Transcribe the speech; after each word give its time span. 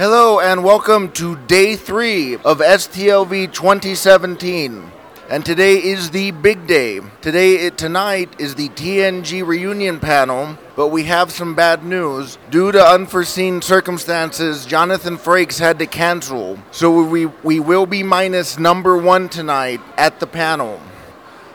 Hello 0.00 0.40
and 0.40 0.64
welcome 0.64 1.12
to 1.12 1.36
day 1.46 1.76
three 1.76 2.36
of 2.36 2.60
STLV 2.60 3.52
2017. 3.52 4.90
And 5.28 5.44
today 5.44 5.74
is 5.74 6.10
the 6.10 6.30
big 6.30 6.66
day. 6.66 7.00
Today, 7.20 7.56
it, 7.56 7.76
tonight 7.76 8.34
is 8.38 8.54
the 8.54 8.70
TNG 8.70 9.46
reunion 9.46 10.00
panel, 10.00 10.56
but 10.74 10.88
we 10.88 11.04
have 11.04 11.30
some 11.30 11.54
bad 11.54 11.84
news. 11.84 12.38
Due 12.48 12.72
to 12.72 12.82
unforeseen 12.82 13.60
circumstances, 13.60 14.64
Jonathan 14.64 15.18
Frakes 15.18 15.58
had 15.58 15.78
to 15.80 15.86
cancel. 15.86 16.58
So 16.70 17.02
we, 17.02 17.26
we 17.26 17.60
will 17.60 17.84
be 17.84 18.02
minus 18.02 18.58
number 18.58 18.96
one 18.96 19.28
tonight 19.28 19.82
at 19.98 20.18
the 20.18 20.26
panel. 20.26 20.80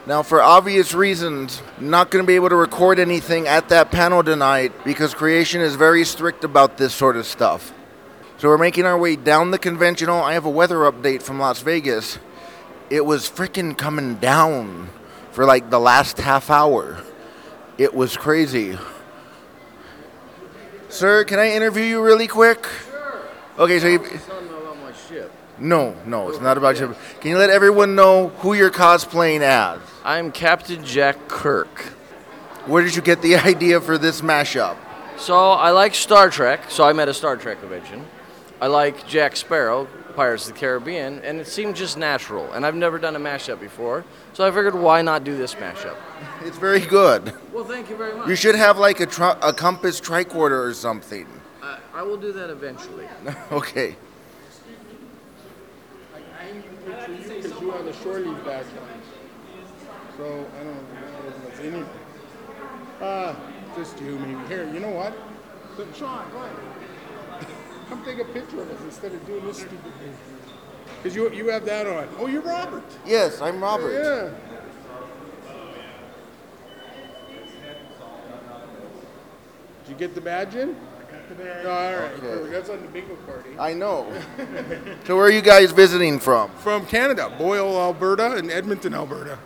Now, 0.06 0.22
for 0.22 0.40
obvious 0.40 0.94
reasons, 0.94 1.64
not 1.80 2.12
going 2.12 2.24
to 2.24 2.28
be 2.28 2.36
able 2.36 2.50
to 2.50 2.56
record 2.56 3.00
anything 3.00 3.48
at 3.48 3.70
that 3.70 3.90
panel 3.90 4.24
tonight 4.24 4.72
because 4.84 5.16
creation 5.16 5.62
is 5.62 5.74
very 5.74 6.06
strict 6.06 6.44
about 6.44 6.78
this 6.78 6.94
sort 6.94 7.18
of 7.18 7.26
stuff. 7.26 7.74
So 8.46 8.50
we're 8.50 8.60
making 8.60 8.86
our 8.86 8.96
way 8.96 9.16
down 9.16 9.50
the 9.50 9.58
conventional. 9.58 10.22
I 10.22 10.34
have 10.34 10.46
a 10.46 10.52
weather 10.52 10.76
update 10.82 11.24
from 11.24 11.40
Las 11.40 11.64
Vegas. 11.64 12.20
It 12.92 13.04
was 13.04 13.28
freaking 13.28 13.76
coming 13.76 14.18
down 14.18 14.92
for 15.32 15.46
like 15.46 15.72
the 15.72 15.80
last 15.80 16.20
half 16.20 16.52
hour. 16.52 17.02
It 17.80 17.96
was 17.96 18.16
crazy. 18.16 18.78
Sir, 20.90 21.24
can 21.24 21.40
I 21.40 21.54
interview 21.54 21.86
you 21.86 22.04
really 22.04 22.28
quick? 22.28 22.68
Sure. 22.92 23.22
Okay, 23.58 23.80
so 23.80 23.88
you, 23.88 23.98
Something 23.98 24.50
about 24.50 24.78
my 24.80 24.94
ship. 24.94 25.32
no, 25.58 25.96
no, 26.06 26.30
it's 26.30 26.40
not 26.40 26.56
about 26.56 26.80
you. 26.80 26.96
Can 27.22 27.32
you 27.32 27.40
let 27.40 27.50
everyone 27.50 27.96
know 27.96 28.28
who 28.28 28.54
you're 28.54 28.70
cosplaying 28.70 29.42
as? 29.42 29.80
I'm 30.04 30.32
Captain 30.32 30.86
Jack 30.86 31.28
Kirk. 31.28 31.80
Where 32.68 32.84
did 32.84 32.96
you 32.96 33.02
get 33.02 33.24
the 33.24 33.38
idea 33.54 33.82
for 33.82 33.98
this 33.98 34.22
mashup? 34.22 34.78
So 35.18 35.36
I 35.36 35.72
like 35.72 35.96
Star 35.96 36.30
Trek, 36.30 36.70
so 36.70 36.84
I'm 36.84 37.00
at 37.00 37.10
a 37.10 37.14
Star 37.16 37.38
Trek 37.38 37.60
convention. 37.60 38.06
I 38.62 38.68
like 38.68 39.06
Jack 39.08 39.36
Sparrow, 39.36 39.88
Pirates 40.16 40.48
of 40.48 40.54
the 40.54 40.60
Caribbean, 40.60 41.20
and 41.24 41.40
it 41.40 41.48
seemed 41.48 41.76
just 41.76 41.98
natural. 41.98 42.52
And 42.54 42.66
I've 42.66 42.76
never 42.76 42.98
done 42.98 43.16
a 43.16 43.20
mashup 43.20 43.60
before, 43.60 44.06
so 44.34 44.48
I 44.48 44.52
figured 44.52 44.76
why 44.76 45.02
not 45.02 45.24
do 45.26 45.36
this 45.38 45.56
mashup? 45.56 45.98
It's 46.44 46.58
very 46.58 46.80
good. 46.80 47.34
Well, 47.52 47.66
thank 47.66 47.90
you 47.90 47.98
very 47.98 48.16
much. 48.16 48.30
You 48.30 48.36
should 48.36 48.56
have 48.56 48.78
like 48.78 49.02
a, 49.02 49.06
tr- 49.06 49.38
a 49.42 49.52
compass 49.54 50.00
tricorder 50.00 50.66
or 50.66 50.74
something. 50.74 51.28
I, 51.62 51.80
I 51.94 52.02
will 52.02 52.18
do 52.18 52.32
that 52.32 52.50
eventually. 52.50 53.08
Okay. 53.52 53.96
Like 56.14 56.24
I 56.40 56.48
am 56.48 56.64
because 57.28 57.62
you 57.62 57.72
are 57.72 57.84
the 57.84 57.94
shore 57.94 58.20
leave 58.20 58.46
badge 58.46 58.66
on. 58.68 59.02
So 60.18 60.24
I 60.26 60.64
don't 60.64 60.76
know 60.76 61.28
if 61.28 61.44
that's 61.44 61.60
anything. 61.60 61.90
Uh, 63.02 63.36
just 63.76 64.00
you 64.00 64.18
maybe. 64.20 64.48
Here, 64.48 64.72
you 64.74 64.80
know 64.80 64.92
what? 64.92 65.14
So, 65.76 65.86
Sean, 65.94 66.32
go 66.32 66.38
ahead. 66.38 66.56
Come 67.90 68.04
take 68.04 68.20
a 68.20 68.26
picture 68.26 68.62
of 68.62 68.72
us 68.72 68.82
instead 68.82 69.14
of 69.14 69.26
doing 69.28 69.46
this 69.46 69.58
stupid 69.58 69.94
thing. 70.00 70.18
Because 70.98 71.16
you, 71.16 71.30
you 71.32 71.50
have 71.50 71.66
that 71.66 71.86
on. 71.86 72.10
Oh, 72.18 72.28
you're 72.28 72.42
Robert. 72.42 72.84
Yes, 73.06 73.42
I'm 73.42 73.62
Robert. 73.62 73.94
Yeah. 73.94 74.32
Did 79.84 79.92
you 79.92 79.96
get 79.98 80.16
the 80.16 80.22
badge 80.22 80.56
in? 80.56 80.70
I 80.70 81.12
got 81.12 81.30
the 81.30 81.36
badge. 81.36 81.66
Oh, 81.66 81.70
all 81.70 81.94
right. 81.94 82.12
Okay. 82.14 82.20
perfect. 82.22 82.52
That's 82.52 82.70
on 82.70 82.82
the 82.82 82.88
bingo 82.88 83.16
party. 83.18 83.50
I 83.60 83.74
know. 83.74 84.12
so 85.06 85.16
where 85.16 85.26
are 85.26 85.32
you 85.32 85.44
guys 85.44 85.72
visiting 85.72 86.20
from? 86.20 86.50
From 86.56 86.88
Canada, 86.88 87.32
Boyle, 87.38 87.80
Alberta, 87.80 88.32
and 88.32 88.50
Edmonton, 88.50 88.96
Alberta. 88.96 89.38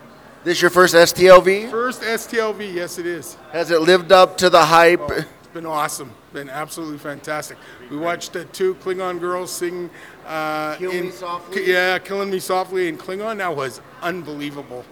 This 0.46 0.62
your 0.62 0.72
first 0.72 0.96
STLV? 0.96 1.70
First 1.70 2.02
STLV, 2.02 2.74
yes, 2.74 2.98
it 2.98 3.06
is. 3.06 3.36
Has 3.52 3.72
it 3.72 3.82
lived 3.82 4.14
up 4.14 4.38
to 4.38 4.50
the 4.50 4.64
hype? 4.64 5.02
Oh, 5.02 5.10
it's 5.18 5.39
been 5.54 5.66
awesome. 5.66 6.12
Been 6.34 6.50
absolutely 6.50 6.98
fantastic. 6.98 7.58
We 7.90 7.98
watched 7.98 8.36
uh, 8.36 8.46
two 8.52 8.76
Klingon 8.76 9.20
girls 9.20 9.52
sing. 9.52 9.90
Uh, 10.26 10.76
Kill 10.76 10.92
in, 10.92 11.06
Me 11.06 11.12
Softly? 11.12 11.72
Yeah, 11.72 12.00
Killing 12.00 12.30
Me 12.30 12.40
Softly 12.40 12.88
in 12.88 12.98
Klingon. 12.98 13.38
That 13.38 13.56
was 13.56 13.82
unbelievable. 14.02 14.86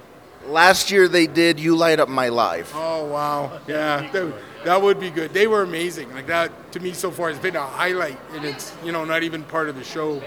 Last 0.45 0.91
year 0.91 1.07
they 1.07 1.27
did 1.27 1.59
You 1.59 1.75
Light 1.75 1.99
Up 1.99 2.09
My 2.09 2.29
Life. 2.29 2.71
Oh, 2.73 3.05
wow. 3.05 3.59
Yeah, 3.67 4.09
that, 4.11 4.33
that 4.63 4.81
would 4.81 4.99
be 4.99 5.09
good. 5.09 5.33
They 5.33 5.45
were 5.47 5.61
amazing. 5.61 6.11
Like 6.13 6.27
that, 6.27 6.71
to 6.71 6.79
me, 6.79 6.93
so 6.93 7.11
far, 7.11 7.29
has 7.29 7.39
been 7.39 7.55
a 7.55 7.65
highlight. 7.65 8.17
And 8.31 8.45
it's, 8.45 8.73
you 8.83 8.91
know, 8.91 9.03
not 9.03 9.23
even 9.23 9.43
part 9.43 9.67
of 9.67 9.75
the 9.75 9.83
show, 9.83 10.21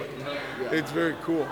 but 0.64 0.74
it's 0.74 0.92
very 0.92 1.16
cool. 1.22 1.48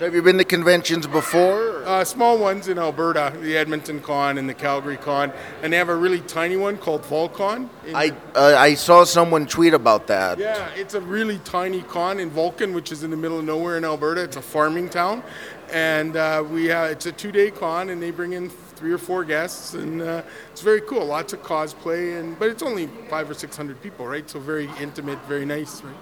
So 0.00 0.06
have 0.06 0.14
you 0.14 0.22
been 0.22 0.38
to 0.38 0.44
conventions 0.44 1.06
before? 1.06 1.84
Uh, 1.84 2.02
small 2.06 2.38
ones 2.38 2.68
in 2.68 2.78
Alberta, 2.78 3.36
the 3.42 3.54
Edmonton 3.54 4.00
Con 4.00 4.38
and 4.38 4.48
the 4.48 4.54
Calgary 4.54 4.96
Con. 4.96 5.30
And 5.62 5.70
they 5.70 5.76
have 5.76 5.90
a 5.90 5.94
really 5.94 6.22
tiny 6.22 6.56
one 6.56 6.78
called 6.78 7.02
Volcon. 7.02 7.68
in- 7.86 7.94
I 7.94 8.16
uh, 8.34 8.56
I 8.56 8.76
saw 8.76 9.04
someone 9.04 9.44
tweet 9.44 9.74
about 9.74 10.06
that. 10.06 10.38
Yeah, 10.38 10.70
it's 10.74 10.94
a 10.94 11.02
really 11.02 11.38
tiny 11.40 11.82
con 11.82 12.18
in 12.18 12.30
Vulcan, 12.30 12.72
which 12.72 12.92
is 12.92 13.02
in 13.02 13.10
the 13.10 13.16
middle 13.18 13.40
of 13.40 13.44
nowhere 13.44 13.76
in 13.76 13.84
Alberta. 13.84 14.22
It's 14.22 14.36
a 14.38 14.40
farming 14.40 14.88
town, 14.88 15.22
and 15.70 16.16
uh, 16.16 16.44
we 16.50 16.64
have, 16.68 16.92
it's 16.92 17.04
a 17.04 17.12
two-day 17.12 17.50
con, 17.50 17.90
and 17.90 18.02
they 18.02 18.10
bring 18.10 18.32
in 18.32 18.48
three 18.48 18.92
or 18.92 18.98
four 18.98 19.22
guests, 19.22 19.74
and 19.74 20.00
uh, 20.00 20.22
it's 20.50 20.62
very 20.62 20.80
cool. 20.80 21.04
Lots 21.04 21.34
of 21.34 21.42
cosplay, 21.42 22.18
and 22.18 22.38
but 22.38 22.48
it's 22.48 22.62
only 22.62 22.86
five 23.10 23.28
or 23.28 23.34
six 23.34 23.54
hundred 23.54 23.82
people, 23.82 24.06
right? 24.06 24.30
So 24.30 24.40
very 24.40 24.70
intimate, 24.80 25.18
very 25.26 25.44
nice, 25.44 25.82
right? 25.82 25.94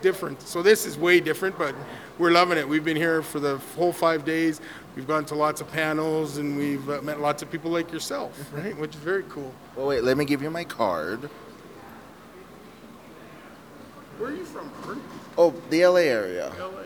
Different. 0.00 0.40
So 0.40 0.62
this 0.62 0.86
is 0.86 0.96
way 0.96 1.20
different, 1.20 1.58
but 1.58 1.74
we're 2.18 2.30
loving 2.30 2.58
it. 2.58 2.68
We've 2.68 2.84
been 2.84 2.96
here 2.96 3.22
for 3.22 3.40
the 3.40 3.58
whole 3.76 3.92
five 3.92 4.24
days. 4.24 4.60
We've 4.94 5.06
gone 5.06 5.24
to 5.26 5.34
lots 5.34 5.60
of 5.60 5.70
panels, 5.70 6.38
and 6.38 6.56
we've 6.56 6.88
uh, 6.88 7.02
met 7.02 7.20
lots 7.20 7.42
of 7.42 7.50
people 7.50 7.70
like 7.70 7.92
yourself, 7.92 8.50
right? 8.54 8.76
Which 8.78 8.94
is 8.94 9.00
very 9.00 9.24
cool. 9.28 9.52
Well, 9.76 9.86
wait, 9.86 10.02
let 10.02 10.16
me 10.16 10.24
give 10.24 10.42
you 10.42 10.50
my 10.50 10.64
card. 10.64 11.28
Where 14.18 14.30
are 14.30 14.34
you 14.34 14.44
from, 14.46 14.70
Kurt? 14.82 14.98
Oh, 15.36 15.54
the 15.68 15.86
LA 15.86 15.96
area. 15.96 16.50
LA. 16.58 16.82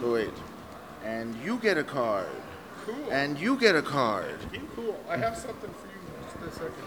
So 0.00 0.14
wait. 0.14 0.30
And 1.04 1.36
you 1.44 1.58
get 1.58 1.76
a 1.76 1.84
card. 1.84 2.26
Cool. 2.86 3.10
And 3.10 3.38
you 3.38 3.56
get 3.58 3.76
a 3.76 3.82
card. 3.82 4.38
Cool. 4.74 4.98
I 5.08 5.16
have 5.18 5.36
something 5.36 5.70
for 5.70 5.86
you 5.86 5.92
just 6.24 6.56
a 6.56 6.58
second. 6.58 6.84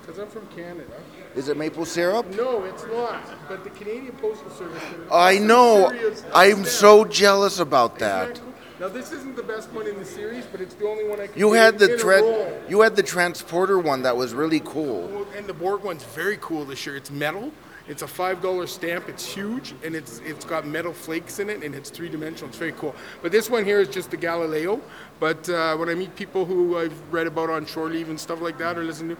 Because 0.00 0.18
I'm 0.18 0.28
from 0.28 0.46
Canada. 0.48 0.84
Is 1.34 1.48
it 1.48 1.56
maple 1.56 1.84
syrup? 1.84 2.26
No, 2.34 2.64
it's 2.64 2.84
not. 2.86 3.22
But 3.48 3.64
the 3.64 3.70
Canadian 3.70 4.12
Postal 4.16 4.50
Service. 4.50 4.82
I 5.12 5.38
know. 5.38 5.92
I'm 6.34 6.64
so 6.64 7.04
jealous 7.04 7.58
about 7.60 7.98
that. 7.98 8.34
cool? 8.34 8.48
Now 8.80 8.86
this 8.86 9.10
isn't 9.10 9.34
the 9.34 9.42
best 9.42 9.72
one 9.72 9.88
in 9.88 9.98
the 9.98 10.04
series, 10.04 10.46
but 10.46 10.60
it's 10.60 10.74
the 10.74 10.86
only 10.86 11.08
one 11.08 11.20
I 11.20 11.26
can. 11.26 11.36
You 11.38 11.52
had 11.52 11.80
the 11.80 11.94
a 12.00 12.04
roll. 12.04 12.62
you 12.68 12.80
had 12.80 12.94
the 12.94 13.02
transporter 13.02 13.78
one 13.78 14.02
that 14.02 14.16
was 14.16 14.34
really 14.34 14.60
cool. 14.60 15.26
And 15.36 15.46
the 15.48 15.52
Borg 15.52 15.82
one's 15.82 16.04
very 16.04 16.38
cool 16.40 16.64
this 16.64 16.86
year. 16.86 16.96
It's 16.96 17.10
metal. 17.10 17.52
It's 17.88 18.02
a 18.02 18.06
five 18.06 18.40
dollar 18.42 18.66
stamp. 18.66 19.08
It's 19.08 19.26
huge, 19.26 19.74
and 19.82 19.96
it's 19.96 20.20
it's 20.24 20.44
got 20.44 20.66
metal 20.66 20.92
flakes 20.92 21.38
in 21.40 21.48
it, 21.50 21.64
and 21.64 21.74
it's 21.74 21.90
three 21.90 22.08
dimensional. 22.08 22.50
It's 22.50 22.58
very 22.58 22.72
cool. 22.72 22.94
But 23.22 23.32
this 23.32 23.50
one 23.50 23.64
here 23.64 23.80
is 23.80 23.88
just 23.88 24.10
the 24.10 24.16
Galileo. 24.16 24.80
But 25.18 25.48
uh, 25.48 25.76
when 25.76 25.88
I 25.88 25.94
meet 25.94 26.14
people 26.14 26.44
who 26.44 26.78
I've 26.78 26.94
read 27.12 27.26
about 27.26 27.50
on 27.50 27.66
shore 27.66 27.88
leave 27.88 28.10
and 28.10 28.20
stuff 28.20 28.40
like 28.40 28.58
that, 28.58 28.78
or 28.78 28.84
listen 28.84 29.08
to, 29.08 29.16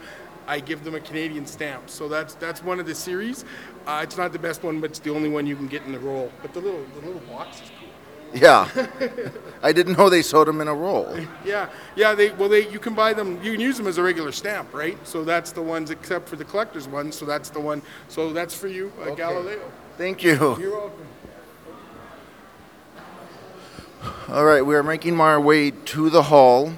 I 0.48 0.60
give 0.60 0.82
them 0.82 0.94
a 0.94 1.00
Canadian 1.00 1.47
stamp. 1.47 1.91
So 1.91 2.09
that's 2.09 2.34
that's 2.34 2.64
one 2.64 2.81
of 2.81 2.86
the 2.86 2.94
series. 2.94 3.44
Uh, 3.86 4.00
it's 4.03 4.16
not 4.16 4.32
the 4.32 4.38
best 4.38 4.64
one, 4.64 4.81
but 4.81 4.91
it's 4.91 4.98
the 4.98 5.10
only 5.14 5.28
one 5.28 5.47
you 5.47 5.54
can 5.54 5.69
get 5.69 5.82
in 5.84 5.92
the 5.92 6.00
roll. 6.00 6.32
But 6.42 6.54
the 6.54 6.60
little 6.60 6.84
the 6.94 7.06
little 7.06 7.20
box 7.28 7.60
is 7.60 7.70
cool. 7.78 7.88
Yeah. 8.41 8.69
I 9.62 9.72
didn't 9.72 9.97
know 9.97 10.08
they 10.10 10.22
sold 10.22 10.48
them 10.48 10.60
in 10.60 10.69
a 10.69 10.75
roll. 10.75 11.16
Yeah, 11.44 11.70
yeah. 11.97 12.14
They 12.14 12.31
well, 12.31 12.48
they 12.48 12.69
you 12.69 12.78
can 12.78 12.94
buy 12.94 13.12
them. 13.12 13.42
You 13.42 13.53
can 13.53 13.60
use 13.60 13.76
them 13.76 13.87
as 13.87 13.98
a 13.98 14.03
regular 14.03 14.32
stamp, 14.32 14.72
right? 14.72 14.98
So 15.06 15.22
that's 15.22 15.53
the 15.53 15.62
ones, 15.62 15.91
except 15.91 16.28
for 16.28 16.37
the 16.37 16.44
collector's 16.44 16.88
ones. 16.88 17.14
So 17.14 17.26
that's 17.26 17.50
the 17.50 17.60
one. 17.60 17.82
So 18.08 18.32
that's 18.32 18.54
for 18.54 18.69
you, 18.69 18.91
uh, 19.03 19.14
Galileo. 19.14 19.70
Thank 19.98 20.22
you. 20.22 20.34
You're 20.58 20.78
welcome. 20.78 21.06
All 24.28 24.44
right, 24.44 24.62
we 24.64 24.75
are 24.76 24.82
making 24.82 25.19
our 25.20 25.40
way 25.40 25.70
to 25.70 26.11
the 26.11 26.23
hall 26.23 26.73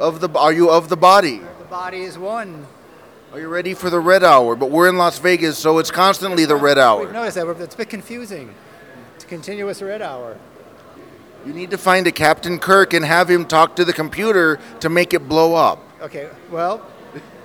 of 0.00 0.20
the. 0.20 0.28
Are 0.30 0.52
you 0.52 0.70
of 0.70 0.88
the 0.88 0.96
body? 0.96 1.38
The 1.58 1.64
body 1.66 2.00
is 2.00 2.18
one. 2.18 2.66
Are 3.32 3.38
you 3.38 3.48
ready 3.48 3.74
for 3.74 3.90
the 3.90 4.00
red 4.00 4.24
hour? 4.24 4.56
But 4.56 4.70
we're 4.70 4.88
in 4.88 4.96
Las 4.96 5.20
Vegas, 5.20 5.56
so 5.56 5.78
it's 5.78 5.92
constantly 5.92 6.46
the 6.46 6.56
red 6.56 6.78
hour. 6.78 7.02
We've 7.02 7.12
noticed 7.12 7.36
that. 7.36 7.46
It's 7.46 7.74
a 7.74 7.78
bit 7.78 7.90
confusing. 7.90 8.52
It's 9.14 9.24
a 9.24 9.28
continuous 9.28 9.80
red 9.82 10.02
hour. 10.02 10.36
You 11.46 11.52
need 11.52 11.70
to 11.70 11.78
find 11.78 12.06
a 12.06 12.12
Captain 12.12 12.58
Kirk 12.58 12.92
and 12.92 13.04
have 13.04 13.30
him 13.30 13.46
talk 13.46 13.76
to 13.76 13.84
the 13.84 13.92
computer 13.92 14.58
to 14.80 14.88
make 14.88 15.14
it 15.14 15.28
blow 15.28 15.54
up. 15.54 15.78
Okay, 16.02 16.28
well, 16.50 16.86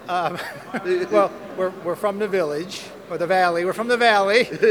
um, 0.09 0.37
well, 1.11 1.31
we're, 1.57 1.69
we're 1.83 1.95
from 1.95 2.19
the 2.19 2.27
village, 2.27 2.83
or 3.09 3.17
the 3.17 3.27
valley. 3.27 3.63
We're 3.63 3.73
from 3.73 3.87
the 3.87 3.97
valley. 3.97 4.47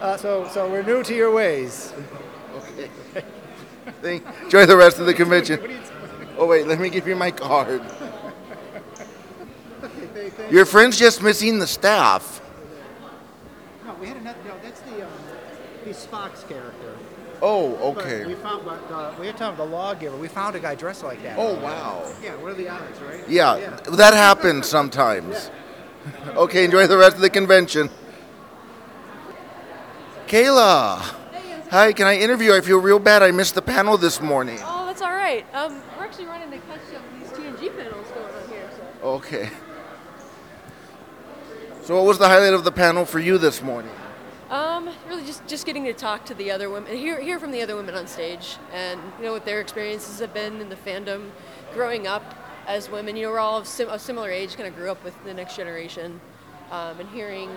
uh, 0.00 0.16
so, 0.16 0.48
so 0.48 0.68
we're 0.68 0.82
new 0.82 1.02
to 1.02 1.14
your 1.14 1.32
ways. 1.32 1.94
Okay. 2.56 4.20
Enjoy 4.42 4.66
the 4.66 4.76
rest 4.76 4.98
of 4.98 5.06
the 5.06 5.14
convention. 5.14 5.60
Oh 6.36 6.46
wait, 6.46 6.66
let 6.66 6.80
me 6.80 6.90
give 6.90 7.06
you 7.06 7.16
my 7.16 7.30
card. 7.30 7.82
Your 10.50 10.64
friend's 10.64 10.98
just 10.98 11.22
missing 11.22 11.58
the 11.58 11.66
staff. 11.66 12.40
No, 13.84 13.94
we 13.94 14.06
had 14.08 14.16
another. 14.16 14.38
No, 14.46 14.54
that's 14.62 14.80
the 14.80 15.04
um, 15.04 15.12
he's 15.84 16.04
Spock's 16.06 16.44
character. 16.44 16.96
Oh, 17.42 17.92
But 17.94 18.26
We 18.26 18.34
found, 18.34 18.64
but 18.64 18.90
uh, 18.90 19.12
we 19.20 19.26
had 19.26 19.36
talking 19.36 19.54
about 19.54 19.68
the 19.68 19.76
lawgiver. 19.76 20.16
We 20.16 20.28
found 20.28 20.56
a 20.56 20.60
guy 20.60 20.74
dressed 20.74 21.04
like 21.04 21.22
that. 21.22 21.36
Oh 21.38 21.54
wow. 21.60 22.10
Yeah, 22.22 22.36
what 22.36 22.52
are 22.52 22.54
the 22.54 22.68
odds, 22.68 23.00
right? 23.00 23.28
Yeah, 23.28 23.78
that 23.90 24.14
happens 24.14 24.66
sometimes. 24.66 25.50
Okay, 26.28 26.64
enjoy 26.64 26.86
the 26.86 26.96
rest 26.96 27.16
of 27.16 27.22
the 27.22 27.30
convention. 27.30 27.90
Kayla. 30.26 31.00
Hi, 31.70 31.92
can 31.92 32.06
I 32.06 32.16
interview? 32.18 32.54
I 32.54 32.60
feel 32.60 32.78
real 32.78 32.98
bad. 32.98 33.22
I 33.22 33.30
missed 33.30 33.54
the 33.54 33.62
panel 33.62 33.96
this 33.98 34.20
morning. 34.20 34.58
Oh, 34.62 34.86
that's 34.86 35.02
all 35.02 35.12
right. 35.12 35.44
Um, 35.54 35.82
we're 35.93 35.93
actually 36.14 36.26
running 36.26 36.50
to 36.52 36.58
catch 36.68 36.80
some 36.92 37.02
of 37.02 37.18
these 37.18 37.28
TNG 37.30 37.76
panels 37.76 38.06
going 38.10 38.34
on 38.34 38.48
here. 38.48 38.70
So. 38.76 39.08
Okay. 39.08 39.50
So, 41.82 41.96
what 41.96 42.04
was 42.04 42.18
the 42.18 42.28
highlight 42.28 42.54
of 42.54 42.62
the 42.62 42.70
panel 42.70 43.04
for 43.04 43.18
you 43.18 43.36
this 43.36 43.60
morning? 43.60 43.90
Um, 44.48 44.90
really 45.08 45.24
just 45.24 45.44
just 45.48 45.66
getting 45.66 45.82
to 45.86 45.92
talk 45.92 46.24
to 46.26 46.34
the 46.34 46.52
other 46.52 46.70
women, 46.70 46.96
hear 46.96 47.20
hear 47.20 47.40
from 47.40 47.50
the 47.50 47.62
other 47.62 47.74
women 47.74 47.96
on 47.96 48.06
stage, 48.06 48.58
and 48.72 49.00
you 49.18 49.24
know 49.24 49.32
what 49.32 49.44
their 49.44 49.60
experiences 49.60 50.20
have 50.20 50.32
been 50.32 50.60
in 50.60 50.68
the 50.68 50.76
fandom, 50.76 51.30
growing 51.72 52.06
up 52.06 52.22
as 52.68 52.88
women. 52.88 53.16
You 53.16 53.24
know, 53.24 53.32
we're 53.32 53.40
all 53.40 53.58
of 53.58 53.66
sim- 53.66 53.88
a 53.88 53.98
similar 53.98 54.30
age, 54.30 54.56
kind 54.56 54.68
of 54.68 54.76
grew 54.76 54.92
up 54.92 55.02
with 55.02 55.16
the 55.24 55.34
next 55.34 55.56
generation, 55.56 56.20
um, 56.70 57.00
and 57.00 57.08
hearing 57.08 57.50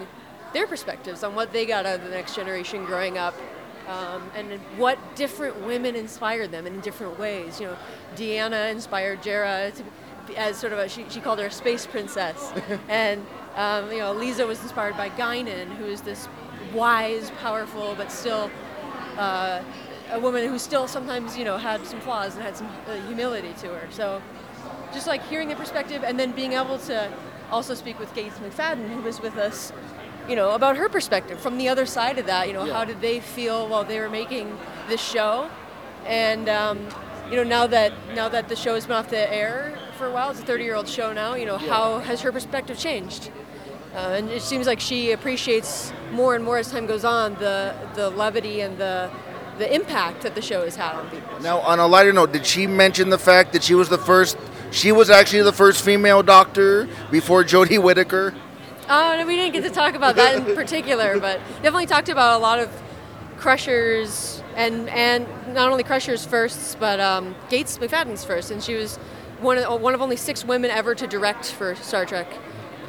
their 0.54 0.66
perspectives 0.66 1.24
on 1.24 1.36
what 1.36 1.54
they 1.54 1.68
got 1.68 1.86
out 1.86 2.00
of 2.00 2.06
the 2.06 2.10
next 2.10 2.36
generation 2.36 2.86
growing 2.86 3.20
up. 3.20 3.36
Um, 3.88 4.30
and 4.36 4.60
what 4.78 5.00
different 5.16 5.66
women 5.66 5.96
inspired 5.96 6.52
them 6.52 6.68
in 6.68 6.82
different 6.82 7.18
ways. 7.18 7.60
You 7.60 7.68
know, 7.68 7.78
Deanna 8.16 8.70
inspired 8.70 9.22
Jera 9.22 9.74
to, 9.74 10.38
as 10.38 10.58
sort 10.58 10.74
of 10.74 10.80
a, 10.80 10.90
she, 10.90 11.06
she 11.10 11.22
called 11.22 11.40
her 11.40 11.46
a 11.46 11.52
space 11.52 11.86
princess. 11.86 12.52
and, 12.90 13.26
um, 13.56 13.90
you 13.92 14.00
know, 14.00 14.12
Lisa 14.12 14.46
was 14.46 14.62
inspired 14.62 14.98
by 14.98 15.10
Guinan, 15.10 15.68
who 15.78 15.86
is 15.86 16.02
this 16.02 16.28
wise, 16.74 17.32
powerful, 17.42 17.96
but 17.96 18.12
still 18.12 18.52
uh, 19.18 19.64
a 20.12 20.20
woman 20.20 20.48
who 20.48 20.60
still 20.60 20.88
sometimes, 20.88 21.38
you 21.38 21.46
know, 21.46 21.58
had 21.58 21.86
some 21.86 22.00
flaws 22.02 22.36
and 22.36 22.44
had 22.44 22.56
some 22.56 22.68
uh, 22.88 22.96
humility 23.08 23.54
to 23.62 23.68
her. 23.68 23.88
So 23.92 24.22
just 24.94 25.08
like 25.08 25.26
hearing 25.28 25.48
the 25.48 25.56
perspective 25.56 26.04
and 26.04 26.20
then 26.20 26.32
being 26.32 26.54
able 26.54 26.78
to 26.80 27.12
also 27.52 27.74
speak 27.74 28.00
with 28.00 28.14
Gates 28.14 28.38
McFadden, 28.40 28.90
who 28.90 29.02
was 29.02 29.22
with 29.22 29.38
us, 29.38 29.72
you 30.28 30.36
know, 30.36 30.52
about 30.52 30.78
her 30.78 30.90
perspective 30.90 31.40
from 31.40 31.58
the 31.58 31.70
other 31.70 31.86
side 31.86 32.18
of 32.18 32.26
that. 32.26 32.48
You 32.48 32.54
know, 32.54 32.72
how 32.72 32.86
did 32.86 33.02
they 33.02 33.20
feel 33.20 33.68
while 33.68 33.84
they 33.84 34.00
were 34.00 34.10
making 34.10 34.58
this 34.88 35.02
show? 35.02 35.50
And 36.06 36.50
um, 36.50 36.88
you 37.30 37.36
know, 37.36 37.44
now 37.44 37.68
that 37.68 37.94
now 38.14 38.30
that 38.30 38.48
the 38.50 38.56
show 38.56 38.76
has 38.76 38.86
been 38.86 38.96
off 38.96 39.10
the 39.10 39.34
air 39.34 39.78
for 39.98 40.08
a 40.08 40.12
while, 40.12 40.32
it's 40.32 40.40
a 40.40 40.44
30-year-old 40.44 40.88
show 40.88 41.14
now. 41.14 41.36
You 41.36 41.46
know, 41.46 41.58
how 41.58 42.00
has 42.00 42.22
her 42.22 42.32
perspective 42.32 42.78
changed? 42.78 43.32
Uh, 43.94 44.16
and 44.18 44.30
it 44.30 44.42
seems 44.42 44.68
like 44.68 44.80
she 44.80 45.12
appreciates 45.12 45.92
more 46.12 46.36
and 46.36 46.44
more 46.44 46.58
as 46.58 46.72
time 46.72 46.86
goes 46.86 47.04
on 47.04 47.34
the 47.36 47.76
the 47.96 48.10
levity 48.10 48.62
and 48.62 48.78
the 48.78 49.10
the 49.58 49.74
impact 49.74 50.22
that 50.22 50.36
the 50.36 50.42
show 50.42 50.64
has 50.64 50.76
had 50.76 50.94
on 50.94 51.10
people. 51.10 51.40
Now, 51.42 51.60
on 51.60 51.80
a 51.80 51.88
lighter 51.88 52.14
note, 52.14 52.32
did 52.32 52.46
she 52.46 52.68
mention 52.68 53.10
the 53.10 53.18
fact 53.18 53.54
that 53.54 53.64
she 53.64 53.74
was 53.74 53.90
the 53.90 53.98
first? 53.98 54.38
She 54.70 54.92
was 54.92 55.10
actually 55.10 55.44
the 55.44 55.54
first 55.54 55.84
female 55.84 56.22
doctor 56.22 56.88
before 57.10 57.44
Jodie 57.44 57.82
Whittaker. 57.82 58.36
Oh, 58.90 59.18
no, 59.18 59.26
we 59.26 59.36
didn't 59.36 59.54
get 59.54 59.64
to 59.64 59.70
talk 59.70 59.96
about 59.96 60.16
that 60.16 60.36
in 60.36 60.56
particular, 60.56 61.20
but 61.20 61.40
definitely 61.62 61.88
talked 61.88 62.10
about 62.10 62.40
a 62.40 62.42
lot 62.42 62.60
of 62.60 62.70
Crushers 63.38 64.42
and 64.56 64.90
and 64.90 65.28
not 65.54 65.70
only 65.72 65.84
Crushers 65.84 66.26
firsts, 66.26 66.76
but 66.80 67.00
um, 67.00 67.36
Gates 67.50 67.78
McFadden's 67.78 68.24
first, 68.24 68.50
and 68.50 68.64
she 68.64 68.76
was 68.76 68.98
one 69.42 69.58
of 69.58 69.82
one 69.82 69.94
of 69.94 70.02
only 70.02 70.16
six 70.16 70.44
women 70.44 70.72
ever 70.72 70.96
to 70.96 71.06
direct 71.06 71.52
for 71.52 71.76
Star 71.76 72.06
Trek 72.06 72.28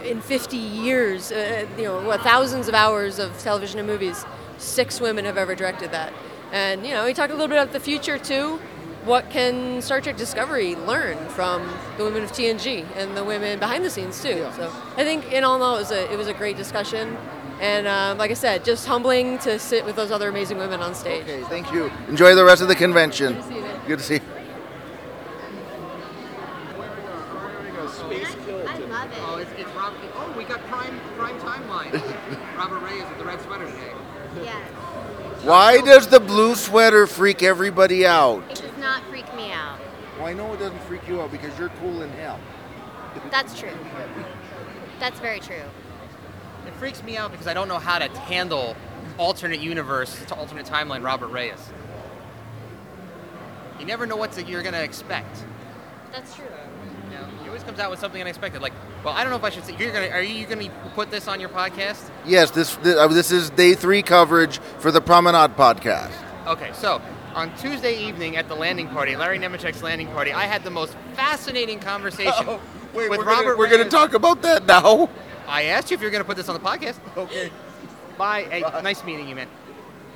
in 0.04 0.20
50 0.20 0.56
years. 0.56 1.32
Uh, 1.32 1.66
you 1.76 1.84
know, 1.84 2.16
thousands 2.18 2.68
of 2.68 2.74
hours 2.74 3.18
of 3.18 3.36
television 3.40 3.78
and 3.78 3.88
movies. 3.88 4.24
Six 4.56 5.00
women 5.00 5.24
have 5.24 5.36
ever 5.36 5.54
directed 5.54 5.92
that, 5.92 6.12
and 6.50 6.86
you 6.86 6.92
know, 6.92 7.04
we 7.04 7.12
talked 7.12 7.30
a 7.30 7.34
little 7.34 7.48
bit 7.48 7.58
about 7.60 7.72
the 7.72 7.80
future 7.80 8.18
too. 8.18 8.58
What 9.04 9.30
can 9.30 9.80
Star 9.80 10.00
Trek 10.00 10.16
Discovery 10.16 10.74
learn 10.74 11.16
from 11.28 11.72
the 11.96 12.04
women 12.04 12.22
of 12.24 12.32
TNG 12.32 12.84
and 12.96 13.16
the 13.16 13.24
women 13.24 13.58
behind 13.58 13.84
the 13.84 13.90
scenes 13.90 14.22
too? 14.22 14.46
So 14.56 14.72
I 14.96 15.04
think, 15.04 15.32
in 15.32 15.44
all 15.44 15.56
in 15.56 15.62
all, 15.62 15.76
it 15.76 15.80
was 15.80 15.90
a 15.90 16.12
it 16.12 16.18
was 16.18 16.26
a 16.26 16.34
great 16.34 16.56
discussion, 16.56 17.16
and 17.60 17.86
um, 17.86 18.18
like 18.18 18.30
I 18.30 18.34
said, 18.34 18.64
just 18.64 18.86
humbling 18.86 19.38
to 19.38 19.58
sit 19.58 19.84
with 19.84 19.96
those 19.96 20.10
other 20.10 20.28
amazing 20.28 20.58
women 20.58 20.80
on 20.80 20.94
stage. 20.94 21.22
Okay, 21.22 21.42
thank 21.44 21.72
you. 21.72 21.90
Enjoy 22.08 22.34
the 22.34 22.44
rest 22.44 22.60
of 22.60 22.68
the 22.68 22.74
convention. 22.74 23.34
Good 23.34 23.42
to 23.42 23.48
see 23.48 23.54
you. 23.54 23.80
Good 23.86 23.98
to 23.98 24.04
see. 24.04 24.14
you. 24.14 24.20
I 28.66 28.78
love 28.78 29.12
it. 29.12 29.18
Oh, 29.20 29.36
it's, 29.36 29.50
it's 29.52 29.70
Rob. 29.76 29.94
Oh, 30.14 30.34
we 30.36 30.44
got 30.44 30.60
prime 30.66 31.00
prime 31.16 31.38
timeline. 31.40 31.92
Robert 32.56 32.80
Reyes 32.80 33.08
with 33.08 33.18
the 33.18 33.24
red 33.24 33.40
sweater 33.40 33.66
today. 33.66 33.92
Yes. 34.42 34.68
Why 35.42 35.80
does 35.80 36.08
the 36.08 36.20
blue 36.20 36.54
sweater 36.56 37.06
freak 37.06 37.42
everybody 37.42 38.06
out? 38.06 38.42
It 38.50 38.56
does 38.56 38.78
not 38.78 39.02
freak 39.04 39.32
me 39.36 39.52
out. 39.52 39.78
Well, 40.17 40.17
I 40.28 40.34
know 40.34 40.52
it 40.52 40.58
doesn't 40.58 40.82
freak 40.82 41.08
you 41.08 41.22
out 41.22 41.32
because 41.32 41.58
you're 41.58 41.70
cool 41.80 42.02
in 42.02 42.10
hell. 42.10 42.38
That's 43.30 43.58
true. 43.58 43.72
That's 45.00 45.18
very 45.20 45.40
true. 45.40 45.62
It 46.66 46.74
freaks 46.74 47.02
me 47.02 47.16
out 47.16 47.30
because 47.30 47.46
I 47.46 47.54
don't 47.54 47.66
know 47.66 47.78
how 47.78 47.98
to 47.98 48.08
handle 48.20 48.76
alternate 49.16 49.60
universe 49.60 50.22
to 50.26 50.34
alternate 50.34 50.66
timeline 50.66 51.02
Robert 51.02 51.28
Reyes. 51.28 51.70
You 53.80 53.86
never 53.86 54.04
know 54.04 54.16
what 54.16 54.32
to, 54.32 54.42
you're 54.42 54.62
gonna 54.62 54.82
expect. 54.82 55.34
That's 56.12 56.36
true. 56.36 56.44
You 57.10 57.16
know, 57.16 57.24
he 57.40 57.48
always 57.48 57.62
comes 57.62 57.78
out 57.78 57.90
with 57.90 57.98
something 57.98 58.20
unexpected. 58.20 58.60
Like, 58.60 58.74
well, 59.02 59.14
I 59.14 59.22
don't 59.22 59.30
know 59.30 59.38
if 59.38 59.44
I 59.44 59.48
should 59.48 59.64
say. 59.64 59.76
You're 59.78 59.92
gonna 59.92 60.08
are 60.08 60.20
you 60.20 60.44
gonna 60.44 60.68
put 60.94 61.10
this 61.10 61.26
on 61.26 61.40
your 61.40 61.48
podcast? 61.48 62.10
Yes, 62.26 62.50
this 62.50 62.76
this, 62.76 62.96
uh, 62.96 63.08
this 63.08 63.30
is 63.30 63.48
day 63.48 63.72
three 63.72 64.02
coverage 64.02 64.58
for 64.78 64.90
the 64.90 65.00
Promenade 65.00 65.56
podcast. 65.56 66.12
Okay, 66.46 66.70
so 66.74 67.00
on 67.38 67.56
Tuesday 67.56 67.96
evening 67.96 68.36
at 68.36 68.48
the 68.48 68.54
landing 68.54 68.88
party, 68.88 69.14
Larry 69.14 69.38
Nemecek's 69.38 69.80
landing 69.80 70.08
party, 70.08 70.32
I 70.32 70.44
had 70.44 70.64
the 70.64 70.70
most 70.70 70.96
fascinating 71.14 71.78
conversation 71.78 72.32
oh, 72.48 72.60
with 72.92 73.10
we're 73.10 73.24
Robert. 73.24 73.44
Gonna, 73.44 73.56
we're 73.56 73.70
going 73.70 73.84
to 73.84 73.88
talk 73.88 74.14
about 74.14 74.42
that 74.42 74.66
now. 74.66 75.08
I 75.46 75.64
asked 75.64 75.90
you 75.90 75.94
if 75.94 76.00
you're 76.00 76.10
going 76.10 76.22
to 76.22 76.26
put 76.26 76.36
this 76.36 76.48
on 76.48 76.54
the 76.54 76.68
podcast. 76.68 76.98
Okay. 77.16 77.50
Bye. 78.18 78.42
Hey, 78.50 78.60
nice 78.82 79.04
meeting 79.04 79.28
you, 79.28 79.36
man. 79.36 79.48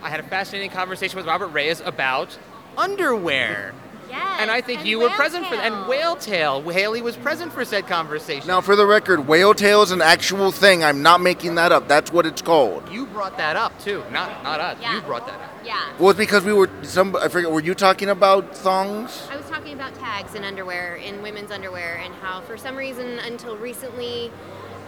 I 0.03 0.11
had 0.11 0.19
a 0.19 0.25
fascinating 0.25 0.71
conversation 0.71 1.17
with 1.17 1.27
Robert 1.27 1.49
Reyes 1.49 1.81
about 1.81 2.37
underwear. 2.77 3.73
Yes. 4.13 4.41
And 4.41 4.51
I 4.51 4.61
think 4.61 4.85
you 4.85 4.99
were 4.99 5.09
present 5.09 5.47
for 5.47 5.57
that. 5.57 5.73
And 5.73 5.89
Whale 5.89 6.17
Tail. 6.17 6.61
Hayley 6.61 7.01
was 7.01 7.17
present 7.17 7.51
for 7.53 7.65
said 7.65 7.87
conversation. 7.87 8.47
Now, 8.47 8.61
for 8.61 8.77
the 8.77 8.85
record, 8.85 9.27
whale 9.27 9.55
tail 9.55 9.83
is 9.83 9.91
an 9.91 10.03
actual 10.03 10.53
thing. 10.53 10.85
I'm 10.85 11.03
not 11.03 11.23
making 11.23 11.55
that 11.55 11.73
up. 11.73 11.89
That's 11.89 12.13
what 12.13 12.27
it's 12.27 12.43
called. 12.43 12.87
You 12.91 13.07
brought 13.07 13.39
that 13.39 13.57
up 13.57 13.79
too. 13.81 14.05
Not 14.13 14.43
not 14.45 14.61
us. 14.61 14.79
Yeah. 14.81 14.97
You 14.97 15.01
brought 15.01 15.27
that 15.27 15.41
up. 15.41 15.51
Yeah. 15.65 15.93
Well, 15.99 16.11
it's 16.11 16.19
because 16.19 16.45
we 16.45 16.53
were 16.53 16.69
some. 16.83 17.17
I 17.17 17.29
forget. 17.29 17.51
Were 17.51 17.63
you 17.63 17.75
talking 17.75 18.11
about 18.11 18.55
thongs? 18.55 19.27
I 19.31 19.37
was 19.37 19.49
talking 19.49 19.73
about 19.73 19.95
tags 19.95 20.35
in 20.35 20.45
underwear, 20.45 20.97
in 20.97 21.23
women's 21.23 21.51
underwear, 21.51 21.99
and 22.05 22.15
how 22.17 22.43
for 22.43 22.59
some 22.59 22.77
reason 22.77 23.19
until 23.21 23.57
recently 23.57 24.31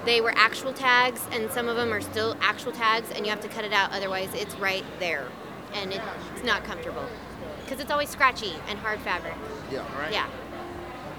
they 0.04 0.20
were 0.20 0.34
actual 0.36 0.74
tags, 0.74 1.22
and 1.32 1.50
some 1.50 1.68
of 1.68 1.76
them 1.76 1.92
are 1.92 2.02
still 2.02 2.36
actual 2.42 2.72
tags, 2.72 3.10
and 3.14 3.24
you 3.24 3.30
have 3.30 3.40
to 3.40 3.48
cut 3.48 3.64
it 3.64 3.72
out, 3.72 3.90
otherwise 3.92 4.28
it's 4.34 4.54
right 4.56 4.84
there, 4.98 5.28
and 5.72 5.94
it's 5.94 6.44
not 6.44 6.62
comfortable 6.64 7.08
because 7.64 7.80
it's 7.80 7.90
always 7.90 8.08
scratchy 8.08 8.52
and 8.68 8.78
hard 8.78 9.00
fabric. 9.00 9.34
Yeah. 9.70 9.80
All 9.80 10.00
right. 10.00 10.12
Yeah. 10.12 10.28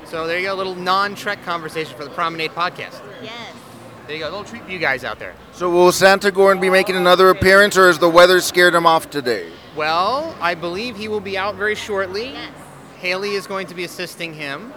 So 0.06 0.28
there 0.28 0.38
you 0.38 0.46
go. 0.46 0.54
A 0.54 0.56
little 0.56 0.76
non-Trek 0.76 1.44
conversation 1.44 1.98
for 1.98 2.04
the 2.04 2.12
Promenade 2.12 2.52
podcast. 2.52 3.02
Yes. 3.22 3.54
There 4.08 4.16
you 4.16 4.22
go. 4.22 4.30
A 4.30 4.32
little 4.32 4.44
treat 4.44 4.64
for 4.64 4.72
you 4.72 4.78
guys 4.78 5.04
out 5.04 5.18
there. 5.18 5.34
So 5.52 5.70
will 5.70 5.92
Santa 5.92 6.32
Gorn 6.32 6.60
be 6.60 6.70
making 6.70 6.96
another 6.96 7.30
appearance, 7.30 7.76
or 7.76 7.88
has 7.88 7.98
the 7.98 8.10
weather 8.10 8.40
scared 8.40 8.76
him 8.76 8.86
off 8.86 9.10
today? 9.10 9.52
Well, 9.76 10.36
I 10.40 10.54
believe 10.54 10.96
he 10.96 11.08
will 11.08 11.20
be 11.20 11.38
out 11.38 11.56
very 11.56 11.76
shortly. 11.76 12.32
Yes. 12.32 12.52
Hayley 13.00 13.32
is 13.32 13.48
going 13.48 13.68
to 13.68 13.76
be 13.76 13.84
assisting 13.84 14.34
him. 14.34 14.74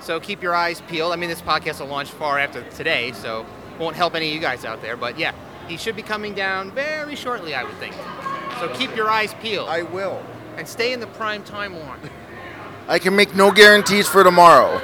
So 0.00 0.18
keep 0.18 0.42
your 0.42 0.54
eyes 0.54 0.82
peeled. 0.88 1.12
I 1.12 1.16
mean, 1.16 1.28
this 1.28 1.40
podcast 1.40 1.78
will 1.78 1.86
launch 1.86 2.10
far 2.10 2.38
after 2.38 2.62
today, 2.70 3.12
so 3.12 3.46
won't 3.78 3.94
help 3.94 4.14
any 4.16 4.28
of 4.28 4.34
you 4.34 4.40
guys 4.40 4.64
out 4.64 4.82
there. 4.82 4.96
But 4.96 5.16
yeah, 5.16 5.32
he 5.68 5.76
should 5.76 5.94
be 5.94 6.02
coming 6.02 6.34
down 6.34 6.72
very 6.72 7.14
shortly, 7.14 7.54
I 7.54 7.62
would 7.62 7.76
think. 7.76 7.94
So 8.58 8.68
keep 8.74 8.94
your 8.96 9.08
eyes 9.08 9.34
peeled 9.40 9.68
I 9.68 9.82
will. 9.82 10.22
And 10.56 10.68
stay 10.68 10.92
in 10.92 11.00
the 11.00 11.06
prime 11.06 11.42
time 11.44 11.78
one. 11.78 11.98
I 12.88 12.98
can 12.98 13.16
make 13.16 13.34
no 13.34 13.50
guarantees 13.50 14.08
for 14.08 14.22
tomorrow. 14.22 14.80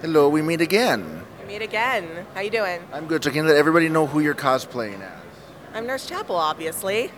Hello, 0.00 0.28
we 0.28 0.42
meet 0.42 0.60
again. 0.60 1.24
We 1.40 1.46
meet 1.48 1.62
again. 1.62 2.26
How 2.34 2.40
you 2.40 2.50
doing? 2.50 2.80
I'm 2.92 3.06
good. 3.06 3.22
So 3.24 3.30
can 3.30 3.44
you 3.44 3.48
let 3.48 3.56
everybody 3.56 3.88
know 3.88 4.06
who 4.06 4.20
you're 4.20 4.34
cosplaying 4.34 5.00
as? 5.00 5.22
I'm 5.74 5.86
Nurse 5.86 6.06
Chapel, 6.06 6.36
obviously. 6.36 7.10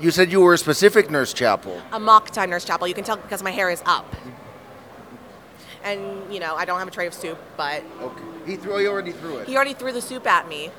You 0.00 0.10
said 0.10 0.30
you 0.32 0.40
were 0.40 0.54
a 0.54 0.58
specific 0.58 1.10
Nurse 1.10 1.32
Chapel. 1.32 1.80
Amok 1.92 2.30
Time 2.30 2.50
Nurse 2.50 2.64
Chapel. 2.64 2.88
You 2.88 2.94
can 2.94 3.04
tell 3.04 3.16
because 3.16 3.42
my 3.42 3.52
hair 3.52 3.70
is 3.70 3.82
up. 3.86 4.12
And 5.84 6.32
you 6.32 6.40
know, 6.40 6.54
I 6.56 6.64
don't 6.64 6.78
have 6.78 6.88
a 6.88 6.90
tray 6.90 7.06
of 7.06 7.14
soup, 7.14 7.38
but 7.56 7.82
Okay. 8.02 8.22
He 8.46 8.56
threw. 8.56 8.78
He 8.78 8.86
already 8.86 9.12
threw 9.12 9.36
it. 9.38 9.46
he 9.48 9.54
already 9.56 9.74
threw 9.74 9.92
the 9.92 10.00
soup 10.00 10.26
at 10.26 10.48
me. 10.48 10.70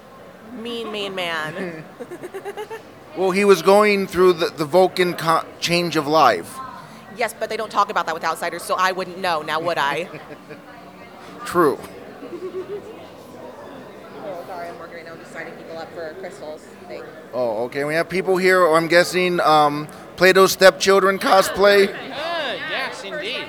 Mean, 0.53 0.91
mean 0.91 1.13
man. 1.15 1.83
Well, 3.17 3.31
he 3.31 3.43
was 3.43 3.63
going 3.63 4.05
through 4.07 4.33
the, 4.33 4.49
the 4.49 4.65
Vulcan 4.65 5.13
co- 5.15 5.43
change 5.59 5.95
of 5.95 6.05
life. 6.07 6.55
yes, 7.17 7.33
but 7.37 7.49
they 7.49 7.57
don't 7.57 7.71
talk 7.71 7.89
about 7.89 8.05
that 8.05 8.13
with 8.13 8.23
outsiders, 8.23 8.61
so 8.63 8.75
I 8.75 8.91
wouldn't 8.91 9.17
know. 9.17 9.41
Now 9.41 9.59
would 9.59 9.79
I? 9.79 10.07
True. 11.45 11.77
oh, 14.23 14.43
sorry, 14.47 14.69
I'm 14.69 14.77
working 14.79 14.97
right 14.97 15.05
now, 15.05 15.15
just 15.15 15.31
signing 15.33 15.53
people 15.55 15.77
up 15.77 15.91
for 15.93 16.13
crystals 16.19 16.61
thing. 16.87 17.03
Oh, 17.33 17.63
okay. 17.65 17.83
We 17.83 17.95
have 17.95 18.09
people 18.09 18.37
here. 18.37 18.67
I'm 18.67 18.87
guessing 18.87 19.39
um, 19.41 19.87
Plato's 20.15 20.51
Stepchildren 20.51 21.17
cosplay? 21.19 21.93
Ah, 22.13 22.53
yes, 22.53 23.03
indeed. 23.03 23.47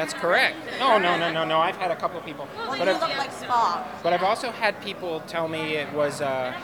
That's 0.00 0.14
correct. 0.14 0.56
No, 0.78 0.96
no, 0.96 1.18
no, 1.18 1.30
no, 1.30 1.44
no. 1.44 1.58
I've 1.58 1.76
had 1.76 1.90
a 1.90 1.96
couple 1.96 2.18
of 2.18 2.24
people, 2.24 2.48
but 2.56 2.88
I've, 2.88 3.02
like 3.02 3.30
Spock. 3.32 3.84
but 4.02 4.14
I've 4.14 4.22
also 4.22 4.50
had 4.50 4.80
people 4.80 5.20
tell 5.26 5.46
me 5.46 5.74
it 5.74 5.92
was 5.92 6.22
uh, 6.22 6.58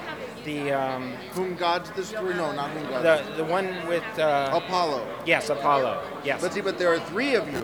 the 0.46 0.72
um, 0.72 1.12
Whom 1.32 1.54
God's 1.54 1.90
destroy? 1.90 2.32
No, 2.32 2.52
not 2.52 2.70
whom 2.70 2.88
God. 2.88 3.02
the 3.04 3.36
the 3.36 3.44
one 3.44 3.66
with 3.86 4.02
uh, 4.18 4.52
Apollo. 4.54 5.06
yes, 5.26 5.50
Apollo. 5.50 6.02
Yes. 6.24 6.40
But 6.40 6.54
see, 6.54 6.62
but 6.62 6.78
there 6.78 6.90
are 6.94 6.98
three 6.98 7.34
of 7.34 7.46
you. 7.52 7.62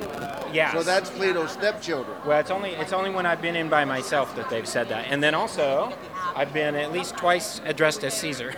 yes. 0.52 0.74
So 0.74 0.82
that's 0.82 1.08
Plato's 1.08 1.52
Stepchildren. 1.52 2.18
Well, 2.26 2.38
it's 2.38 2.50
only 2.50 2.72
it's 2.72 2.92
only 2.92 3.08
when 3.08 3.24
I've 3.24 3.40
been 3.40 3.56
in 3.56 3.70
by 3.70 3.86
myself 3.86 4.36
that 4.36 4.50
they've 4.50 4.68
said 4.68 4.90
that, 4.90 5.06
and 5.08 5.22
then 5.22 5.34
also 5.34 5.90
I've 6.36 6.52
been 6.52 6.74
at 6.74 6.92
least 6.92 7.16
twice 7.16 7.62
addressed 7.64 8.04
as 8.04 8.12
Caesar, 8.18 8.52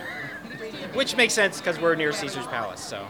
which 0.93 1.15
makes 1.15 1.33
sense 1.33 1.59
because 1.59 1.79
we're 1.79 1.95
near 1.95 2.11
Caesar's 2.11 2.47
palace. 2.47 2.81
So 2.81 3.07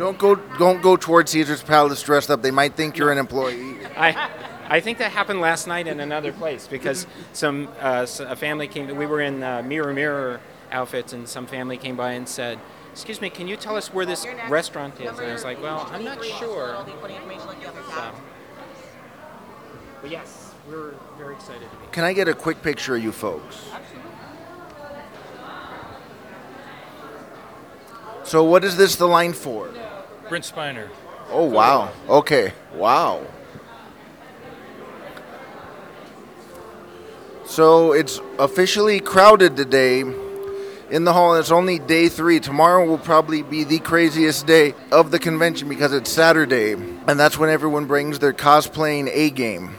Don't 0.00 0.16
go, 0.18 0.34
don't 0.34 0.80
go 0.80 0.96
towards 0.96 1.30
Caesar's 1.32 1.62
Palace 1.62 2.02
dressed 2.02 2.30
up. 2.30 2.40
They 2.40 2.50
might 2.50 2.74
think 2.74 2.96
you're 2.96 3.12
an 3.12 3.18
employee. 3.18 3.76
I 3.98 4.30
I 4.66 4.80
think 4.80 4.96
that 4.96 5.12
happened 5.12 5.42
last 5.42 5.66
night 5.66 5.86
in 5.86 6.00
another 6.00 6.32
place 6.32 6.66
because 6.66 7.06
some 7.34 7.68
uh, 7.80 8.06
a 8.20 8.34
family 8.34 8.66
came. 8.66 8.96
We 8.96 9.04
were 9.04 9.20
in 9.20 9.42
uh, 9.42 9.62
mirror 9.62 9.92
mirror 9.92 10.40
outfits, 10.72 11.12
and 11.12 11.28
some 11.28 11.46
family 11.46 11.76
came 11.76 11.96
by 11.96 12.12
and 12.12 12.26
said. 12.26 12.58
Excuse 12.92 13.20
me, 13.20 13.28
can 13.28 13.46
you 13.46 13.56
tell 13.56 13.76
us 13.76 13.92
where 13.92 14.06
this 14.06 14.26
restaurant 14.48 14.98
is? 15.00 15.18
And 15.18 15.28
I 15.28 15.32
was 15.34 15.44
like, 15.44 15.62
well, 15.62 15.86
I'm 15.92 16.02
not 16.02 16.24
sure. 16.24 16.82
So, 17.94 18.12
but 20.00 20.10
yes, 20.10 20.54
we're 20.66 20.94
very 21.18 21.34
excited 21.34 21.70
to 21.70 21.76
be. 21.76 21.86
Can 21.92 22.04
I 22.04 22.14
get 22.14 22.26
a 22.26 22.34
quick 22.34 22.62
picture 22.62 22.96
of 22.96 23.02
you 23.02 23.12
folks? 23.12 23.68
So 28.24 28.42
what 28.44 28.64
is 28.64 28.76
this 28.76 28.96
the 28.96 29.06
line 29.06 29.34
for? 29.34 29.68
Brent 30.30 30.44
Spiner. 30.44 30.88
Oh 31.28 31.44
wow. 31.44 31.90
Okay. 32.08 32.52
Wow. 32.76 33.26
So 37.44 37.90
it's 37.92 38.20
officially 38.38 39.00
crowded 39.00 39.56
today 39.56 40.02
in 40.90 41.02
the 41.02 41.12
hall. 41.12 41.34
and 41.34 41.40
It's 41.40 41.50
only 41.50 41.80
day 41.80 42.08
three. 42.08 42.38
Tomorrow 42.38 42.86
will 42.86 42.96
probably 42.96 43.42
be 43.42 43.64
the 43.64 43.80
craziest 43.80 44.46
day 44.46 44.74
of 44.92 45.10
the 45.10 45.18
convention 45.18 45.68
because 45.68 45.92
it's 45.92 46.08
Saturday, 46.08 46.74
and 46.74 47.18
that's 47.18 47.36
when 47.36 47.50
everyone 47.50 47.86
brings 47.86 48.20
their 48.20 48.32
cosplaying 48.32 49.10
A 49.12 49.30
game. 49.30 49.74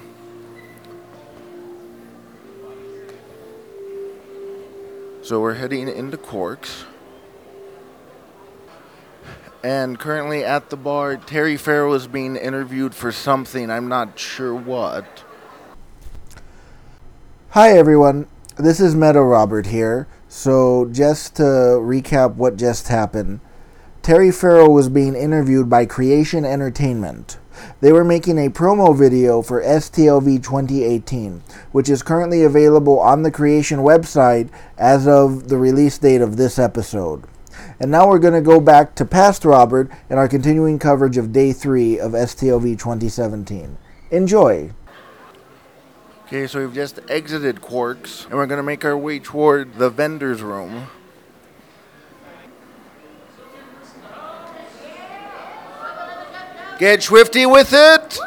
So 5.21 5.39
we're 5.39 5.53
heading 5.53 5.87
into 5.87 6.17
Quarks. 6.17 6.83
And 9.63 9.99
currently 9.99 10.43
at 10.43 10.69
the 10.71 10.77
bar, 10.77 11.17
Terry 11.17 11.55
Farrell 11.55 11.93
is 11.93 12.07
being 12.07 12.35
interviewed 12.35 12.95
for 12.95 13.11
something. 13.11 13.69
I'm 13.69 13.87
not 13.87 14.17
sure 14.17 14.55
what. 14.55 15.23
Hi, 17.51 17.77
everyone. 17.77 18.27
This 18.57 18.79
is 18.79 18.95
Meadow 18.95 19.23
Robert 19.23 19.67
here. 19.67 20.07
So, 20.27 20.87
just 20.91 21.35
to 21.35 21.43
recap 21.43 22.35
what 22.35 22.55
just 22.55 22.87
happened 22.87 23.39
Terry 24.01 24.31
Farrell 24.31 24.73
was 24.73 24.89
being 24.89 25.13
interviewed 25.13 25.69
by 25.69 25.85
Creation 25.85 26.43
Entertainment. 26.43 27.37
They 27.81 27.91
were 27.91 28.03
making 28.03 28.39
a 28.39 28.49
promo 28.49 28.97
video 28.97 29.43
for 29.43 29.61
STLV 29.61 30.41
2018, 30.41 31.43
which 31.71 31.87
is 31.87 32.01
currently 32.01 32.41
available 32.43 32.99
on 32.99 33.21
the 33.21 33.29
Creation 33.29 33.79
website 33.79 34.49
as 34.75 35.07
of 35.07 35.49
the 35.49 35.57
release 35.57 35.99
date 35.99 36.21
of 36.21 36.37
this 36.37 36.57
episode. 36.57 37.25
And 37.79 37.89
now 37.91 38.07
we're 38.07 38.19
going 38.19 38.33
to 38.33 38.41
go 38.41 38.59
back 38.59 38.95
to 38.95 39.05
past 39.05 39.43
Robert 39.45 39.89
and 40.09 40.19
our 40.19 40.27
continuing 40.27 40.79
coverage 40.79 41.17
of 41.17 41.33
day 41.33 41.53
three 41.53 41.99
of 41.99 42.11
STLV 42.11 42.77
2017. 42.77 43.77
Enjoy! 44.11 44.71
Okay, 46.25 46.47
so 46.47 46.59
we've 46.59 46.73
just 46.73 46.99
exited 47.09 47.57
Quarks, 47.57 48.25
and 48.25 48.35
we're 48.35 48.45
going 48.45 48.57
to 48.57 48.63
make 48.63 48.85
our 48.85 48.97
way 48.97 49.19
toward 49.19 49.75
the 49.75 49.89
vendor's 49.89 50.41
room. 50.41 50.87
Get 56.79 57.01
schwifty 57.01 57.51
with 57.51 57.73
it! 57.73 58.19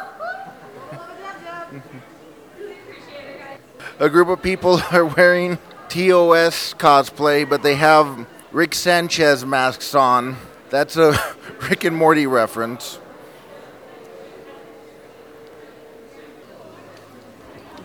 A 3.99 4.09
group 4.09 4.27
of 4.27 4.41
people 4.41 4.81
are 4.91 5.05
wearing 5.05 5.57
TOS 5.89 6.73
cosplay, 6.75 7.49
but 7.49 7.63
they 7.63 7.75
have 7.75 8.27
Rick 8.55 8.73
Sanchez 8.73 9.45
masks 9.45 9.93
on. 9.93 10.37
That's 10.69 10.95
a 10.95 11.13
Rick 11.69 11.83
and 11.83 11.93
Morty 11.93 12.25
reference. 12.25 12.99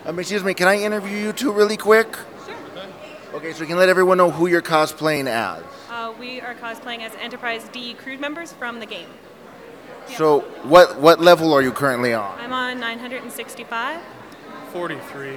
Um, 0.04 0.16
excuse 0.20 0.44
me, 0.44 0.54
can 0.54 0.68
I 0.68 0.80
interview 0.80 1.16
you 1.16 1.32
two 1.32 1.50
really 1.50 1.76
quick? 1.76 2.16
Sure. 2.46 2.54
Okay, 3.34 3.52
so 3.52 3.62
you 3.62 3.66
can 3.66 3.78
let 3.78 3.88
everyone 3.88 4.16
know 4.16 4.30
who 4.30 4.46
you're 4.46 4.62
cosplaying 4.62 5.26
as. 5.26 5.60
Uh, 5.90 6.14
we 6.20 6.40
are 6.40 6.54
cosplaying 6.54 7.00
as 7.00 7.16
Enterprise 7.16 7.68
D 7.72 7.94
crew 7.94 8.16
members 8.16 8.52
from 8.52 8.78
the 8.78 8.86
game. 8.86 9.08
So, 10.06 10.42
what 10.62 11.00
what 11.00 11.20
level 11.20 11.52
are 11.52 11.62
you 11.62 11.72
currently 11.72 12.14
on? 12.14 12.38
I'm 12.38 12.52
on 12.52 12.78
965. 12.78 14.00
43. 14.72 15.30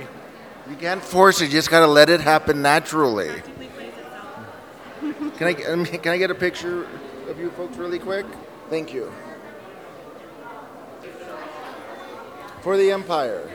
You 0.70 0.76
can't 0.80 1.04
force 1.04 1.42
it; 1.42 1.46
you 1.46 1.52
just 1.54 1.72
gotta 1.72 1.88
let 1.88 2.12
it 2.12 2.22
happen 2.22 2.62
naturally. 2.62 3.42
Can 5.38 5.48
I 5.48 5.54
um, 5.66 5.86
can 5.86 6.14
I 6.14 6.18
get 6.18 6.32
a 6.32 6.36
picture 6.36 6.88
of 7.28 7.38
you 7.38 7.50
folks 7.52 7.76
really 7.76 8.00
quick? 8.00 8.26
Thank 8.70 8.94
you. 8.94 9.12
For 12.62 12.78
the 12.78 12.92
Empire. 12.92 13.50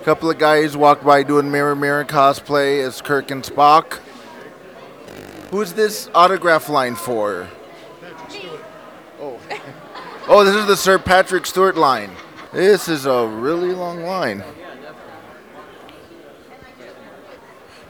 A 0.00 0.04
couple 0.04 0.30
of 0.30 0.38
guys 0.38 0.76
walked 0.76 1.04
by 1.04 1.24
doing 1.24 1.50
mirror 1.50 1.74
mirror 1.74 2.04
cosplay 2.04 2.86
as 2.86 3.02
Kirk 3.02 3.32
and 3.32 3.42
Spock. 3.42 3.98
Who's 5.50 5.72
this 5.72 6.08
autograph 6.14 6.68
line 6.68 6.94
for? 6.94 7.48
Oh. 9.20 9.40
Oh, 10.28 10.44
this 10.44 10.54
is 10.54 10.66
the 10.66 10.76
Sir 10.76 10.98
Patrick 10.98 11.44
Stewart 11.46 11.76
line. 11.76 12.12
This 12.52 12.88
is 12.88 13.06
a 13.06 13.26
really 13.26 13.72
long 13.72 14.02
line. 14.04 14.44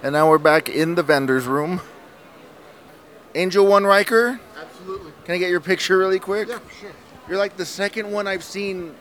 And 0.03 0.15
now 0.15 0.31
we're 0.31 0.39
back 0.39 0.71
in 0.71 0.95
the 0.95 1.03
vendor's 1.03 1.47
room. 1.47 1.83
Angel 3.39 3.65
One 3.65 3.85
Riker? 3.85 4.41
Absolutely. 4.61 5.13
Can 5.25 5.37
I 5.37 5.39
get 5.39 5.49
your 5.49 5.61
picture 5.61 5.97
really 5.97 6.19
quick? 6.19 6.49
Yeah, 6.49 6.59
sure. 6.81 6.91
You're 7.29 7.39
like 7.39 7.57
the 7.57 7.65
second 7.65 8.11
one 8.11 8.27
I've 8.27 8.43
seen 8.43 8.97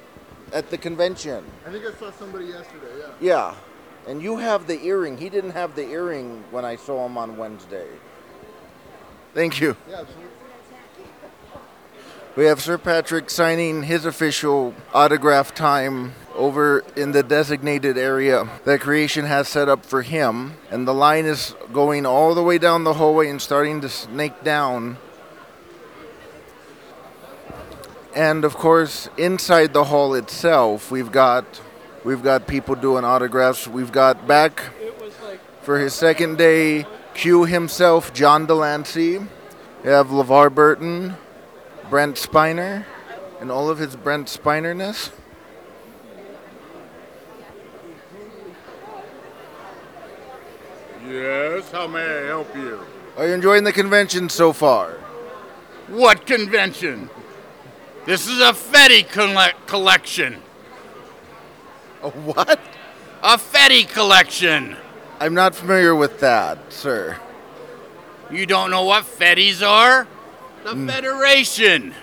at 0.53 0.69
the 0.69 0.77
convention. 0.77 1.43
I 1.65 1.71
think 1.71 1.83
I 1.83 1.91
saw 1.93 2.11
somebody 2.11 2.45
yesterday, 2.45 2.99
yeah. 2.99 3.07
Yeah. 3.19 3.55
And 4.07 4.21
you 4.21 4.37
have 4.37 4.67
the 4.67 4.79
earring. 4.83 5.17
He 5.17 5.29
didn't 5.29 5.51
have 5.51 5.75
the 5.75 5.87
earring 5.89 6.43
when 6.51 6.65
I 6.65 6.75
saw 6.75 7.03
him 7.07 7.17
on 7.17 7.35
Wednesday. 7.35 7.87
Thank 9.33 9.59
you. 9.59 9.75
Yeah, 9.89 10.01
absolutely. 10.01 10.29
We 12.35 12.45
have 12.45 12.61
Sir 12.61 12.77
Patrick 12.77 13.31
signing 13.31 13.81
his 13.81 14.05
official 14.05 14.75
autograph 14.93 15.55
time 15.55 16.13
over 16.37 16.83
in 16.95 17.11
the 17.11 17.23
designated 17.23 17.97
area 17.97 18.47
that 18.63 18.79
creation 18.79 19.25
has 19.25 19.47
set 19.47 19.67
up 19.67 19.85
for 19.85 20.03
him. 20.03 20.53
And 20.71 20.87
the 20.87 20.93
line 20.93 21.25
is 21.25 21.55
going 21.73 22.05
all 22.05 22.35
the 22.35 22.43
way 22.43 22.57
down 22.57 22.83
the 22.83 22.93
hallway 22.93 23.29
and 23.29 23.41
starting 23.41 23.81
to 23.81 23.89
snake 23.89 24.43
down. 24.43 24.97
And 28.15 28.45
of 28.45 28.55
course, 28.55 29.09
inside 29.17 29.73
the 29.73 29.85
hall 29.85 30.13
itself, 30.13 30.89
we've 30.89 31.11
got 31.11 31.61
we've 32.03 32.23
got 32.23 32.47
people 32.47 32.75
doing 32.75 33.03
autographs. 33.03 33.67
We've 33.67 33.91
got 33.91 34.27
back 34.27 34.63
for 35.61 35.79
his 35.79 35.93
second 35.93 36.37
day, 36.37 36.85
Q 37.13 37.45
himself, 37.45 38.13
John 38.13 38.45
de 38.45 38.55
Lancie. 38.55 39.19
We 39.83 39.89
have 39.89 40.07
LeVar 40.07 40.53
Burton, 40.53 41.15
Brent 41.89 42.15
Spiner, 42.15 42.85
and 43.39 43.51
all 43.51 43.69
of 43.69 43.77
his 43.77 43.95
Brent 43.95 44.27
Spinerness. 44.27 45.11
Yes, 51.09 51.71
how 51.71 51.87
may 51.87 52.01
I 52.03 52.25
help 52.27 52.53
you? 52.55 52.79
Are 53.15 53.27
you 53.27 53.33
enjoying 53.33 53.63
the 53.63 53.71
convention 53.71 54.29
so 54.29 54.51
far? 54.51 54.91
What 55.87 56.25
convention? 56.25 57.09
This 58.05 58.27
is 58.27 58.39
a 58.39 58.51
Fetty 58.53 59.07
colle- 59.09 59.53
collection. 59.67 60.41
A 62.03 62.09
what? 62.09 62.59
A 63.23 63.37
Fetty 63.37 63.87
collection. 63.87 64.75
I'm 65.19 65.33
not 65.33 65.55
familiar 65.55 65.95
with 65.95 66.19
that, 66.19 66.57
sir. 66.71 67.17
You 68.29 68.45
don't 68.45 68.69
know 68.69 68.83
what 68.83 69.05
Fetties 69.05 69.65
are? 69.65 70.07
The 70.63 70.73
Mm. 70.73 70.89
Federation. 70.91 71.95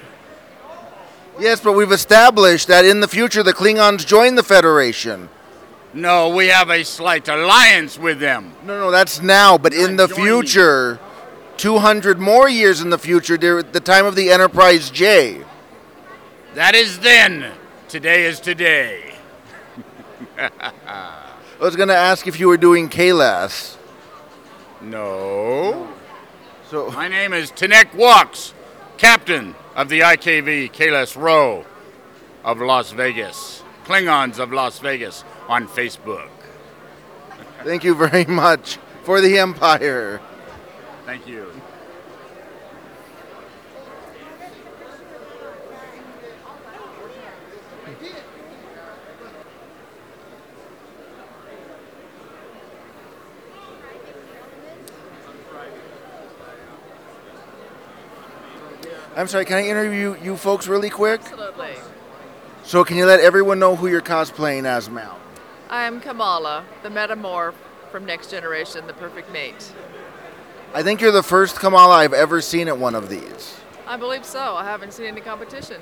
Yes, 1.38 1.60
but 1.60 1.72
we've 1.72 1.92
established 1.92 2.68
that 2.68 2.84
in 2.84 3.00
the 3.00 3.08
future 3.08 3.42
the 3.42 3.52
Klingons 3.52 4.06
join 4.06 4.34
the 4.36 4.42
Federation. 4.42 5.28
No, 5.94 6.28
we 6.30 6.48
have 6.48 6.70
a 6.70 6.84
slight 6.84 7.28
alliance 7.28 7.96
with 7.98 8.18
them. 8.18 8.52
No, 8.64 8.78
no, 8.80 8.90
that's 8.90 9.22
now, 9.22 9.56
but 9.56 9.72
in 9.72 9.94
the 9.94 10.08
future, 10.08 10.98
200 11.56 12.18
more 12.18 12.48
years 12.48 12.80
in 12.80 12.90
the 12.90 12.98
future, 12.98 13.36
the 13.36 13.80
time 13.80 14.04
of 14.04 14.16
the 14.16 14.30
Enterprise 14.30 14.90
J. 14.90 15.44
That 16.54 16.74
is 16.74 16.98
then. 16.98 17.52
Today 17.88 18.24
is 18.24 18.40
today. 18.40 19.14
I 20.38 21.22
was 21.60 21.76
going 21.76 21.88
to 21.88 21.96
ask 21.96 22.26
if 22.26 22.40
you 22.40 22.48
were 22.48 22.56
doing 22.56 22.88
KLAS. 22.88 23.76
No. 24.82 25.88
So 26.70 26.90
my 26.94 27.06
name 27.06 27.32
is 27.32 27.52
Tanek 27.52 27.94
Walks, 27.94 28.52
captain 28.98 29.54
of 29.76 29.88
the 29.88 30.00
IKV 30.00 30.72
Kalis 30.72 31.16
Row 31.16 31.64
of 32.44 32.58
Las 32.58 32.90
Vegas, 32.90 33.62
Klingons 33.84 34.40
of 34.40 34.52
Las 34.52 34.80
Vegas 34.80 35.22
on 35.48 35.68
Facebook. 35.68 36.28
Thank 37.62 37.84
you 37.84 37.94
very 37.94 38.24
much 38.28 38.78
for 39.02 39.20
the 39.20 39.38
Empire. 39.38 40.20
Thank 41.06 41.26
you. 41.26 41.50
I'm 59.16 59.28
sorry, 59.28 59.44
can 59.44 59.58
I 59.58 59.68
interview 59.68 60.16
you 60.20 60.36
folks 60.36 60.66
really 60.66 60.90
quick? 60.90 61.20
Absolutely. 61.20 61.74
So, 62.64 62.82
can 62.82 62.96
you 62.96 63.06
let 63.06 63.20
everyone 63.20 63.58
know 63.60 63.76
who 63.76 63.86
you're 63.86 64.00
cosplaying 64.00 64.64
as, 64.64 64.90
Mal? 64.90 65.20
I'm 65.74 66.00
Kamala, 66.00 66.64
the 66.84 66.88
metamorph 66.88 67.54
from 67.90 68.04
Next 68.04 68.30
Generation, 68.30 68.86
the 68.86 68.92
perfect 68.92 69.32
mate. 69.32 69.72
I 70.72 70.84
think 70.84 71.00
you're 71.00 71.10
the 71.10 71.20
first 71.20 71.58
Kamala 71.58 71.96
I've 71.96 72.12
ever 72.12 72.40
seen 72.40 72.68
at 72.68 72.78
one 72.78 72.94
of 72.94 73.08
these. 73.08 73.58
I 73.84 73.96
believe 73.96 74.24
so. 74.24 74.54
I 74.54 74.62
haven't 74.62 74.92
seen 74.92 75.06
any 75.06 75.20
competition. 75.20 75.80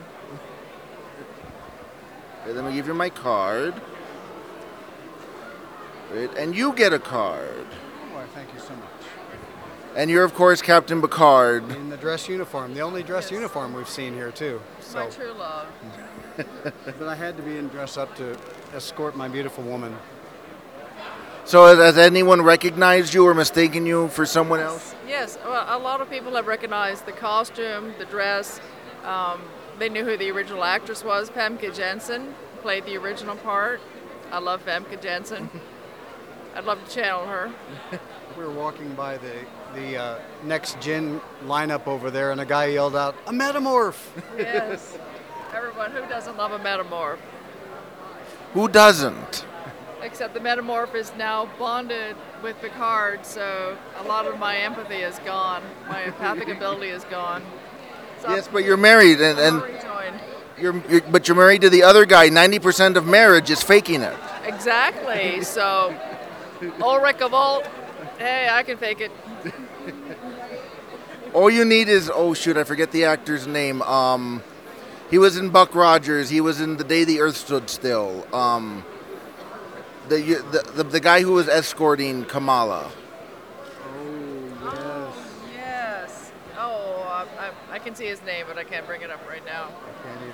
Okay, 2.40 2.54
let 2.54 2.64
me 2.64 2.72
give 2.72 2.86
you 2.86 2.94
my 2.94 3.10
card. 3.10 3.74
Right, 6.10 6.30
and 6.38 6.56
you 6.56 6.72
get 6.72 6.94
a 6.94 6.98
card. 6.98 7.66
Why, 8.12 8.24
thank 8.34 8.50
you 8.54 8.60
so 8.60 8.70
much. 8.70 8.88
And 9.94 10.10
you're, 10.10 10.24
of 10.24 10.32
course, 10.32 10.62
Captain 10.62 11.02
Picard. 11.02 11.70
In 11.70 11.90
the 11.90 11.98
dress 11.98 12.30
uniform, 12.30 12.72
the 12.72 12.80
only 12.80 13.02
dress 13.02 13.30
uniform 13.30 13.74
we've 13.74 13.86
seen 13.86 14.14
here, 14.14 14.32
too. 14.32 14.62
My 14.94 15.08
true 15.08 15.32
love. 15.32 15.66
Mm. 15.84 16.11
but 16.98 17.08
I 17.08 17.14
had 17.14 17.36
to 17.36 17.42
be 17.42 17.56
in 17.56 17.68
dress 17.68 17.96
up 17.96 18.14
to 18.16 18.36
escort 18.74 19.16
my 19.16 19.28
beautiful 19.28 19.64
woman. 19.64 19.96
So, 21.44 21.66
has, 21.66 21.78
has 21.78 21.98
anyone 21.98 22.40
recognized 22.42 23.14
you 23.14 23.26
or 23.26 23.34
mistaken 23.34 23.84
you 23.84 24.08
for 24.08 24.24
someone 24.24 24.60
else? 24.60 24.94
Yes, 25.08 25.38
well, 25.44 25.66
a 25.68 25.78
lot 25.78 26.00
of 26.00 26.08
people 26.08 26.34
have 26.36 26.46
recognized 26.46 27.04
the 27.04 27.12
costume, 27.12 27.94
the 27.98 28.04
dress. 28.04 28.60
Um, 29.04 29.42
they 29.78 29.88
knew 29.88 30.04
who 30.04 30.16
the 30.16 30.30
original 30.30 30.62
actress 30.62 31.02
was. 31.02 31.30
Famke 31.30 31.74
Janssen 31.74 32.34
played 32.60 32.84
the 32.84 32.96
original 32.96 33.36
part. 33.36 33.80
I 34.30 34.38
love 34.38 34.64
Famke 34.64 35.02
Janssen. 35.02 35.50
I'd 36.54 36.64
love 36.64 36.86
to 36.86 36.94
channel 36.94 37.26
her. 37.26 37.52
We 38.38 38.44
were 38.44 38.50
walking 38.50 38.94
by 38.94 39.18
the 39.18 39.34
the 39.74 39.96
uh, 39.98 40.18
next 40.42 40.80
gen 40.80 41.20
lineup 41.44 41.86
over 41.86 42.10
there, 42.10 42.32
and 42.32 42.40
a 42.40 42.46
guy 42.46 42.66
yelled 42.66 42.96
out, 42.96 43.14
"A 43.26 43.30
metamorph!" 43.30 44.00
Yes. 44.38 44.96
Everyone, 45.54 45.90
who 45.90 46.00
doesn't 46.08 46.38
love 46.38 46.52
a 46.52 46.58
metamorph? 46.58 47.18
Who 48.54 48.68
doesn't? 48.68 49.44
Except 50.02 50.32
the 50.32 50.40
metamorph 50.40 50.94
is 50.94 51.12
now 51.18 51.48
bonded 51.58 52.16
with 52.42 52.58
Picard, 52.62 53.26
so 53.26 53.76
a 53.98 54.02
lot 54.04 54.26
of 54.26 54.38
my 54.38 54.56
empathy 54.56 54.96
is 54.96 55.18
gone. 55.20 55.62
My 55.88 56.02
empathic 56.06 56.48
ability 56.48 56.88
is 56.88 57.04
gone. 57.04 57.42
So 58.22 58.30
Yes, 58.30 58.48
but 58.50 58.64
you're 58.64 58.78
married, 58.78 59.20
and, 59.20 59.38
and 59.38 59.62
you're, 60.58 60.82
you're 60.88 61.00
but 61.02 61.28
you're 61.28 61.36
married 61.36 61.60
to 61.62 61.70
the 61.70 61.82
other 61.82 62.06
guy. 62.06 62.30
Ninety 62.30 62.58
percent 62.58 62.96
of 62.96 63.06
marriage 63.06 63.50
is 63.50 63.62
faking 63.62 64.02
it. 64.02 64.16
Exactly. 64.44 65.42
So, 65.44 65.94
Ulrich 66.80 67.20
of 67.20 67.34
Alt, 67.34 67.66
hey, 68.18 68.48
I 68.50 68.62
can 68.62 68.78
fake 68.78 69.00
it. 69.00 69.10
All 71.34 71.50
you 71.50 71.64
need 71.64 71.88
is 71.88 72.10
oh 72.12 72.32
shoot, 72.32 72.56
I 72.56 72.64
forget 72.64 72.90
the 72.90 73.04
actor's 73.04 73.46
name. 73.46 73.82
Um, 73.82 74.42
he 75.12 75.18
was 75.18 75.36
in 75.36 75.50
Buck 75.50 75.74
Rogers. 75.74 76.30
He 76.30 76.40
was 76.40 76.62
in 76.62 76.78
The 76.78 76.84
Day 76.84 77.04
the 77.04 77.20
Earth 77.20 77.36
Stood 77.36 77.68
Still. 77.68 78.26
Um, 78.34 78.82
the, 80.08 80.16
the 80.16 80.72
the 80.74 80.84
the 80.84 81.00
guy 81.00 81.20
who 81.20 81.32
was 81.32 81.48
escorting 81.48 82.24
Kamala. 82.24 82.90
Oh, 84.64 85.14
yes. 85.54 86.32
Oh, 86.56 87.26
I, 87.38 87.46
I, 87.46 87.74
I 87.74 87.78
can 87.78 87.94
see 87.94 88.06
his 88.06 88.22
name, 88.22 88.46
but 88.48 88.56
I 88.56 88.64
can't 88.64 88.86
bring 88.86 89.02
it 89.02 89.10
up 89.10 89.20
right 89.28 89.44
now. 89.44 89.64
I 89.64 90.02
can't 90.08 90.22
either. 90.22 90.32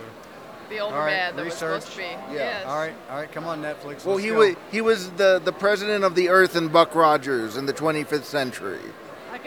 The 0.70 0.78
older 0.78 0.94
All 0.94 1.00
right, 1.02 1.10
man 1.10 1.36
that 1.36 1.44
research. 1.44 1.82
was 1.82 1.84
supposed 1.84 1.92
to 1.96 2.28
be. 2.30 2.34
Yes. 2.34 2.64
All 2.64 2.76
right, 2.76 2.94
all 3.10 3.16
right, 3.16 3.32
come 3.32 3.46
on, 3.46 3.60
Netflix. 3.60 4.04
Well, 4.04 4.14
let's 4.14 4.22
he 4.22 4.30
go. 4.30 4.38
was 4.38 4.56
he 4.70 4.80
was 4.80 5.10
the 5.12 5.40
the 5.44 5.52
president 5.52 6.04
of 6.04 6.14
the 6.14 6.28
Earth 6.28 6.54
in 6.54 6.68
Buck 6.68 6.94
Rogers 6.94 7.56
in 7.56 7.66
the 7.66 7.72
25th 7.72 8.24
century. 8.24 8.78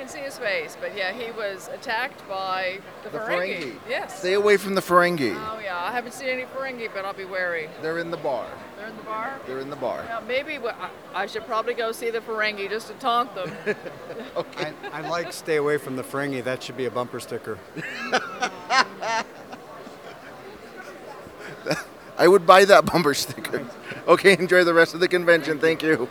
I 0.01 0.03
can 0.03 0.09
see 0.11 0.21
his 0.21 0.39
face, 0.39 0.75
but 0.81 0.97
yeah, 0.97 1.13
he 1.13 1.29
was 1.29 1.69
attacked 1.71 2.27
by 2.27 2.79
the, 3.03 3.11
The 3.11 3.19
Ferengi. 3.19 3.59
Ferengi. 3.59 3.75
Yes. 3.87 4.17
Stay 4.17 4.33
away 4.33 4.57
from 4.57 4.73
the 4.73 4.81
Ferengi. 4.81 5.35
Oh 5.35 5.59
yeah, 5.59 5.77
I 5.77 5.91
haven't 5.91 6.15
seen 6.15 6.27
any 6.27 6.45
Ferengi, 6.45 6.89
but 6.91 7.05
I'll 7.05 7.13
be 7.13 7.23
wary. 7.23 7.69
They're 7.83 7.99
in 7.99 8.09
the 8.09 8.17
bar. 8.17 8.47
They're 8.77 8.87
in 8.87 8.97
the 8.97 9.03
bar. 9.03 9.39
They're 9.45 9.59
in 9.59 9.69
the 9.69 9.75
bar. 9.75 10.03
Now, 10.05 10.21
maybe 10.21 10.57
I, 10.57 10.89
I 11.13 11.27
should 11.27 11.45
probably 11.45 11.75
go 11.75 11.91
see 11.91 12.09
the 12.09 12.19
Ferengi 12.19 12.67
just 12.67 12.87
to 12.87 12.95
taunt 12.95 13.35
them. 13.35 13.51
I, 14.57 14.73
I 14.91 15.07
like 15.07 15.31
stay 15.33 15.57
away 15.57 15.77
from 15.77 15.97
the 15.97 16.03
Ferengi. 16.03 16.43
That 16.43 16.63
should 16.63 16.77
be 16.77 16.85
a 16.85 16.91
bumper 16.91 17.19
sticker. 17.19 17.59
I 22.17 22.27
would 22.27 22.47
buy 22.47 22.65
that 22.65 22.85
bumper 22.87 23.13
sticker. 23.13 23.67
Okay, 24.07 24.33
enjoy 24.33 24.63
the 24.63 24.73
rest 24.73 24.95
of 24.95 24.99
the 24.99 25.07
convention. 25.07 25.59
Thank 25.59 25.83
you. 25.83 26.09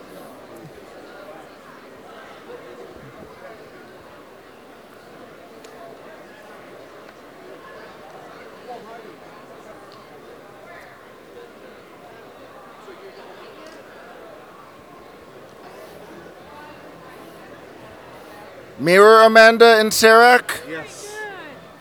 Mirror 18.81 19.25
Amanda 19.25 19.79
and 19.79 19.91
Sarek? 19.91 20.67
Yes. 20.67 21.15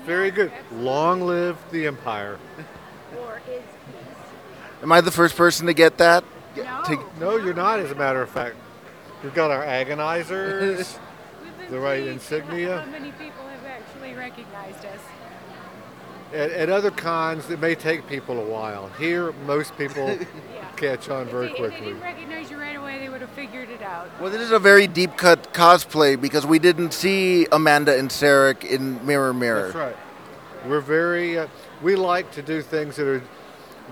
Very 0.05 0.31
good. 0.31 0.51
Long 0.73 1.21
live 1.21 1.57
the 1.71 1.87
Empire. 1.87 2.37
Am 4.81 4.91
I 4.91 5.01
the 5.01 5.11
first 5.11 5.35
person 5.35 5.67
to 5.67 5.73
get 5.73 5.97
that? 5.97 6.23
No. 6.57 6.83
no, 7.19 7.37
you're 7.37 7.53
not, 7.53 7.79
as 7.79 7.91
a 7.91 7.95
matter 7.95 8.21
of 8.21 8.29
fact. 8.29 8.55
We've 9.23 9.33
got 9.33 9.51
our 9.51 9.63
agonizers, 9.63 10.97
the 11.69 11.79
right 11.79 12.05
insignia. 12.05 12.81
How 12.81 12.91
many 12.91 13.11
people 13.11 13.45
have 13.47 13.65
actually 13.65 14.13
recognized 14.13 14.85
us? 14.85 14.99
At, 16.33 16.51
at 16.51 16.69
other 16.69 16.91
cons, 16.91 17.49
it 17.49 17.59
may 17.59 17.75
take 17.75 18.07
people 18.07 18.39
a 18.39 18.45
while. 18.45 18.89
Here, 18.99 19.31
most 19.45 19.75
people 19.77 20.17
catch 20.77 21.09
on 21.09 21.27
very 21.27 21.47
if 21.47 21.57
they, 21.57 21.63
if 21.63 21.71
they 21.71 21.77
quickly. 21.77 21.85
didn't 21.93 22.01
recognize 22.01 22.51
you 22.51 22.57
right 22.57 22.75
away, 22.75 22.99
they 22.99 23.09
would 23.09 23.21
have 23.21 23.31
figured 23.31 23.69
it 23.69 23.81
out. 23.81 24.09
Well, 24.21 24.29
this 24.29 24.41
is 24.41 24.51
a 24.51 24.59
very 24.59 24.85
deep 24.87 25.17
cut 25.17 25.53
cosplay 25.53 26.19
because 26.19 26.45
we 26.45 26.59
didn't 26.59 26.93
see 26.93 27.47
Amanda 27.51 27.97
and 27.97 28.09
Sarek 28.09 28.63
in 28.63 29.03
Mirror 29.05 29.33
Mirror. 29.33 29.63
That's 29.63 29.75
right. 29.75 29.97
We're 30.67 30.81
very. 30.81 31.39
Uh, 31.39 31.47
we 31.81 31.95
like 31.95 32.31
to 32.33 32.41
do 32.41 32.61
things 32.61 32.97
that 32.97 33.07
are 33.07 33.23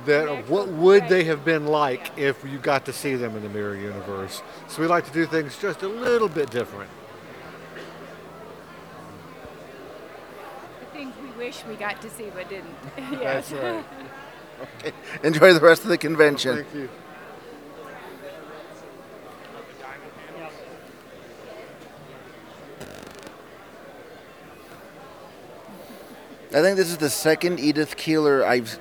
that 0.06 0.28
are, 0.28 0.42
what 0.44 0.68
would 0.68 1.08
they 1.10 1.24
have 1.26 1.44
been 1.44 1.66
like 1.66 2.18
if 2.18 2.44
you 2.46 2.58
got 2.60 2.86
to 2.86 2.94
see 2.94 3.16
them 3.16 3.36
in 3.36 3.44
the 3.44 3.50
mirror 3.50 3.76
universe. 3.76 4.42
So 4.68 4.82
we 4.82 4.88
like 4.88 5.06
to 5.06 5.12
do 5.12 5.26
things 5.26 5.58
just 5.58 5.82
a 5.82 5.88
little 5.88 6.30
bit 6.30 6.50
different. 6.52 6.90
The 10.80 10.86
things 10.98 11.14
we 11.22 11.27
wish 11.38 11.64
we 11.66 11.76
got 11.76 12.02
to 12.02 12.10
see 12.10 12.30
but 12.34 12.50
didn't. 12.50 12.76
That's 13.12 13.52
right. 13.52 13.86
Okay. 14.80 14.92
Enjoy 15.24 15.54
the 15.54 15.60
rest 15.60 15.84
of 15.84 15.90
the 15.90 15.98
convention. 15.98 16.56
Thank 16.56 16.74
you. 16.74 16.90
I 26.54 26.62
think 26.62 26.78
this 26.78 26.90
is 26.90 26.98
the 26.98 27.10
second 27.10 27.60
Edith 27.60 27.98
Keeler 27.98 28.44
I've 28.44 28.80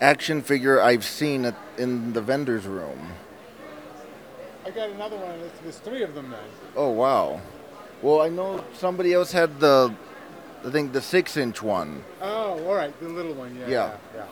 action 0.00 0.40
figure 0.42 0.80
I've 0.80 1.04
seen 1.04 1.44
at, 1.44 1.54
in 1.76 2.14
the 2.14 2.22
vendor's 2.22 2.66
room. 2.66 3.12
I 4.64 4.70
got 4.70 4.88
another 4.90 5.16
one. 5.16 5.38
There's, 5.40 5.52
there's 5.62 5.78
three 5.78 6.02
of 6.02 6.14
them 6.14 6.30
now. 6.30 6.38
Oh 6.74 6.90
wow. 6.90 7.40
Well, 8.02 8.22
I 8.22 8.30
know 8.30 8.64
somebody 8.72 9.12
else 9.12 9.30
had 9.30 9.60
the, 9.60 9.94
I 10.64 10.70
think 10.70 10.92
the 10.92 11.00
six 11.00 11.36
inch 11.36 11.62
one. 11.62 12.04
Oh, 12.20 12.64
all 12.66 12.74
right, 12.74 12.98
the 13.00 13.08
little 13.08 13.34
one. 13.34 13.56
Yeah. 13.56 13.68
Yeah. 13.68 13.96
yeah. 14.14 14.26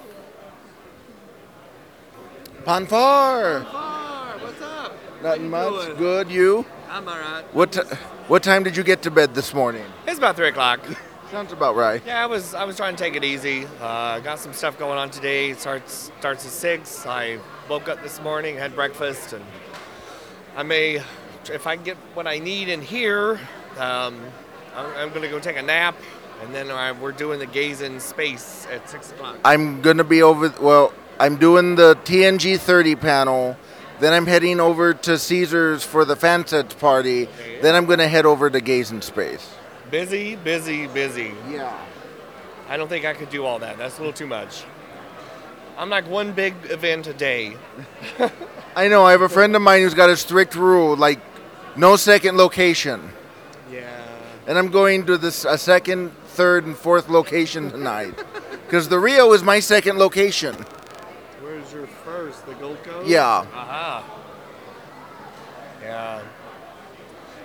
Panfar. 2.64 3.64
Panfar, 3.64 4.43
what's 4.43 4.62
up? 4.62 4.93
Nothing 5.23 5.51
much. 5.51 5.87
doing? 5.87 5.97
Good. 5.97 6.31
You? 6.31 6.67
I'm 6.91 7.09
all 7.09 7.19
right. 7.19 7.45
What 7.55 7.73
t- 7.73 7.81
what 8.29 8.43
time 8.43 8.62
did 8.62 8.77
you 8.77 8.83
get 8.83 9.03
to 9.03 9.11
bed 9.11 9.35
this 9.35 9.55
morning? 9.55 9.85
It's 10.07 10.19
about 10.19 10.37
three 10.37 10.49
o'clock. 10.49 10.81
Sounds 11.31 11.53
about 11.53 11.77
right. 11.77 12.03
Yeah, 12.07 12.23
I 12.23 12.27
was 12.27 12.55
I 12.55 12.64
was 12.64 12.77
trying 12.77 12.97
to 12.97 13.03
take 13.03 13.14
it 13.14 13.25
easy. 13.25 13.67
Uh, 13.81 14.21
got 14.21 14.38
some 14.38 14.53
stuff 14.53 14.79
going 14.79 14.99
on 14.99 15.11
today. 15.11 15.51
It 15.51 15.61
starts 15.61 16.11
starts 16.21 16.45
at 16.45 16.53
six. 16.53 17.07
I 17.07 17.38
woke 17.69 17.88
up 17.88 18.03
this 18.03 18.21
morning, 18.23 18.57
had 18.57 18.75
breakfast, 18.75 19.33
and 19.35 19.45
I 20.57 20.62
may, 20.62 21.03
if 21.51 21.67
I 21.67 21.77
get 21.77 21.97
what 22.14 22.27
I 22.27 22.38
need 22.38 22.69
in 22.69 22.81
here, 22.81 23.38
um, 23.79 24.19
I'm, 24.75 24.87
I'm 24.97 25.12
gonna 25.12 25.29
go 25.29 25.38
take 25.38 25.57
a 25.59 25.62
nap, 25.62 25.97
and 26.42 26.55
then 26.55 26.70
I, 26.70 26.92
we're 26.92 27.12
doing 27.12 27.38
the 27.38 27.46
gaze 27.46 27.81
in 27.81 28.01
space 28.01 28.66
at 28.70 28.88
six 28.88 29.11
o'clock. 29.11 29.38
I'm 29.44 29.81
gonna 29.83 30.05
be 30.05 30.22
over. 30.22 30.53
Well, 30.61 30.92
I'm 31.18 31.37
doing 31.37 31.74
the 31.74 31.96
TNG 32.05 32.59
30 32.59 32.96
panel. 32.96 33.57
Then 34.01 34.12
I'm 34.12 34.27
heading 34.27 34.61
over 34.61 34.94
to 34.94 35.18
Caesars 35.18 35.83
for 35.83 36.05
the 36.05 36.14
fansets 36.14 36.79
party. 36.79 37.29
Then 37.61 37.74
I'm 37.74 37.87
gonna 37.87 38.09
head 38.09 38.27
over 38.27 38.48
to 38.48 38.61
Gaze 38.61 38.90
in 38.90 39.03
Space. 39.03 39.55
Busy, 39.90 40.37
busy, 40.37 40.87
busy. 40.87 41.33
Yeah. 41.51 41.77
I 42.68 42.77
don't 42.77 42.88
think 42.88 43.07
I 43.07 43.14
could 43.14 43.31
do 43.31 43.44
all 43.44 43.59
that. 43.61 43.79
That's 43.79 43.96
a 43.96 44.01
little 44.01 44.12
too 44.12 44.27
much. 44.27 44.64
I'm 45.79 45.88
like 45.88 46.09
one 46.09 46.33
big 46.33 46.55
event 46.64 47.07
a 47.07 47.14
day. 47.14 47.57
I 48.77 48.88
know. 48.88 49.05
I 49.05 49.12
have 49.12 49.22
a 49.22 49.29
friend 49.29 49.57
of 49.57 49.62
mine 49.62 49.83
who's 49.83 49.94
got 49.94 50.11
a 50.11 50.16
strict 50.16 50.55
rule, 50.55 50.96
like 50.96 51.20
no 51.77 51.96
second 51.96 52.37
location. 52.37 53.11
Yeah. 53.72 53.88
And 54.46 54.59
I'm 54.59 54.68
going 54.68 55.07
to 55.07 55.16
this 55.16 55.44
a 55.44 55.57
second, 55.57 56.12
third, 56.38 56.64
and 56.66 56.77
fourth 56.77 57.09
location 57.09 57.68
tonight, 57.68 58.14
because 58.64 58.88
the 58.88 58.98
Rio 59.01 59.33
is 59.33 59.42
my 59.42 59.59
second 59.59 59.98
location. 59.98 60.55
Where's 61.42 61.72
your 61.72 61.88
first? 61.88 62.46
The 62.46 62.55
Gold 62.55 62.81
Coast? 62.85 63.09
Yeah. 63.09 63.44
Aha. 63.53 64.05
Yeah. 65.83 66.22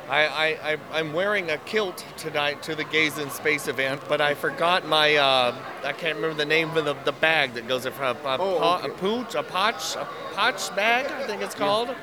I, 0.07 0.25
I, 0.27 0.73
I, 0.73 0.77
I'm 0.91 1.11
wearing 1.11 1.49
a 1.49 1.57
kilt 1.57 2.05
tonight 2.17 2.61
to 2.63 2.75
the 2.75 2.83
Gaze 2.83 3.17
in 3.17 3.31
Space 3.31 3.67
event, 3.67 3.99
but 4.07 4.21
I 4.21 4.35
forgot 4.35 4.85
my, 4.87 5.15
uh, 5.15 5.55
I 5.83 5.93
can't 5.93 6.17
remember 6.17 6.37
the 6.37 6.45
name 6.45 6.77
of 6.77 6.85
the, 6.85 6.93
the 7.03 7.13
bag 7.13 7.53
that 7.55 7.67
goes 7.67 7.87
in 7.87 7.93
front 7.93 8.19
of 8.19 8.25
a, 8.25 8.43
Oh, 8.43 8.59
po- 8.59 8.75
okay. 8.83 8.87
a 8.89 8.95
pooch, 8.97 9.33
a 9.33 9.41
potch, 9.41 9.95
a 9.95 10.07
potch 10.35 10.75
bag, 10.75 11.07
I 11.07 11.25
think 11.25 11.41
it's 11.41 11.55
called. 11.55 11.95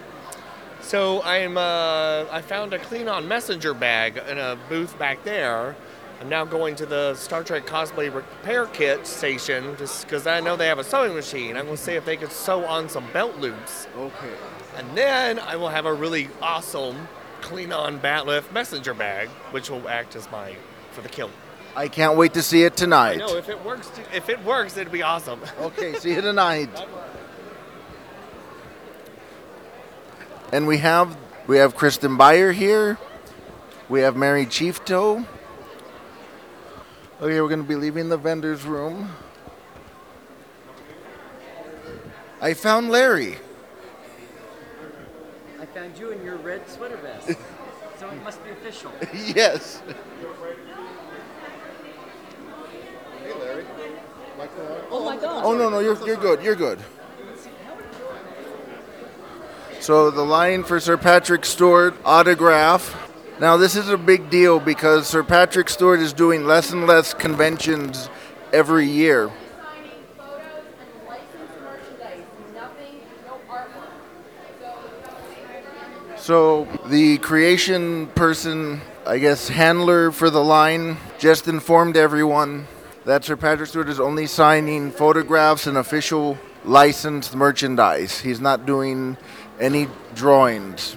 So 0.81 1.23
I'm, 1.23 1.57
uh, 1.57 2.25
I 2.33 2.43
found 2.43 2.73
a 2.73 2.81
Klingon 2.81 3.29
Messenger 3.29 3.75
bag 3.75 4.21
in 4.29 4.39
a 4.39 4.59
booth 4.69 4.99
back 4.99 5.23
there. 5.23 5.77
I'm 6.21 6.29
now 6.29 6.45
going 6.45 6.75
to 6.77 6.85
the 6.85 7.15
Star 7.15 7.43
Trek 7.43 7.65
cosplay 7.65 8.13
repair 8.15 8.67
kit 8.67 9.07
station 9.07 9.75
just 9.79 10.05
because 10.05 10.27
I 10.27 10.41
know 10.41 10.55
they 10.55 10.67
have 10.67 10.79
a 10.79 10.85
sewing 10.85 11.15
machine. 11.15 11.57
I'm 11.57 11.65
going 11.65 11.79
to 11.79 11.83
see 11.83 11.93
if 11.95 12.05
they 12.05 12.19
could 12.19 12.31
sew 12.31 12.67
on 12.67 12.91
some 12.91 13.11
belt 13.13 13.37
loops. 13.39 13.89
Okay. 13.97 14.35
And 14.77 14.95
then 14.95 15.39
I 15.39 15.57
will 15.57 15.71
have 15.71 15.87
a 15.87 15.95
really 15.95 16.29
awesome 16.43 17.09
Klingon 17.41 18.01
bat'leth 18.01 18.53
messenger 18.53 18.93
bag, 18.93 19.29
which 19.51 19.71
will 19.71 19.89
act 19.89 20.15
as 20.15 20.31
my 20.31 20.57
for 20.93 21.01
the 21.01 21.09
kill. 21.09 21.31
I 21.75 21.89
can't 21.89 22.19
wait 22.19 22.35
to 22.35 22.43
see 22.43 22.65
it 22.65 22.77
tonight. 22.77 23.17
No, 23.17 23.37
if 23.37 23.49
it 23.49 23.65
works, 23.65 23.91
if 24.13 24.29
it 24.29 24.45
works, 24.45 24.77
it'd 24.77 24.93
be 24.93 25.03
awesome. 25.03 25.41
Okay, 25.61 25.95
see 25.95 26.13
you 26.13 26.21
tonight. 26.21 26.69
And 30.53 30.67
we 30.67 30.79
have 30.79 31.17
we 31.47 31.57
have 31.57 31.77
Kirsten 31.77 32.19
Beyer 32.19 32.53
here. 32.53 32.99
We 33.89 34.01
have 34.01 34.17
Mary 34.17 34.45
Chiefto. 34.45 35.25
Okay, 37.21 37.39
we're 37.39 37.49
going 37.49 37.61
to 37.61 37.69
be 37.69 37.75
leaving 37.75 38.09
the 38.09 38.17
vendor's 38.17 38.65
room. 38.65 39.11
I 42.41 42.55
found 42.55 42.89
Larry. 42.89 43.37
I 45.61 45.67
found 45.67 45.99
you 45.99 46.13
in 46.13 46.25
your 46.25 46.37
red 46.37 46.67
sweater 46.67 46.97
vest. 46.97 47.27
so 47.99 48.09
it 48.09 48.23
must 48.25 48.43
be 48.43 48.49
official. 48.53 48.91
yes. 49.13 49.83
Hey, 53.23 53.35
Larry. 53.39 53.67
Oh 54.91 55.05
my 55.05 55.17
God. 55.17 55.45
Oh 55.45 55.55
no 55.55 55.69
no 55.69 55.81
you're 55.81 56.03
you're 56.07 56.17
good 56.17 56.43
you're 56.43 56.57
good. 56.57 56.79
So 59.81 60.11
the 60.11 60.25
line 60.25 60.65
for 60.65 60.81
Sir 60.81 60.97
Patrick 60.97 61.45
Stewart 61.45 61.95
autograph. 62.03 63.10
Now 63.41 63.57
this 63.57 63.75
is 63.75 63.89
a 63.89 63.97
big 63.97 64.29
deal 64.29 64.61
because 64.61 65.07
Sir 65.07 65.23
Patrick 65.23 65.71
Stewart 65.71 66.01
is 66.01 66.13
doing 66.13 66.45
less 66.45 66.73
and 66.73 66.87
less 66.87 67.15
conventions 67.15 68.11
every 68.53 68.87
year. 68.87 69.31
So 76.19 76.69
the 76.89 77.17
creation 77.17 78.09
person, 78.09 78.83
I 79.07 79.17
guess 79.17 79.49
handler 79.49 80.11
for 80.13 80.29
the 80.29 80.45
line, 80.45 80.99
just 81.19 81.49
informed 81.49 81.97
everyone 81.97 82.67
that 83.07 83.25
Sir 83.25 83.37
Patrick 83.37 83.71
Stewart 83.71 83.89
is 83.89 83.99
only 83.99 84.27
signing 84.27 84.91
photographs 84.91 85.67
and 85.67 85.79
official 85.79 86.37
licensed 86.67 87.35
merchandise. 87.35 88.21
He's 88.21 88.39
not 88.39 88.67
doing 88.67 89.17
any 89.59 89.89
drawings. 90.15 90.95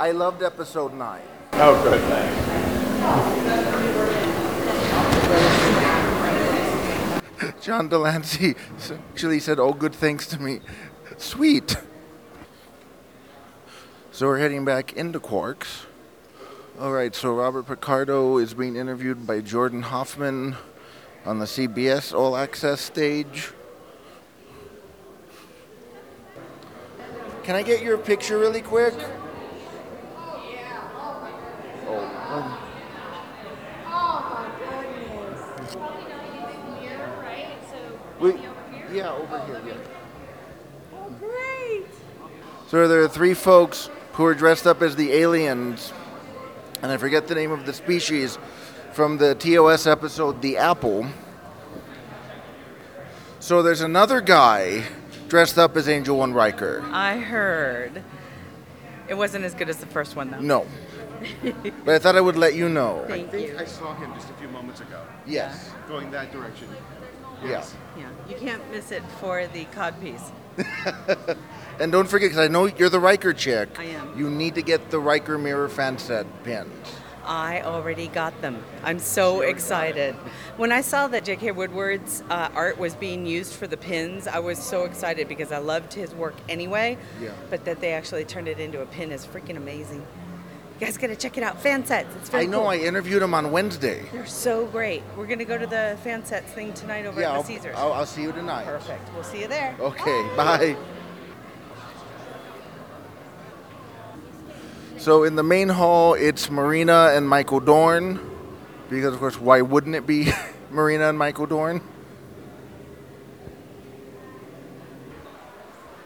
I 0.00 0.12
loved 0.12 0.44
episode 0.44 0.94
9. 0.94 1.20
Oh, 1.54 1.82
good, 1.82 2.00
thanks. 2.02 2.48
John 7.60 7.88
de 7.88 7.98
Lancie 7.98 8.54
actually 9.12 9.40
said, 9.40 9.58
Oh, 9.58 9.72
good 9.72 9.94
things 9.94 10.28
to 10.28 10.40
me. 10.40 10.60
Sweet. 11.16 11.76
So 14.12 14.26
we're 14.26 14.38
heading 14.38 14.64
back 14.64 14.92
into 14.92 15.18
Quarks. 15.18 15.86
All 16.78 16.92
right, 16.92 17.12
so 17.12 17.34
Robert 17.34 17.66
Picardo 17.66 18.38
is 18.38 18.54
being 18.54 18.76
interviewed 18.76 19.26
by 19.26 19.40
Jordan 19.40 19.82
Hoffman 19.82 20.54
on 21.26 21.40
the 21.40 21.44
CBS 21.44 22.16
All 22.16 22.36
Access 22.36 22.80
stage. 22.80 23.50
Can 27.42 27.56
I 27.56 27.64
get 27.64 27.82
your 27.82 27.98
picture 27.98 28.38
really 28.38 28.62
quick? 28.62 28.94
Oh, 32.30 32.64
we, 38.20 38.34
yeah, 38.92 39.12
over 39.12 39.44
here, 39.46 39.62
yeah. 39.66 39.74
Oh, 40.92 41.08
great. 41.18 41.86
So 42.68 42.86
there 42.86 43.02
are 43.02 43.08
three 43.08 43.32
folks 43.32 43.88
who 44.12 44.26
are 44.26 44.34
dressed 44.34 44.66
up 44.66 44.82
as 44.82 44.94
the 44.96 45.12
aliens, 45.12 45.92
and 46.82 46.92
I 46.92 46.98
forget 46.98 47.28
the 47.28 47.34
name 47.34 47.50
of 47.50 47.64
the 47.64 47.72
species 47.72 48.38
from 48.92 49.16
the 49.16 49.34
TOS 49.34 49.86
episode 49.86 50.42
The 50.42 50.58
Apple. 50.58 51.06
So 53.40 53.62
there's 53.62 53.80
another 53.80 54.20
guy 54.20 54.84
dressed 55.28 55.56
up 55.56 55.76
as 55.78 55.88
Angel 55.88 56.18
One 56.18 56.34
Riker. 56.34 56.84
I 56.92 57.18
heard. 57.18 58.02
It 59.08 59.14
wasn't 59.14 59.44
as 59.46 59.54
good 59.54 59.70
as 59.70 59.78
the 59.78 59.86
first 59.86 60.14
one, 60.16 60.30
though. 60.30 60.40
No. 60.40 60.66
But 61.84 61.94
I 61.94 61.98
thought 61.98 62.16
I 62.16 62.20
would 62.20 62.36
let 62.36 62.54
you 62.54 62.68
know. 62.68 63.04
Thank 63.08 63.28
I 63.28 63.30
think 63.30 63.48
you. 63.48 63.58
I 63.58 63.64
saw 63.64 63.94
him 63.94 64.12
just 64.14 64.30
a 64.30 64.34
few 64.34 64.48
moments 64.48 64.80
ago. 64.80 65.00
Yes. 65.26 65.70
Going 65.88 66.10
that 66.10 66.32
direction. 66.32 66.68
Yeah. 67.44 67.64
Yeah, 67.96 68.10
you 68.28 68.36
can't 68.36 68.68
miss 68.70 68.90
it 68.90 69.02
for 69.20 69.46
the 69.46 69.64
cod 69.66 69.94
piece. 70.00 70.32
And 71.80 71.92
don't 71.92 72.08
forget, 72.08 72.30
because 72.30 72.44
I 72.44 72.48
know 72.48 72.66
you're 72.66 72.88
the 72.88 72.98
Riker 72.98 73.32
chick. 73.32 73.68
I 73.78 73.84
am. 73.84 74.18
You 74.18 74.28
need 74.28 74.56
to 74.56 74.62
get 74.62 74.90
the 74.90 74.98
Riker 74.98 75.38
Mirror 75.38 75.68
fan 75.68 75.96
set 75.98 76.26
pins. 76.42 76.72
I 77.24 77.60
already 77.60 78.08
got 78.08 78.40
them. 78.40 78.64
I'm 78.82 78.98
so 78.98 79.42
excited. 79.42 80.14
When 80.56 80.72
I 80.72 80.80
saw 80.80 81.06
that 81.08 81.24
J.K. 81.24 81.52
Woodward's 81.52 82.24
uh, 82.30 82.48
art 82.54 82.78
was 82.78 82.94
being 82.94 83.26
used 83.26 83.52
for 83.52 83.66
the 83.66 83.76
pins, 83.76 84.26
I 84.26 84.38
was 84.40 84.58
so 84.58 84.84
excited 84.84 85.28
because 85.28 85.52
I 85.52 85.58
loved 85.58 85.92
his 85.92 86.12
work 86.14 86.34
anyway. 86.48 86.98
Yeah. 87.20 87.30
But 87.50 87.64
that 87.66 87.80
they 87.80 87.92
actually 87.92 88.24
turned 88.24 88.48
it 88.48 88.58
into 88.58 88.80
a 88.80 88.86
pin 88.86 89.12
is 89.12 89.26
freaking 89.26 89.56
amazing. 89.56 90.04
You 90.78 90.86
guys 90.86 90.96
gotta 90.96 91.16
check 91.16 91.36
it 91.36 91.42
out. 91.42 91.60
Fan 91.60 91.84
sets. 91.84 92.14
It's 92.16 92.28
very 92.28 92.44
I 92.44 92.46
know. 92.46 92.60
cool. 92.60 92.68
I 92.68 92.76
interviewed 92.76 93.20
him 93.20 93.34
on 93.34 93.50
Wednesday. 93.50 94.04
They're 94.12 94.26
so 94.26 94.66
great. 94.66 95.02
We're 95.16 95.26
gonna 95.26 95.44
go 95.44 95.58
to 95.58 95.66
the 95.66 95.98
fan 96.04 96.24
sets 96.24 96.52
thing 96.52 96.72
tonight 96.72 97.04
over 97.04 97.20
Yeah, 97.20 97.30
at 97.30 97.34
I'll, 97.34 97.42
the 97.42 97.48
Caesars. 97.48 97.74
I'll, 97.76 97.92
I'll 97.92 98.06
see 98.06 98.22
you 98.22 98.30
tonight. 98.30 98.64
Perfect. 98.64 99.12
We'll 99.12 99.24
see 99.24 99.40
you 99.40 99.48
there. 99.48 99.74
Okay, 99.80 100.22
bye. 100.36 100.76
So 104.98 105.24
in 105.24 105.34
the 105.36 105.42
main 105.42 105.68
hall, 105.68 106.14
it's 106.14 106.48
Marina 106.50 107.10
and 107.12 107.28
Michael 107.28 107.60
Dorn, 107.60 108.20
because 108.90 109.14
of 109.14 109.20
course, 109.20 109.40
why 109.40 109.62
wouldn't 109.62 109.96
it 109.96 110.06
be 110.06 110.30
Marina 110.70 111.08
and 111.08 111.18
Michael 111.18 111.46
Dorn? 111.46 111.80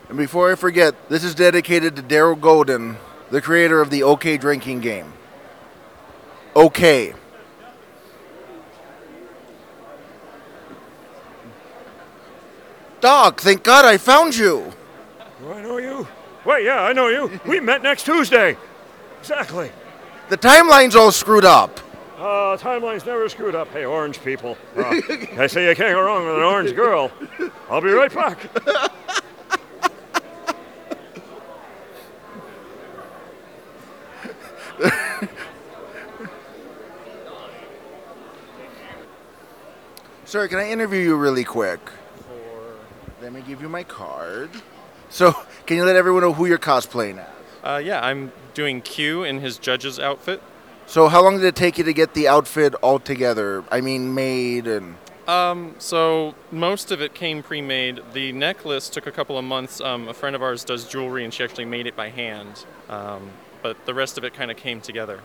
And 0.08 0.18
before 0.18 0.52
I 0.52 0.54
forget, 0.56 0.94
this 1.08 1.24
is 1.24 1.34
dedicated 1.34 1.96
to 1.96 2.02
Daryl 2.02 2.38
Golden, 2.38 2.96
the 3.32 3.40
creator 3.40 3.80
of 3.80 3.88
the 3.88 4.02
OK 4.02 4.36
drinking 4.36 4.80
game. 4.80 5.10
OK. 6.54 7.14
Dog, 13.00 13.40
thank 13.40 13.62
God 13.62 13.86
I 13.86 13.96
found 13.96 14.36
you. 14.36 14.70
Do 15.40 15.50
I 15.50 15.62
know 15.62 15.78
you? 15.78 16.06
Wait, 16.44 16.64
yeah, 16.64 16.82
I 16.82 16.92
know 16.92 17.08
you. 17.08 17.40
We 17.46 17.58
met 17.58 17.82
next 17.82 18.04
Tuesday. 18.04 18.56
Exactly. 19.20 19.72
The 20.28 20.36
timeline's 20.36 20.94
all 20.94 21.10
screwed 21.10 21.46
up. 21.46 21.80
Uh, 22.18 22.58
timeline's 22.58 23.06
never 23.06 23.30
screwed 23.30 23.54
up. 23.54 23.68
Hey, 23.68 23.86
orange 23.86 24.22
people. 24.22 24.58
Uh, 24.76 24.80
I 25.38 25.46
say 25.46 25.68
you 25.68 25.74
can't 25.74 25.94
go 25.94 26.02
wrong 26.02 26.26
with 26.26 26.36
an 26.36 26.42
orange 26.42 26.76
girl. 26.76 27.10
I'll 27.70 27.80
be 27.80 27.90
right 27.90 28.12
back. 28.12 28.38
Sir, 40.24 40.48
can 40.48 40.58
I 40.58 40.70
interview 40.70 41.00
you 41.00 41.14
really 41.16 41.44
quick? 41.44 41.80
Let 43.20 43.32
me 43.32 43.42
give 43.46 43.60
you 43.62 43.68
my 43.68 43.84
card. 43.84 44.50
So, 45.10 45.32
can 45.66 45.76
you 45.76 45.84
let 45.84 45.94
everyone 45.94 46.22
know 46.22 46.32
who 46.32 46.46
you're 46.46 46.58
cosplaying 46.58 47.18
as? 47.18 47.28
Uh, 47.62 47.76
yeah, 47.84 48.04
I'm 48.04 48.32
doing 48.54 48.80
Q 48.80 49.22
in 49.24 49.40
his 49.40 49.58
judge's 49.58 50.00
outfit. 50.00 50.42
So, 50.86 51.08
how 51.08 51.22
long 51.22 51.36
did 51.36 51.44
it 51.44 51.54
take 51.54 51.78
you 51.78 51.84
to 51.84 51.92
get 51.92 52.14
the 52.14 52.26
outfit 52.26 52.74
all 52.76 52.98
together? 52.98 53.62
I 53.70 53.80
mean, 53.80 54.14
made 54.14 54.66
and. 54.66 54.96
Um, 55.28 55.76
so 55.78 56.34
most 56.50 56.90
of 56.90 57.00
it 57.00 57.14
came 57.14 57.44
pre-made. 57.44 58.00
The 58.12 58.32
necklace 58.32 58.88
took 58.88 59.06
a 59.06 59.12
couple 59.12 59.38
of 59.38 59.44
months. 59.44 59.80
Um, 59.80 60.08
a 60.08 60.14
friend 60.14 60.34
of 60.34 60.42
ours 60.42 60.64
does 60.64 60.84
jewelry, 60.88 61.24
and 61.24 61.32
she 61.32 61.44
actually 61.44 61.66
made 61.66 61.86
it 61.86 61.94
by 61.94 62.08
hand. 62.08 62.64
Um, 62.88 63.30
but 63.62 63.86
the 63.86 63.94
rest 63.94 64.18
of 64.18 64.24
it 64.24 64.34
kind 64.34 64.50
of 64.50 64.56
came 64.56 64.80
together. 64.80 65.20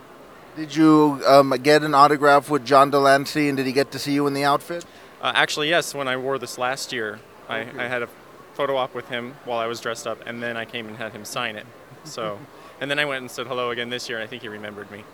Did 0.56 0.74
you 0.74 1.22
um, 1.26 1.50
get 1.62 1.82
an 1.82 1.94
autograph 1.94 2.50
with 2.50 2.64
John 2.64 2.90
de 2.90 2.98
Lancie, 2.98 3.48
and 3.48 3.56
did 3.56 3.66
he 3.66 3.72
get 3.72 3.92
to 3.92 3.98
see 3.98 4.12
you 4.12 4.26
in 4.26 4.34
the 4.34 4.44
outfit? 4.44 4.84
Uh, 5.20 5.32
actually, 5.34 5.68
yes. 5.68 5.94
When 5.94 6.08
I 6.08 6.16
wore 6.16 6.38
this 6.38 6.58
last 6.58 6.92
year, 6.92 7.20
I, 7.48 7.58
I 7.60 7.86
had 7.86 8.02
a 8.02 8.08
photo 8.54 8.76
op 8.76 8.94
with 8.94 9.08
him 9.08 9.36
while 9.44 9.58
I 9.58 9.66
was 9.66 9.80
dressed 9.80 10.06
up, 10.06 10.20
and 10.26 10.42
then 10.42 10.56
I 10.56 10.64
came 10.64 10.88
and 10.88 10.96
had 10.96 11.12
him 11.12 11.24
sign 11.24 11.56
it. 11.56 11.66
So, 12.04 12.40
and 12.80 12.90
then 12.90 12.98
I 12.98 13.04
went 13.04 13.20
and 13.20 13.30
said 13.30 13.46
hello 13.46 13.70
again 13.70 13.88
this 13.90 14.08
year. 14.08 14.18
and 14.18 14.24
I 14.24 14.26
think 14.26 14.42
he 14.42 14.48
remembered 14.48 14.90
me. 14.90 15.04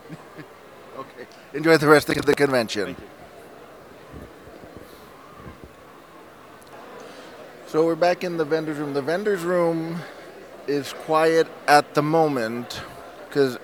okay. 0.97 1.27
Enjoy 1.53 1.77
the 1.77 1.89
rest 1.89 2.09
of 2.09 2.25
the 2.25 2.35
convention. 2.35 2.97
So 7.67 7.85
we're 7.85 7.97
back 7.97 8.25
in 8.25 8.37
the 8.37 8.45
vendor's 8.45 8.79
room. 8.79 8.95
The 8.95 9.03
vendor's 9.03 9.43
room 9.43 9.99
is 10.67 10.93
quiet 10.93 11.49
at 11.67 11.95
the 11.95 12.03
moment 12.03 12.81
because 13.35 13.59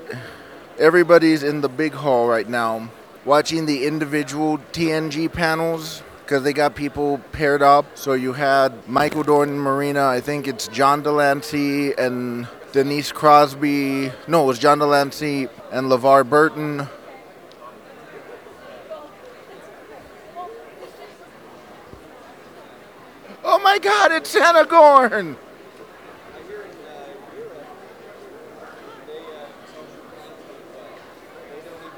everybody's 0.80 1.44
in 1.44 1.60
the 1.60 1.68
big 1.68 1.92
hall 1.92 2.26
right 2.26 2.48
now 2.48 2.90
watching 3.24 3.66
the 3.66 3.86
individual 3.86 4.58
TNG 4.72 5.32
panels 5.32 6.02
because 6.24 6.42
they 6.42 6.52
got 6.52 6.74
people 6.74 7.18
paired 7.30 7.62
up. 7.62 7.96
So 7.96 8.14
you 8.14 8.32
had 8.32 8.88
Michael 8.88 9.22
Dorn 9.22 9.56
Marina, 9.56 10.08
I 10.08 10.20
think 10.20 10.48
it's 10.48 10.66
John 10.66 11.02
de 11.02 11.12
Lancie 11.12 11.92
and 11.92 12.48
Denise 12.72 13.12
Crosby. 13.12 14.10
No, 14.26 14.42
it 14.42 14.46
was 14.46 14.58
John 14.58 14.80
de 14.80 14.86
Lancie 14.86 15.46
and 15.70 15.86
LeVar 15.86 16.28
Burton. 16.28 16.88
Oh 23.44 23.60
my 23.60 23.78
god, 23.78 24.10
it's 24.10 24.30
Santa 24.30 24.64
Gorn! 24.64 25.36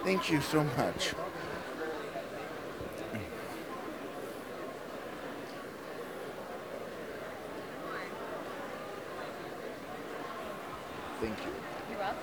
Thank 0.04 0.30
you 0.30 0.40
so 0.40 0.64
much. 0.64 1.14
Thank 11.20 11.38
you. 11.38 11.52
You're 11.88 11.98
welcome. 11.98 12.18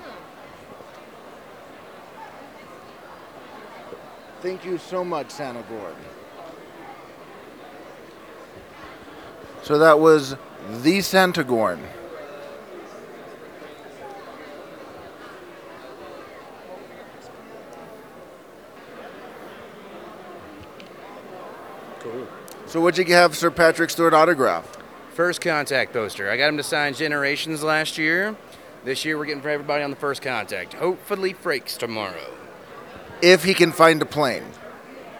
Thank 4.42 4.65
you 4.65 4.78
so 4.78 5.06
much, 5.06 5.30
Santa 5.32 5.63
Gorn. 5.70 5.96
So 9.63 9.78
that 9.78 10.00
was 10.00 10.36
the 10.82 11.00
Santa 11.00 11.46
Gorn. 11.46 11.80
So 22.69 22.79
what'd 22.79 23.03
you 23.03 23.15
have 23.15 23.36
Sir 23.36 23.49
Patrick 23.49 23.89
Stewart 23.89 24.13
autograph? 24.13 24.77
First 25.15 25.41
contact 25.41 25.91
poster. 25.91 26.29
I 26.29 26.38
got 26.38 26.49
him 26.49 26.58
to 26.58 26.63
sign 26.63 26.93
Generations 26.93 27.63
last 27.63 27.97
year. 27.97 28.36
This 28.86 29.03
year 29.03 29.17
we're 29.17 29.25
getting 29.25 29.41
for 29.41 29.49
everybody 29.49 29.84
on 29.84 29.89
the 29.89 29.95
first 29.95 30.21
contact. 30.21 30.75
Hopefully 30.75 31.34
Frakes 31.34 31.79
tomorrow. 31.79 32.32
If 33.23 33.43
he 33.43 33.55
can 33.55 33.71
find 33.71 33.99
a 34.03 34.05
plane. 34.05 34.43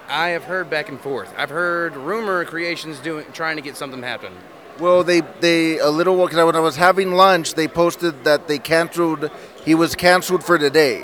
I 0.08 0.28
have 0.30 0.44
heard 0.44 0.70
back 0.70 0.90
and 0.90 1.02
forth. 1.02 1.34
I've 1.36 1.50
heard 1.50 1.96
rumor 1.96 2.46
creations 2.46 3.00
doing 3.00 3.26
trying 3.34 3.56
to 3.56 3.64
get 3.64 3.76
something 3.76 4.04
happen. 4.04 4.32
Well, 4.78 5.04
they 5.04 5.22
they 5.40 5.80
a 5.80 5.90
little 5.90 6.18
while 6.18 6.28
because 6.28 6.46
when 6.46 6.56
I 6.56 6.60
was 6.60 6.76
having 6.76 7.14
lunch, 7.14 7.56
they 7.56 7.68
posted 7.68 8.26
that 8.26 8.48
they 8.48 8.60
canceled. 8.60 9.32
He 9.66 9.74
was 9.74 9.96
canceled 9.96 10.44
for 10.44 10.60
today. 10.60 11.04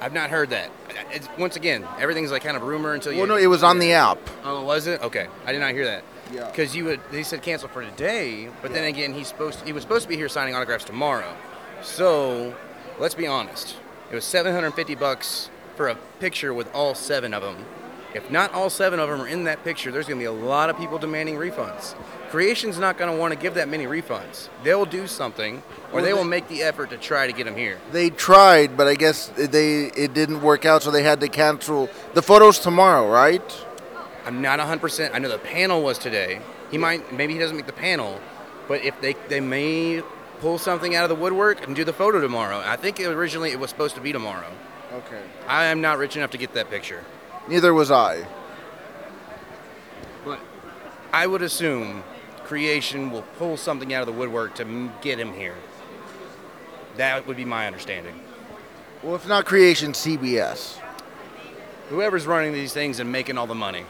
I've 0.00 0.12
not 0.12 0.30
heard 0.30 0.50
that. 0.50 0.70
It's, 1.12 1.28
once 1.38 1.56
again, 1.56 1.86
everything's 1.98 2.30
like 2.30 2.42
kind 2.42 2.56
of 2.56 2.62
rumor 2.62 2.94
until 2.94 3.12
you. 3.12 3.18
Well, 3.18 3.26
no, 3.26 3.36
it 3.36 3.46
was 3.46 3.62
on 3.62 3.78
the 3.78 3.92
app. 3.92 4.18
Oh, 4.44 4.62
was 4.62 4.86
it? 4.86 5.02
Okay, 5.02 5.26
I 5.44 5.52
did 5.52 5.60
not 5.60 5.72
hear 5.72 5.84
that. 5.84 6.04
Yeah. 6.32 6.46
Because 6.46 6.76
you 6.76 6.84
would, 6.84 7.00
they 7.10 7.22
said 7.22 7.42
cancel 7.42 7.68
for 7.68 7.82
today, 7.82 8.48
but 8.62 8.72
then 8.72 8.84
again, 8.84 9.14
he's 9.14 9.28
supposed 9.28 9.64
he 9.66 9.72
was 9.72 9.82
supposed 9.82 10.02
to 10.04 10.08
be 10.08 10.16
here 10.16 10.28
signing 10.28 10.54
autographs 10.54 10.84
tomorrow. 10.84 11.34
So, 11.82 12.54
let's 12.98 13.14
be 13.14 13.26
honest. 13.26 13.76
It 14.10 14.14
was 14.14 14.24
750 14.24 14.94
bucks 14.94 15.50
for 15.76 15.88
a 15.88 15.94
picture 16.20 16.52
with 16.52 16.72
all 16.74 16.94
seven 16.94 17.32
of 17.32 17.42
them. 17.42 17.64
If 18.14 18.30
not 18.30 18.54
all 18.54 18.70
seven 18.70 18.98
of 18.98 19.08
them 19.08 19.20
are 19.20 19.28
in 19.28 19.44
that 19.44 19.62
picture, 19.64 19.92
there's 19.92 20.06
going 20.06 20.18
to 20.18 20.22
be 20.22 20.26
a 20.26 20.32
lot 20.32 20.70
of 20.70 20.78
people 20.78 20.98
demanding 20.98 21.36
refunds. 21.36 21.94
Creation's 22.30 22.78
not 22.78 22.96
going 22.96 23.10
to 23.12 23.18
want 23.18 23.34
to 23.34 23.38
give 23.38 23.54
that 23.54 23.68
many 23.68 23.84
refunds. 23.84 24.48
They'll 24.64 24.86
do 24.86 25.06
something, 25.06 25.62
or 25.92 25.96
Well, 25.96 26.04
they 26.04 26.14
will 26.14 26.24
make 26.24 26.48
the 26.48 26.62
effort 26.62 26.90
to 26.90 26.96
try 26.96 27.26
to 27.26 27.32
get 27.32 27.44
them 27.44 27.56
here. 27.56 27.78
They 27.92 28.08
tried, 28.10 28.76
but 28.76 28.86
I 28.86 28.94
guess 28.94 29.28
they 29.36 29.84
it 29.86 30.14
didn't 30.14 30.40
work 30.40 30.64
out, 30.64 30.82
so 30.82 30.90
they 30.90 31.02
had 31.02 31.20
to 31.20 31.28
cancel 31.28 31.90
the 32.14 32.22
photos 32.22 32.58
tomorrow, 32.58 33.10
right? 33.10 33.64
I'm 34.24 34.42
not 34.42 34.58
100%. 34.58 35.14
I 35.14 35.18
know 35.18 35.28
the 35.28 35.38
panel 35.38 35.82
was 35.82 35.98
today. 35.98 36.40
He 36.70 36.78
might, 36.78 37.12
maybe 37.12 37.32
he 37.34 37.38
doesn't 37.38 37.56
make 37.56 37.66
the 37.66 37.72
panel, 37.72 38.20
but 38.68 38.82
if 38.82 39.00
they, 39.00 39.14
they 39.28 39.40
may 39.40 40.02
pull 40.40 40.58
something 40.58 40.94
out 40.94 41.04
of 41.04 41.08
the 41.08 41.14
woodwork 41.14 41.66
and 41.66 41.74
do 41.74 41.84
the 41.84 41.92
photo 41.92 42.20
tomorrow. 42.20 42.62
I 42.64 42.76
think 42.76 43.00
originally 43.00 43.50
it 43.50 43.58
was 43.58 43.70
supposed 43.70 43.94
to 43.96 44.00
be 44.00 44.12
tomorrow. 44.12 44.50
Okay. 44.92 45.22
I 45.46 45.66
am 45.66 45.80
not 45.80 45.98
rich 45.98 46.16
enough 46.16 46.30
to 46.30 46.38
get 46.38 46.54
that 46.54 46.70
picture. 46.70 47.04
Neither 47.48 47.72
was 47.72 47.90
I. 47.90 48.26
But 50.24 50.38
I 51.12 51.26
would 51.26 51.42
assume 51.42 52.02
creation 52.44 53.10
will 53.10 53.22
pull 53.38 53.56
something 53.56 53.92
out 53.92 54.00
of 54.00 54.06
the 54.06 54.12
woodwork 54.12 54.54
to 54.56 54.90
get 55.00 55.18
him 55.18 55.32
here. 55.32 55.54
That 56.96 57.26
would 57.26 57.36
be 57.36 57.44
my 57.44 57.66
understanding. 57.66 58.20
Well, 59.02 59.14
if 59.14 59.28
not 59.28 59.44
creation, 59.44 59.92
CBS. 59.92 60.78
Whoever's 61.88 62.26
running 62.26 62.52
these 62.52 62.72
things 62.72 63.00
and 63.00 63.10
making 63.10 63.38
all 63.38 63.46
the 63.46 63.54
money. 63.54 63.84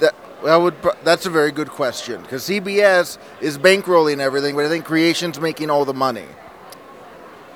That, 0.00 0.14
that 0.44 0.56
would. 0.56 0.74
That's 1.02 1.26
a 1.26 1.30
very 1.30 1.52
good 1.52 1.68
question 1.68 2.20
because 2.22 2.42
CBS 2.42 3.18
is 3.40 3.56
bankrolling 3.56 4.18
everything, 4.18 4.54
but 4.54 4.64
I 4.64 4.68
think 4.68 4.84
creation's 4.84 5.40
making 5.40 5.70
all 5.70 5.84
the 5.84 5.94
money. 5.94 6.26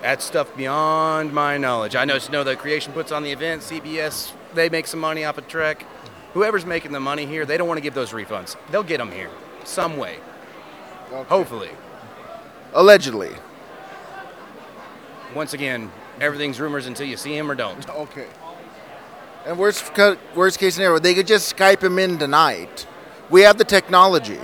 That's 0.02 0.24
stuff 0.24 0.56
beyond 0.56 1.32
my 1.32 1.58
knowledge. 1.58 1.94
I 1.94 2.04
just 2.06 2.32
know 2.32 2.42
that 2.42 2.58
Creation 2.58 2.92
puts 2.92 3.12
on 3.12 3.22
the 3.22 3.30
event. 3.30 3.62
CBS, 3.62 4.32
they 4.54 4.68
make 4.68 4.86
some 4.86 5.00
money 5.00 5.24
off 5.24 5.38
of 5.38 5.48
Trek. 5.48 5.86
Whoever's 6.34 6.64
making 6.64 6.92
the 6.92 7.00
money 7.00 7.26
here, 7.26 7.44
they 7.44 7.56
don't 7.56 7.68
want 7.68 7.78
to 7.78 7.82
give 7.82 7.94
those 7.94 8.12
refunds. 8.12 8.56
They'll 8.70 8.82
get 8.82 8.98
them 8.98 9.12
here 9.12 9.30
some 9.64 9.96
way. 9.96 10.18
Hopefully. 11.28 11.70
Allegedly. 12.72 13.30
Once 15.34 15.52
again, 15.52 15.90
everything's 16.20 16.60
rumors 16.60 16.86
until 16.86 17.06
you 17.06 17.16
see 17.16 17.36
him 17.36 17.50
or 17.50 17.54
don't. 17.54 17.88
Okay. 17.88 18.26
And 19.44 19.58
worst 19.58 19.90
worst 20.34 20.58
case 20.58 20.74
scenario, 20.74 20.98
they 20.98 21.14
could 21.14 21.26
just 21.26 21.54
Skype 21.54 21.82
him 21.82 21.98
in 21.98 22.18
tonight. 22.18 22.86
We 23.28 23.42
have 23.42 23.58
the 23.58 23.64
technology. 23.64 24.38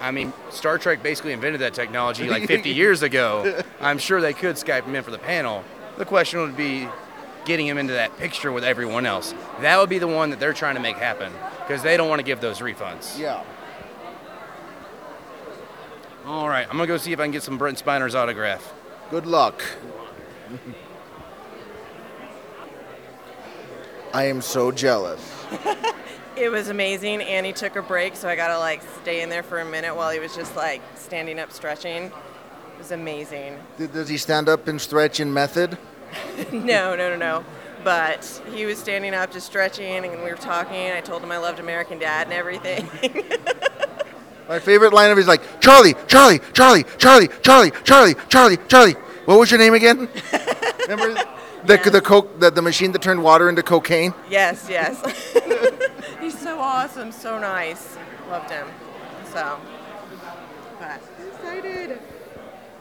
I 0.00 0.10
mean, 0.10 0.32
Star 0.50 0.78
Trek 0.78 1.02
basically 1.02 1.32
invented 1.32 1.60
that 1.60 1.74
technology 1.74 2.28
like 2.28 2.46
50 2.46 2.70
years 2.74 3.02
ago. 3.02 3.62
I'm 3.80 3.98
sure 3.98 4.20
they 4.20 4.32
could 4.32 4.56
Skype 4.56 4.84
him 4.84 4.94
in 4.94 5.02
for 5.02 5.10
the 5.10 5.18
panel. 5.18 5.64
The 5.96 6.04
question 6.04 6.40
would 6.40 6.56
be 6.56 6.88
getting 7.44 7.66
him 7.66 7.78
into 7.78 7.94
that 7.94 8.16
picture 8.18 8.52
with 8.52 8.64
everyone 8.64 9.06
else. 9.06 9.34
That 9.60 9.78
would 9.78 9.88
be 9.90 9.98
the 9.98 10.08
one 10.08 10.30
that 10.30 10.40
they're 10.40 10.52
trying 10.52 10.76
to 10.76 10.80
make 10.80 10.96
happen 10.96 11.32
because 11.60 11.82
they 11.82 11.96
don't 11.96 12.08
want 12.08 12.20
to 12.20 12.24
give 12.24 12.40
those 12.40 12.58
refunds. 12.60 13.18
Yeah. 13.18 13.42
All 16.24 16.48
right, 16.48 16.66
I'm 16.68 16.76
gonna 16.76 16.86
go 16.86 16.96
see 16.96 17.12
if 17.12 17.18
I 17.18 17.24
can 17.24 17.32
get 17.32 17.42
some 17.42 17.58
Brent 17.58 17.78
Spiner's 17.78 18.14
autograph. 18.14 18.72
Good 19.10 19.26
luck. 19.26 19.62
I 24.14 24.24
am 24.24 24.40
so 24.40 24.70
jealous. 24.70 25.20
It 26.34 26.50
was 26.50 26.68
amazing. 26.70 27.20
Annie 27.20 27.52
took 27.52 27.76
a 27.76 27.82
break, 27.82 28.16
so 28.16 28.26
I 28.26 28.36
got 28.36 28.48
to 28.48 28.58
like 28.58 28.82
stay 29.02 29.20
in 29.20 29.28
there 29.28 29.42
for 29.42 29.60
a 29.60 29.64
minute 29.64 29.94
while 29.94 30.10
he 30.10 30.18
was 30.18 30.34
just 30.34 30.56
like 30.56 30.80
standing 30.94 31.38
up 31.38 31.52
stretching. 31.52 32.04
It 32.04 32.12
was 32.78 32.90
amazing. 32.90 33.58
Did, 33.76 33.92
does 33.92 34.08
he 34.08 34.16
stand 34.16 34.48
up 34.48 34.66
and 34.66 34.80
stretch 34.80 35.20
in 35.20 35.32
method? 35.32 35.76
no, 36.52 36.94
no, 36.94 37.10
no, 37.10 37.16
no. 37.16 37.44
But 37.84 38.42
he 38.54 38.64
was 38.64 38.78
standing 38.78 39.14
up, 39.14 39.32
just 39.32 39.46
stretching, 39.46 40.04
and 40.04 40.22
we 40.22 40.30
were 40.30 40.36
talking. 40.36 40.92
I 40.92 41.00
told 41.00 41.22
him 41.22 41.32
I 41.32 41.38
loved 41.38 41.58
American 41.58 41.98
Dad 41.98 42.26
and 42.28 42.32
everything. 42.32 42.88
My 44.48 44.58
favorite 44.58 44.92
line 44.92 45.10
of 45.10 45.18
is 45.18 45.26
like 45.26 45.60
Charlie, 45.60 45.94
Charlie, 46.06 46.40
Charlie, 46.52 46.84
Charlie, 46.98 47.28
Charlie, 47.42 47.70
Charlie, 47.84 48.14
Charlie, 48.28 48.58
Charlie. 48.68 48.92
What 49.24 49.38
was 49.38 49.50
your 49.50 49.58
name 49.58 49.74
again? 49.74 50.08
Remember 50.88 51.14
the 51.64 51.74
yes. 51.74 51.90
the, 51.90 52.00
coke 52.00 52.40
the, 52.40 52.50
the 52.50 52.62
machine 52.62 52.92
that 52.92 53.02
turned 53.02 53.22
water 53.22 53.48
into 53.48 53.62
cocaine? 53.62 54.14
Yes, 54.28 54.66
yes. 54.68 55.00
He's 56.20 56.38
so 56.38 56.58
awesome, 56.58 57.12
so 57.12 57.38
nice. 57.38 57.96
Loved 58.28 58.50
him. 58.50 58.66
So, 59.32 59.58
but 60.78 61.00
excited. 61.26 62.00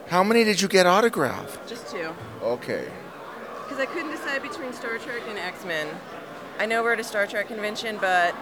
How 0.07 0.23
many 0.23 0.43
did 0.43 0.61
you 0.61 0.67
get 0.67 0.85
autographed? 0.85 1.69
Just 1.69 1.89
two. 1.89 2.13
Okay. 2.41 2.87
Because 3.71 3.87
I 3.87 3.93
couldn't 3.93 4.11
decide 4.11 4.43
between 4.43 4.73
Star 4.73 4.97
Trek 4.97 5.21
and 5.29 5.39
X 5.39 5.63
Men. 5.63 5.87
I 6.59 6.65
know 6.65 6.83
we're 6.83 6.91
at 6.91 6.99
a 6.99 7.05
Star 7.05 7.25
Trek 7.25 7.47
convention, 7.47 7.97
but 8.01 8.35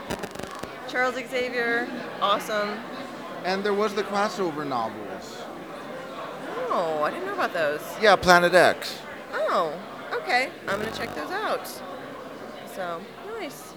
Charles 0.87 1.13
Xavier, 1.13 1.87
awesome. 2.19 2.79
And 3.45 3.63
there 3.63 3.75
was 3.75 3.93
the 3.93 4.01
crossover 4.01 4.65
novels. 4.67 5.43
Oh, 6.71 7.03
I 7.03 7.11
didn't 7.11 7.27
know 7.27 7.35
about 7.35 7.53
those. 7.53 7.79
Yeah, 8.01 8.15
Planet 8.15 8.55
X. 8.55 8.97
Oh, 9.31 9.79
okay. 10.13 10.49
I'm 10.67 10.79
gonna 10.79 10.97
check 10.97 11.13
those 11.13 11.29
out. 11.29 11.67
So 12.73 12.99
nice. 13.37 13.73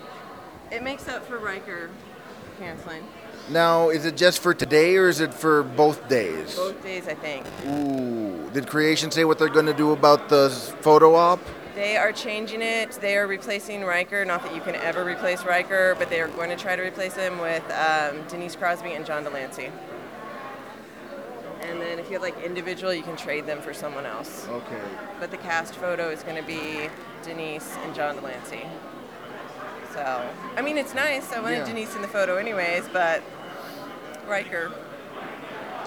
It 0.71 0.83
makes 0.83 1.07
up 1.07 1.27
for 1.27 1.37
Riker 1.37 1.91
canceling. 2.59 3.07
Now, 3.49 3.91
is 3.91 4.05
it 4.05 4.17
just 4.17 4.41
for 4.41 4.55
today 4.55 4.97
or 4.97 5.09
is 5.09 5.21
it 5.21 5.35
for 5.35 5.63
both 5.63 6.09
days? 6.09 6.57
Both 6.57 6.83
days, 6.83 7.09
I 7.09 7.15
think. 7.15 7.47
Ooh. 7.67 8.51
Did 8.51 8.67
Creation 8.67 9.11
say 9.11 9.25
what 9.25 9.39
they're 9.39 9.49
going 9.49 9.67
to 9.67 9.75
do 9.75 9.93
about 9.93 10.29
the 10.29 10.51
photo 10.81 11.15
op? 11.15 11.41
They 11.75 11.97
are 11.97 12.13
changing 12.13 12.61
it. 12.63 12.93
They 13.01 13.17
are 13.17 13.27
replacing 13.27 13.85
Riker. 13.85 14.25
Not 14.25 14.43
that 14.43 14.55
you 14.55 14.61
can 14.61 14.75
ever 14.77 15.05
replace 15.05 15.45
Riker, 15.45 15.97
but 15.99 16.11
they 16.11 16.21
are 16.21 16.29
going 16.29 16.51
to 16.51 16.57
try 16.57 16.77
to 16.77 16.83
replace 16.83 17.15
him 17.15 17.39
with 17.41 17.65
um, 17.71 18.23
Denise 18.29 18.55
Crosby 18.55 18.93
and 18.93 19.07
John 19.07 19.25
de 19.25 19.31
Lancie. 19.31 19.71
And 21.63 21.81
then 21.81 21.99
if 21.99 22.07
you 22.07 22.15
have 22.15 22.23
like 22.23 22.39
individual, 22.43 22.93
you 22.93 23.03
can 23.03 23.17
trade 23.17 23.47
them 23.47 23.63
for 23.63 23.73
someone 23.73 24.05
else. 24.05 24.47
Okay. 24.49 24.83
But 25.19 25.31
the 25.31 25.39
cast 25.39 25.75
photo 25.75 26.11
is 26.11 26.23
going 26.23 26.37
to 26.37 26.47
be 26.47 26.89
Denise 27.23 27.77
and 27.85 27.95
John 27.95 28.17
de 28.17 28.23
Lancie. 28.23 28.67
So, 29.93 30.31
I 30.57 30.63
mean, 30.63 30.79
it's 30.79 30.95
nice. 30.95 31.33
I 31.33 31.41
wanted 31.41 31.59
Yeah. 31.59 31.65
Denise 31.67 31.95
in 31.95 32.03
the 32.03 32.09
photo 32.09 32.37
anyways, 32.37 32.89
but 32.93 33.23
Riker. 34.27 34.73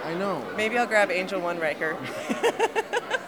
I 0.04 0.14
know. 0.14 0.46
Maybe 0.56 0.78
I'll 0.78 0.86
grab 0.86 1.10
Angel 1.10 1.40
One 1.42 1.60
Riker. 1.60 1.98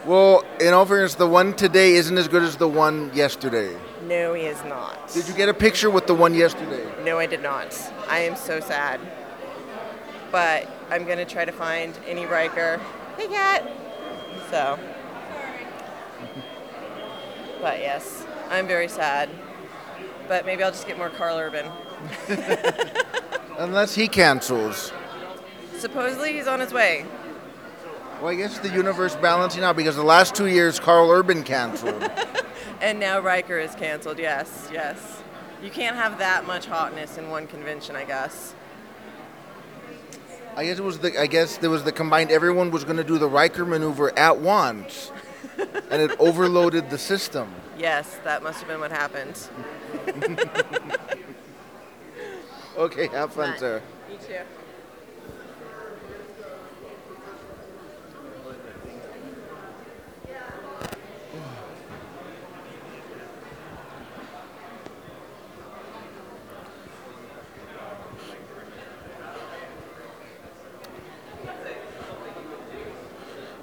Well, 0.06 0.42
in 0.58 0.72
all 0.72 0.86
fairness, 0.86 1.16
the 1.16 1.26
one 1.26 1.52
today 1.52 1.92
isn't 1.94 2.16
as 2.16 2.28
good 2.28 2.42
as 2.42 2.56
the 2.56 2.68
one 2.68 3.10
yesterday. 3.12 3.76
no, 4.04 4.32
he 4.32 4.44
is 4.44 4.64
not. 4.64 5.12
Did 5.12 5.28
you 5.28 5.34
get 5.34 5.50
a 5.50 5.54
picture 5.54 5.90
with 5.90 6.06
the 6.06 6.14
one 6.14 6.32
yesterday? 6.32 6.82
No, 7.04 7.18
I 7.18 7.26
did 7.26 7.42
not. 7.42 7.76
I 8.08 8.20
am 8.20 8.34
so 8.34 8.58
sad. 8.58 9.00
But 10.32 10.66
I'm 10.88 11.04
going 11.04 11.18
to 11.18 11.26
try 11.26 11.44
to 11.44 11.52
find 11.52 11.92
any 12.06 12.24
Riker. 12.24 12.80
Hey, 13.18 13.26
cat. 13.26 13.70
So. 14.50 14.78
But 17.60 17.80
yes, 17.80 18.24
I'm 18.48 18.66
very 18.66 18.88
sad. 18.88 19.28
But 20.28 20.46
maybe 20.46 20.62
I'll 20.62 20.70
just 20.70 20.86
get 20.86 20.98
more 20.98 21.10
Karl 21.10 21.38
Urban. 21.38 21.66
Unless 23.58 23.94
he 23.94 24.06
cancels. 24.06 24.92
Supposedly 25.78 26.34
he's 26.34 26.46
on 26.46 26.60
his 26.60 26.72
way. 26.72 27.06
Well, 28.20 28.28
I 28.28 28.34
guess 28.34 28.58
the 28.58 28.68
universe 28.68 29.16
balancing 29.16 29.64
out 29.64 29.76
because 29.76 29.96
the 29.96 30.02
last 30.02 30.34
two 30.34 30.46
years 30.46 30.78
Karl 30.78 31.10
Urban 31.10 31.42
canceled. 31.42 32.10
And 32.80 33.00
now 33.00 33.18
Riker 33.18 33.58
is 33.58 33.74
canceled. 33.74 34.18
Yes, 34.18 34.68
yes. 34.72 35.20
You 35.62 35.70
can't 35.70 35.96
have 35.96 36.18
that 36.18 36.46
much 36.46 36.66
hotness 36.66 37.18
in 37.18 37.28
one 37.28 37.48
convention, 37.48 37.96
I 37.96 38.04
guess. 38.04 38.54
I 40.56 40.64
guess 40.64 40.78
it 40.78 40.84
was 40.84 40.98
the. 41.00 41.20
I 41.20 41.26
guess 41.26 41.56
there 41.56 41.70
was 41.70 41.82
the 41.82 41.92
combined. 41.92 42.30
Everyone 42.30 42.70
was 42.70 42.84
going 42.84 42.96
to 42.96 43.04
do 43.04 43.18
the 43.18 43.28
Riker 43.28 43.64
maneuver 43.64 44.16
at 44.16 44.38
once, 44.38 45.10
and 45.90 46.00
it 46.00 46.12
overloaded 46.20 46.90
the 46.90 46.98
system. 46.98 47.52
Yes, 47.78 48.18
that 48.24 48.42
must 48.42 48.58
have 48.58 48.68
been 48.68 48.80
what 48.80 48.90
happened. 48.90 49.38
Okay, 52.78 53.08
have 53.08 53.32
fun, 53.32 53.50
But- 53.50 53.58
sir. 53.58 53.82
You 54.08 54.18
too. 54.18 54.34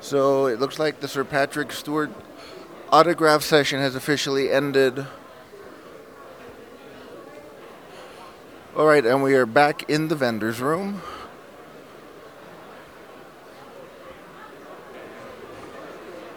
So 0.01 0.45
it 0.47 0.59
looks 0.59 0.77
like 0.77 0.99
the 0.99 1.07
Sir 1.07 1.23
Patrick 1.23 1.71
Stewart 1.71 2.11
autograph 2.91 3.43
session 3.43 3.79
has 3.79 3.95
officially 3.95 4.51
ended. 4.51 5.05
All 8.75 8.85
right, 8.85 9.05
and 9.05 9.23
we 9.23 9.35
are 9.35 9.45
back 9.45 9.89
in 9.89 10.09
the 10.09 10.15
vendor's 10.15 10.59
room. 10.59 11.01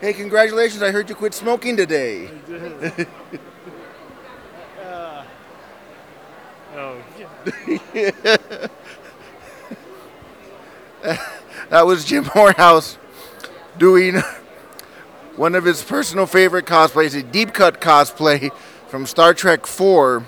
Hey, 0.01 0.13
congratulations! 0.13 0.81
I 0.81 0.93
heard 0.93 1.09
you 1.09 1.17
quit 1.17 1.35
smoking 1.35 1.77
today. 1.77 2.31
Uh, 4.81 5.25
oh, 6.77 7.03
that 11.69 11.87
was 11.87 12.05
Jim 12.05 12.29
Morehouse 12.35 12.97
doing 13.77 14.23
one 15.39 15.55
of 15.55 15.65
his 15.65 15.85
personal 15.85 16.27
favorite 16.27 16.67
cosplays, 16.67 17.17
a 17.17 17.23
deep 17.23 17.55
cut 17.55 17.81
cosplay 17.81 18.53
from 18.89 19.07
Star 19.07 19.33
Trek 19.33 19.67
4. 19.67 20.27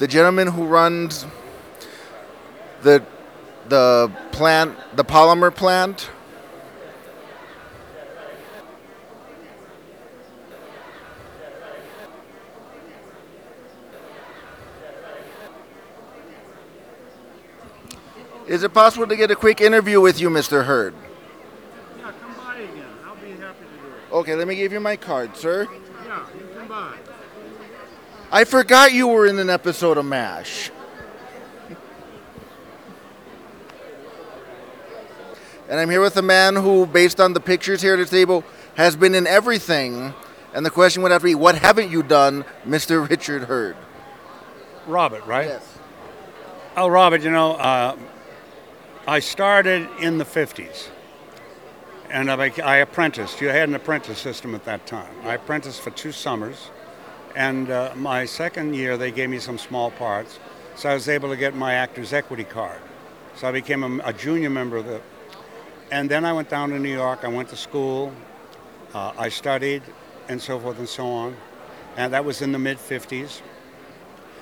The 0.00 0.08
gentleman 0.08 0.48
who 0.48 0.66
runs 0.66 1.24
the 2.82 3.04
the 3.68 4.10
plant, 4.32 4.76
the 4.96 5.04
polymer 5.04 5.54
plant. 5.54 6.10
Is 18.48 18.64
it 18.64 18.74
possible 18.74 19.06
to 19.06 19.16
get 19.16 19.30
a 19.30 19.36
quick 19.36 19.60
interview 19.60 20.00
with 20.00 20.20
you, 20.20 20.28
Mr. 20.28 20.64
Herd? 20.64 20.94
yeah, 21.96 22.12
come 22.20 22.34
by 22.34 22.56
again. 22.56 22.84
I'll 23.06 23.14
be 23.14 23.30
happy 23.30 23.64
to 23.64 23.80
do 23.80 23.94
it. 23.94 24.01
Okay, 24.12 24.34
let 24.34 24.46
me 24.46 24.54
give 24.54 24.74
you 24.74 24.80
my 24.80 24.96
card, 24.96 25.34
sir. 25.38 25.66
Yeah, 26.04 26.26
you 26.38 26.46
come 26.54 26.68
by. 26.68 26.96
I 28.30 28.44
forgot 28.44 28.92
you 28.92 29.08
were 29.08 29.26
in 29.26 29.38
an 29.38 29.48
episode 29.48 29.96
of 29.96 30.04
MASH. 30.04 30.70
And 35.70 35.80
I'm 35.80 35.88
here 35.88 36.02
with 36.02 36.18
a 36.18 36.22
man 36.22 36.56
who, 36.56 36.84
based 36.84 37.20
on 37.20 37.32
the 37.32 37.40
pictures 37.40 37.80
here 37.80 37.94
at 37.94 37.98
the 37.98 38.04
table, 38.04 38.44
has 38.74 38.96
been 38.96 39.14
in 39.14 39.26
everything. 39.26 40.12
And 40.52 40.66
the 40.66 40.70
question 40.70 41.02
would 41.02 41.10
have 41.10 41.22
to 41.22 41.26
be, 41.26 41.34
what 41.34 41.54
haven't 41.54 41.90
you 41.90 42.02
done, 42.02 42.44
Mr. 42.66 43.08
Richard 43.10 43.44
Herd? 43.44 43.76
Robert, 44.86 45.24
right? 45.24 45.46
Yes. 45.46 45.78
Oh, 46.76 46.88
Robert, 46.88 47.22
you 47.22 47.30
know, 47.30 47.52
uh, 47.52 47.96
I 49.06 49.20
started 49.20 49.88
in 50.00 50.18
the 50.18 50.26
50s. 50.26 50.88
And 52.12 52.30
I, 52.30 52.52
I 52.62 52.76
apprenticed. 52.76 53.40
You 53.40 53.48
had 53.48 53.70
an 53.70 53.74
apprentice 53.74 54.18
system 54.18 54.54
at 54.54 54.66
that 54.66 54.86
time. 54.86 55.12
I 55.24 55.32
apprenticed 55.34 55.80
for 55.80 55.90
two 55.90 56.12
summers. 56.12 56.70
And 57.34 57.70
uh, 57.70 57.94
my 57.96 58.26
second 58.26 58.74
year, 58.74 58.98
they 58.98 59.10
gave 59.10 59.30
me 59.30 59.38
some 59.38 59.56
small 59.56 59.90
parts. 59.92 60.38
So 60.76 60.90
I 60.90 60.94
was 60.94 61.08
able 61.08 61.30
to 61.30 61.38
get 61.38 61.54
my 61.54 61.72
actor's 61.72 62.12
equity 62.12 62.44
card. 62.44 62.82
So 63.34 63.48
I 63.48 63.52
became 63.52 63.82
a, 63.82 63.98
a 64.04 64.12
junior 64.12 64.50
member 64.50 64.76
of 64.76 64.84
the. 64.84 65.00
And 65.90 66.10
then 66.10 66.26
I 66.26 66.34
went 66.34 66.50
down 66.50 66.68
to 66.68 66.78
New 66.78 66.92
York. 66.92 67.20
I 67.22 67.28
went 67.28 67.48
to 67.48 67.56
school. 67.56 68.12
Uh, 68.92 69.14
I 69.16 69.30
studied 69.30 69.82
and 70.28 70.38
so 70.40 70.60
forth 70.60 70.78
and 70.78 70.88
so 70.88 71.06
on. 71.06 71.34
And 71.96 72.12
that 72.12 72.26
was 72.26 72.42
in 72.42 72.52
the 72.52 72.58
mid 72.58 72.76
50s. 72.76 73.40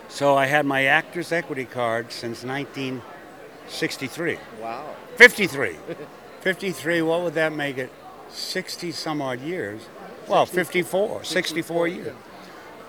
So 0.08 0.36
I 0.36 0.46
had 0.46 0.66
my 0.66 0.86
actor's 0.86 1.30
equity 1.30 1.66
card 1.66 2.10
since 2.10 2.42
1963. 2.42 4.38
Wow. 4.60 4.96
53. 5.14 5.76
53, 6.41 7.03
what 7.03 7.22
would 7.22 7.34
that 7.34 7.53
make 7.53 7.78
it? 7.78 7.91
60 8.30 8.93
some 8.93 9.20
odd 9.20 9.41
years. 9.41 9.82
Well, 10.28 10.47
54, 10.47 11.24
64 11.24 11.88
years. 11.88 12.14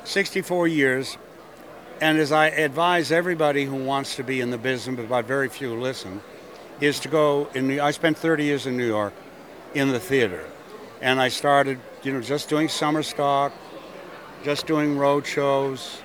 64 0.04 0.68
years. 0.68 1.18
And 1.99 2.18
as 2.18 2.32
I 2.32 2.47
advise 2.47 3.12
everybody 3.12 3.66
who 3.66 3.76
wants 3.76 4.16
to 4.16 4.24
be 4.24 4.41
in 4.41 4.52
the 4.52 4.58
business, 4.58 4.99
but 5.08 5.26
very 5.26 5.49
few 5.49 5.80
listen, 5.80 6.22
is 6.80 6.99
to 7.02 7.08
go 7.08 7.49
in 7.54 7.68
New 7.68 7.82
I 7.82 7.91
spent 7.91 8.18
30 8.18 8.43
years 8.43 8.66
in 8.66 8.78
New 8.78 8.88
York. 8.88 9.14
in 9.74 9.89
the 9.89 9.99
theater. 9.99 10.43
And 11.02 11.20
I 11.20 11.30
started, 11.30 11.80
you 12.04 12.14
know, 12.14 12.22
just 12.22 12.49
doing 12.49 12.70
summer 12.70 13.04
stock, 13.04 13.54
just 14.43 14.68
doing 14.68 14.97
road 14.97 15.26
shows, 15.26 16.02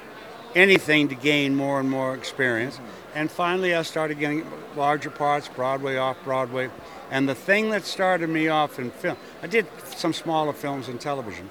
anything 0.57 1.07
to 1.09 1.15
gain 1.15 1.55
more 1.55 1.79
and 1.79 1.89
more 1.89 2.15
experience. 2.15 2.81
And 3.15 3.31
finally, 3.31 3.75
I 3.75 3.83
started 3.83 4.19
getting 4.19 4.45
larger 4.75 5.11
parts, 5.11 5.49
Broadway, 5.49 5.97
off 5.97 6.17
Broadway. 6.25 6.71
And 7.11 7.29
the 7.29 7.35
thing 7.35 7.71
that 7.71 7.85
started 7.85 8.29
me 8.29 8.49
off 8.49 8.79
in 8.79 8.91
film, 8.91 9.17
I 9.43 9.47
did 9.47 9.67
some 9.85 10.13
smaller 10.13 10.53
films 10.53 10.89
and 10.89 11.01
television. 11.01 11.49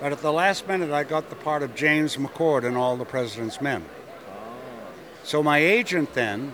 But 0.00 0.12
at 0.12 0.20
the 0.20 0.32
last 0.32 0.66
minute, 0.66 0.90
I 0.90 1.04
got 1.04 1.30
the 1.30 1.36
part 1.36 1.62
of 1.62 1.74
James 1.74 2.16
McCord 2.16 2.64
in 2.64 2.76
All 2.76 2.96
the 2.96 3.04
President's 3.04 3.60
Men. 3.60 3.84
So 5.22 5.42
my 5.42 5.58
agent 5.58 6.12
then, 6.12 6.52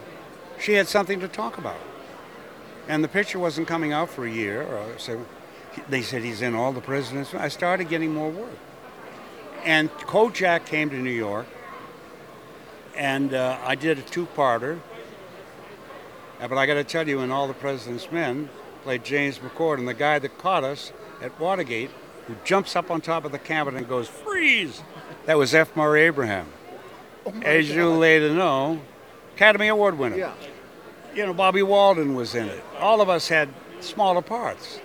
she 0.60 0.74
had 0.74 0.86
something 0.86 1.18
to 1.20 1.28
talk 1.28 1.58
about. 1.58 1.80
And 2.86 3.02
the 3.02 3.08
picture 3.08 3.38
wasn't 3.38 3.66
coming 3.66 3.92
out 3.92 4.10
for 4.10 4.26
a 4.26 4.30
year. 4.30 4.62
Or 4.62 4.98
so 4.98 5.26
they 5.88 6.02
said 6.02 6.22
he's 6.22 6.42
in 6.42 6.54
All 6.54 6.72
the 6.72 6.80
President's 6.80 7.32
Men. 7.32 7.42
I 7.42 7.48
started 7.48 7.88
getting 7.88 8.12
more 8.12 8.30
work. 8.30 8.58
And 9.64 9.90
Kojak 9.90 10.66
came 10.66 10.90
to 10.90 10.96
New 10.96 11.10
York, 11.10 11.46
and 12.96 13.34
uh, 13.34 13.58
I 13.64 13.74
did 13.74 13.98
a 13.98 14.02
two-parter. 14.02 14.78
Uh, 16.40 16.48
But 16.48 16.58
I 16.58 16.66
got 16.66 16.74
to 16.74 16.84
tell 16.84 17.08
you, 17.08 17.20
in 17.20 17.30
All 17.30 17.46
the 17.46 17.54
President's 17.54 18.10
Men, 18.10 18.48
played 18.82 19.04
James 19.04 19.38
McCord, 19.38 19.78
and 19.78 19.86
the 19.86 19.94
guy 19.94 20.18
that 20.18 20.38
caught 20.38 20.64
us 20.64 20.92
at 21.22 21.38
Watergate, 21.38 21.90
who 22.26 22.34
jumps 22.44 22.76
up 22.76 22.90
on 22.90 23.00
top 23.00 23.24
of 23.24 23.32
the 23.32 23.38
cabinet 23.38 23.78
and 23.78 23.88
goes, 23.88 24.08
freeze! 24.08 24.82
That 25.26 25.36
was 25.36 25.54
F. 25.54 25.76
Murray 25.76 26.02
Abraham. 26.02 26.46
As 27.42 27.70
you 27.70 27.90
later 27.90 28.32
know, 28.32 28.80
Academy 29.36 29.68
Award 29.68 29.98
winner. 29.98 30.16
Yeah. 30.16 30.32
You 31.14 31.26
know, 31.26 31.34
Bobby 31.34 31.62
Walden 31.62 32.14
was 32.14 32.34
in 32.34 32.46
it. 32.46 32.62
All 32.78 33.00
of 33.00 33.08
us 33.08 33.28
had 33.28 33.48
smaller 33.80 34.22
parts. 34.22 34.80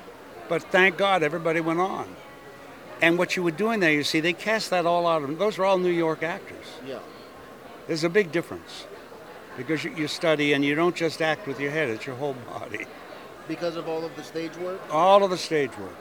But 0.50 0.64
thank 0.64 0.98
God 0.98 1.24
everybody 1.24 1.62
went 1.62 1.80
on. 1.80 2.14
And 3.02 3.18
what 3.18 3.36
you 3.36 3.44
were 3.44 3.52
doing 3.52 3.80
there, 3.80 3.92
you 3.92 4.04
see, 4.04 4.20
they 4.20 4.34
cast 4.34 4.70
that 4.72 4.86
all 4.86 5.08
out 5.08 5.22
of 5.22 5.28
them. 5.30 5.38
Those 5.38 5.58
were 5.58 5.66
all 5.66 5.78
New 5.78 5.90
York 5.90 6.24
actors. 6.24 6.66
Yeah. 6.86 7.00
There's 7.88 8.04
a 8.04 8.10
big 8.10 8.32
difference 8.32 8.88
because 9.58 9.84
you, 9.84 9.92
you 9.92 10.08
study 10.08 10.54
and 10.54 10.66
you 10.66 10.76
don't 10.76 10.96
just 10.96 11.22
act 11.22 11.48
with 11.48 11.60
your 11.60 11.72
head, 11.72 11.90
it's 11.90 12.06
your 12.06 12.16
whole 12.16 12.34
body. 12.34 12.86
Because 13.48 13.76
of 13.76 13.88
all 13.88 14.04
of 14.04 14.16
the 14.16 14.24
stage 14.24 14.56
work? 14.58 14.82
All 14.92 15.24
of 15.24 15.30
the 15.30 15.38
stage 15.38 15.78
work. 15.78 15.96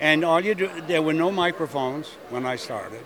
And 0.00 0.24
all 0.24 0.40
you 0.40 0.54
do, 0.54 0.70
there 0.86 1.02
were 1.02 1.14
no 1.14 1.32
microphones 1.32 2.08
when 2.30 2.46
I 2.46 2.56
started, 2.56 3.04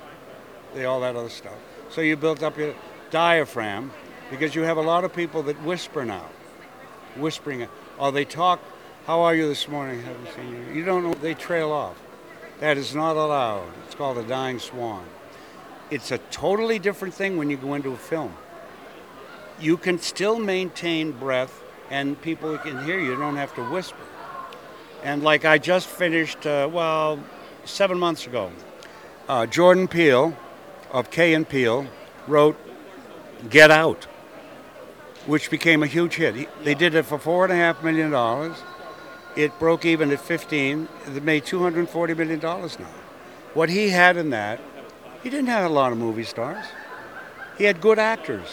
they, 0.75 0.85
all 0.85 1.01
that 1.01 1.17
other 1.17 1.29
stuff. 1.29 1.55
So 1.89 2.01
you 2.01 2.17
built 2.17 2.43
up 2.43 2.59
your 2.59 2.75
diaphragm 3.11 3.93
because 4.31 4.55
you 4.55 4.63
have 4.63 4.77
a 4.77 4.83
lot 4.83 5.05
of 5.05 5.15
people 5.15 5.43
that 5.45 5.61
whisper 5.63 6.05
now, 6.05 6.27
whispering, 7.17 7.67
or 7.99 8.13
they 8.13 8.25
talk, 8.25 8.61
How 9.07 9.21
are 9.23 9.35
you 9.35 9.49
this 9.49 9.67
morning? 9.69 10.03
Haven't 10.03 10.29
seen 10.35 10.51
you. 10.51 10.75
You 10.75 10.85
don't 10.85 11.05
know, 11.05 11.15
they 11.15 11.35
trail 11.35 11.73
off. 11.73 11.99
That 12.61 12.77
is 12.77 12.95
not 12.95 13.17
allowed. 13.17 13.73
It's 13.87 13.95
called 13.95 14.19
a 14.19 14.23
dying 14.23 14.59
swan. 14.59 15.05
It's 15.91 16.13
a 16.13 16.19
totally 16.31 16.79
different 16.79 17.15
thing 17.15 17.37
when 17.37 17.51
you 17.51 17.57
go 17.57 17.75
into 17.75 17.93
a 17.93 17.97
film. 17.97 18.35
You 19.61 19.77
can 19.77 19.99
still 19.99 20.39
maintain 20.39 21.11
breath 21.13 21.63
and 21.91 22.21
people 22.23 22.57
can 22.59 22.85
hear 22.85 22.99
you. 22.99 23.11
You 23.11 23.17
don't 23.17 23.37
have 23.37 23.55
to 23.57 23.65
whisper. 23.69 23.99
And 25.03 25.23
like 25.23 25.45
I 25.45 25.59
just 25.59 25.89
finished, 25.89 26.47
uh, 26.47 26.69
well, 26.73 27.19
seven 27.65 27.99
months 27.99 28.27
ago, 28.27 28.53
uh, 29.29 29.47
Jordan 29.47 29.89
Peele 29.89 30.37
of 30.93 31.11
Key 31.11 31.35
and 31.35 31.49
Peele 31.49 31.87
wrote 32.29 32.57
Get 33.49 33.71
Out, 33.71 34.05
which 35.27 35.51
became 35.51 35.83
a 35.83 35.87
huge 35.87 36.15
hit. 36.15 36.35
He, 36.37 36.49
They 36.63 36.75
did 36.75 36.95
it 36.95 37.05
for 37.05 37.19
four 37.19 37.45
and 37.45 37.53
a 37.53 37.57
half 37.57 37.83
million 37.83 38.11
dollars. 38.11 38.57
It 39.37 39.59
broke 39.59 39.85
even 39.85 40.11
at 40.11 40.21
15. 40.21 40.89
It 41.17 41.23
made 41.23 41.45
240 41.47 42.15
million 42.15 42.39
dollars 42.39 42.79
now. 42.79 42.87
What 43.55 43.69
he 43.69 43.89
had 43.89 44.17
in 44.17 44.31
that, 44.31 44.61
he 45.23 45.31
didn't 45.31 45.49
have 45.49 45.71
a 45.71 45.75
lot 45.75 45.93
of 45.93 45.99
movie 45.99 46.25
stars. 46.25 46.65
He 47.59 47.65
had 47.65 47.81
good 47.81 47.99
actors, 47.99 48.49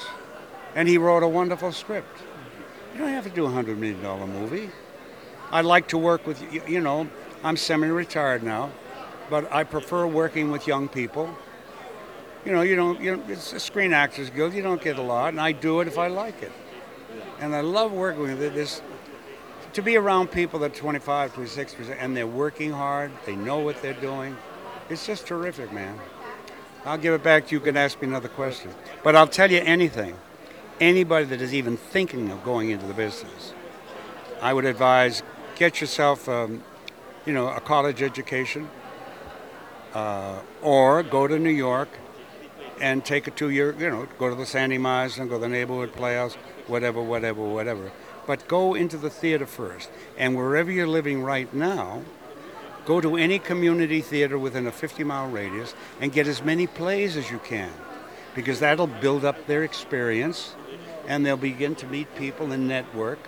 and 0.75 0.87
he 0.87 0.97
wrote 0.97 1.23
a 1.23 1.27
wonderful 1.27 1.71
script. 1.71 2.19
You 2.93 2.99
don't 2.99 3.09
have 3.09 3.23
to 3.23 3.29
do 3.29 3.45
a 3.45 3.49
hundred 3.49 3.77
million 3.77 4.01
dollar 4.01 4.27
movie. 4.27 4.69
I 5.51 5.61
like 5.61 5.87
to 5.89 5.97
work 5.97 6.27
with 6.27 6.41
you. 6.67 6.81
Know, 6.81 7.07
I'm 7.43 7.55
semi-retired 7.55 8.43
now, 8.43 8.71
but 9.29 9.51
I 9.51 9.63
prefer 9.63 10.05
working 10.07 10.51
with 10.51 10.67
young 10.67 10.89
people. 10.89 11.33
You 12.43 12.51
know, 12.51 12.61
you 12.61 12.75
don't. 12.75 12.99
You 12.99 13.17
know, 13.17 13.23
it's 13.27 13.53
a 13.53 13.59
Screen 13.59 13.93
Actors 13.93 14.29
Guild. 14.29 14.53
You 14.53 14.61
don't 14.61 14.81
get 14.81 14.97
a 14.97 15.01
lot, 15.01 15.29
and 15.29 15.39
I 15.39 15.51
do 15.53 15.79
it 15.79 15.87
if 15.87 15.97
I 15.97 16.07
like 16.07 16.41
it. 16.41 16.51
And 17.39 17.55
I 17.55 17.61
love 17.61 17.91
working 17.93 18.23
with 18.23 18.41
it. 18.41 18.53
This 18.53 18.81
to 19.73 19.81
be 19.81 19.95
around 19.95 20.31
people 20.31 20.59
that 20.59 20.71
are 20.71 20.75
25, 20.75 21.33
26 21.33 21.73
percent, 21.75 21.99
and 22.01 22.17
they're 22.17 22.27
working 22.27 22.71
hard. 22.71 23.11
They 23.25 23.35
know 23.35 23.59
what 23.59 23.81
they're 23.81 23.93
doing. 23.93 24.35
It's 24.89 25.05
just 25.05 25.27
terrific, 25.27 25.71
man. 25.71 25.99
I'll 26.87 26.97
give 26.97 27.13
it 27.13 27.21
back 27.21 27.47
to 27.47 27.51
you. 27.51 27.59
You 27.59 27.65
can 27.65 27.75
ask 27.75 28.01
me 28.01 28.07
another 28.07 28.29
question, 28.29 28.71
but 29.03 29.13
I'll 29.13 29.27
tell 29.27 29.51
you 29.51 29.59
anything. 29.59 30.15
Anybody 30.79 31.25
that 31.25 31.41
is 31.41 31.53
even 31.53 31.75
thinking 31.75 32.31
of 32.31 32.43
going 32.45 32.69
into 32.69 32.85
the 32.85 32.93
business, 32.93 33.53
I 34.41 34.53
would 34.53 34.63
advise 34.63 35.21
get 35.55 35.81
yourself, 35.81 36.29
um, 36.29 36.63
you 37.25 37.33
know, 37.33 37.49
a 37.49 37.59
college 37.59 38.01
education, 38.01 38.69
uh, 39.93 40.39
or 40.61 41.03
go 41.03 41.27
to 41.27 41.37
New 41.37 41.49
York 41.49 41.89
and 42.79 43.03
take 43.03 43.27
a 43.27 43.31
two-year, 43.31 43.75
you 43.77 43.89
know, 43.89 44.07
go 44.17 44.29
to 44.29 44.35
the 44.35 44.45
Sandy 44.45 44.75
and 44.75 45.29
go 45.29 45.35
to 45.35 45.39
the 45.39 45.49
neighborhood 45.49 45.91
playhouse, 45.93 46.35
whatever, 46.67 47.01
whatever, 47.01 47.43
whatever. 47.43 47.91
But 48.27 48.47
go 48.47 48.75
into 48.75 48.97
the 48.97 49.09
theater 49.09 49.45
first, 49.45 49.89
and 50.17 50.37
wherever 50.37 50.71
you're 50.71 50.87
living 50.87 51.21
right 51.23 51.51
now, 51.53 52.03
go 52.87 53.01
to 53.01 53.17
any 53.17 53.37
community 53.37 53.99
theater 53.99 54.39
within 54.39 54.65
a 54.65 54.71
50-mile 54.71 55.29
radius 55.29 55.75
and 55.99 56.13
get 56.13 56.25
as 56.25 56.41
many 56.41 56.65
plays 56.65 57.17
as 57.17 57.29
you 57.29 57.37
can, 57.39 57.69
because 58.33 58.61
that'll 58.61 58.87
build 58.87 59.25
up 59.25 59.45
their 59.45 59.63
experience, 59.63 60.55
and 61.05 61.25
they'll 61.25 61.35
begin 61.35 61.75
to 61.75 61.85
meet 61.87 62.07
people 62.15 62.53
and 62.53 62.65
network, 62.65 63.19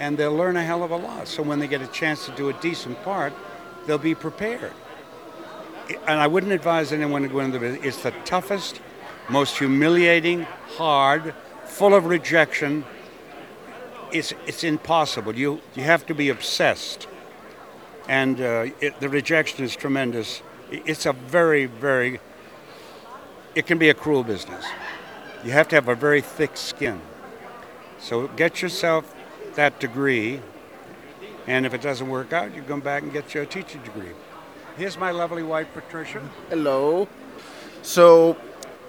and 0.00 0.16
they'll 0.16 0.34
learn 0.34 0.56
a 0.56 0.64
hell 0.64 0.82
of 0.82 0.90
a 0.90 0.96
lot. 0.96 1.28
So 1.28 1.42
when 1.42 1.58
they 1.58 1.68
get 1.68 1.82
a 1.82 1.86
chance 1.88 2.24
to 2.24 2.32
do 2.32 2.48
a 2.48 2.54
decent 2.54 3.00
part, 3.02 3.34
they'll 3.86 3.98
be 3.98 4.14
prepared. 4.14 4.72
And 6.06 6.18
I 6.18 6.26
wouldn't 6.26 6.52
advise 6.52 6.90
anyone 6.90 7.20
to 7.22 7.28
go 7.28 7.40
into 7.40 7.58
the 7.58 7.66
business. 7.66 7.84
It's 7.84 8.02
the 8.02 8.12
toughest, 8.24 8.80
most 9.28 9.58
humiliating, 9.58 10.44
hard, 10.78 11.34
full 11.66 11.92
of 11.92 12.06
rejection. 12.06 12.86
It's, 14.12 14.32
it's 14.46 14.64
impossible. 14.64 15.34
You, 15.36 15.60
you 15.74 15.82
have 15.82 16.06
to 16.06 16.14
be 16.14 16.30
obsessed. 16.30 17.06
And 18.08 18.40
uh, 18.40 18.66
it, 18.80 19.00
the 19.00 19.08
rejection 19.08 19.64
is 19.64 19.74
tremendous. 19.74 20.42
It's 20.70 21.06
a 21.06 21.12
very, 21.12 21.66
very, 21.66 22.20
it 23.54 23.66
can 23.66 23.78
be 23.78 23.88
a 23.88 23.94
cruel 23.94 24.22
business. 24.22 24.64
You 25.44 25.52
have 25.52 25.68
to 25.68 25.76
have 25.76 25.88
a 25.88 25.94
very 25.94 26.20
thick 26.20 26.56
skin. 26.56 27.00
So 27.98 28.28
get 28.28 28.60
yourself 28.60 29.14
that 29.54 29.80
degree, 29.80 30.40
and 31.46 31.64
if 31.64 31.72
it 31.72 31.80
doesn't 31.80 32.08
work 32.08 32.32
out, 32.32 32.54
you 32.54 32.62
come 32.62 32.80
back 32.80 33.02
and 33.02 33.12
get 33.12 33.34
your 33.34 33.46
teaching 33.46 33.82
degree. 33.82 34.10
Here's 34.76 34.98
my 34.98 35.10
lovely 35.10 35.42
wife, 35.42 35.68
Patricia. 35.72 36.20
Hello. 36.50 37.08
So, 37.82 38.36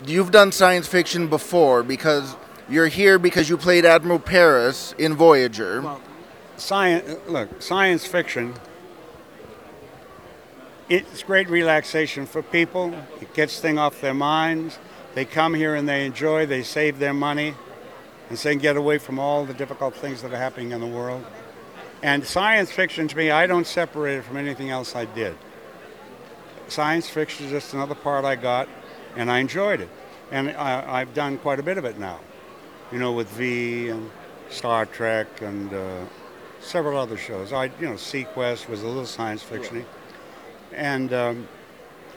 you've 0.05 0.31
done 0.31 0.51
science 0.51 0.87
fiction 0.87 1.27
before 1.27 1.83
because 1.83 2.35
you're 2.67 2.87
here 2.87 3.19
because 3.19 3.49
you 3.49 3.57
played 3.57 3.85
Admiral 3.85 4.19
Paris 4.19 4.95
in 4.97 5.13
Voyager. 5.13 5.81
Well, 5.81 6.01
Science, 6.57 7.19
look, 7.27 7.61
science 7.61 8.05
fiction. 8.05 8.53
It's 10.87 11.23
great 11.23 11.49
relaxation 11.49 12.27
for 12.27 12.43
people. 12.43 12.93
It 13.19 13.33
gets 13.33 13.59
things 13.59 13.79
off 13.79 14.01
their 14.01 14.13
minds. 14.13 14.77
They 15.15 15.25
come 15.25 15.55
here 15.55 15.73
and 15.73 15.89
they 15.89 16.05
enjoy. 16.05 16.45
They 16.45 16.61
save 16.61 16.99
their 16.99 17.13
money, 17.13 17.55
and 18.29 18.37
so 18.37 18.49
they 18.49 18.53
can 18.53 18.61
get 18.61 18.77
away 18.77 18.99
from 18.99 19.17
all 19.17 19.45
the 19.45 19.53
difficult 19.53 19.95
things 19.95 20.21
that 20.21 20.31
are 20.31 20.37
happening 20.37 20.73
in 20.73 20.81
the 20.81 20.87
world. 20.87 21.25
And 22.03 22.23
science 22.23 22.71
fiction, 22.71 23.07
to 23.07 23.17
me, 23.17 23.31
I 23.31 23.47
don't 23.47 23.65
separate 23.65 24.17
it 24.17 24.25
from 24.25 24.37
anything 24.37 24.69
else 24.69 24.95
I 24.95 25.05
did. 25.05 25.35
Science 26.67 27.09
fiction 27.09 27.47
is 27.47 27.51
just 27.51 27.73
another 27.73 27.95
part 27.95 28.23
I 28.23 28.35
got, 28.35 28.69
and 29.15 29.31
I 29.31 29.39
enjoyed 29.39 29.81
it. 29.81 29.89
And 30.31 30.51
I, 30.51 31.01
I've 31.01 31.15
done 31.15 31.39
quite 31.39 31.59
a 31.59 31.63
bit 31.63 31.79
of 31.79 31.85
it 31.85 31.97
now, 31.97 32.19
you 32.91 32.99
know, 32.99 33.11
with 33.11 33.27
V 33.29 33.89
and 33.89 34.11
Star 34.51 34.85
Trek 34.85 35.41
and 35.41 35.73
uh, 35.73 36.05
several 36.59 36.99
other 36.99 37.17
shows. 37.17 37.53
I, 37.53 37.65
you 37.79 37.87
know, 37.87 37.93
seaQuest 37.93 38.69
was 38.69 38.83
a 38.83 38.87
little 38.87 39.05
science 39.07 39.41
fiction 39.41 39.83
and 40.75 41.13
um, 41.13 41.47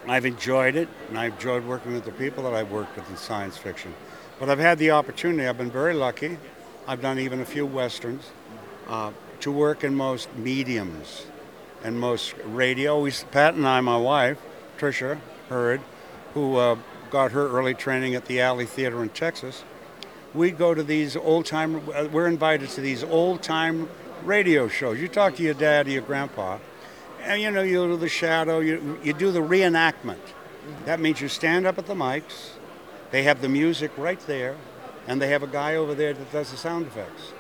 I've 0.07 0.27
enjoyed 0.27 0.77
it, 0.77 0.89
and 1.09 1.19
I've 1.19 1.35
enjoyed 1.35 1.65
working 1.65 1.95
with 1.95 2.05
the 2.05 2.13
people 2.13 2.45
that 2.45 2.55
I've 2.55 2.71
worked 2.71 2.97
with 2.97 3.09
in 3.11 3.17
science 3.17 3.57
fiction. 3.57 3.95
But 4.39 4.49
I've 4.49 4.59
had 4.59 4.79
the 4.79 4.93
opportunity, 4.93 5.47
I've 5.47 5.59
been 5.59 5.71
very 5.71 5.95
lucky, 5.95 6.39
I've 6.87 7.01
done 7.01 7.19
even 7.19 7.41
a 7.41 7.45
few 7.45 7.67
westerns, 7.67 8.31
uh, 8.89 9.13
to 9.41 9.53
work 9.53 9.85
in 9.85 9.95
most 9.95 10.35
mediums 10.37 11.27
and 11.85 11.99
most 11.99 12.35
radio. 12.45 13.01
We, 13.01 13.13
Pat 13.31 13.55
and 13.55 13.67
I, 13.67 13.81
my 13.81 13.97
wife, 13.97 14.39
Tricia 14.79 15.19
Herd, 15.49 15.81
who 16.35 16.57
uh, 16.57 16.77
got 17.11 17.33
her 17.33 17.49
early 17.49 17.75
training 17.75 18.15
at 18.15 18.27
the 18.27 18.41
Alley 18.41 18.67
Theater 18.67 19.03
in 19.03 19.09
Texas, 19.11 19.65
we 20.35 20.51
go 20.51 20.75
to 20.75 20.83
these 20.83 21.17
old 21.17 21.47
time, 21.47 21.83
uh, 21.95 22.09
we're 22.13 22.29
invited 22.29 22.69
to 22.71 22.81
these 22.81 23.03
old 23.03 23.43
time 23.43 23.89
radio 24.25 24.69
shows. 24.69 25.01
You 25.01 25.09
talk 25.09 25.37
to 25.37 25.43
your 25.43 25.55
dad 25.55 25.87
or 25.87 25.91
your 25.91 26.03
grandpa, 26.03 26.55
And 26.55 26.63
you 27.37 27.51
know, 27.51 27.63
you 27.63 27.87
do 27.87 27.97
the 27.97 28.09
shadow, 28.09 28.61
you, 28.61 28.99
you 29.03 29.13
do 29.13 29.31
the 29.31 29.41
reenactment. 29.41 30.21
That 30.85 31.01
means 31.01 31.21
you 31.21 31.29
stand 31.29 31.67
up 31.67 31.79
at 31.79 31.87
the 31.87 31.95
mics, 31.95 32.51
they 33.11 33.23
have 33.23 33.41
the 33.41 33.49
music 33.49 33.91
right 33.97 34.21
there, 34.27 34.57
and 35.07 35.21
they 35.21 35.29
have 35.29 35.43
a 35.43 35.47
guy 35.47 35.77
over 35.77 35.95
there 35.95 36.13
that 36.13 36.33
does 36.33 36.51
the 36.51 36.57
sound 36.57 36.87
effects. 36.87 37.33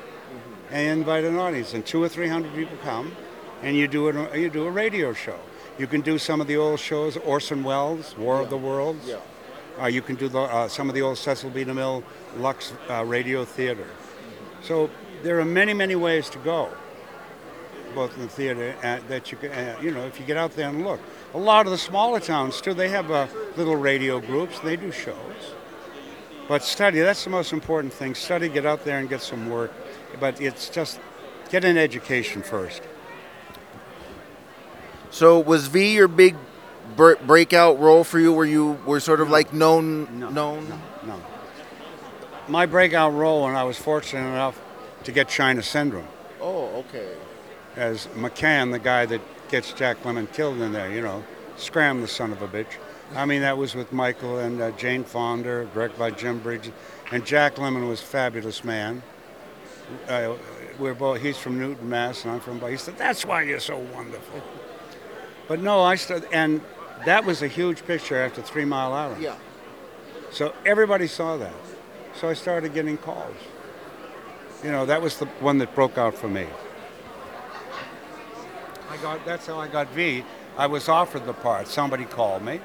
And 0.70 0.84
you 0.84 0.92
invite 0.92 1.24
an 1.24 1.36
audience, 1.36 1.74
and 1.74 1.84
two 1.84 2.02
or 2.02 2.08
three 2.08 2.28
hundred 2.28 2.54
people 2.54 2.76
come, 2.82 3.14
and 3.62 3.76
you 3.76 3.88
do, 3.88 4.08
it, 4.08 4.38
you 4.38 4.50
do 4.50 4.66
a 4.66 4.70
radio 4.70 5.12
show. 5.12 5.38
You 5.78 5.86
can 5.86 6.00
do 6.00 6.18
some 6.18 6.40
of 6.40 6.46
the 6.46 6.56
old 6.56 6.80
shows, 6.80 7.16
Orson 7.16 7.62
Welles, 7.62 8.16
War 8.16 8.40
of 8.40 8.50
the 8.50 8.56
Worlds. 8.56 9.06
Yeah. 9.06 9.20
Uh, 9.80 9.86
you 9.86 10.02
can 10.02 10.16
do 10.16 10.28
the, 10.28 10.40
uh, 10.40 10.68
some 10.68 10.88
of 10.88 10.94
the 10.94 11.02
old 11.02 11.18
Cecil 11.18 11.50
B. 11.50 11.64
DeMille 11.64 12.02
Lux 12.38 12.72
uh, 12.90 13.04
Radio 13.04 13.44
Theater. 13.44 13.86
So 14.60 14.90
there 15.22 15.38
are 15.38 15.44
many, 15.44 15.72
many 15.72 15.94
ways 15.94 16.28
to 16.30 16.38
go, 16.38 16.68
both 17.94 18.14
in 18.16 18.22
the 18.22 18.28
theater 18.28 18.74
uh, 18.82 18.98
that 19.08 19.30
you 19.30 19.38
can, 19.38 19.50
uh, 19.50 19.76
you 19.80 19.90
know, 19.90 20.04
if 20.06 20.18
you 20.20 20.26
get 20.26 20.36
out 20.36 20.54
there 20.54 20.68
and 20.68 20.84
look. 20.84 21.00
A 21.34 21.38
lot 21.38 21.66
of 21.66 21.72
the 21.72 21.78
smaller 21.78 22.20
towns 22.20 22.60
too, 22.60 22.74
they 22.74 22.88
have 22.88 23.10
uh, 23.10 23.26
little 23.56 23.76
radio 23.76 24.20
groups. 24.20 24.58
They 24.60 24.76
do 24.76 24.90
shows. 24.92 25.54
But 26.48 26.62
study, 26.62 27.00
that's 27.00 27.24
the 27.24 27.30
most 27.30 27.52
important 27.52 27.92
thing. 27.92 28.14
Study, 28.14 28.48
get 28.48 28.64
out 28.64 28.84
there 28.84 28.98
and 28.98 29.08
get 29.08 29.20
some 29.20 29.50
work. 29.50 29.72
But 30.18 30.40
it's 30.40 30.68
just 30.70 30.98
get 31.50 31.64
an 31.64 31.76
education 31.76 32.42
first. 32.42 32.82
So 35.10 35.38
was 35.40 35.66
V 35.68 35.94
your 35.94 36.08
big 36.08 36.36
br- 36.96 37.16
breakout 37.26 37.78
role 37.78 38.04
for 38.04 38.18
you, 38.18 38.32
where 38.32 38.46
you 38.46 38.78
were 38.86 39.00
sort 39.00 39.20
of 39.20 39.30
like 39.30 39.52
known, 39.52 40.18
known? 40.32 40.66
No. 41.04 41.20
My 42.48 42.64
breakout 42.64 43.12
role 43.12 43.44
when 43.44 43.54
I 43.54 43.64
was 43.64 43.78
fortunate 43.78 44.26
enough 44.26 44.58
to 45.04 45.12
get 45.12 45.28
China 45.28 45.62
Syndrome 45.62 46.08
Oh, 46.40 46.84
okay. 46.88 47.14
As 47.78 48.08
McCann, 48.08 48.72
the 48.72 48.78
guy 48.78 49.06
that 49.06 49.20
gets 49.48 49.72
Jack 49.72 50.02
Lemmon 50.02 50.30
killed 50.32 50.60
in 50.60 50.72
there, 50.72 50.90
you 50.90 51.00
know, 51.00 51.24
Scram 51.56 52.00
the 52.00 52.08
son 52.08 52.32
of 52.32 52.42
a 52.42 52.48
bitch. 52.48 52.76
I 53.14 53.24
mean, 53.24 53.40
that 53.40 53.56
was 53.56 53.74
with 53.74 53.92
Michael 53.92 54.38
and 54.38 54.60
uh, 54.60 54.70
Jane 54.72 55.04
Fonda, 55.04 55.66
directed 55.72 55.98
by 55.98 56.10
Jim 56.10 56.40
Bridges. 56.40 56.72
And 57.10 57.24
Jack 57.24 57.54
Lemmon 57.54 57.88
was 57.88 58.02
a 58.02 58.04
fabulous 58.04 58.64
man. 58.64 59.02
Uh, 60.08 60.34
we're 60.78 60.92
both, 60.92 61.20
he's 61.22 61.38
from 61.38 61.58
Newton, 61.58 61.88
Mass, 61.88 62.24
and 62.24 62.32
I'm 62.32 62.40
from, 62.40 62.60
he 62.68 62.76
said, 62.76 62.98
that's 62.98 63.24
why 63.24 63.42
you're 63.42 63.60
so 63.60 63.78
wonderful. 63.78 64.42
But 65.48 65.60
no, 65.60 65.80
I 65.80 65.94
started, 65.94 66.28
and 66.32 66.60
that 67.06 67.24
was 67.24 67.42
a 67.42 67.48
huge 67.48 67.86
picture 67.86 68.16
after 68.16 68.42
Three 68.42 68.66
Mile 68.66 68.92
Island. 68.92 69.22
Yeah. 69.22 69.36
So 70.30 70.52
everybody 70.66 71.06
saw 71.06 71.38
that. 71.38 71.54
So 72.14 72.28
I 72.28 72.34
started 72.34 72.74
getting 72.74 72.98
calls. 72.98 73.36
You 74.62 74.70
know, 74.70 74.84
that 74.86 75.00
was 75.00 75.18
the 75.18 75.26
one 75.40 75.58
that 75.58 75.74
broke 75.74 75.96
out 75.96 76.14
for 76.14 76.28
me. 76.28 76.46
Got 79.02 79.24
that's 79.24 79.46
how 79.46 79.58
I 79.60 79.68
got 79.68 79.88
V. 79.90 80.24
I 80.56 80.66
was 80.66 80.88
offered 80.88 81.24
the 81.24 81.32
part. 81.32 81.68
Somebody 81.68 82.04
called 82.04 82.42
me. 82.42 82.60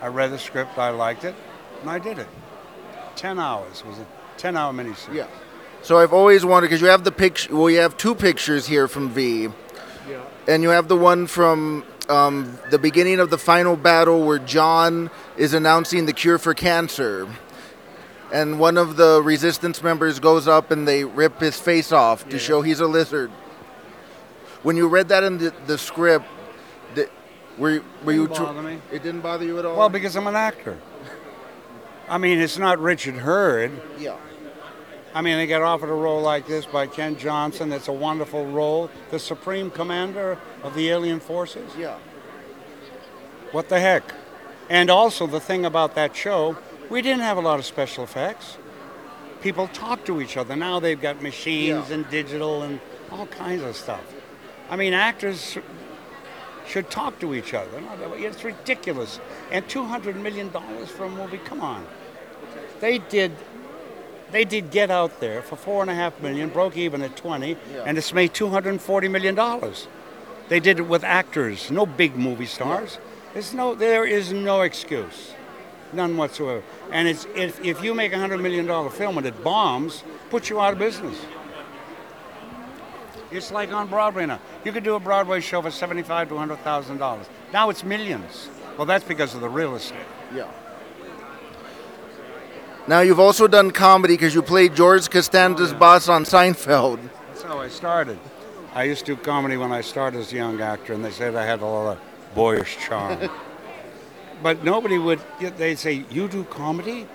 I 0.00 0.08
read 0.08 0.32
the 0.32 0.38
script, 0.38 0.76
I 0.78 0.90
liked 0.90 1.24
it, 1.24 1.34
and 1.80 1.88
I 1.88 1.98
did 1.98 2.18
it. 2.18 2.26
Ten 3.14 3.38
hours 3.38 3.80
it 3.80 3.86
was 3.86 3.98
a 3.98 4.06
ten 4.36 4.56
hour 4.56 4.72
miniseries. 4.72 5.14
Yeah. 5.14 5.26
So 5.82 5.98
I've 5.98 6.12
always 6.12 6.44
wanted 6.44 6.66
because 6.68 6.80
you 6.80 6.88
have 6.88 7.04
the 7.04 7.12
picture. 7.12 7.54
Well, 7.54 7.70
you 7.70 7.78
have 7.78 7.96
two 7.96 8.14
pictures 8.14 8.66
here 8.66 8.88
from 8.88 9.10
V, 9.10 9.48
Yeah. 10.08 10.22
and 10.48 10.62
you 10.62 10.70
have 10.70 10.88
the 10.88 10.96
one 10.96 11.26
from 11.26 11.84
um, 12.08 12.58
the 12.70 12.78
beginning 12.78 13.20
of 13.20 13.30
the 13.30 13.38
final 13.38 13.76
battle 13.76 14.24
where 14.26 14.38
John 14.40 15.10
is 15.36 15.54
announcing 15.54 16.06
the 16.06 16.12
cure 16.12 16.38
for 16.38 16.52
cancer, 16.52 17.28
and 18.32 18.58
one 18.58 18.76
of 18.76 18.96
the 18.96 19.22
resistance 19.22 19.82
members 19.82 20.18
goes 20.18 20.48
up 20.48 20.70
and 20.70 20.88
they 20.88 21.04
rip 21.04 21.38
his 21.40 21.60
face 21.60 21.92
off 21.92 22.28
to 22.30 22.38
show 22.38 22.62
he's 22.62 22.80
a 22.80 22.86
lizard. 22.86 23.30
When 24.64 24.76
you 24.78 24.88
read 24.88 25.08
that 25.08 25.22
in 25.22 25.38
the, 25.38 25.52
the 25.66 25.76
script, 25.78 26.24
the, 26.94 27.08
were 27.58 27.70
you, 27.70 27.84
were 28.02 28.12
Didn't 28.14 28.28
bother 28.28 28.62
me. 28.62 28.78
It 28.90 29.02
didn't 29.02 29.20
bother 29.20 29.44
you 29.44 29.58
at 29.58 29.66
all. 29.66 29.76
Well, 29.76 29.88
because 29.90 30.16
I'm 30.16 30.26
an 30.26 30.34
actor. 30.34 30.78
I 32.08 32.18
mean, 32.18 32.40
it's 32.40 32.58
not 32.58 32.78
Richard 32.80 33.14
Herd. 33.14 33.70
yeah. 33.98 34.16
I 35.14 35.20
mean, 35.22 35.36
they 35.36 35.46
get 35.46 35.62
offered 35.62 35.90
a 35.90 35.94
role 35.94 36.20
like 36.22 36.48
this 36.48 36.66
by 36.66 36.88
Ken 36.88 37.16
Johnson. 37.16 37.70
It's 37.72 37.86
a 37.86 37.92
wonderful 37.92 38.46
role. 38.46 38.90
The 39.12 39.18
Supreme 39.20 39.70
Commander 39.70 40.38
of 40.64 40.74
the 40.74 40.88
Alien 40.88 41.20
Forces. 41.20 41.70
Yeah. 41.78 41.98
What 43.52 43.68
the 43.68 43.78
heck? 43.78 44.02
And 44.68 44.90
also, 44.90 45.28
the 45.28 45.38
thing 45.38 45.66
about 45.66 45.94
that 45.94 46.16
show, 46.16 46.56
we 46.90 47.00
didn't 47.00 47.20
have 47.22 47.36
a 47.36 47.40
lot 47.40 47.60
of 47.60 47.64
special 47.64 48.02
effects. 48.02 48.56
People 49.40 49.68
talk 49.68 50.04
to 50.06 50.20
each 50.20 50.36
other. 50.36 50.56
Now 50.56 50.80
they've 50.80 51.00
got 51.00 51.22
machines 51.22 51.90
Yeah. 51.90 51.94
and 51.94 52.10
digital 52.10 52.62
and 52.62 52.80
all 53.12 53.26
kinds 53.26 53.62
of 53.62 53.76
stuff. 53.76 54.02
I 54.70 54.76
mean, 54.76 54.92
actors 54.92 55.58
should 56.66 56.90
talk 56.90 57.18
to 57.20 57.34
each 57.34 57.52
other. 57.54 57.82
It's 58.16 58.42
ridiculous. 58.44 59.20
And 59.50 59.66
$200 59.68 60.16
million 60.20 60.50
for 60.50 61.04
a 61.04 61.10
movie, 61.10 61.38
come 61.38 61.60
on. 61.60 61.86
They 62.80 62.98
did. 62.98 63.32
They 64.32 64.44
did 64.44 64.72
get 64.72 64.90
out 64.90 65.20
there 65.20 65.42
for 65.42 65.54
four 65.54 65.82
and 65.82 65.90
a 65.90 65.94
half 65.94 66.20
million, 66.20 66.48
broke 66.48 66.76
even 66.76 67.02
at 67.02 67.16
20, 67.16 67.50
Yeah. 67.50 67.56
and 67.86 67.96
it's 67.96 68.12
made 68.12 68.34
240 68.34 69.06
million 69.08 69.34
dollars. 69.36 69.86
They 70.48 70.58
did 70.58 70.80
it 70.80 70.88
with 70.88 71.04
actors, 71.04 71.70
no 71.70 71.86
big 71.86 72.16
movie 72.16 72.46
stars. 72.46 72.98
There's 73.32 73.54
no, 73.54 73.74
there 73.76 74.04
is 74.04 74.32
no 74.32 74.62
excuse, 74.62 75.34
none 75.92 76.16
whatsoever. 76.16 76.62
And 76.90 77.06
it's 77.06 77.26
if, 77.36 77.64
if 77.64 77.84
you 77.84 77.94
make 77.94 78.12
a 78.12 78.18
hundred 78.18 78.40
million 78.40 78.66
dollar 78.66 78.90
film 78.90 79.18
and 79.18 79.26
it 79.26 79.44
bombs, 79.44 80.02
puts 80.30 80.50
you 80.50 80.60
out 80.60 80.72
of 80.72 80.78
business. 80.80 81.16
It's 83.34 83.50
like 83.50 83.72
on 83.72 83.88
Broadway 83.88 84.26
now. 84.26 84.40
You 84.64 84.70
could 84.70 84.84
do 84.84 84.94
a 84.94 85.00
Broadway 85.00 85.40
show 85.40 85.60
for 85.60 85.70
seventy-five 85.70 86.28
to 86.28 86.36
hundred 86.36 86.58
thousand 86.60 86.98
dollars. 86.98 87.26
Now 87.52 87.68
it's 87.68 87.82
millions. 87.82 88.48
Well, 88.76 88.86
that's 88.86 89.04
because 89.04 89.34
of 89.34 89.40
the 89.40 89.48
real 89.48 89.74
estate. 89.74 89.98
Yeah. 90.34 90.48
Now 92.86 93.00
you've 93.00 93.20
also 93.20 93.48
done 93.48 93.70
comedy 93.70 94.14
because 94.14 94.34
you 94.34 94.42
played 94.42 94.76
George 94.76 95.08
Costanza's 95.10 95.72
oh, 95.72 95.78
boss 95.78 96.08
on 96.08 96.24
Seinfeld. 96.24 97.00
That's 97.28 97.42
how 97.42 97.58
I 97.58 97.68
started. 97.68 98.18
I 98.74 98.84
used 98.84 99.06
to 99.06 99.16
do 99.16 99.22
comedy 99.22 99.56
when 99.56 99.72
I 99.72 99.80
started 99.80 100.20
as 100.20 100.32
a 100.32 100.36
young 100.36 100.60
actor, 100.60 100.92
and 100.92 101.04
they 101.04 101.10
said 101.10 101.34
I 101.34 101.44
had 101.46 101.60
a 101.60 101.66
lot 101.66 101.96
of 101.96 102.34
boyish 102.34 102.76
charm. 102.78 103.30
but 104.42 104.62
nobody 104.64 104.98
would, 104.98 105.20
they'd 105.40 105.78
say, 105.78 106.04
You 106.10 106.28
do 106.28 106.44
comedy? 106.44 107.06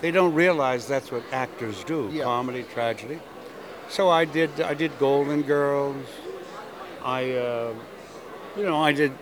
They 0.00 0.10
don't 0.10 0.34
realize 0.34 0.86
that's 0.86 1.10
what 1.10 1.22
actors 1.32 1.82
do 1.84 2.08
Yeah. 2.12 2.24
comedy, 2.24 2.62
tragedy. 2.62 3.18
So 3.88 4.10
I 4.10 4.24
did, 4.24 4.60
I 4.60 4.74
did 4.74 4.98
Golden 4.98 5.42
Girls. 5.42 6.04
I, 7.04 7.32
uh, 7.32 7.74
you 8.56 8.64
know, 8.64 8.82
I 8.82 8.92
did, 8.92 9.12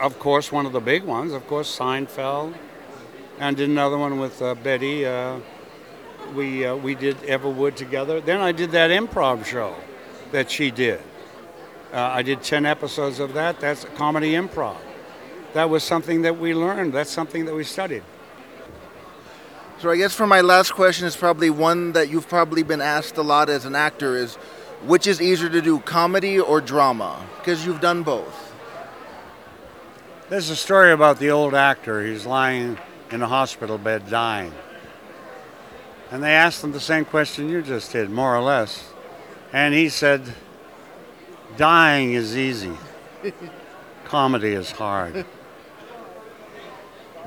of 0.00 0.18
course, 0.18 0.50
one 0.50 0.66
of 0.66 0.72
the 0.72 0.80
big 0.80 1.04
ones, 1.04 1.32
of 1.32 1.46
course, 1.46 1.78
Seinfeld. 1.78 2.54
And 3.38 3.56
did 3.56 3.70
another 3.70 3.96
one 3.96 4.18
with 4.18 4.42
uh, 4.42 4.54
Betty. 4.54 5.06
Uh, 5.06 5.38
we 6.34 6.66
uh, 6.66 6.76
we 6.76 6.94
did 6.94 7.16
Everwood 7.18 7.74
together. 7.74 8.20
Then 8.20 8.40
I 8.40 8.52
did 8.52 8.70
that 8.72 8.90
improv 8.90 9.44
show 9.46 9.74
that 10.32 10.50
she 10.50 10.70
did. 10.70 11.00
Uh, 11.92 12.00
I 12.00 12.22
did 12.22 12.42
ten 12.42 12.66
episodes 12.66 13.18
of 13.18 13.32
that. 13.34 13.58
That's 13.58 13.84
comedy 13.96 14.32
improv. 14.32 14.76
That 15.54 15.70
was 15.70 15.82
something 15.82 16.22
that 16.22 16.38
we 16.38 16.54
learned. 16.54 16.92
That's 16.92 17.10
something 17.10 17.46
that 17.46 17.54
we 17.54 17.64
studied. 17.64 18.02
So 19.80 19.88
I 19.88 19.96
guess 19.96 20.14
for 20.14 20.26
my 20.26 20.42
last 20.42 20.74
question 20.74 21.06
is 21.06 21.16
probably 21.16 21.48
one 21.48 21.92
that 21.92 22.10
you've 22.10 22.28
probably 22.28 22.62
been 22.62 22.82
asked 22.82 23.16
a 23.16 23.22
lot 23.22 23.48
as 23.48 23.64
an 23.64 23.74
actor 23.74 24.14
is 24.14 24.34
which 24.84 25.06
is 25.06 25.22
easier 25.22 25.48
to 25.48 25.62
do, 25.62 25.78
comedy 25.78 26.38
or 26.38 26.60
drama? 26.60 27.26
Because 27.38 27.64
you've 27.64 27.80
done 27.80 28.02
both. 28.02 28.52
There's 30.28 30.50
a 30.50 30.56
story 30.56 30.92
about 30.92 31.18
the 31.18 31.30
old 31.30 31.54
actor. 31.54 32.04
He's 32.04 32.26
lying 32.26 32.76
in 33.10 33.22
a 33.22 33.26
hospital 33.26 33.78
bed 33.78 34.10
dying. 34.10 34.52
And 36.10 36.22
they 36.22 36.34
asked 36.34 36.62
him 36.62 36.72
the 36.72 36.80
same 36.80 37.06
question 37.06 37.48
you 37.48 37.62
just 37.62 37.90
did, 37.90 38.10
more 38.10 38.36
or 38.36 38.42
less. 38.42 38.92
And 39.50 39.72
he 39.72 39.88
said, 39.88 40.34
Dying 41.56 42.12
is 42.12 42.36
easy, 42.36 42.76
comedy 44.04 44.52
is 44.52 44.72
hard. 44.72 45.24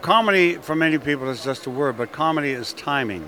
Comedy, 0.03 0.55
for 0.55 0.75
many 0.75 0.97
people, 0.97 1.29
is 1.29 1.43
just 1.43 1.65
a 1.65 1.69
word, 1.69 1.97
but 1.97 2.11
comedy 2.11 2.51
is 2.51 2.73
timing. 2.73 3.25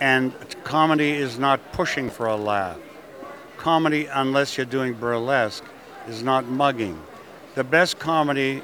And 0.00 0.34
comedy 0.64 1.12
is 1.12 1.38
not 1.38 1.72
pushing 1.72 2.10
for 2.10 2.26
a 2.26 2.36
laugh. 2.36 2.76
Comedy, 3.56 4.06
unless 4.06 4.56
you're 4.56 4.66
doing 4.66 4.92
burlesque, 4.92 5.64
is 6.08 6.22
not 6.22 6.46
mugging. 6.46 7.00
The 7.54 7.62
best 7.62 8.00
comedy, 8.00 8.60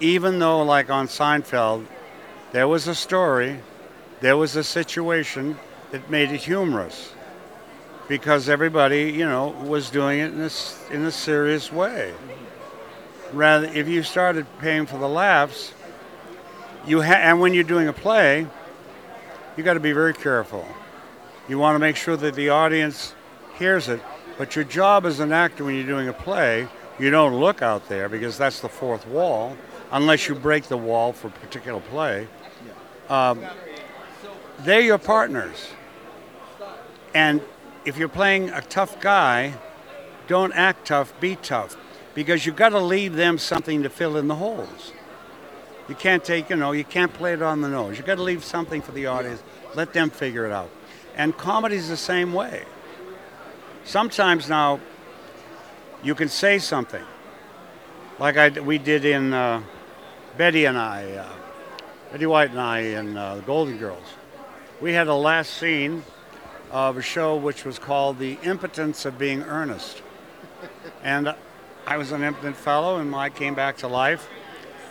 even 0.00 0.38
though, 0.38 0.62
like 0.62 0.90
on 0.90 1.06
Seinfeld, 1.06 1.86
there 2.52 2.66
was 2.66 2.88
a 2.88 2.94
story, 2.94 3.60
there 4.20 4.38
was 4.38 4.56
a 4.56 4.64
situation 4.64 5.58
that 5.90 6.10
made 6.10 6.30
it 6.30 6.40
humorous 6.40 7.12
because 8.08 8.48
everybody, 8.48 9.12
you 9.12 9.26
know, 9.26 9.50
was 9.64 9.90
doing 9.90 10.20
it 10.20 10.32
in 10.32 10.40
a, 10.40 10.50
in 10.94 11.04
a 11.04 11.12
serious 11.12 11.70
way. 11.70 12.14
Rather, 13.32 13.66
if 13.66 13.88
you 13.88 14.02
started 14.02 14.46
paying 14.58 14.86
for 14.86 14.98
the 14.98 15.08
laughs, 15.08 15.72
you 16.86 17.00
ha- 17.00 17.14
and 17.14 17.40
when 17.40 17.54
you're 17.54 17.64
doing 17.64 17.88
a 17.88 17.92
play, 17.92 18.46
you 19.56 19.62
got 19.62 19.74
to 19.74 19.80
be 19.80 19.92
very 19.92 20.14
careful. 20.14 20.66
You 21.48 21.58
want 21.58 21.74
to 21.74 21.78
make 21.78 21.96
sure 21.96 22.16
that 22.16 22.34
the 22.34 22.50
audience 22.50 23.14
hears 23.54 23.88
it, 23.88 24.00
But 24.38 24.56
your 24.56 24.64
job 24.64 25.04
as 25.04 25.20
an 25.20 25.30
actor 25.32 25.64
when 25.64 25.74
you're 25.74 25.86
doing 25.86 26.08
a 26.08 26.12
play, 26.12 26.66
you 26.98 27.10
don't 27.10 27.34
look 27.34 27.62
out 27.62 27.88
there 27.88 28.08
because 28.08 28.38
that's 28.38 28.60
the 28.60 28.68
fourth 28.68 29.06
wall, 29.06 29.56
unless 29.90 30.28
you 30.28 30.34
break 30.34 30.64
the 30.64 30.76
wall 30.76 31.12
for 31.12 31.28
a 31.28 31.30
particular 31.30 31.80
play. 31.80 32.26
Um, 33.08 33.40
they're 34.60 34.80
your 34.80 34.98
partners. 34.98 35.68
And 37.14 37.42
if 37.84 37.98
you're 37.98 38.08
playing 38.08 38.50
a 38.50 38.62
tough 38.62 39.00
guy, 39.00 39.54
don't 40.28 40.52
act 40.54 40.86
tough, 40.86 41.12
be 41.20 41.36
tough. 41.36 41.76
Because 42.14 42.44
you've 42.44 42.56
got 42.56 42.70
to 42.70 42.80
leave 42.80 43.14
them 43.14 43.38
something 43.38 43.82
to 43.82 43.90
fill 43.90 44.16
in 44.16 44.28
the 44.28 44.34
holes. 44.34 44.92
You 45.88 45.94
can't 45.94 46.24
take, 46.24 46.50
you 46.50 46.56
know, 46.56 46.72
you 46.72 46.84
can't 46.84 47.12
play 47.12 47.32
it 47.32 47.42
on 47.42 47.60
the 47.60 47.68
nose. 47.68 47.96
You've 47.96 48.06
got 48.06 48.16
to 48.16 48.22
leave 48.22 48.44
something 48.44 48.82
for 48.82 48.92
the 48.92 49.06
audience. 49.06 49.42
Let 49.74 49.92
them 49.92 50.10
figure 50.10 50.46
it 50.46 50.52
out. 50.52 50.70
And 51.16 51.36
comedy's 51.36 51.88
the 51.88 51.96
same 51.96 52.32
way. 52.32 52.64
Sometimes 53.84 54.48
now, 54.48 54.80
you 56.02 56.14
can 56.14 56.28
say 56.28 56.58
something. 56.58 57.02
Like 58.18 58.36
I, 58.36 58.48
we 58.60 58.78
did 58.78 59.04
in 59.04 59.32
uh, 59.32 59.62
Betty 60.36 60.66
and 60.66 60.78
I, 60.78 61.10
uh, 61.12 61.28
Betty 62.12 62.26
White 62.26 62.50
and 62.50 62.60
I 62.60 62.78
in 62.80 63.16
uh, 63.16 63.36
The 63.36 63.42
Golden 63.42 63.78
Girls. 63.78 64.04
We 64.80 64.92
had 64.92 65.08
a 65.08 65.14
last 65.14 65.54
scene 65.54 66.04
of 66.70 66.96
a 66.96 67.02
show 67.02 67.36
which 67.36 67.64
was 67.64 67.78
called 67.78 68.18
The 68.18 68.38
Impotence 68.42 69.04
of 69.04 69.18
Being 69.18 69.42
Earnest. 69.42 70.02
And 71.02 71.34
I 71.86 71.96
was 71.96 72.12
an 72.12 72.22
impotent 72.22 72.56
fellow, 72.56 72.98
and 72.98 73.14
I 73.14 73.30
came 73.30 73.54
back 73.54 73.78
to 73.78 73.88
life. 73.88 74.28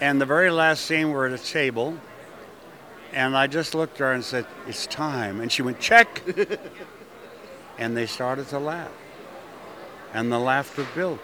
And 0.02 0.20
the 0.20 0.26
very 0.26 0.50
last 0.50 0.86
scene, 0.86 1.12
we're 1.12 1.28
at 1.28 1.40
a 1.40 1.44
table, 1.44 1.98
and 3.14 3.36
I 3.36 3.48
just 3.48 3.76
looked 3.76 3.96
at 3.96 4.00
her 4.00 4.14
and 4.14 4.24
said, 4.24 4.46
It's 4.68 4.88
time. 4.88 5.42
And 5.42 5.52
she 5.52 5.62
went, 5.62 5.80
Check. 5.80 6.24
and 7.78 7.96
they 7.96 8.06
started 8.06 8.48
to 8.50 8.60
laugh. 8.60 8.92
And 10.14 10.32
the 10.32 10.40
laughter 10.40 10.86
built. 10.96 11.20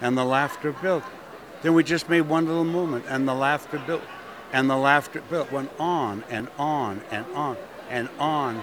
And 0.00 0.16
the 0.16 0.24
laughter 0.24 0.72
built. 0.72 1.04
Then 1.62 1.74
we 1.74 1.82
just 1.82 2.08
made 2.08 2.22
one 2.22 2.46
little 2.46 2.64
movement, 2.64 3.06
and 3.08 3.26
the 3.26 3.34
laughter 3.34 3.82
built. 3.86 4.02
And 4.52 4.70
the 4.70 4.76
laughter 4.76 5.22
built. 5.28 5.50
Went 5.50 5.70
on 5.78 6.22
and 6.28 6.48
on 6.58 7.02
and 7.10 7.26
on 7.34 7.56
and 7.88 8.08
on. 8.18 8.62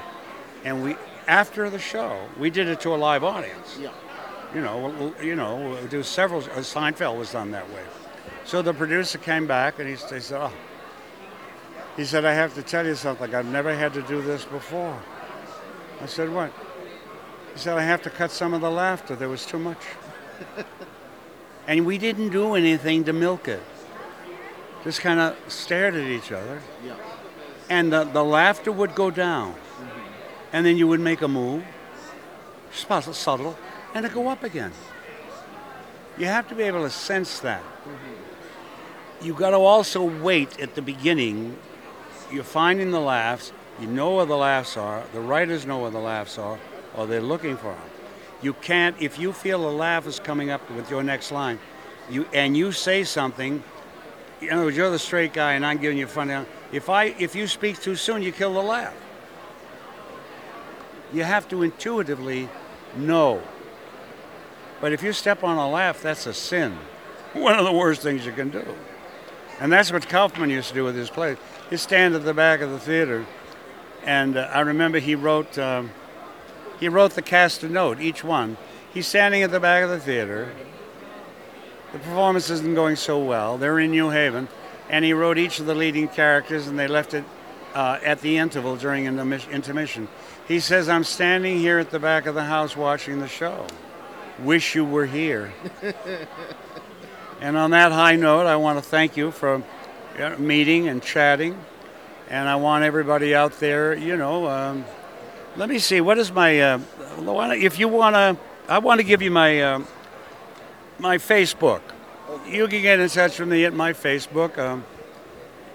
And 0.63 0.84
we, 0.84 0.95
after 1.28 1.69
the 1.69 1.80
show, 1.80 2.28
we 2.38 2.49
did 2.49 2.67
it 2.67 2.80
to 2.82 2.93
a 2.93 2.97
live 2.97 3.24
audience. 3.24 3.78
Yeah. 3.80 3.91
You 4.54 4.62
know, 4.62 5.14
you 5.22 5.36
know, 5.36 5.76
there 5.88 5.97
was 5.97 6.08
several. 6.08 6.41
uh, 6.41 6.62
Seinfeld 6.62 7.18
was 7.18 7.32
done 7.32 7.51
that 7.51 7.68
way. 7.70 7.84
So 8.45 8.62
the 8.62 8.74
producer 8.74 9.18
came 9.18 9.47
back 9.47 9.80
and 9.80 9.88
he, 9.88 9.95
he 9.95 10.20
said, 10.20 10.41
"Oh," 10.41 10.51
he 11.97 12.06
said, 12.06 12.24
"I 12.24 12.34
have 12.34 12.54
to 12.56 12.62
tell 12.62 12.86
you 12.86 12.95
something. 12.95 13.34
I've 13.34 13.47
never 13.47 13.74
had 13.76 13.93
to 13.95 14.01
do 14.04 14.22
this 14.22 14.45
before." 14.45 15.01
I 16.01 16.06
said, 16.06 16.30
"What?" 16.30 16.51
He 17.54 17.60
said, 17.60 17.78
"I 17.78 17.82
have 17.84 18.04
to 18.04 18.10
cut 18.12 18.30
some 18.30 18.54
of 18.54 18.62
the 18.62 18.70
laughter. 18.70 19.16
There 19.16 19.30
was 19.30 19.45
too 19.45 19.60
much." 19.60 19.82
and 21.68 21.86
we 21.86 21.97
didn't 21.97 22.30
do 22.30 22.54
anything 22.54 23.06
to 23.06 23.14
milk 23.14 23.47
it. 23.47 23.64
Just 24.84 25.01
kind 25.01 25.20
of 25.20 25.36
stared 25.47 25.95
at 25.95 26.06
each 26.08 26.32
other, 26.32 26.62
Yeah. 26.86 26.95
and 27.70 27.91
the, 27.91 28.04
the 28.04 28.24
laughter 28.24 28.70
would 28.70 28.93
go 28.95 29.10
down, 29.10 29.56
and 30.51 30.66
then 30.66 30.76
you 30.78 30.88
would 30.89 30.99
make 30.99 31.22
a 31.22 31.28
move, 31.30 31.64
subtle, 32.74 33.58
and 33.93 34.05
to 34.05 34.11
go 34.11 34.27
up 34.27 34.43
again. 34.43 34.71
You 36.17 36.25
have 36.25 36.47
to 36.49 36.55
be 36.55 36.63
able 36.63 36.83
to 36.83 36.89
sense 36.89 37.39
that. 37.39 37.61
Mm-hmm. 37.61 39.25
You've 39.25 39.37
got 39.37 39.51
to 39.51 39.57
also 39.57 40.03
wait 40.03 40.59
at 40.59 40.75
the 40.75 40.81
beginning. 40.81 41.57
You're 42.31 42.43
finding 42.43 42.91
the 42.91 42.99
laughs. 42.99 43.51
You 43.79 43.87
know 43.87 44.15
where 44.15 44.25
the 44.25 44.37
laughs 44.37 44.77
are. 44.77 45.03
The 45.13 45.21
writers 45.21 45.65
know 45.65 45.79
where 45.79 45.91
the 45.91 45.99
laughs 45.99 46.37
are, 46.37 46.59
or 46.95 47.07
they're 47.07 47.21
looking 47.21 47.57
for 47.57 47.71
them. 47.71 47.89
You 48.41 48.53
can't. 48.53 48.95
If 49.01 49.17
you 49.17 49.33
feel 49.33 49.67
a 49.67 49.71
laugh 49.71 50.05
is 50.05 50.19
coming 50.19 50.49
up 50.49 50.69
with 50.71 50.89
your 50.89 51.01
next 51.01 51.31
line, 51.31 51.57
you 52.09 52.27
and 52.33 52.55
you 52.55 52.71
say 52.71 53.03
something. 53.03 53.63
You 54.41 54.49
know, 54.49 54.67
you're 54.67 54.91
the 54.91 54.99
straight 54.99 55.31
guy, 55.31 55.53
and 55.53 55.65
I'm 55.65 55.77
giving 55.77 55.97
you 55.97 56.05
a 56.05 56.09
funny. 56.09 56.45
If 56.73 56.89
I, 56.89 57.05
if 57.17 57.33
you 57.33 57.47
speak 57.47 57.79
too 57.79 57.95
soon, 57.95 58.21
you 58.21 58.33
kill 58.33 58.53
the 58.53 58.61
laugh. 58.61 58.93
You 61.13 61.23
have 61.23 61.47
to 61.49 61.63
intuitively 61.63 62.49
know. 62.97 63.41
But 64.84 64.91
if 64.91 65.01
you 65.01 65.13
step 65.13 65.45
on 65.45 65.55
a 65.55 65.69
laugh, 65.69 66.01
that's 66.01 66.27
a 66.27 66.34
sin. 66.34 66.77
One 67.31 67.57
of 67.57 67.63
the 67.63 67.71
worst 67.71 68.01
things 68.01 68.25
you 68.25 68.34
can 68.34 68.49
do. 68.49 68.65
And 69.61 69.71
that's 69.71 69.93
what 69.93 70.09
Kaufman 70.09 70.49
used 70.49 70.67
to 70.67 70.73
do 70.73 70.84
with 70.84 70.93
his 70.93 71.09
plays. 71.09 71.38
He'd 71.69 71.79
stand 71.79 72.15
at 72.15 72.25
the 72.25 72.34
back 72.34 72.59
of 72.59 72.69
the 72.69 72.79
theater, 72.79 73.25
and 74.03 74.36
uh, 74.36 74.49
I 74.53 74.59
remember 74.59 74.99
he 74.99 75.15
wrote 75.15 75.57
um, 75.57 75.91
he 76.81 76.89
wrote 76.89 77.11
the 77.11 77.21
cast 77.21 77.63
a 77.63 77.69
note, 77.69 78.01
each 78.01 78.25
one. 78.25 78.57
He's 78.93 79.07
standing 79.07 79.41
at 79.41 79.51
the 79.51 79.59
back 79.61 79.86
of 79.86 79.89
the 79.89 80.01
theater. 80.01 80.51
The 81.93 81.99
performance 81.99 82.49
isn't 82.49 82.75
going 82.75 82.97
so 82.97 83.23
well. 83.23 83.57
They're 83.57 83.79
in 83.79 83.91
New 83.91 84.09
Haven, 84.09 84.49
and 84.89 85.05
he 85.05 85.13
wrote 85.13 85.38
each 85.38 85.61
of 85.61 85.65
the 85.65 85.75
leading 85.75 86.09
characters, 86.09 86.67
and 86.67 86.77
they 86.77 86.89
left 86.89 87.13
it 87.13 87.23
uh, 87.73 87.99
at 88.03 88.19
the 88.19 88.38
interval 88.38 88.75
during 88.75 89.05
intermis- 89.05 89.49
intermission. 89.49 90.09
He 90.45 90.59
says, 90.59 90.89
"I'm 90.89 91.05
standing 91.05 91.57
here 91.59 91.79
at 91.79 91.89
the 91.89 91.99
back 91.99 92.25
of 92.25 92.36
the 92.36 92.43
house 92.43 92.75
watching 92.75 93.19
the 93.19 93.29
show. 93.29 93.65
Wish 94.39 94.75
you 94.75 94.86
were 94.86 95.05
here." 95.05 95.53
And 97.41 97.57
on 97.57 97.71
that 97.71 97.91
high 97.91 98.15
note, 98.15 98.47
I 98.47 98.55
want 98.55 98.77
to 98.79 98.84
thank 98.84 99.17
you 99.17 99.31
for 99.31 99.61
uh, 100.17 100.36
meeting 100.38 100.88
and 100.88 101.03
chatting. 101.03 101.57
And 102.29 102.47
I 102.47 102.55
want 102.55 102.86
everybody 102.86 103.36
out 103.36 103.59
there, 103.59 103.93
you 103.93 104.15
know, 104.15 104.47
um, 104.47 104.86
let 105.57 105.67
me 105.67 105.77
see, 105.77 105.99
what 105.99 106.17
is 106.17 106.31
my, 106.31 106.61
uh, 106.61 106.79
if 107.51 107.79
you 107.79 107.89
want 107.89 108.15
to, 108.15 108.38
I 108.69 108.79
want 108.79 109.01
to 109.01 109.03
give 109.03 109.21
you 109.21 109.29
my, 109.29 109.61
um 109.61 109.88
my 110.99 111.17
Facebook. 111.17 111.81
You 112.47 112.67
can 112.67 112.81
get 112.81 112.99
in 112.99 113.09
touch 113.09 113.39
with 113.39 113.49
me 113.49 113.65
at 113.65 113.73
my 113.73 113.91
Facebook. 113.91 114.57
Um, 114.57 114.86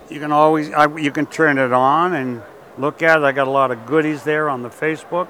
you 0.09 0.21
can 0.21 0.33
always, 0.33 0.71
I, 0.73 0.87
you 0.97 1.11
can 1.11 1.27
turn 1.27 1.59
it 1.59 1.73
on 1.73 2.15
and 2.15 2.43
look 2.79 3.03
at 3.03 3.19
it. 3.19 3.25
I 3.25 3.33
got 3.33 3.47
a 3.47 3.51
lot 3.51 3.71
of 3.71 3.85
goodies 3.85 4.23
there 4.25 4.49
on 4.49 4.63
the 4.63 4.71
Facebook, 4.71 5.27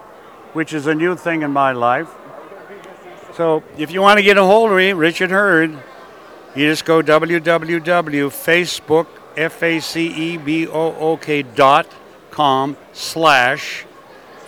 which 0.53 0.73
is 0.73 0.87
a 0.87 0.95
new 0.95 1.17
thing 1.17 1.43
in 1.43 1.51
my 1.51 1.73
life. 1.73 2.09
So 3.39 3.63
if 3.77 3.93
you 3.93 4.03
want 4.03 4.19
to 4.19 4.25
get 4.25 4.37
a 4.37 4.43
hold 4.43 4.73
of 4.73 4.77
me, 4.77 4.93
Richard 4.93 5.31
Herd, 5.31 5.71
you 6.57 6.69
just 6.69 6.85
go 6.85 7.01
www.facebook, 7.01 9.07
F-A-C-E-B-O-O-K 9.37 11.43
dot 11.45 11.87
com 12.33 12.77
slash 12.93 13.87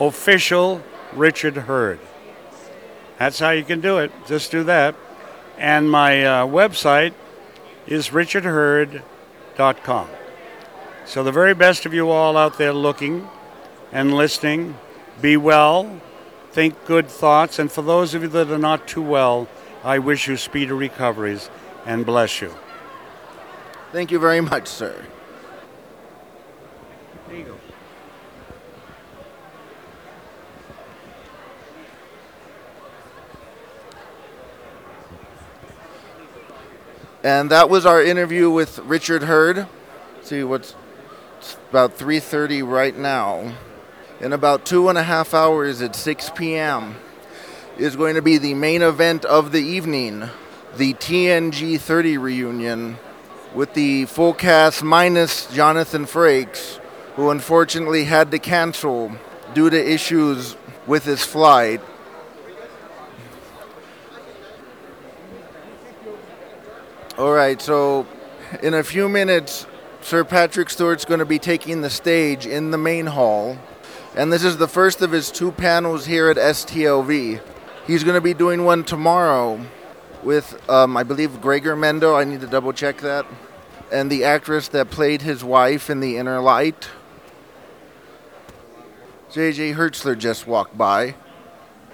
official 0.01 0.83
Richard 1.13 1.55
Herd. 1.55 2.01
That's 3.17 3.39
how 3.39 3.51
you 3.51 3.63
can 3.63 3.81
do 3.81 3.99
it. 3.99 4.11
Just 4.27 4.51
do 4.51 4.65
that. 4.65 4.97
And 5.57 5.89
my 5.89 6.25
uh, 6.25 6.47
website 6.47 7.15
is 7.87 8.13
richardherd.com. 8.13 10.09
So 11.05 11.23
the 11.23 11.31
very 11.31 11.55
best 11.55 11.87
of 11.87 11.95
you 11.95 12.11
all 12.11 12.37
out 12.37 12.59
there 12.59 12.73
looking 12.73 13.29
and 13.93 14.13
listening, 14.13 14.77
be 15.21 15.37
well, 15.37 16.01
think 16.53 16.85
good 16.85 17.09
thoughts, 17.09 17.59
and 17.59 17.71
for 17.71 17.83
those 17.83 18.15
of 18.15 18.23
you 18.23 18.29
that 18.29 18.51
are 18.51 18.59
not 18.59 18.89
too 18.89 19.03
well, 19.03 19.49
I 19.85 19.99
wish 19.99 20.29
you 20.29 20.37
speedy 20.37 20.73
recoveries 20.73 21.49
and 21.87 22.05
bless 22.05 22.41
you. 22.41 22.55
Thank 23.93 24.11
you 24.11 24.19
very 24.19 24.41
much, 24.41 24.69
sir. 24.69 24.95
There 27.29 27.37
you 27.37 27.45
go. 27.45 27.57
And 37.23 37.51
that 37.51 37.69
was 37.69 37.85
our 37.85 38.03
interview 38.03 38.51
with 38.51 38.79
Richard 38.81 39.25
Herd. 39.25 39.67
See 40.23 40.43
what's 40.43 40.75
about 41.69 41.97
3:30 41.97 42.63
right 42.63 42.97
now. 42.97 43.55
In 44.21 44.35
about 44.35 44.67
two 44.67 44.91
and 44.91 44.99
a 44.99 45.03
half 45.03 45.33
hours 45.33 45.81
at 45.81 45.97
6 45.97 46.33
p.m. 46.37 46.95
is 47.79 47.97
going 47.97 48.17
to 48.17 48.23
be 48.23 48.37
the 48.37 48.53
main 48.53 48.83
event 48.83 49.25
of 49.25 49.51
the 49.51 49.63
evening, 49.63 50.29
the 50.77 50.93
TNG 50.93 51.81
30 51.81 52.19
reunion, 52.19 52.99
with 53.55 53.73
the 53.73 54.05
full 54.05 54.35
cast 54.35 54.83
minus 54.83 55.47
Jonathan 55.47 56.05
Frakes, 56.05 56.79
who 57.17 57.31
unfortunately 57.31 58.05
had 58.05 58.31
to 58.33 58.39
cancel 58.39 59.11
due 59.55 59.71
to 59.71 59.91
issues 59.91 60.55
with 60.87 61.07
his 61.07 61.25
flight. 61.25 61.81
All 67.17 67.33
right, 67.33 67.61
so 67.61 68.07
in 68.63 68.75
a 68.75 68.85
few 68.85 69.09
minutes, 69.09 69.67
Sir 70.03 70.25
Patrick 70.25 70.69
Stewart's 70.69 71.07
going 71.07 71.21
to 71.21 71.27
be 71.27 71.39
taking 71.39 71.81
the 71.81 71.91
stage 71.91 72.45
in 72.45 72.71
the 72.71 72.79
main 72.79 73.07
hall. 73.07 73.57
And 74.17 74.33
this 74.33 74.43
is 74.43 74.57
the 74.57 74.67
first 74.67 75.03
of 75.03 75.13
his 75.13 75.31
two 75.31 75.53
panels 75.53 76.05
here 76.05 76.29
at 76.29 76.37
STLV. 76.37 77.41
He's 77.87 78.03
going 78.03 78.17
to 78.17 78.21
be 78.21 78.35
doing 78.35 78.65
one 78.65 78.83
tomorrow 78.83 79.65
with, 80.25 80.69
um, 80.69 80.97
I 80.97 81.05
believe, 81.05 81.41
Gregor 81.41 81.77
Mendo. 81.77 82.19
I 82.19 82.25
need 82.25 82.41
to 82.41 82.49
double 82.49 82.73
check 82.73 82.99
that. 82.99 83.25
And 83.93 84.11
the 84.11 84.25
actress 84.25 84.67
that 84.69 84.91
played 84.91 85.23
his 85.23 85.45
wife 85.45 85.91
in 85.91 86.01
The 86.01 86.17
Inner 86.17 86.41
Light. 86.41 86.89
J.G. 89.31 89.73
Hertzler 89.75 90.19
just 90.19 90.45
walked 90.45 90.77
by. 90.77 91.15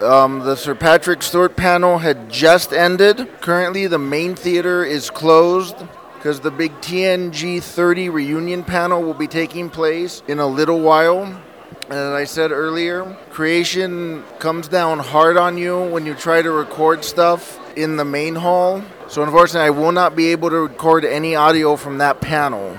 Um, 0.01 0.41
the 0.41 0.57
Sir 0.57 0.75
Patrick 0.75 1.23
Stewart 1.23 1.55
panel 1.55 1.99
had 1.99 2.31
just 2.31 2.73
ended. 2.73 3.29
Currently, 3.43 3.89
the 3.89 3.99
main 3.99 4.35
theater 4.35 4.85
is 4.85 5.11
closed 5.11 5.77
because 6.15 6.41
the 6.41 6.51
big 6.51 6.73
TNG 6.81 7.63
30 7.63 8.09
reunion 8.09 8.65
panel 8.65 9.03
will 9.03 9.15
be 9.15 9.27
taking 9.27 9.69
place 9.69 10.23
in 10.29 10.39
a 10.39 10.47
little 10.47 10.81
while. 10.81 11.43
And 11.89 11.95
as 11.95 12.13
I 12.13 12.25
said 12.25 12.51
earlier, 12.51 13.05
creation 13.31 14.25
comes 14.41 14.67
down 14.67 14.99
hard 14.99 15.37
on 15.37 15.57
you 15.57 15.85
when 15.85 16.05
you 16.05 16.15
try 16.15 16.43
to 16.43 16.51
record 16.51 17.05
stuff 17.05 17.61
in 17.77 17.97
the 17.97 18.05
main 18.05 18.35
hall. 18.35 18.83
So, 19.07 19.23
unfortunately, 19.23 19.69
I 19.69 19.71
will 19.71 19.93
not 19.93 20.17
be 20.17 20.33
able 20.33 20.51
to 20.51 20.57
record 20.57 21.05
any 21.05 21.37
audio 21.37 21.77
from 21.77 21.99
that 21.99 22.21
panel. 22.21 22.77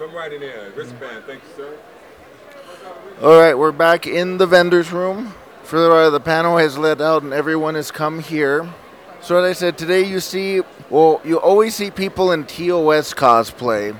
Come 0.00 0.12
right 0.12 0.32
in 0.32 0.40
here. 0.40 0.72
Wristband, 0.74 1.24
thank 1.26 1.42
you, 1.42 1.48
sir. 1.56 1.78
All 3.22 3.38
right, 3.38 3.56
we're 3.56 3.70
back 3.70 4.08
in 4.08 4.38
the 4.38 4.46
vendor's 4.46 4.90
room. 4.90 5.32
Further, 5.62 5.94
out, 5.94 6.10
the 6.10 6.18
panel 6.18 6.56
has 6.56 6.76
let 6.76 7.00
out 7.00 7.22
and 7.22 7.32
everyone 7.32 7.76
has 7.76 7.92
come 7.92 8.18
here. 8.18 8.68
So, 9.20 9.38
as 9.38 9.48
I 9.48 9.52
said, 9.52 9.78
today 9.78 10.02
you 10.02 10.18
see, 10.18 10.62
well, 10.88 11.20
you 11.22 11.38
always 11.38 11.76
see 11.76 11.92
people 11.92 12.32
in 12.32 12.46
TOS 12.46 13.14
cosplay. 13.14 13.96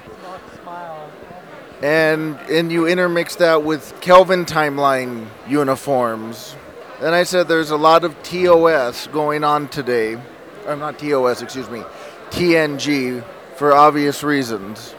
And, 1.83 2.37
and 2.51 2.70
you 2.70 2.87
intermix 2.87 3.37
that 3.37 3.62
with 3.64 3.99
Kelvin 4.01 4.45
Timeline 4.45 5.26
uniforms. 5.49 6.55
And 7.01 7.14
I 7.14 7.22
said 7.22 7.49
there's 7.49 7.70
a 7.70 7.76
lot 7.76 8.05
of 8.05 8.22
TOS 8.22 9.07
going 9.07 9.45
on 9.45 9.68
today. 9.68 10.20
Or 10.66 10.76
not 10.76 10.99
TOS, 10.99 11.41
excuse 11.41 11.70
me, 11.70 11.83
TNG 12.31 13.24
for 13.57 13.72
obvious 13.72 14.22
reasons. 14.22 14.95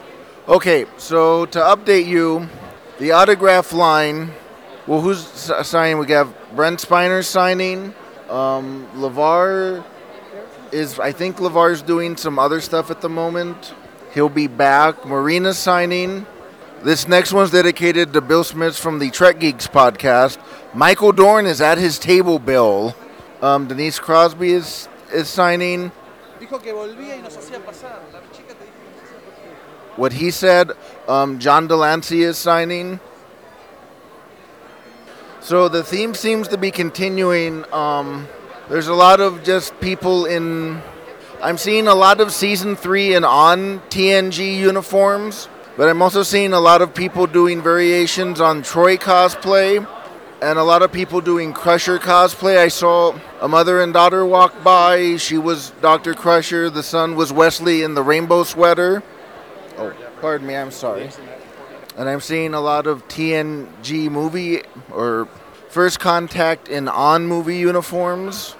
Okay, 0.48 0.86
so 0.96 1.46
to 1.46 1.60
update 1.60 2.06
you, 2.06 2.48
the 2.98 3.12
autograph 3.12 3.72
line. 3.72 4.32
Well, 4.88 5.00
who's 5.00 5.20
signing? 5.20 5.98
We 5.98 6.10
have 6.10 6.34
Brent 6.56 6.80
Spiner 6.80 7.24
signing. 7.24 7.94
Um, 8.28 8.88
LeVar 8.96 9.84
is, 10.72 10.98
I 10.98 11.12
think 11.12 11.36
LeVar's 11.36 11.82
doing 11.82 12.16
some 12.16 12.40
other 12.40 12.60
stuff 12.60 12.90
at 12.90 13.00
the 13.00 13.08
moment. 13.08 13.72
He'll 14.14 14.28
be 14.28 14.48
back. 14.48 15.06
Marina's 15.06 15.58
signing. 15.58 16.26
This 16.84 17.06
next 17.06 17.32
one's 17.32 17.52
dedicated 17.52 18.12
to 18.12 18.20
Bill 18.20 18.42
Smith 18.42 18.76
from 18.76 18.98
the 18.98 19.08
Trek 19.10 19.38
Geeks 19.38 19.68
podcast. 19.68 20.36
Michael 20.74 21.12
Dorn 21.12 21.46
is 21.46 21.60
at 21.60 21.78
his 21.78 21.96
table, 21.96 22.40
Bill. 22.40 22.96
Um, 23.40 23.68
Denise 23.68 24.00
Crosby 24.00 24.50
is 24.50 24.88
is 25.12 25.28
signing. 25.28 25.92
Dijo 26.40 26.60
que 26.60 26.72
volvía 26.72 27.16
y 27.16 27.22
nos 27.22 27.36
hacía 27.36 27.60
pasar. 27.60 28.00
La 28.12 28.18
chica 28.32 28.54
te 28.54 28.64
dijo 28.64 28.82
que 28.82 29.00
nos 29.00 29.10
hacía 29.10 29.20
pasar. 29.20 29.96
What 29.96 30.12
he 30.14 30.32
said, 30.32 30.72
um, 31.06 31.38
John 31.38 31.68
de 31.68 31.76
Lancie 31.76 32.24
is 32.24 32.36
signing. 32.36 32.98
So 35.40 35.68
the 35.68 35.84
theme 35.84 36.14
seems 36.14 36.48
to 36.48 36.58
be 36.58 36.72
continuing. 36.72 37.64
Um, 37.72 38.26
there's 38.68 38.88
a 38.88 38.94
lot 38.94 39.20
of 39.20 39.44
just 39.44 39.78
people 39.80 40.26
in. 40.26 40.82
I'm 41.40 41.58
seeing 41.58 41.86
a 41.86 41.94
lot 41.94 42.20
of 42.20 42.32
season 42.32 42.74
three 42.74 43.14
and 43.14 43.24
on 43.24 43.78
TNG 43.90 44.56
uniforms, 44.56 45.48
but 45.76 45.88
I'm 45.88 46.02
also 46.02 46.22
seeing 46.22 46.52
a 46.52 46.60
lot 46.60 46.82
of 46.82 46.94
people 46.94 47.26
doing 47.26 47.62
variations 47.62 48.40
on 48.40 48.62
Troi 48.62 48.98
cosplay 48.98 49.86
and 50.42 50.58
a 50.58 50.62
lot 50.64 50.82
of 50.82 50.90
people 50.92 51.20
doing 51.20 51.52
Crusher 51.52 51.98
cosplay. 51.98 52.58
I 52.58 52.68
saw 52.68 53.16
a 53.40 53.48
mother 53.48 53.80
and 53.80 53.92
daughter 53.92 54.26
walk 54.26 54.62
by. 54.64 55.16
She 55.16 55.38
was 55.38 55.70
Dr. 55.80 56.14
Crusher. 56.14 56.68
The 56.68 56.82
son 56.82 57.14
was 57.14 57.32
Wesley 57.32 57.82
in 57.82 57.94
the 57.94 58.02
rainbow 58.02 58.42
sweater. 58.42 59.02
Oh, 59.78 59.94
pardon 60.20 60.46
me, 60.46 60.56
I'm 60.56 60.72
sorry. 60.72 61.10
And 61.96 62.08
I'm 62.08 62.20
seeing 62.20 62.54
a 62.54 62.60
lot 62.60 62.86
of 62.86 63.06
TNG 63.06 64.10
movie 64.10 64.62
or 64.90 65.28
First 65.68 66.00
Contact 66.00 66.68
in 66.68 66.88
on 66.88 67.26
movie 67.26 67.58
uniforms. 67.58 68.56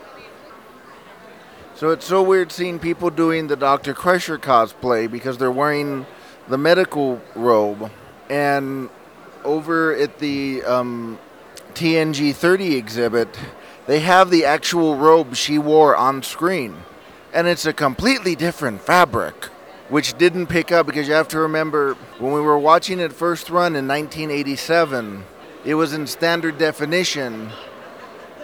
So 1.75 1.91
it's 1.91 2.07
so 2.07 2.23
weird 2.23 2.53
seeing 2.53 2.79
people 2.79 3.11
doing 3.11 3.49
the 3.49 3.57
Dr. 3.57 3.93
Crusher 3.93 4.39
cosplay 4.39 5.11
because 5.11 5.37
they're 5.37 5.51
wearing 5.51 6.07
the 6.49 6.59
medical 6.59 7.21
robe. 7.35 7.91
And 8.31 8.89
over 9.45 9.95
at 9.95 10.19
the 10.19 10.63
um, 10.65 11.19
TNG 11.75 12.35
30 12.35 12.77
exhibit, 12.77 13.39
they 13.87 14.01
have 14.01 14.31
the 14.31 14.45
actual 14.45 14.97
robe 14.97 15.35
she 15.35 15.59
wore 15.59 15.97
on 15.97 16.23
screen. 16.23 16.77
And 17.33 17.47
it's 17.47 17.67
a 17.67 17.73
completely 17.73 18.37
different 18.37 18.81
fabric, 18.83 19.47
which 19.89 20.17
didn't 20.19 20.47
pick 20.47 20.71
up 20.71 20.87
because 20.87 21.09
you 21.09 21.15
have 21.15 21.29
to 21.29 21.41
remember 21.41 21.95
when 22.19 22.33
we 22.33 22.41
were 22.41 22.59
watching 22.59 23.01
it 23.01 23.13
first 23.13 23.51
run 23.51 23.75
in 23.75 23.89
1987, 23.89 25.25
it 25.65 25.75
was 25.75 25.93
in 25.93 26.07
standard 26.07 26.59
definition. 26.59 27.51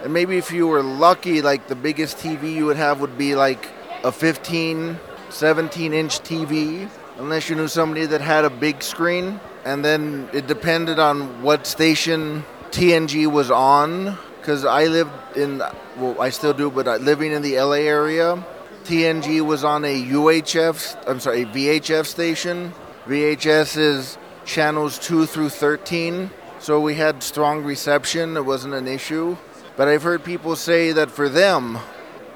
And 0.02 0.12
maybe 0.12 0.38
if 0.38 0.52
you 0.52 0.66
were 0.66 0.82
lucky, 0.82 1.42
like 1.42 1.68
the 1.68 1.74
biggest 1.74 2.18
TV 2.18 2.54
you 2.54 2.66
would 2.66 2.76
have 2.76 3.00
would 3.00 3.18
be 3.18 3.34
like 3.34 3.68
a 4.04 4.12
15, 4.12 4.98
17 5.30 5.92
inch 5.92 6.20
TV, 6.20 6.88
unless 7.18 7.48
you 7.48 7.56
knew 7.56 7.68
somebody 7.68 8.06
that 8.06 8.20
had 8.20 8.44
a 8.44 8.50
big 8.50 8.82
screen. 8.82 9.40
And 9.64 9.84
then 9.84 10.28
it 10.32 10.46
depended 10.46 10.98
on 10.98 11.42
what 11.42 11.66
station 11.66 12.44
TNG 12.70 13.30
was 13.30 13.50
on. 13.50 14.16
Because 14.40 14.64
I 14.64 14.86
lived 14.86 15.10
in, 15.36 15.58
well, 15.96 16.20
I 16.20 16.30
still 16.30 16.54
do, 16.54 16.70
but 16.70 16.88
I, 16.88 16.96
living 16.96 17.32
in 17.32 17.42
the 17.42 17.60
LA 17.60 17.84
area, 17.84 18.42
TNG 18.84 19.42
was 19.42 19.64
on 19.64 19.84
a 19.84 20.02
UHF, 20.04 20.96
I'm 21.06 21.20
sorry, 21.20 21.44
VHF 21.44 22.06
station. 22.06 22.72
VHS 23.06 23.76
is 23.76 24.18
channels 24.46 24.98
2 24.98 25.26
through 25.26 25.50
13. 25.50 26.30
So 26.60 26.80
we 26.80 26.94
had 26.94 27.22
strong 27.22 27.62
reception, 27.62 28.36
it 28.36 28.44
wasn't 28.44 28.74
an 28.74 28.88
issue. 28.88 29.36
But 29.76 29.88
I've 29.88 30.02
heard 30.02 30.24
people 30.24 30.56
say 30.56 30.92
that 30.92 31.10
for 31.10 31.28
them, 31.28 31.78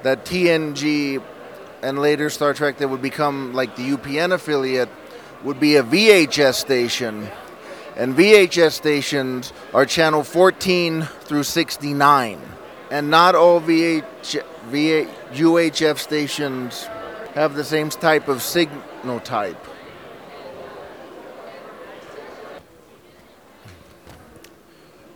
that 0.02 0.24
TNG 0.26 1.22
and 1.82 1.98
later 1.98 2.30
Star 2.30 2.54
Trek 2.54 2.78
that 2.78 2.88
would 2.88 3.02
become 3.02 3.52
like 3.52 3.76
the 3.76 3.90
UPN 3.90 4.32
affiliate 4.32 4.88
would 5.44 5.58
be 5.58 5.76
a 5.76 5.82
VHS 5.82 6.54
station. 6.54 7.28
And 7.96 8.14
VHS 8.14 8.72
stations 8.72 9.52
are 9.74 9.84
channel 9.84 10.22
14 10.22 11.02
through 11.02 11.42
69. 11.42 12.40
And 12.90 13.10
not 13.10 13.34
all 13.34 13.60
VH, 13.60 14.42
VH, 14.70 15.10
UHF 15.32 15.98
stations 15.98 16.84
have 17.34 17.54
the 17.54 17.64
same 17.64 17.90
type 17.90 18.28
of 18.28 18.42
signal 18.42 19.20
type. 19.20 19.58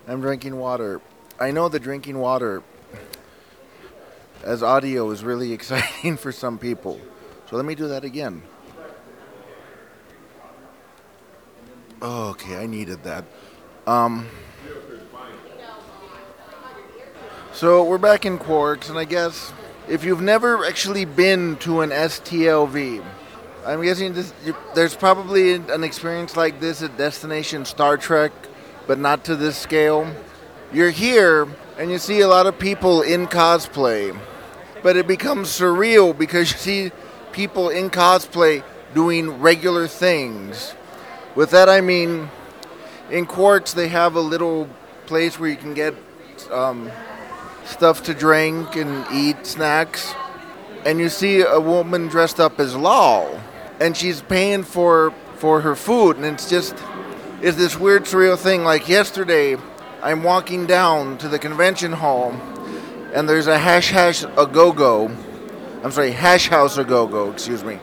I'm 0.09 0.21
drinking 0.21 0.57
water. 0.57 1.01
I 1.39 1.51
know 1.51 1.69
the 1.69 1.81
drinking 1.81 2.19
water 2.19 2.63
as 4.47 4.63
audio 4.63 5.11
is 5.11 5.25
really 5.25 5.53
exciting 5.59 6.17
for 6.17 6.33
some 6.33 6.59
people. 6.59 6.99
So 7.51 7.57
let 7.57 7.65
me 7.65 7.75
do 7.75 7.89
that 7.89 8.05
again. 8.05 8.43
Okay, 12.01 12.57
I 12.57 12.67
needed 12.67 13.03
that. 13.05 13.25
Um, 13.87 14.29
so 17.53 17.85
we're 17.85 17.99
back 17.99 18.25
in 18.25 18.39
Quarks, 18.39 18.91
and 18.91 18.99
I 18.99 19.05
guess 19.05 19.53
if 19.89 20.05
you've 20.05 20.21
never 20.21 20.65
actually 20.65 21.05
been 21.05 21.57
to 21.59 21.81
an 21.81 21.91
STLV, 21.91 23.05
I'm 23.65 23.83
guessing 23.83 24.13
this, 24.13 24.33
you, 24.45 24.55
there's 24.75 24.95
probably 24.95 25.55
an 25.55 25.83
experience 25.83 26.37
like 26.37 26.61
this 26.61 26.83
at 26.83 26.97
Destination 26.97 27.65
Star 27.65 27.97
Trek, 27.97 28.33
but 28.87 28.99
not 28.99 29.25
to 29.25 29.37
this 29.37 29.57
scale. 29.57 30.07
You're 30.73 30.91
here 30.91 31.49
and 31.79 31.91
you 31.91 31.99
see 31.99 32.21
a 32.21 32.29
lot 32.29 32.47
of 32.47 32.59
people 32.59 33.03
in 33.03 33.27
cosplay, 33.27 34.17
but 34.87 34.97
it 34.97 35.09
becomes 35.09 35.49
surreal 35.49 36.17
because 36.17 36.53
you 36.53 36.59
see 36.59 36.93
people 37.33 37.71
in 37.71 37.91
cosplay 37.91 38.63
doing 38.95 39.41
regular 39.41 39.89
things. 39.89 40.77
With 41.35 41.51
that, 41.51 41.69
I 41.69 41.81
mean, 41.81 42.31
in 43.11 43.27
Quarks, 43.27 43.75
they 43.75 43.89
have 43.89 44.15
a 44.15 44.21
little 44.21 44.69
place 45.07 45.41
where 45.41 45.51
you 45.51 45.57
can 45.57 45.75
get 45.75 45.93
um, 46.53 46.89
stuff 47.65 48.05
to 48.05 48.15
drink 48.15 48.77
and 48.77 49.05
eat, 49.13 49.45
snacks. 49.45 50.15
And 50.85 51.01
you 51.01 51.09
see 51.09 51.41
a 51.41 51.59
woman 51.59 52.07
dressed 52.07 52.39
up 52.39 52.61
as 52.61 52.77
Lal, 52.77 53.43
and 53.81 53.97
she's 53.97 54.23
paying 54.23 54.63
for 54.63 55.13
for 55.35 55.63
her 55.63 55.75
food, 55.75 56.15
and 56.15 56.25
it's 56.25 56.49
just 56.49 56.77
it's 57.43 57.57
this 57.57 57.77
weird, 57.77 58.05
surreal 58.05 58.39
thing. 58.39 58.63
Like 58.63 58.89
yesterday, 58.89 59.57
I'm 60.01 60.23
walking 60.23 60.65
down 60.65 61.19
to 61.19 61.29
the 61.29 61.41
convention 61.41 61.91
hall, 61.91 62.41
and 63.17 63.27
there's 63.27 63.47
a 63.47 63.59
hash 63.59 63.91
hash 63.91 64.25
a 64.37 64.47
go 64.47 64.73
go. 64.73 65.11
I'm 65.83 65.91
sorry, 65.91 66.11
hash 66.11 66.49
house 66.49 66.77
a 66.77 66.85
go 66.85 67.07
go. 67.07 67.31
Excuse 67.31 67.65
me. 67.65 67.79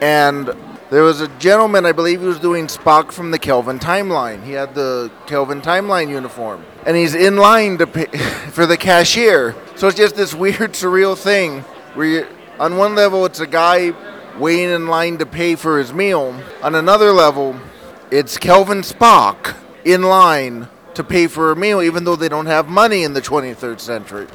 And 0.00 0.54
there 0.88 1.02
was 1.02 1.20
a 1.20 1.26
gentleman, 1.38 1.84
I 1.84 1.90
believe 1.90 2.20
he 2.20 2.26
was 2.26 2.38
doing 2.38 2.68
Spock 2.68 3.10
from 3.10 3.32
the 3.32 3.40
Kelvin 3.40 3.80
timeline. 3.80 4.44
He 4.44 4.52
had 4.52 4.76
the 4.76 5.10
Kelvin 5.26 5.60
timeline 5.60 6.08
uniform, 6.08 6.64
and 6.86 6.96
he's 6.96 7.16
in 7.16 7.36
line 7.36 7.76
to 7.78 7.88
pay 7.88 8.06
for 8.52 8.66
the 8.66 8.76
cashier. 8.76 9.56
So 9.74 9.88
it's 9.88 9.96
just 9.96 10.14
this 10.14 10.32
weird, 10.44 10.74
surreal 10.74 11.18
thing 11.18 11.62
where 11.94 12.06
you, 12.06 12.26
on 12.60 12.76
one 12.76 12.94
level 12.94 13.26
it's 13.26 13.40
a 13.40 13.48
guy 13.48 13.92
waiting 14.38 14.70
in 14.70 14.86
line 14.86 15.18
to 15.18 15.26
pay 15.26 15.56
for 15.56 15.80
his 15.80 15.92
meal. 15.92 16.40
On 16.62 16.76
another 16.76 17.10
level, 17.10 17.56
it's 18.12 18.38
Kelvin 18.38 18.82
Spock 18.82 19.56
in 19.84 20.02
line 20.02 20.68
to 20.94 21.02
pay 21.02 21.26
for 21.26 21.50
a 21.50 21.56
meal, 21.56 21.82
even 21.82 22.04
though 22.04 22.16
they 22.16 22.28
don't 22.28 22.46
have 22.46 22.68
money 22.68 23.02
in 23.02 23.12
the 23.12 23.20
23rd 23.20 23.80
century. 23.80 24.28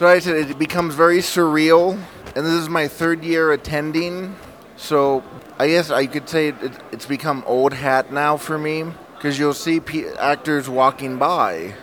So 0.00 0.08
I 0.08 0.18
said 0.18 0.36
it 0.36 0.58
becomes 0.58 0.94
very 0.94 1.18
surreal, 1.18 1.92
and 2.34 2.46
this 2.46 2.54
is 2.54 2.70
my 2.70 2.88
third 2.88 3.22
year 3.22 3.52
attending. 3.52 4.34
So 4.78 5.22
I 5.58 5.68
guess 5.68 5.90
I 5.90 6.06
could 6.06 6.26
say 6.26 6.48
it, 6.48 6.72
it's 6.90 7.04
become 7.04 7.44
old 7.46 7.74
hat 7.74 8.10
now 8.10 8.38
for 8.38 8.58
me 8.58 8.86
because 9.14 9.38
you'll 9.38 9.52
see 9.52 9.78
pe 9.78 10.10
actors 10.14 10.70
walking 10.70 11.18
by. 11.18 11.74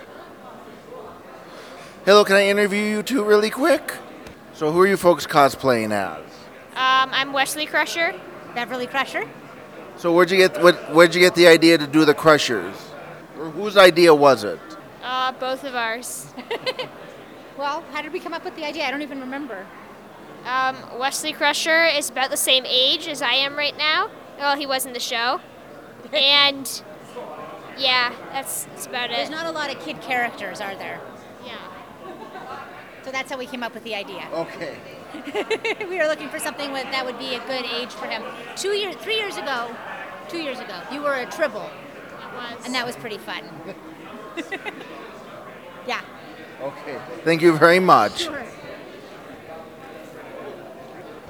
Hello, 2.06 2.26
can 2.26 2.38
I 2.38 2.48
interview 2.48 2.82
you 2.82 3.04
two 3.04 3.24
really 3.24 3.52
quick? 3.52 3.94
So 4.54 4.72
who 4.72 4.82
are 4.82 4.88
you 4.88 4.98
folks 4.98 5.28
cosplaying 5.28 5.92
as? 5.92 6.24
Um, 6.72 7.12
I'm 7.14 7.34
Wesley 7.34 7.68
Crusher. 7.68 8.20
Beverly 8.56 8.88
Crusher. 8.88 9.30
So 9.98 10.12
where'd 10.12 10.32
you 10.32 10.38
get 10.38 10.60
what? 10.64 10.92
Where'd 10.92 11.14
you 11.14 11.22
get 11.22 11.36
the 11.36 11.46
idea 11.46 11.78
to 11.78 11.86
do 11.86 12.04
the 12.04 12.16
crushers? 12.16 12.74
Or 13.38 13.52
whose 13.52 13.78
idea 13.78 14.16
was 14.16 14.44
it? 14.44 14.60
Uh, 15.04 15.34
both 15.34 15.64
of 15.64 15.76
ours. 15.76 16.34
Well, 17.58 17.84
how 17.92 18.02
did 18.04 18.14
we 18.14 18.20
come 18.20 18.34
up 18.34 18.46
with 18.46 18.56
the 18.56 18.66
idea? 18.66 18.86
I 18.86 18.92
don't 18.92 19.02
even 19.02 19.20
remember. 19.20 19.66
Um, 20.46 20.78
Wesley 21.00 21.34
Crusher 21.34 21.86
is 21.86 22.10
about 22.10 22.30
the 22.30 22.38
same 22.38 22.66
age 22.68 23.08
as 23.08 23.22
I 23.22 23.34
am 23.34 23.56
right 23.56 23.76
now. 23.76 24.10
Well, 24.38 24.56
he 24.56 24.68
was 24.68 24.86
in 24.86 24.94
the 24.94 25.00
show. 25.00 25.42
and 26.14 26.84
yeah, 27.78 28.14
that's, 28.32 28.66
that's 28.66 28.86
about 28.86 29.10
There's 29.10 29.28
it. 29.28 29.32
There's 29.32 29.44
not 29.44 29.48
a 29.48 29.52
lot 29.52 29.74
of 29.74 29.82
kid 29.84 30.02
characters, 30.02 30.62
are 30.62 30.76
there? 30.76 31.02
Yeah. 31.44 31.58
So 33.04 33.12
that's 33.12 33.32
how 33.32 33.38
we 33.38 33.48
came 33.48 33.64
up 33.64 33.74
with 33.74 33.84
the 33.84 33.96
idea. 33.96 34.28
Okay. 34.32 34.78
we 35.90 35.98
were 35.98 36.08
looking 36.08 36.30
for 36.30 36.38
something 36.38 36.72
with, 36.72 36.84
that 36.92 37.06
would 37.06 37.18
be 37.18 37.36
a 37.36 37.40
good 37.48 37.66
age 37.66 37.90
for 37.90 38.06
him. 38.06 38.22
Two 38.56 38.70
years, 38.70 38.96
three 38.98 39.16
years 39.16 39.38
ago, 39.38 39.76
two 40.30 40.40
years 40.40 40.60
ago, 40.60 40.80
you 40.92 41.02
were 41.02 41.16
a 41.16 41.26
tribble, 41.26 41.70
and 42.66 42.76
that 42.76 42.86
was 42.86 42.96
pretty 42.98 43.18
fun. 43.18 43.44
yeah. 45.88 46.02
Okay. 46.62 47.00
Thank 47.24 47.42
you 47.42 47.56
very 47.58 47.80
much. 47.80 48.30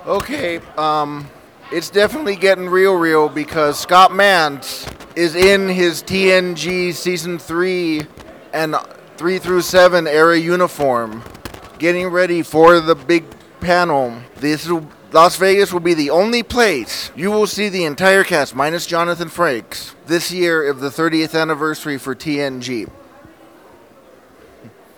Okay, 0.05 0.59
um, 0.77 1.27
it's 1.69 1.89
definitely 1.89 2.37
getting 2.37 2.69
real, 2.69 2.95
real 2.95 3.27
because 3.27 3.77
Scott 3.77 4.11
Mantz 4.11 4.89
is 5.17 5.35
in 5.35 5.67
his 5.67 6.01
TNG 6.01 6.93
season 6.93 7.37
three 7.37 8.03
and 8.53 8.77
three 9.17 9.37
through 9.37 9.63
seven 9.63 10.07
era 10.07 10.37
uniform, 10.37 11.23
getting 11.77 12.07
ready 12.07 12.41
for 12.41 12.79
the 12.79 12.95
big 12.95 13.25
panel. 13.59 14.17
This 14.37 14.65
will, 14.65 14.87
Las 15.11 15.35
Vegas 15.35 15.73
will 15.73 15.81
be 15.81 15.93
the 15.93 16.09
only 16.09 16.41
place 16.41 17.11
you 17.13 17.29
will 17.29 17.47
see 17.47 17.67
the 17.67 17.83
entire 17.83 18.23
cast, 18.23 18.55
minus 18.55 18.85
Jonathan 18.85 19.27
Frakes, 19.27 19.93
this 20.05 20.31
year 20.31 20.69
of 20.69 20.79
the 20.79 20.89
30th 20.89 21.37
anniversary 21.37 21.97
for 21.97 22.15
TNG. 22.15 22.89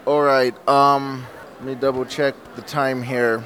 All 0.10 0.24
right. 0.24 0.56
Um, 0.68 1.28
let 1.58 1.64
me 1.64 1.76
double 1.76 2.04
check 2.04 2.34
the 2.56 2.64
time 2.64 3.04
here. 3.04 3.46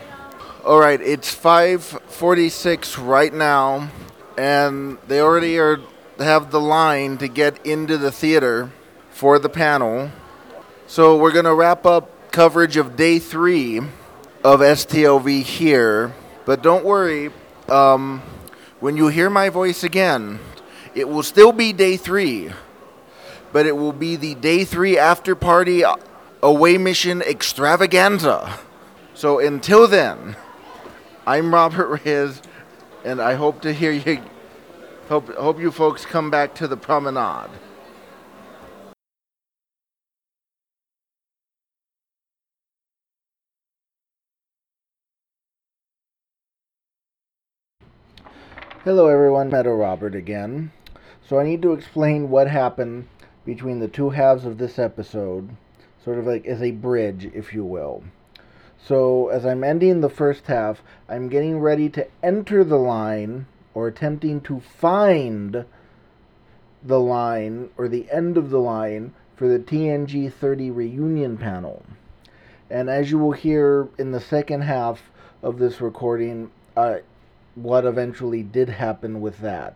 All 0.64 0.80
right, 0.80 1.01
it's 1.01 1.30
5:46 1.30 2.97
right 2.97 3.34
now, 3.34 3.89
and 4.38 4.97
they 5.05 5.20
already 5.20 5.59
are 5.59 5.82
have 6.20 6.51
the 6.51 6.61
line 6.61 7.18
to 7.18 7.28
get 7.28 7.59
into 7.66 7.97
the 7.97 8.14
theater 8.14 8.72
for 9.11 9.39
the 9.39 9.49
panel. 9.49 10.11
So 10.88 11.18
we're 11.18 11.34
gonna 11.34 11.53
wrap 11.53 11.86
up 11.86 12.32
coverage 12.32 12.78
of 12.78 12.95
day 12.95 13.20
three 13.20 13.82
of 14.41 14.61
STLV 14.61 15.41
here, 15.41 16.14
but 16.45 16.64
don't 16.64 16.86
worry. 16.86 17.32
Um, 17.68 18.22
when 18.80 18.95
you 18.95 19.09
hear 19.09 19.30
my 19.30 19.49
voice 19.49 19.84
again, 19.84 20.39
it 20.95 21.09
will 21.09 21.24
still 21.24 21.51
be 21.51 21.74
day 21.74 21.97
three, 21.97 22.53
but 23.51 23.66
it 23.66 23.76
will 23.76 23.91
be 23.91 24.16
the 24.16 24.34
day 24.36 24.64
three 24.64 24.97
after 24.97 25.36
party 25.36 25.84
away 26.44 26.78
mission 26.78 27.22
extravaganza. 27.22 28.60
So 29.14 29.39
until 29.39 29.88
then, 29.88 30.36
I'm 31.26 31.54
Robert 31.54 32.04
Reyes, 32.06 32.41
and 33.06 33.22
I 33.22 33.36
hope 33.36 33.62
to 33.62 33.74
hear 33.74 33.91
you. 33.91 34.22
Hope 35.08 35.34
hope 35.36 35.60
you 35.60 35.72
folks 35.72 36.06
come 36.06 36.30
back 36.30 36.54
to 36.56 36.68
the 36.68 36.78
promenade. 36.78 37.50
Hello, 48.84 49.08
everyone. 49.08 49.50
Meadow 49.50 49.76
Robert 49.76 50.14
again. 50.14 50.74
So 51.26 51.39
I 51.39 51.46
need 51.46 51.62
to 51.62 51.72
explain 51.72 52.30
what 52.30 52.50
happened 52.50 53.08
between 53.46 53.80
the 53.80 53.88
two 53.88 54.10
halves 54.10 54.44
of 54.44 54.58
this 54.58 54.78
episode, 54.78 55.56
sort 56.04 56.18
of 56.18 56.28
like 56.28 56.45
as 56.45 56.62
a 56.62 56.72
bridge, 56.72 57.30
if 57.34 57.54
you 57.54 57.64
will. 57.64 58.04
So 58.86 59.30
as 59.30 59.45
I'm 59.45 59.64
ending 59.64 60.01
the 60.01 60.10
first 60.10 60.47
half, 60.47 60.82
I'm 61.08 61.30
getting 61.30 61.60
ready 61.60 61.89
to 61.89 62.08
enter 62.22 62.64
the 62.64 62.78
line 62.78 63.45
or 63.74 63.88
attempting 63.88 64.41
to 64.41 64.60
find 64.60 65.66
the 66.84 66.99
line 66.99 67.70
or 67.78 67.88
the 67.88 68.12
end 68.12 68.38
of 68.38 68.49
the 68.49 68.60
line 68.60 69.14
for 69.36 69.47
the 69.47 69.60
TNG 69.60 70.32
30 70.32 70.70
reunion 70.72 71.38
panel. 71.38 71.84
And 72.70 72.89
as 72.89 73.10
you 73.10 73.18
will 73.18 73.32
hear 73.32 73.88
in 73.97 74.12
the 74.12 74.20
second 74.20 74.62
half 74.62 75.01
of 75.41 75.60
this 75.60 75.80
recording, 75.80 76.51
uh, 76.76 76.97
what 77.56 77.86
eventually 77.86 78.43
did 78.43 78.68
happen 78.68 79.22
with 79.22 79.39
that. 79.39 79.76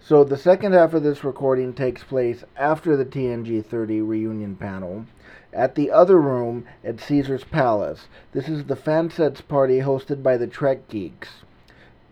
So 0.00 0.24
the 0.24 0.38
second 0.38 0.72
half 0.72 0.94
of 0.94 1.02
this 1.02 1.24
recording 1.24 1.74
takes 1.74 2.02
place 2.04 2.44
after 2.56 2.96
the 2.96 3.04
TNG 3.04 3.64
30 3.64 4.00
reunion 4.00 4.56
panel 4.56 5.04
at 5.52 5.74
the 5.74 5.90
other 5.90 6.20
room 6.20 6.66
at 6.84 7.00
Caesar's 7.00 7.44
Palace. 7.44 8.06
This 8.32 8.48
is 8.48 8.64
the 8.64 8.76
Fansets 8.76 9.46
party 9.46 9.80
hosted 9.80 10.22
by 10.22 10.36
the 10.36 10.46
Trek 10.46 10.88
Geeks, 10.88 11.44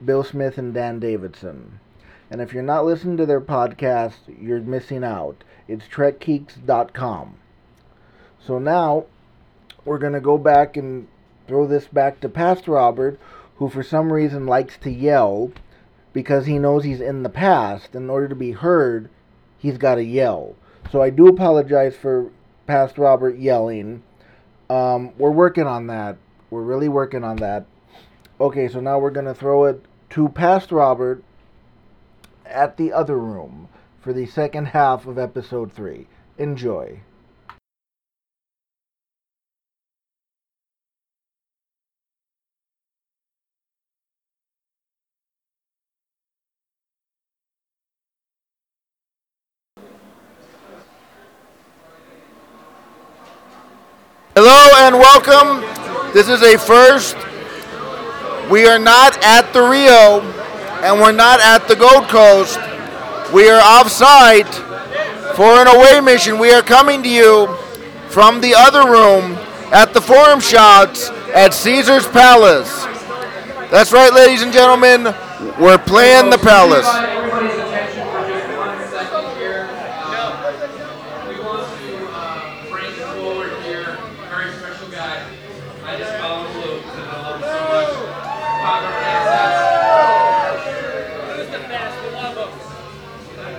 Bill 0.05 0.25
Smith 0.25 0.59
and 0.59 0.73
Dan 0.73 0.99
Davidson. 0.99 1.81
And 2.31 2.41
if 2.41 2.53
you're 2.53 2.63
not 2.63 2.85
listening 2.85 3.17
to 3.19 3.27
their 3.27 3.41
podcast, 3.41 4.17
you're 4.41 4.61
missing 4.61 5.05
out. 5.05 5.45
It's 5.69 5.87
trekgeeks.com. 5.87 7.37
So 8.45 8.59
now 8.59 9.07
we're 9.85 9.99
going 9.99 10.13
to 10.13 10.21
go 10.21 10.39
back 10.39 10.77
and 10.77 11.09
throw 11.47 11.67
this 11.67 11.87
back 11.87 12.21
to 12.21 12.29
past 12.29 12.67
Robert, 12.67 13.19
who 13.57 13.69
for 13.69 13.83
some 13.83 14.13
reason 14.13 14.47
likes 14.47 14.77
to 14.79 14.91
yell 14.91 15.53
because 16.13 16.47
he 16.47 16.59
knows 16.59 16.85
he's 16.85 17.01
in 17.01 17.23
the 17.23 17.29
past. 17.29 17.95
In 17.95 18.11
order 18.11 18.29
to 18.29 18.35
be 18.35 18.53
heard, 18.53 19.09
he's 19.59 19.79
got 19.79 19.97
to 19.97 20.05
yell. 20.05 20.57
So 20.91 21.03
I 21.03 21.11
do 21.11 21.29
apologize 21.29 21.97
for 21.97 22.31
past 22.67 22.99
Robert 22.99 23.39
yelling. 23.39 24.03
Um, 24.69 25.13
we're 25.19 25.31
working 25.31 25.67
on 25.67 25.87
that. 25.87 26.17
We're 26.51 26.63
really 26.63 26.89
working 26.89 27.25
on 27.25 27.37
that. 27.37 27.67
Okay, 28.41 28.69
so 28.69 28.81
now 28.81 28.99
we're 28.99 29.11
going 29.11 29.27
to 29.27 29.35
throw 29.35 29.65
it 29.65 29.85
to 30.11 30.29
past 30.29 30.73
Robert 30.73 31.23
at 32.45 32.77
the 32.77 32.93
other 32.93 33.19
room 33.19 33.69
for 34.01 34.13
the 34.13 34.27
second 34.27 34.67
half 34.67 35.07
of 35.07 35.19
episode 35.19 35.73
3. 35.73 36.07
Enjoy. 36.39 37.01
Hello 54.39 54.69
and 54.85 54.97
welcome. 54.97 55.63
This 56.13 56.29
is 56.29 56.43
a 56.43 56.59
first. 56.59 57.17
We 58.51 58.67
are 58.67 58.79
not 58.79 59.17
at 59.25 59.51
the 59.55 59.63
Rio 59.63 60.21
and 60.85 61.01
we're 61.01 61.13
not 61.13 61.41
at 61.41 61.67
the 61.69 61.75
Gold 61.75 62.09
Coast. 62.09 62.59
We 63.33 63.49
are 63.49 63.63
offsite 63.63 64.53
for 65.37 65.63
an 65.63 65.69
away 65.69 66.03
mission. 66.03 66.39
We 66.39 66.53
are 66.53 66.61
coming 66.61 67.03
to 67.05 67.09
you 67.09 67.47
from 68.11 68.43
the 68.43 68.55
other 68.55 68.85
room 68.85 69.39
at 69.73 69.95
the 69.95 70.03
Forum 70.03 70.41
Shops 70.41 71.09
at 71.35 71.55
Caesar's 71.55 72.07
Palace. 72.07 72.85
That's 73.71 73.91
right, 73.91 74.13
ladies 74.13 74.43
and 74.43 74.53
gentlemen. 74.53 75.15
We're 75.59 75.79
playing 75.79 76.29
the 76.29 76.37
Palace. 76.37 76.85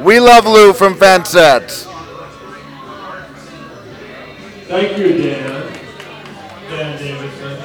We 0.01 0.19
love 0.19 0.45
Lou 0.45 0.73
from 0.73 0.93
Fansets. 0.93 1.85
Thank 4.67 4.97
you, 4.99 5.17
Dan. 5.17 5.73
Dan 6.69 6.99
Davidson. 6.99 7.59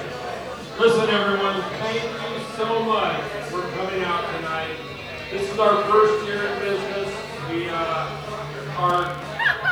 Listen, 0.80 1.11
everyone, 1.11 1.61
thank 1.78 2.03
you 2.03 2.09
so 2.57 2.83
much 2.85 3.20
for 3.51 3.61
coming 3.76 4.03
out 4.05 4.24
tonight. 4.37 4.74
This 5.30 5.53
is 5.53 5.59
our 5.59 5.83
first 5.85 6.24
year 6.26 6.43
in 6.47 6.59
business. 6.61 7.14
We 7.51 7.68
uh, 7.68 8.09
are 8.78 9.14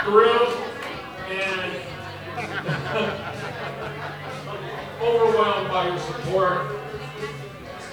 thrilled 0.05 0.53
and 1.31 1.81
overwhelmed 5.01 5.69
by 5.71 5.89
your 5.89 5.99
support. 5.99 6.77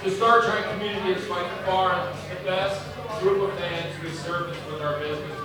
The 0.04 0.10
Star 0.10 0.42
Trek 0.42 0.68
community 0.72 1.12
is 1.12 1.26
by 1.26 1.48
far 1.64 2.12
the 2.28 2.34
best 2.44 2.84
group 3.20 3.50
of 3.50 3.56
fans 3.58 3.87
we 4.02 4.10
service 4.10 4.56
with 4.70 4.80
our 4.80 4.98
business. 5.00 5.40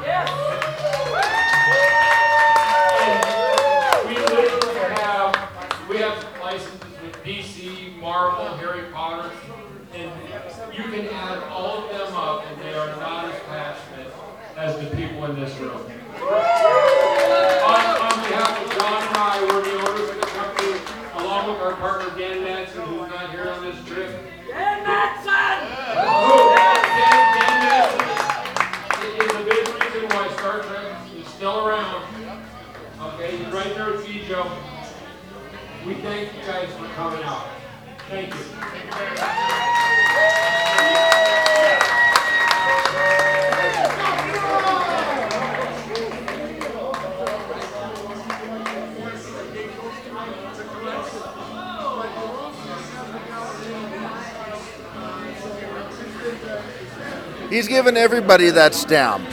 And 3.02 4.08
we 4.08 4.16
literally 4.16 4.76
have, 5.02 5.90
we 5.90 5.98
have 5.98 6.26
licenses 6.42 6.80
with 7.02 7.16
DC, 7.24 7.98
Marvel, 7.98 8.56
Harry 8.58 8.92
Potter, 8.92 9.32
and 9.96 10.12
you 10.76 10.84
can 10.84 11.08
add 11.08 11.44
all 11.50 11.84
of 11.84 11.90
them 11.90 12.16
up 12.16 12.46
and 12.46 12.62
they 12.62 12.74
are 12.74 12.96
not 12.98 13.26
as 13.26 13.42
passionate 13.44 14.14
as 14.56 14.80
the 14.80 14.96
people 14.96 15.26
in 15.26 15.40
this 15.40 15.58
room. 15.60 15.72
On, 15.72 16.30
on 18.02 18.16
behalf 18.22 18.66
of 18.66 18.72
John 18.78 19.04
and 19.08 19.18
I, 19.18 19.42
we're 19.50 19.64
the 19.64 19.76
owners 19.90 20.10
of 20.10 20.16
the 20.16 20.28
company, 20.28 20.80
along 21.16 21.50
with 21.50 21.60
our 21.60 21.74
partner 21.76 22.18
Dan 22.18 22.44
Matson, 22.44 22.82
who's 22.84 23.10
not 23.10 23.32
here 23.32 23.50
on 23.50 23.64
this 23.64 23.84
trip. 23.86 24.10
Dan 24.48 24.84
Matson! 24.84 25.33
You, 34.24 34.36
Joe. 34.36 34.52
We 35.86 35.96
thank 35.96 36.34
you 36.34 36.42
guys 36.44 36.72
for 36.74 36.86
coming 36.96 37.24
out. 37.24 37.48
Thank 38.10 38.34
you. 38.34 38.40
He's 57.50 57.68
giving 57.68 57.98
everybody 57.98 58.50
that 58.50 58.74
stamp. 58.74 59.26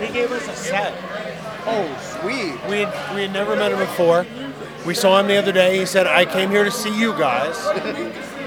He 0.00 0.12
gave 0.12 0.32
us 0.32 0.48
a 0.48 0.56
set. 0.56 0.94
Oh, 1.66 2.13
sweet. 2.24 2.54
We 2.68 2.80
had, 2.80 3.14
we 3.14 3.22
had 3.22 3.32
never 3.32 3.54
met 3.56 3.72
him 3.72 3.78
before. 3.78 4.26
We 4.86 4.94
saw 4.94 5.20
him 5.20 5.26
the 5.26 5.36
other 5.36 5.52
day. 5.52 5.78
He 5.78 5.86
said, 5.86 6.06
I 6.06 6.24
came 6.24 6.50
here 6.50 6.64
to 6.64 6.70
see 6.70 6.98
you 6.98 7.12
guys. 7.12 7.56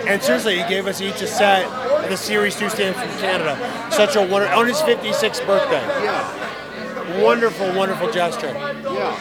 And 0.08 0.22
seriously, 0.22 0.62
he 0.62 0.68
gave 0.70 0.88
us 0.88 1.02
each 1.02 1.22
a 1.22 1.28
set 1.28 1.66
of 1.66 2.10
the 2.10 2.18
Series 2.18 2.56
2 2.56 2.70
stamps 2.70 3.00
from 3.00 3.10
Canada. 3.20 3.58
Such 3.92 4.16
a 4.16 4.22
wonder 4.22 4.48
on 4.50 4.68
his 4.68 4.78
56th 4.78 5.46
birthday. 5.46 5.82
Yeah. 6.04 7.22
Wonderful, 7.22 7.74
wonderful 7.74 8.12
gesture. 8.12 8.54
Yeah. 8.54 9.18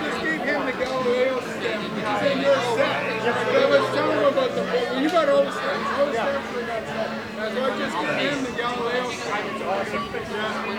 Just 0.00 0.22
gave 0.22 0.40
him 0.40 0.66
the 0.66 0.72
Galileo 0.72 1.40
stamp. 1.40 1.90
It's 2.00 2.32
in 2.32 2.40
your 2.40 2.54
set. 2.76 3.10
I 3.20 3.68
was 3.68 3.94
telling 3.94 4.18
him 4.18 4.24
about 4.24 4.50
the, 4.54 4.62
well, 4.62 5.02
you 5.02 5.08
got 5.10 5.28
all 5.28 5.44
the 5.44 5.52
stamps, 5.52 5.90
all 5.98 6.06
the 6.06 6.12
stamps 6.12 6.48
for 6.50 6.60
that 6.60 7.49
set. 7.60 7.72
And 7.72 7.90
so 7.90 7.98
I 8.00 8.00
just 8.00 8.00
gave 8.18 8.32
him 8.32 8.44
the 8.44 8.52
Galileo. 8.56 9.04
Yeah. 9.10 9.36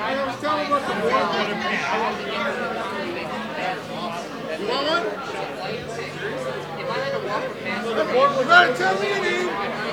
I 0.02 0.26
was 0.26 0.38
telling 0.42 0.66
him 0.66 0.74
about 0.74 0.88
the 0.88 0.94
board. 1.02 1.14
You 4.60 4.68
want 4.68 4.86
one? 4.88 5.06
You 8.40 8.46
gotta 8.46 8.74
tell 8.76 9.00
me 9.00 9.08
your. 9.10 9.18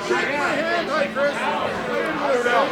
Shake 0.09 0.29
my 0.29 0.51
hand. 0.57 0.89
Hi, 0.89 1.07
Chris. 1.09 1.35
I 1.35 1.39
didn't 2.33 2.45
know. 2.45 2.65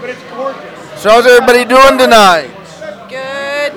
But 0.00 0.10
it's 0.10 0.22
gorgeous. 0.30 1.02
So 1.02 1.10
how's 1.10 1.26
everybody 1.26 1.64
doing 1.64 1.98
tonight? 1.98 2.50
Good. 3.08 3.72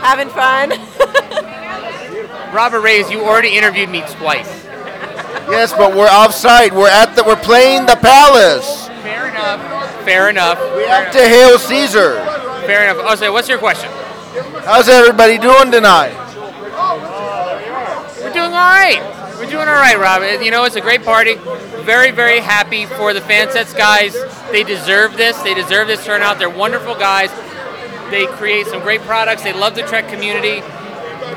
Having 0.00 0.30
fun. 0.30 0.70
Robert 2.54 2.80
Reyes, 2.80 3.10
you 3.10 3.24
already 3.24 3.56
interviewed 3.56 3.90
me 3.90 4.02
twice. 4.08 4.63
Yes, 5.50 5.72
but 5.72 5.94
we're 5.94 6.08
offsite. 6.08 6.72
We're 6.72 6.88
at 6.88 7.14
the. 7.16 7.24
We're 7.24 7.36
playing 7.36 7.86
the 7.86 7.96
Palace. 7.96 8.88
Fair 9.02 9.28
enough. 9.28 10.04
Fair 10.04 10.30
enough. 10.30 10.58
We 10.76 10.84
have 10.84 11.12
to 11.12 11.18
hail 11.18 11.58
Caesar. 11.58 12.14
Fair 12.66 12.90
enough. 12.90 13.18
So 13.18 13.32
what's 13.32 13.48
your 13.48 13.58
question? 13.58 13.90
How's 14.64 14.88
everybody 14.88 15.38
doing 15.38 15.70
tonight? 15.70 16.14
We're 18.20 18.32
doing 18.32 18.52
all 18.52 18.72
right. 18.72 19.00
We're 19.38 19.50
doing 19.50 19.68
all 19.68 19.74
right, 19.74 19.98
Rob. 19.98 20.22
You 20.42 20.50
know, 20.50 20.64
it's 20.64 20.76
a 20.76 20.80
great 20.80 21.04
party. 21.04 21.34
Very, 21.84 22.10
very 22.10 22.40
happy 22.40 22.86
for 22.86 23.12
the 23.12 23.20
Fansets 23.20 23.76
guys. 23.76 24.16
They 24.50 24.64
deserve 24.64 25.16
this. 25.16 25.36
They 25.42 25.54
deserve 25.54 25.88
this 25.88 26.04
turnout. 26.04 26.38
They're 26.38 26.48
wonderful 26.48 26.94
guys. 26.94 27.30
They 28.10 28.26
create 28.26 28.66
some 28.66 28.80
great 28.82 29.02
products. 29.02 29.42
They 29.42 29.52
love 29.52 29.74
the 29.74 29.82
Trek 29.82 30.08
community. 30.08 30.62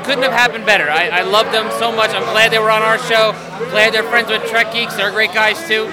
Couldn't 0.04 0.22
have 0.22 0.32
happened 0.32 0.64
better. 0.64 0.90
I, 0.90 1.08
I 1.08 1.22
love 1.22 1.52
them 1.52 1.70
so 1.78 1.92
much. 1.92 2.10
I'm 2.10 2.24
glad 2.32 2.50
they 2.52 2.58
were 2.58 2.70
on 2.70 2.82
our 2.82 2.98
show. 2.98 3.32
Glad 3.70 3.92
they're 3.92 4.02
friends 4.02 4.30
with 4.30 4.44
Trek 4.46 4.72
Geeks. 4.72 4.96
They're 4.96 5.10
great 5.10 5.32
guys 5.34 5.58
too. 5.68 5.86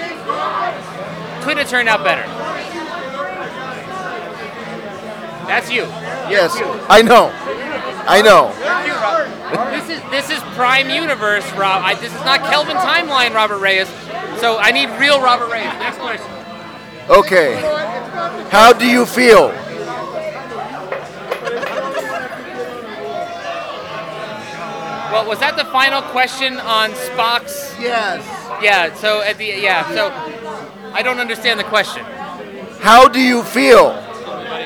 Couldn't 1.43 1.59
have 1.59 1.69
turned 1.69 1.89
out 1.89 2.03
better. 2.03 2.23
That's 5.47 5.69
you. 5.69 5.83
Yes, 6.31 6.57
I 6.89 7.01
know. 7.01 7.31
I 8.07 8.21
know. 8.21 8.51
This 9.71 9.89
is 9.89 10.01
this 10.09 10.29
is 10.29 10.39
Prime 10.55 10.89
Universe, 10.89 11.45
Rob. 11.53 11.83
I, 11.83 11.93
this 11.95 12.13
is 12.13 12.21
not 12.21 12.39
Kelvin 12.41 12.77
Timeline, 12.77 13.33
Robert 13.33 13.59
Reyes. 13.59 13.88
So 14.39 14.57
I 14.57 14.71
need 14.71 14.89
real 14.99 15.21
Robert 15.21 15.51
Reyes. 15.51 15.71
Next 15.79 15.97
question. 15.97 16.31
Okay. 17.09 17.55
How 18.49 18.73
do 18.73 18.88
you 18.88 19.05
feel? 19.05 19.51
Well, 25.12 25.28
was 25.28 25.39
that 25.39 25.56
the 25.56 25.66
final 25.66 26.01
question 26.01 26.58
on 26.58 26.91
Spock's? 26.91 27.74
Yes. 27.80 28.24
Yeah. 28.62 28.93
So 28.95 29.22
at 29.22 29.38
the 29.38 29.45
yeah. 29.45 29.88
So 29.93 30.12
I 30.93 31.01
don't 31.01 31.20
understand 31.20 31.60
the 31.60 31.64
question. 31.66 32.03
How 32.80 33.08
do 33.08 33.20
you 33.20 33.43
feel? 33.43 33.93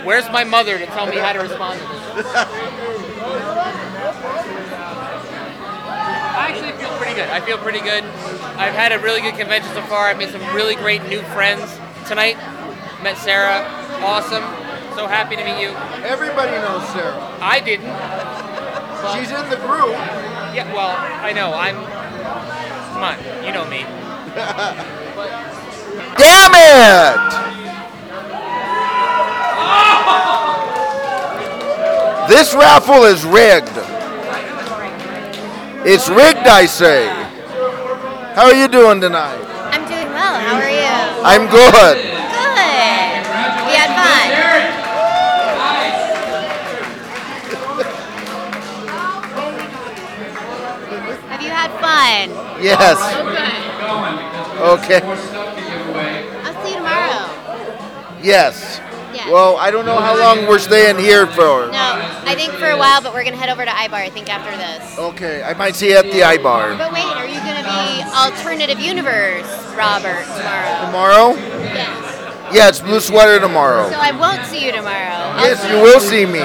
Where's 0.03 0.29
my 0.31 0.43
mother 0.43 0.77
to 0.77 0.85
tell 0.87 1.07
me 1.07 1.17
how 1.17 1.33
to 1.33 1.39
respond 1.39 1.79
to 1.79 1.87
this? 2.15 2.25
I 6.39 6.47
actually 6.49 6.71
feel 6.79 6.89
pretty 6.97 7.15
good. 7.15 7.29
I 7.29 7.41
feel 7.41 7.57
pretty 7.57 7.79
good. 7.81 8.03
I've 8.55 8.73
had 8.73 8.91
a 8.91 8.99
really 8.99 9.21
good 9.21 9.35
convention 9.35 9.73
so 9.73 9.81
far. 9.83 10.07
I've 10.07 10.17
made 10.17 10.29
some 10.29 10.43
really 10.55 10.75
great 10.75 11.03
new 11.07 11.21
friends 11.33 11.79
tonight. 12.07 12.37
Met 13.03 13.17
Sarah. 13.17 13.65
Awesome. 14.01 14.43
So 14.95 15.07
happy 15.07 15.35
to 15.35 15.43
meet 15.43 15.61
you. 15.61 15.69
Everybody 16.03 16.51
knows 16.51 16.87
Sarah. 16.89 17.17
I 17.39 17.59
didn't. 17.59 17.93
She's 19.15 19.31
in 19.31 19.49
the 19.49 19.55
group. 19.65 19.95
Yeah, 20.59 20.67
well, 20.73 20.91
I 20.91 21.31
know. 21.31 21.53
I'm. 21.53 21.75
Come 22.91 23.01
on, 23.01 23.17
you 23.45 23.53
know 23.53 23.63
me. 23.63 23.79
Damn 26.19 26.51
it! 26.51 27.15
This 32.27 32.53
raffle 32.53 33.05
is 33.05 33.23
rigged. 33.23 33.71
It's 35.87 36.09
rigged, 36.09 36.45
I 36.45 36.65
say. 36.65 37.07
How 38.35 38.47
are 38.47 38.53
you 38.53 38.67
doing 38.67 38.99
tonight? 38.99 39.39
I'm 39.71 39.87
doing 39.87 40.11
well. 40.11 40.41
How 40.41 40.57
are 40.57 40.69
you? 40.69 41.23
I'm 41.23 41.47
good. 41.49 41.71
Good. 41.71 42.08
Fun? 52.59 52.79
Yes. 52.79 52.97
Okay. 54.59 54.97
Okay. 54.99 55.01
I'll 56.43 56.57
see 56.63 56.71
you 56.71 56.77
tomorrow. 56.77 58.19
Yes. 58.21 58.81
Yeah. 59.13 59.31
Well, 59.31 59.57
I 59.57 59.71
don't 59.71 59.85
know 59.85 59.99
how 59.99 60.17
long 60.17 60.47
we're 60.47 60.59
staying 60.59 60.99
here 60.99 61.25
for. 61.25 61.67
No, 61.71 61.95
I 62.25 62.35
think 62.35 62.53
for 62.53 62.69
a 62.69 62.77
while, 62.77 63.01
but 63.01 63.13
we're 63.13 63.23
gonna 63.23 63.37
head 63.37 63.49
over 63.49 63.65
to 63.65 63.71
iBar. 63.71 63.93
I 63.93 64.09
think 64.09 64.29
after 64.29 64.55
this. 64.55 64.99
Okay, 64.99 65.41
I 65.41 65.53
might 65.55 65.75
see 65.75 65.89
you 65.89 65.97
at 65.97 66.05
the 66.05 66.21
iBar. 66.21 66.77
But 66.77 66.93
wait, 66.93 67.05
are 67.05 67.25
you 67.25 67.39
gonna 67.39 67.63
be 67.63 68.03
alternative 68.13 68.79
universe, 68.79 69.47
Robert, 69.75 70.25
tomorrow? 70.37 70.85
Tomorrow? 70.85 71.35
Yes. 71.73 72.53
Yeah, 72.53 72.69
it's 72.69 72.79
blue 72.79 72.99
sweater 72.99 73.39
tomorrow. 73.39 73.89
So 73.89 73.97
I 73.99 74.11
won't 74.11 74.45
see 74.45 74.65
you 74.65 74.71
tomorrow. 74.71 75.37
Yes, 75.41 75.63
you 75.69 75.81
will 75.81 75.99
see 75.99 76.25
me. 76.25 76.39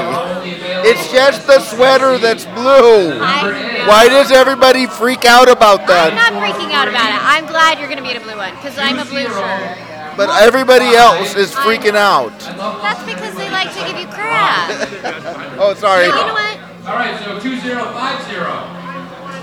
It's 0.85 1.11
just 1.11 1.47
the 1.47 1.61
sweater 1.61 2.18
that's 2.18 2.45
blue. 2.45 3.18
Why 3.18 4.07
does 4.09 4.30
everybody 4.30 4.87
freak 4.87 5.24
out 5.24 5.49
about 5.49 5.87
that? 5.87 6.12
I'm 6.12 6.35
not 6.35 6.43
freaking 6.43 6.72
out 6.72 6.89
about 6.89 7.09
it. 7.09 7.20
I'm 7.24 7.47
glad 7.47 7.78
you're 7.78 7.89
gonna 7.89 8.03
be 8.03 8.11
in 8.11 8.18
a 8.18 8.20
blue 8.20 8.37
one 8.37 8.55
because 8.57 8.76
I'm 8.78 8.99
a 8.99 9.05
blue 9.05 9.24
shirt. 9.24 9.78
But 10.16 10.30
everybody 10.41 10.95
else 10.95 11.35
is 11.35 11.53
freaking 11.53 11.97
out. 11.97 12.39
That's 12.85 13.03
because 13.03 13.35
they 13.35 13.51
like 13.51 13.72
to 13.74 13.80
give 13.89 13.99
you 13.99 14.07
crap. 14.09 14.70
Oh, 15.57 15.72
sorry. 15.74 16.07
You 16.07 16.11
know 16.11 16.35
what? 16.35 16.59
All 16.85 16.97
right, 16.99 17.14
so 17.22 17.39
2050. 17.39 17.70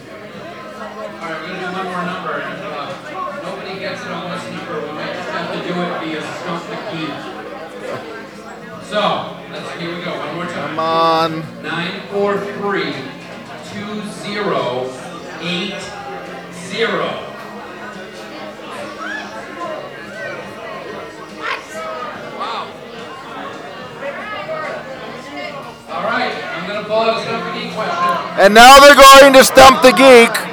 Alright, 0.06 1.41
we're 1.41 1.47
gonna 1.47 1.60
do 1.60 1.66
one 1.74 1.86
more 1.86 2.06
number. 2.06 2.34
and, 2.41 2.62
uh, 2.62 3.41
nobody 3.43 3.80
gets 3.80 4.01
it 4.01 4.12
on 4.12 4.30
this 4.32 4.43
number. 4.53 4.82
We 4.82 4.91
might 4.93 5.14
just 5.14 5.30
have 5.30 5.51
to 5.53 5.60
do 5.68 5.74
it 5.74 5.89
via 6.01 6.22
Stump 6.38 6.64
the. 6.70 7.06
So, 8.86 9.01
let's, 9.51 9.72
here 9.80 9.95
we 9.97 10.03
go. 10.03 10.12
One 10.18 10.36
more 10.36 10.45
time. 10.45 10.70
Come 10.70 10.80
on. 10.80 11.64
Nine 11.64 12.01
four 12.12 12.38
three 12.38 12.93
two 13.74 14.01
zero 14.24 14.91
eight 15.41 15.82
zero. 16.70 17.34
And 28.38 28.53
now 28.53 28.80
they're 28.80 28.95
going 28.95 29.34
to 29.34 29.43
stump 29.43 29.82
the 29.82 29.91
geek. 29.91 30.45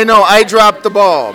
I 0.00 0.04
know, 0.04 0.22
I 0.22 0.44
dropped 0.44 0.82
the 0.82 0.88
ball. 0.88 1.34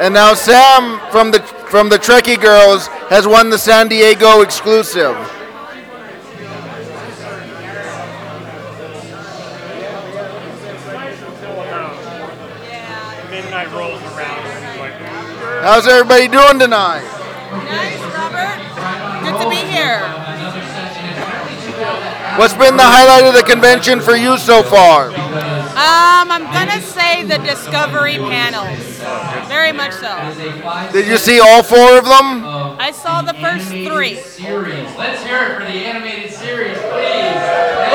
And 0.00 0.14
now 0.14 0.32
Sam 0.32 0.98
from 1.10 1.30
the 1.30 1.40
from 1.68 1.90
the 1.90 1.98
Trekkie 1.98 2.40
Girls 2.40 2.86
has 3.10 3.26
won 3.26 3.50
the 3.50 3.58
San 3.58 3.88
Diego 3.88 4.40
exclusive. 4.40 5.14
Midnight 13.28 13.70
rolls 13.72 14.00
around. 14.00 14.46
and 14.46 14.64
it's 14.64 14.78
like, 14.78 14.94
How's 15.62 15.86
everybody 15.86 16.28
doing 16.28 16.58
tonight? 16.58 17.04
Nice, 17.52 18.00
Robert. 18.14 19.22
Good 19.22 19.42
to 19.42 19.50
be 19.50 19.70
here. 19.70 20.00
What's 22.38 22.54
been 22.54 22.78
the 22.78 22.84
highlight 22.84 23.24
of 23.24 23.34
the 23.34 23.42
convention 23.42 24.00
for 24.00 24.16
you 24.16 24.38
so 24.38 24.62
far? 24.62 25.10
Um, 25.78 26.32
I'm 26.32 26.42
gonna 26.42 26.82
say 26.82 27.22
the 27.22 27.38
Discovery 27.38 28.16
panels. 28.16 28.98
Very 29.46 29.70
much 29.70 29.92
so. 29.92 30.10
Did 30.92 31.06
you 31.06 31.16
see 31.16 31.38
all 31.38 31.62
four 31.62 31.96
of 31.96 32.04
them? 32.04 32.42
I 32.80 32.90
saw 32.90 33.22
the 33.22 33.34
first 33.34 33.68
three. 33.68 34.16
Series. 34.16 34.92
Let's 34.96 35.22
hear 35.22 35.36
it 35.38 35.54
for 35.54 35.62
the 35.62 35.78
animated 35.86 36.32
series, 36.32 36.76
please. 36.78 36.82
Yeah. 36.82 37.94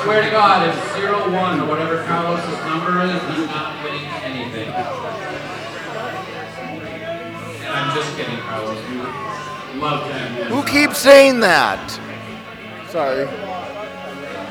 swear 0.04 0.22
to 0.22 0.30
God, 0.30 0.68
if 0.68 0.76
zero 0.96 1.32
one 1.32 1.60
or 1.62 1.66
whatever 1.68 2.04
Carlos's 2.04 2.60
number 2.66 3.02
is, 3.04 3.22
he's 3.38 3.48
not 3.48 3.84
winning 3.84 4.06
anything. 4.24 4.68
And 7.64 7.72
I'm 7.72 7.96
just 7.96 8.16
kidding, 8.18 8.38
Carlos. 8.40 8.78
We 8.90 9.80
love 9.80 10.06
you. 10.08 10.44
Who 10.46 10.64
keeps 10.66 10.98
saying 10.98 11.40
that? 11.40 11.80
Sorry. 12.90 13.28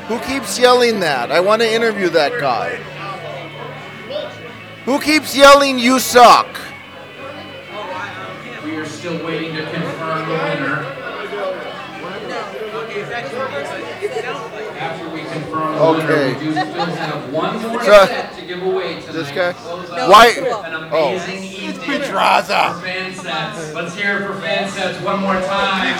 Who 0.07 0.19
keeps 0.19 0.57
yelling 0.57 0.99
that? 1.01 1.31
I 1.31 1.39
want 1.39 1.61
to 1.61 1.71
interview 1.71 2.09
that 2.09 2.39
guy. 2.39 2.75
Who 4.85 4.99
keeps 4.99 5.35
yelling, 5.35 5.77
you 5.77 5.99
suck? 5.99 6.47
We 8.65 8.75
are 8.75 8.85
still 8.85 9.23
waiting 9.23 9.52
the 15.75 15.81
Okay. 15.83 16.33
winner, 16.33 16.39
we 16.39 16.45
do 16.45 16.51
still 16.51 16.85
have 16.85 17.33
one 17.33 17.61
more 17.61 17.83
So- 17.83 18.05
set 18.05 18.35
to 18.37 18.41
give 18.45 18.61
away 18.63 18.95
tonight. 19.01 19.11
This 19.13 19.29
guy? 19.31 19.53
Close 19.53 19.91
out 19.91 20.09
Why- 20.09 20.27
An 20.27 20.89
oh. 20.91 21.09
amazing 21.15 21.43
evening 21.43 22.01
Pedraza. 22.01 22.73
for 22.79 22.85
fan 22.85 23.13
sets. 23.15 23.73
Let's 23.73 23.95
hear 23.95 24.17
it 24.19 24.27
for 24.27 24.33
fan 24.41 24.69
sets 24.69 24.99
one 25.01 25.19
more 25.21 25.39
time. 25.41 25.93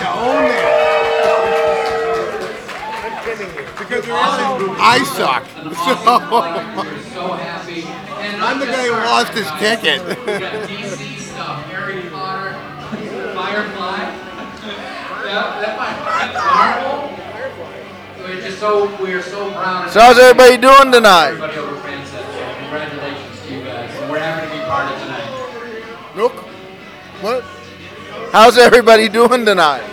Because 3.80 4.06
I 4.10 5.04
suck. 5.16 5.44
So 7.14 7.32
happy. 7.34 7.84
And 8.24 8.42
I'm 8.44 8.60
the 8.60 8.66
guy 8.66 8.86
who 8.86 8.92
lost 8.94 9.34
his 9.34 9.48
ticket. 9.60 10.02
We 10.02 10.16
got 10.40 10.68
DC 10.68 11.20
stuff, 11.20 11.64
Harry 11.66 12.02
Potter, 12.10 12.54
Firefly. 13.36 14.00
Yeah, 15.26 15.62
that 15.62 15.78
might, 15.78 16.34
Marvel. 16.34 17.13
We're 18.34 18.42
just 18.42 18.60
so, 18.60 18.86
we're 19.00 19.22
so 19.22 19.52
proud. 19.52 19.86
of 19.86 19.94
So 19.94 20.00
how's 20.00 20.18
everybody 20.18 20.58
doing 20.58 20.92
tonight? 20.92 21.28
Everybody 21.28 21.58
over 21.58 21.76
fan 21.82 22.04
congratulations 22.62 23.42
to 23.42 23.54
you 23.54 23.64
guys. 23.64 23.92
And 24.02 24.10
we're 24.10 24.18
happy 24.18 24.48
to 24.48 24.54
be 24.54 24.60
part 24.66 24.92
of 24.92 25.00
tonight. 25.00 26.16
Look. 26.16 26.34
What? 27.22 27.44
How's 28.32 28.58
everybody 28.58 29.08
doing 29.08 29.46
tonight? 29.46 29.84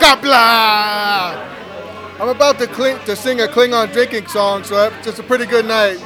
Qapla'! 0.00 1.44
I'm 2.18 2.30
about 2.30 2.58
to, 2.60 2.66
cling, 2.68 3.04
to 3.04 3.14
sing 3.14 3.42
a 3.42 3.46
Klingon 3.46 3.92
drinking 3.92 4.28
song, 4.28 4.64
so 4.64 4.90
it's 5.04 5.18
a 5.18 5.22
pretty 5.22 5.44
good 5.44 5.66
night. 5.66 6.02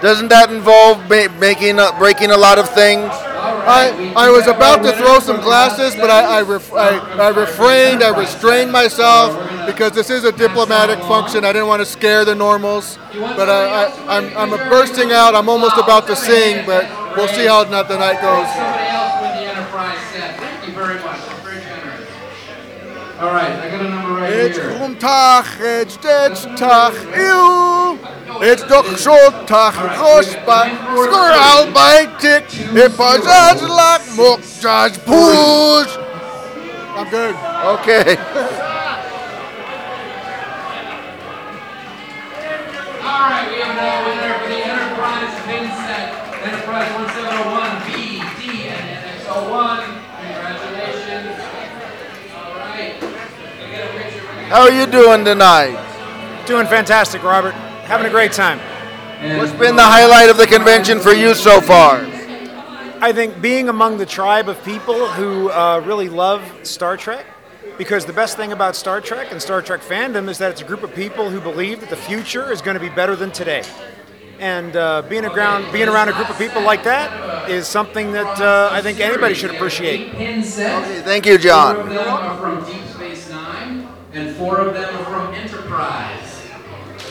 Doesn't 0.00 0.28
that 0.28 0.52
involve 0.52 0.98
ma- 1.10 1.28
making 1.38 1.78
uh, 1.80 1.96
breaking 1.98 2.30
a 2.30 2.36
lot 2.36 2.58
of 2.58 2.68
things? 2.70 3.10
I, 3.10 4.12
I 4.16 4.30
was 4.30 4.46
about 4.46 4.82
to 4.84 4.92
throw 4.92 5.18
some 5.18 5.40
glasses, 5.40 5.94
but 5.94 6.08
I, 6.08 6.38
I, 6.38 6.42
ref, 6.42 6.72
I, 6.72 6.98
I 6.98 7.28
refrained, 7.28 8.02
I 8.02 8.16
restrained 8.18 8.72
myself 8.72 9.36
because 9.66 9.92
this 9.92 10.08
is 10.10 10.24
a 10.24 10.32
diplomatic 10.32 10.98
function. 11.00 11.44
I 11.44 11.52
didn't 11.52 11.68
want 11.68 11.80
to 11.80 11.86
scare 11.86 12.24
the 12.24 12.34
normals. 12.34 12.98
But 13.12 13.50
I, 13.50 13.84
I, 13.84 14.18
I'm, 14.18 14.36
I'm 14.36 14.68
bursting 14.70 15.12
out. 15.12 15.34
I'm 15.34 15.48
almost 15.48 15.76
about 15.76 16.06
to 16.06 16.16
sing, 16.16 16.64
but 16.64 16.88
we'll 17.16 17.28
see 17.28 17.46
how 17.46 17.64
the 17.64 17.82
night 17.98 18.20
goes. 18.22 18.48
Somebody 18.54 18.88
else 18.88 19.20
win 19.20 19.32
the 19.36 19.50
enterprise 19.50 19.98
set. 20.12 20.38
Thank 20.38 20.68
you 20.68 20.74
very 20.74 21.00
much. 21.02 21.18
Very 21.42 21.60
generous. 21.60 22.08
All 23.18 23.32
right, 23.32 23.50
I 23.50 23.68
got 23.68 23.84
a 23.84 23.90
number 23.90 24.07
right 24.28 24.40
It's 24.46 24.58
here. 24.58 24.70
Groentag, 24.70 25.46
it's 25.60 25.96
Tag, 26.60 26.92
eeuw. 27.14 27.98
It's 28.40 28.62
doch 28.68 28.86
zo'n 28.98 29.46
tag, 29.46 29.74
rospa, 29.74 30.68
squirrel 30.94 31.72
bij 31.72 32.08
tik, 32.18 32.52
it 32.74 32.96
was 32.96 33.26
as 33.26 33.62
like 33.62 34.02
mock 34.16 34.40
judge. 34.60 34.98
I'm 36.96 37.08
good. 37.10 37.34
Okay. 37.64 38.16
All 43.02 43.24
right, 43.30 43.48
we 43.50 43.56
have 43.60 43.74
now 43.74 44.02
a 44.02 44.08
winner 44.08 44.34
for 44.38 44.48
the 44.48 44.60
Enterprise 44.66 45.34
pin 45.46 45.64
set. 45.86 46.06
Enterprise 46.44 46.90
1701, 46.94 47.86
B, 47.86 48.20
D, 48.38 48.68
and 48.68 48.84
NX01. 49.02 49.82
Congratulations. 50.20 51.38
All 52.36 52.54
right. 52.58 52.94
We 53.00 53.64
get 53.70 53.88
a 53.88 53.92
picture 53.96 54.22
with 54.26 54.37
How 54.48 54.62
are 54.62 54.72
you 54.72 54.86
doing 54.86 55.26
tonight? 55.26 55.76
Doing 56.46 56.66
fantastic, 56.66 57.22
Robert. 57.22 57.52
Having 57.84 58.06
a 58.06 58.10
great 58.10 58.32
time. 58.32 58.58
What's 59.38 59.52
been 59.52 59.76
the 59.76 59.82
highlight 59.82 60.30
of 60.30 60.38
the 60.38 60.46
convention 60.46 61.00
for 61.00 61.12
you 61.12 61.34
so 61.34 61.60
far? 61.60 61.98
I 62.98 63.12
think 63.12 63.42
being 63.42 63.68
among 63.68 63.98
the 63.98 64.06
tribe 64.06 64.48
of 64.48 64.64
people 64.64 65.06
who 65.08 65.50
uh, 65.50 65.82
really 65.84 66.08
love 66.08 66.42
Star 66.62 66.96
Trek, 66.96 67.26
because 67.76 68.06
the 68.06 68.14
best 68.14 68.38
thing 68.38 68.52
about 68.52 68.74
Star 68.74 69.02
Trek 69.02 69.32
and 69.32 69.42
Star 69.42 69.60
Trek 69.60 69.82
fandom 69.82 70.30
is 70.30 70.38
that 70.38 70.50
it's 70.50 70.62
a 70.62 70.64
group 70.64 70.82
of 70.82 70.94
people 70.94 71.28
who 71.28 71.42
believe 71.42 71.80
that 71.80 71.90
the 71.90 71.96
future 71.96 72.50
is 72.50 72.62
going 72.62 72.74
to 72.74 72.80
be 72.80 72.88
better 72.88 73.14
than 73.16 73.30
today. 73.30 73.64
And 74.38 74.74
uh, 74.74 75.02
being 75.02 75.26
around 75.26 75.70
being 75.72 75.88
around 75.88 76.08
a 76.08 76.12
group 76.14 76.30
of 76.30 76.38
people 76.38 76.62
like 76.62 76.84
that 76.84 77.50
is 77.50 77.66
something 77.66 78.12
that 78.12 78.40
uh, 78.40 78.70
I 78.72 78.80
think 78.80 78.98
anybody 78.98 79.34
should 79.34 79.50
appreciate. 79.50 80.14
Okay, 80.14 80.40
thank 81.02 81.26
you, 81.26 81.36
John. 81.36 81.74
Four 81.74 81.84
of 81.84 81.90
them 81.90 82.08
are 82.08 82.38
from 82.38 82.64
Deep 82.64 82.86
Space 82.86 83.28
Nine, 83.28 83.88
and 84.12 84.36
four 84.36 84.58
of 84.58 84.74
them 84.74 84.94
are 84.96 85.04
from 85.04 85.32
Enterprise. 85.34 86.42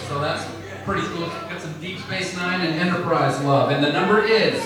So 0.07 0.19
that's 0.19 0.45
pretty 0.83 1.07
cool. 1.07 1.27
Got 1.27 1.61
some 1.61 1.73
Deep 1.79 1.99
Space 1.99 2.35
Nine 2.35 2.59
and 2.61 2.73
Enterprise 2.75 3.41
love. 3.43 3.69
And 3.71 3.83
the 3.83 3.91
number 3.91 4.23
is, 4.23 4.63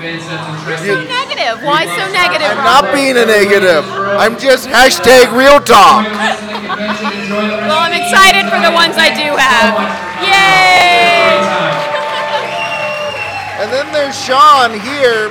You're 0.02 0.20
so 0.20 1.04
negative. 1.04 1.64
Why 1.64 1.86
so 1.86 2.12
negative, 2.12 2.48
I'm 2.48 2.64
not 2.64 2.94
being 2.94 3.18
a 3.18 3.26
negative. 3.26 3.86
I'm 3.90 4.38
just 4.38 4.68
hashtag 4.68 5.32
real 5.38 5.60
talk. 5.60 6.06
Well, 6.78 7.80
I'm 7.80 7.94
excited 7.94 8.50
for 8.50 8.60
the 8.60 8.72
ones 8.74 8.96
I 8.98 9.10
do 9.14 9.36
have. 9.38 9.74
Yay! 10.24 11.90
And 13.64 13.72
then 13.72 13.94
there's 13.94 14.20
Sean 14.26 14.78
here, 14.78 15.30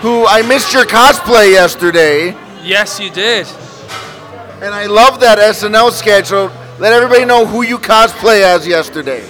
who 0.00 0.26
I 0.26 0.42
missed 0.46 0.72
your 0.72 0.84
cosplay 0.84 1.50
yesterday. 1.50 2.36
Yes, 2.62 3.00
you 3.00 3.10
did. 3.10 3.48
And 4.62 4.72
I 4.72 4.86
love 4.86 5.18
that 5.20 5.38
SNL 5.38 5.90
sketch, 5.90 6.26
so 6.26 6.52
let 6.78 6.92
everybody 6.92 7.24
know 7.24 7.44
who 7.44 7.62
you 7.62 7.78
cosplay 7.78 8.42
as 8.42 8.64
yesterday. 8.64 9.24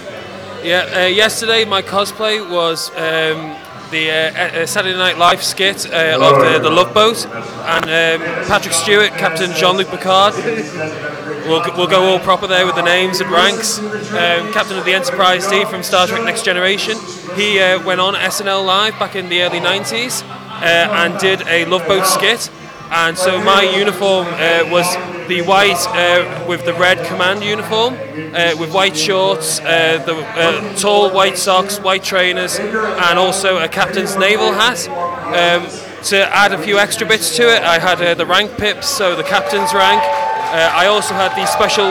Yeah, 0.63 0.89
uh, 0.93 1.05
yesterday 1.07 1.65
my 1.65 1.81
cosplay 1.81 2.47
was 2.47 2.89
um, 2.91 3.55
the 3.91 4.09
uh, 4.09 4.61
uh, 4.61 4.65
Saturday 4.65 4.97
Night 4.97 5.17
Live 5.17 5.43
skit 5.43 5.85
uh, 5.85 6.17
of 6.21 6.41
the, 6.41 6.59
the 6.59 6.69
Love 6.69 6.93
Boat, 6.93 7.25
and 7.25 7.85
um, 7.85 8.47
Patrick 8.47 8.73
Stewart, 8.73 9.09
Captain 9.11 9.51
Jean-Luc 9.53 9.87
Picard. 9.87 10.33
We'll, 11.47 11.63
we'll 11.77 11.87
go 11.87 12.03
all 12.03 12.19
proper 12.19 12.47
there 12.47 12.65
with 12.65 12.75
the 12.75 12.81
names 12.81 13.21
and 13.21 13.31
ranks. 13.31 13.79
Um, 13.79 14.51
Captain 14.51 14.77
of 14.77 14.85
the 14.85 14.93
Enterprise 14.93 15.47
D 15.47 15.63
from 15.65 15.83
Star 15.83 16.07
Trek 16.07 16.23
Next 16.23 16.43
Generation. 16.43 16.97
He 17.35 17.59
uh, 17.59 17.83
went 17.85 18.01
on 18.01 18.15
SNL 18.15 18.65
Live 18.65 18.99
back 18.99 19.15
in 19.15 19.29
the 19.29 19.41
early 19.43 19.59
90s 19.59 20.23
uh, 20.23 20.63
and 20.63 21.17
did 21.19 21.47
a 21.47 21.65
Love 21.65 21.87
Boat 21.87 22.05
skit. 22.05 22.49
And 22.89 23.17
so 23.17 23.41
my 23.43 23.63
uniform 23.63 24.27
uh, 24.27 24.63
was 24.71 24.87
the 25.27 25.41
white 25.41 25.75
uh, 25.89 26.45
with 26.47 26.63
the 26.63 26.73
red 26.73 27.05
command 27.05 27.43
uniform, 27.43 27.95
uh, 28.33 28.55
with 28.57 28.73
white 28.73 28.95
shorts, 28.95 29.59
uh, 29.59 30.01
the 30.05 30.15
uh, 30.15 30.75
tall 30.77 31.11
white 31.11 31.37
socks, 31.37 31.79
white 31.79 32.03
trainers, 32.03 32.57
and 32.59 33.19
also 33.19 33.57
a 33.59 33.67
captain's 33.67 34.15
naval 34.15 34.53
hat. 34.53 34.87
Um, 34.87 35.67
to 36.03 36.33
add 36.33 36.53
a 36.53 36.57
few 36.57 36.77
extra 36.77 37.05
bits 37.05 37.35
to 37.35 37.53
it, 37.53 37.61
I 37.61 37.77
had 37.79 38.01
uh, 38.01 38.13
the 38.13 38.25
rank 38.25 38.57
pips, 38.57 38.87
so 38.87 39.15
the 39.15 39.23
captain's 39.23 39.73
rank. 39.73 40.01
I 40.49 40.85
also 40.85 41.13
had 41.13 41.35
the 41.35 41.45
special 41.45 41.87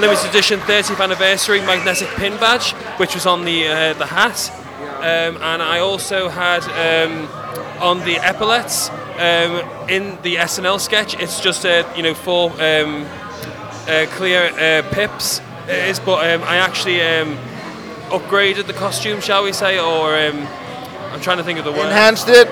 limited 0.00 0.28
edition 0.28 0.58
30th 0.60 1.00
anniversary 1.00 1.60
magnetic 1.60 2.08
pin 2.16 2.36
badge, 2.38 2.72
which 2.98 3.14
was 3.14 3.24
on 3.24 3.44
the 3.44 3.62
the 3.96 4.06
hat, 4.06 4.50
um, 4.98 5.40
and 5.40 5.62
I 5.62 5.78
also 5.78 6.28
had 6.28 6.64
um, 6.64 7.28
on 7.80 8.00
the 8.00 8.16
epaulets 8.18 8.88
um, 9.18 9.88
in 9.88 10.18
the 10.22 10.36
SNL 10.36 10.80
sketch. 10.80 11.18
It's 11.20 11.40
just 11.40 11.64
uh, 11.64 11.90
you 11.96 12.02
know 12.02 12.14
four 12.14 12.50
um, 12.60 13.06
uh, 13.88 14.06
clear 14.10 14.50
uh, 14.58 14.82
pips. 14.92 15.40
It 15.68 15.88
is, 15.90 16.00
but 16.00 16.28
um, 16.30 16.42
I 16.48 16.56
actually 16.56 17.00
um, 17.02 17.36
upgraded 18.08 18.66
the 18.66 18.72
costume, 18.72 19.20
shall 19.20 19.44
we 19.44 19.52
say, 19.52 19.78
or 19.78 20.16
um, 20.16 20.46
I'm 21.12 21.20
trying 21.20 21.38
to 21.38 21.44
think 21.44 21.58
of 21.58 21.64
the 21.64 21.72
word. 21.72 21.86
Enhanced 21.86 22.28
it? 22.28 22.48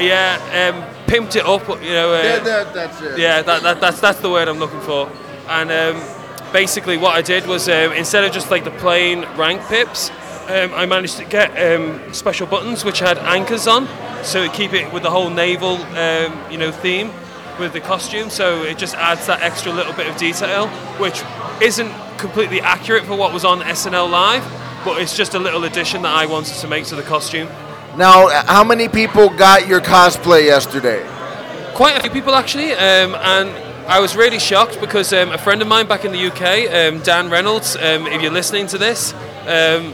Yeah, 0.00 0.36
um, 0.74 0.82
pimped 1.06 1.36
it 1.36 1.44
up. 1.46 1.66
You 1.82 1.90
know. 1.90 2.12
Uh, 2.14 2.22
Yeah, 2.22 2.38
that- 2.40 2.74
that's 2.74 3.00
it. 3.00 3.18
Yeah, 3.18 3.42
that, 3.42 3.62
that, 3.62 3.80
that's 3.80 4.00
that's 4.00 4.20
the 4.20 4.30
word 4.30 4.48
I'm 4.48 4.58
looking 4.58 4.80
for. 4.80 5.10
And 5.48 5.70
um, 5.70 6.52
basically, 6.52 6.96
what 6.96 7.14
I 7.14 7.22
did 7.22 7.46
was 7.46 7.68
um, 7.68 7.92
instead 7.92 8.24
of 8.24 8.32
just 8.32 8.50
like 8.50 8.64
the 8.64 8.72
plain 8.72 9.24
rank 9.36 9.62
pips, 9.68 10.10
um, 10.48 10.74
I 10.74 10.86
managed 10.86 11.16
to 11.18 11.24
get 11.24 11.50
um, 11.56 12.12
special 12.12 12.46
buttons 12.46 12.84
which 12.84 12.98
had 12.98 13.18
anchors 13.18 13.66
on, 13.66 13.88
so 14.24 14.42
it 14.42 14.52
keep 14.52 14.72
it 14.72 14.92
with 14.92 15.02
the 15.02 15.10
whole 15.10 15.30
naval, 15.30 15.76
um, 15.76 16.50
you 16.50 16.58
know, 16.58 16.72
theme 16.72 17.10
with 17.58 17.72
the 17.72 17.80
costume. 17.80 18.30
So 18.30 18.62
it 18.62 18.78
just 18.78 18.94
adds 18.94 19.26
that 19.26 19.42
extra 19.42 19.72
little 19.72 19.92
bit 19.92 20.06
of 20.06 20.16
detail, 20.16 20.68
which 20.98 21.22
isn't 21.62 21.92
completely 22.18 22.60
accurate 22.60 23.04
for 23.04 23.16
what 23.16 23.32
was 23.32 23.44
on 23.44 23.60
SNL 23.60 24.10
Live, 24.10 24.44
but 24.84 25.00
it's 25.00 25.16
just 25.16 25.34
a 25.34 25.38
little 25.38 25.64
addition 25.64 26.02
that 26.02 26.14
I 26.14 26.26
wanted 26.26 26.54
to 26.54 26.68
make 26.68 26.84
to 26.86 26.96
the 26.96 27.02
costume. 27.02 27.48
Now, 27.96 28.28
how 28.46 28.62
many 28.62 28.88
people 28.88 29.30
got 29.30 29.66
your 29.66 29.80
cosplay 29.80 30.44
yesterday? 30.44 31.06
quite 31.76 31.98
a 31.98 32.00
few 32.00 32.10
people 32.10 32.34
actually, 32.34 32.72
um, 32.72 33.14
and 33.16 33.50
I 33.86 34.00
was 34.00 34.16
really 34.16 34.38
shocked 34.38 34.80
because 34.80 35.12
um, 35.12 35.30
a 35.30 35.36
friend 35.36 35.60
of 35.60 35.68
mine 35.68 35.86
back 35.86 36.06
in 36.06 36.12
the 36.12 36.28
UK, 36.28 36.72
um, 36.72 37.02
Dan 37.02 37.28
Reynolds, 37.28 37.76
um, 37.76 38.06
if 38.06 38.22
you're 38.22 38.32
listening 38.32 38.66
to 38.68 38.78
this, 38.78 39.12
um, 39.46 39.92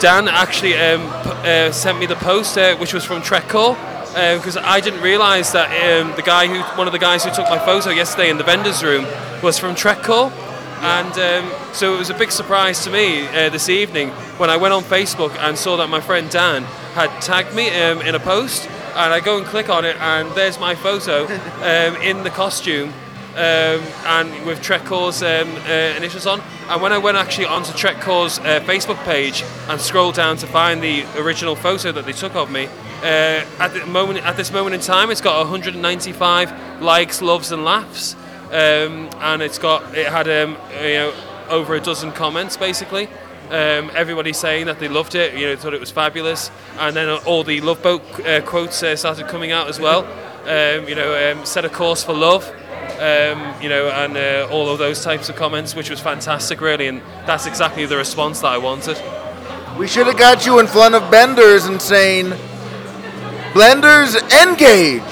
Dan 0.00 0.28
actually 0.28 0.76
um, 0.76 1.02
uh, 1.44 1.70
sent 1.70 1.98
me 1.98 2.06
the 2.06 2.16
post, 2.16 2.58
uh, 2.58 2.76
which 2.76 2.92
was 2.92 3.04
from 3.04 3.22
Trekcore, 3.22 3.74
because 4.36 4.56
I 4.56 4.80
didn't 4.80 5.02
realise 5.02 5.52
that 5.52 5.68
um, 5.70 6.14
the 6.16 6.22
guy 6.22 6.46
who, 6.46 6.60
one 6.76 6.86
of 6.86 6.92
the 6.92 6.98
guys 6.98 7.24
who 7.24 7.30
took 7.30 7.48
my 7.48 7.58
photo 7.58 7.90
yesterday 7.90 8.30
in 8.30 8.38
the 8.38 8.44
vendors 8.44 8.82
room, 8.82 9.06
was 9.42 9.58
from 9.58 9.74
Trekcore. 9.74 10.32
And 10.80 11.12
um, 11.18 11.52
so 11.72 11.94
it 11.94 11.98
was 11.98 12.10
a 12.10 12.14
big 12.14 12.30
surprise 12.30 12.84
to 12.84 12.90
me 12.90 13.26
uh, 13.28 13.48
this 13.48 13.68
evening 13.68 14.10
when 14.36 14.50
I 14.50 14.56
went 14.56 14.74
on 14.74 14.82
Facebook 14.82 15.34
and 15.38 15.56
saw 15.56 15.78
that 15.78 15.88
my 15.88 16.00
friend 16.00 16.28
Dan 16.28 16.64
had 16.94 17.08
tagged 17.22 17.54
me 17.54 17.70
um, 17.82 18.02
in 18.02 18.14
a 18.14 18.20
post. 18.20 18.68
And 18.94 19.12
I 19.12 19.20
go 19.20 19.38
and 19.38 19.46
click 19.46 19.68
on 19.68 19.84
it, 19.84 19.96
and 19.96 20.30
there's 20.32 20.60
my 20.60 20.74
photo 20.74 21.24
um, 21.26 21.96
in 22.02 22.22
the 22.22 22.30
costume 22.30 22.92
um, 23.34 23.82
and 24.06 24.46
with 24.46 24.60
Trekcore's 24.60 25.22
um, 25.22 25.48
uh, 25.66 25.96
initials 25.96 26.26
on. 26.26 26.40
And 26.68 26.80
when 26.80 26.92
I 26.92 26.98
went 26.98 27.16
actually 27.16 27.46
onto 27.46 27.72
Trekcore's 27.72 28.38
uh, 28.38 28.60
Facebook 28.60 29.02
page 29.04 29.44
and 29.68 29.80
scrolled 29.80 30.14
down 30.14 30.36
to 30.38 30.46
find 30.46 30.82
the 30.82 31.04
original 31.18 31.56
photo 31.56 31.92
that 31.92 32.06
they 32.06 32.12
took 32.12 32.34
of 32.34 32.50
me, 32.50 32.66
uh, 33.02 33.44
at 33.58 33.68
the 33.68 33.84
moment 33.86 34.24
at 34.24 34.36
this 34.36 34.50
moment 34.50 34.74
in 34.74 34.80
time, 34.80 35.10
it's 35.10 35.20
got 35.20 35.38
195 35.38 36.82
likes, 36.82 37.20
loves, 37.20 37.52
and 37.52 37.64
laughs 37.64 38.16
um, 38.54 39.10
and 39.20 39.42
it's 39.42 39.58
got 39.58 39.96
it 39.96 40.06
had 40.06 40.28
um, 40.28 40.56
you 40.80 40.94
know 40.94 41.14
over 41.48 41.74
a 41.74 41.80
dozen 41.80 42.12
comments 42.12 42.56
basically. 42.56 43.08
Um, 43.50 43.90
everybody 43.94 44.32
saying 44.32 44.66
that 44.66 44.78
they 44.78 44.88
loved 44.88 45.14
it, 45.14 45.34
you 45.34 45.46
know, 45.46 45.54
thought 45.54 45.74
it 45.74 45.80
was 45.80 45.90
fabulous, 45.90 46.50
and 46.78 46.96
then 46.96 47.10
all 47.24 47.44
the 47.44 47.60
Love 47.60 47.82
Boat 47.82 48.02
uh, 48.20 48.40
quotes 48.40 48.82
uh, 48.82 48.96
started 48.96 49.28
coming 49.28 49.52
out 49.52 49.68
as 49.68 49.78
well. 49.78 50.04
Um, 50.44 50.88
you 50.88 50.94
know, 50.94 51.32
um, 51.32 51.44
set 51.44 51.64
a 51.64 51.68
course 51.68 52.02
for 52.02 52.14
love, 52.14 52.50
um, 52.94 53.62
you 53.62 53.68
know, 53.68 53.88
and 53.88 54.16
uh, 54.16 54.48
all 54.50 54.68
of 54.68 54.78
those 54.78 55.02
types 55.02 55.28
of 55.28 55.36
comments, 55.36 55.74
which 55.74 55.90
was 55.90 56.00
fantastic, 56.00 56.60
really, 56.60 56.88
and 56.88 57.00
that's 57.26 57.46
exactly 57.46 57.86
the 57.86 57.96
response 57.96 58.40
that 58.40 58.48
I 58.48 58.58
wanted. 58.58 59.00
We 59.78 59.88
should 59.88 60.06
have 60.06 60.18
got 60.18 60.46
you 60.46 60.60
in 60.60 60.66
front 60.66 60.94
of 60.94 61.10
Benders 61.10 61.66
and 61.66 61.80
saying, 61.82 62.26
Blenders, 63.52 64.14
engage! 64.42 65.02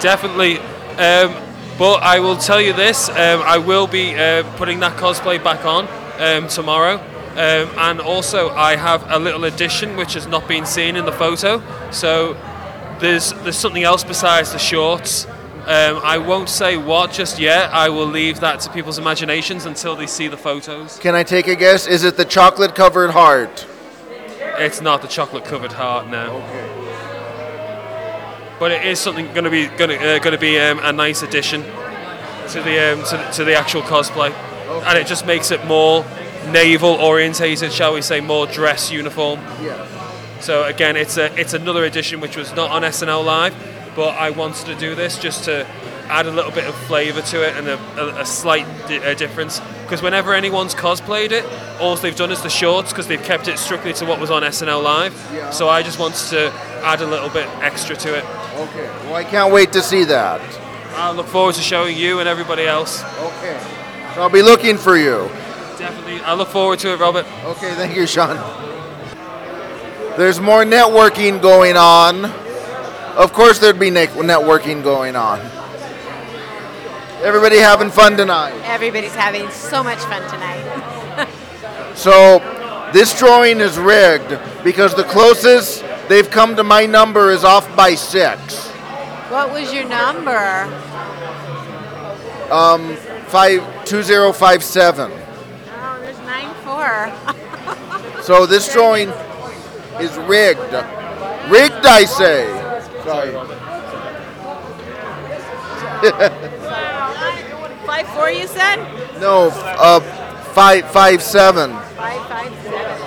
Definitely. 0.00 0.58
Um, 0.98 1.34
but 1.78 2.02
I 2.02 2.20
will 2.20 2.36
tell 2.36 2.60
you 2.60 2.72
this: 2.72 3.08
um, 3.08 3.42
I 3.42 3.58
will 3.58 3.86
be 3.86 4.14
uh, 4.14 4.42
putting 4.56 4.80
that 4.80 4.96
cosplay 4.98 5.42
back 5.42 5.64
on 5.64 5.88
um, 6.18 6.48
tomorrow, 6.48 6.96
um, 6.96 7.78
and 7.78 8.00
also 8.00 8.50
I 8.50 8.76
have 8.76 9.04
a 9.10 9.18
little 9.18 9.44
addition 9.44 9.96
which 9.96 10.14
has 10.14 10.26
not 10.26 10.46
been 10.46 10.66
seen 10.66 10.94
in 10.96 11.04
the 11.04 11.12
photo. 11.12 11.62
So 11.90 12.34
there's 13.00 13.32
there's 13.44 13.56
something 13.56 13.82
else 13.82 14.04
besides 14.04 14.52
the 14.52 14.58
shorts. 14.58 15.26
Um, 15.66 16.00
I 16.02 16.18
won't 16.18 16.48
say 16.48 16.76
what 16.76 17.12
just 17.12 17.38
yet. 17.38 17.70
I 17.72 17.90
will 17.90 18.06
leave 18.06 18.40
that 18.40 18.60
to 18.60 18.70
people's 18.70 18.98
imaginations 18.98 19.66
until 19.66 19.94
they 19.94 20.06
see 20.06 20.26
the 20.26 20.36
photos. 20.36 20.98
Can 20.98 21.14
I 21.14 21.22
take 21.22 21.48
a 21.48 21.54
guess? 21.54 21.86
Is 21.86 22.02
it 22.02 22.16
the 22.16 22.24
chocolate 22.24 22.74
covered 22.74 23.10
heart? 23.10 23.66
It's 24.58 24.80
not 24.80 25.02
the 25.02 25.08
chocolate 25.08 25.44
covered 25.44 25.72
heart 25.72 26.08
now. 26.08 26.40
But 28.58 28.72
it 28.72 28.84
is 28.84 28.98
something 28.98 29.26
going 29.32 29.44
to 29.44 29.50
be 29.50 29.66
going 29.66 29.90
to, 29.90 29.96
uh, 29.96 30.18
going 30.18 30.32
to 30.32 30.38
be 30.38 30.58
um, 30.58 30.80
a 30.82 30.92
nice 30.92 31.22
addition 31.22 31.62
to 31.62 32.62
the, 32.62 32.92
um, 32.92 33.04
to 33.04 33.16
the 33.16 33.30
to 33.32 33.44
the 33.44 33.54
actual 33.54 33.82
cosplay, 33.82 34.32
and 34.86 34.98
it 34.98 35.06
just 35.06 35.24
makes 35.24 35.50
it 35.50 35.64
more 35.66 36.04
naval 36.48 36.90
orientated, 36.90 37.72
shall 37.72 37.94
we 37.94 38.02
say, 38.02 38.20
more 38.20 38.46
dress 38.46 38.90
uniform. 38.90 39.40
Yeah. 39.62 39.86
So 40.40 40.64
again, 40.64 40.96
it's 40.96 41.16
a 41.16 41.38
it's 41.40 41.54
another 41.54 41.84
edition 41.84 42.20
which 42.20 42.36
was 42.36 42.54
not 42.54 42.70
on 42.70 42.82
SNL 42.82 43.24
Live, 43.24 43.54
but 43.94 44.10
I 44.16 44.30
wanted 44.30 44.66
to 44.66 44.74
do 44.74 44.94
this 44.94 45.18
just 45.18 45.44
to 45.44 45.66
add 46.08 46.26
a 46.26 46.30
little 46.30 46.50
bit 46.50 46.66
of 46.66 46.74
flavour 46.74 47.22
to 47.22 47.46
it 47.46 47.56
and 47.56 47.68
a, 47.68 47.78
a, 48.00 48.22
a 48.22 48.26
slight 48.26 48.66
di- 48.88 48.98
uh, 48.98 49.14
difference. 49.14 49.60
Because 49.82 50.02
whenever 50.02 50.34
anyone's 50.34 50.74
cosplayed 50.74 51.30
it, 51.30 51.44
all 51.80 51.94
they've 51.96 52.16
done 52.16 52.32
is 52.32 52.42
the 52.42 52.50
shorts 52.50 52.90
because 52.92 53.06
they've 53.06 53.22
kept 53.22 53.48
it 53.48 53.58
strictly 53.58 53.92
to 53.94 54.06
what 54.06 54.20
was 54.20 54.30
on 54.30 54.42
SNL 54.42 54.82
Live. 54.82 55.30
Yeah. 55.32 55.50
So 55.50 55.68
I 55.68 55.82
just 55.82 55.98
wanted 55.98 56.28
to 56.30 56.52
add 56.82 57.00
a 57.00 57.06
little 57.06 57.28
bit 57.28 57.48
extra 57.60 57.94
to 57.96 58.18
it. 58.18 58.24
Okay. 58.24 58.86
Well, 59.04 59.14
I 59.14 59.24
can't 59.24 59.52
wait 59.52 59.72
to 59.72 59.82
see 59.82 60.04
that. 60.04 60.40
I 60.94 61.12
look 61.12 61.26
forward 61.26 61.54
to 61.54 61.62
showing 61.62 61.96
you 61.96 62.18
and 62.18 62.28
everybody 62.28 62.66
else. 62.66 63.02
Okay. 63.02 63.60
So 64.14 64.22
I'll 64.22 64.28
be 64.30 64.42
looking 64.42 64.76
for 64.76 64.96
you. 64.96 65.28
Definitely. 65.78 66.20
I 66.22 66.34
look 66.34 66.48
forward 66.48 66.78
to 66.80 66.92
it, 66.92 67.00
Robert. 67.00 67.26
Okay, 67.44 67.72
thank 67.74 67.96
you, 67.96 68.06
Sean. 68.06 68.36
There's 70.18 70.40
more 70.40 70.64
networking 70.64 71.40
going 71.40 71.76
on. 71.76 72.24
Of 73.16 73.32
course, 73.32 73.58
there'd 73.58 73.78
be 73.78 73.90
networking 73.90 74.82
going 74.82 75.16
on. 75.16 75.40
Everybody 77.22 77.58
having 77.58 77.90
fun 77.90 78.16
tonight. 78.16 78.54
Everybody's 78.64 79.14
having 79.14 79.50
so 79.50 79.82
much 79.84 79.98
fun 80.00 80.22
tonight. 80.30 81.28
So, 81.92 82.38
this 82.94 83.18
drawing 83.18 83.60
is 83.60 83.76
rigged 83.76 84.38
because 84.64 84.94
the 84.94 85.04
closest 85.04 85.84
they've 86.08 86.30
come 86.30 86.56
to 86.56 86.64
my 86.64 86.86
number 86.86 87.30
is 87.30 87.44
off 87.44 87.66
by 87.76 87.94
six. 87.94 88.68
what 89.28 89.52
was 89.52 89.70
your 89.74 89.86
number? 89.86 90.64
Um, 92.50 92.96
five 93.26 93.84
two 93.84 94.02
zero 94.02 94.32
five 94.32 94.62
seven. 94.64 95.10
Oh, 95.12 95.98
there's 96.00 96.18
nine 96.20 96.54
four. 96.64 97.12
So 98.22 98.46
this 98.46 98.72
drawing 98.72 99.08
is 100.00 100.16
rigged. 100.28 100.72
Rigged, 101.50 101.84
I 101.86 102.04
say. 102.06 102.59
Sorry. 103.10 103.32
Five 107.84 108.06
four, 108.14 108.30
you 108.30 108.46
said? 108.46 108.76
no, 109.20 109.50
uh, 109.52 109.98
five 110.54 110.88
five 110.92 111.20
seven. 111.20 111.72
Five 111.72 112.24
five 112.28 112.52
seven. 112.62 113.00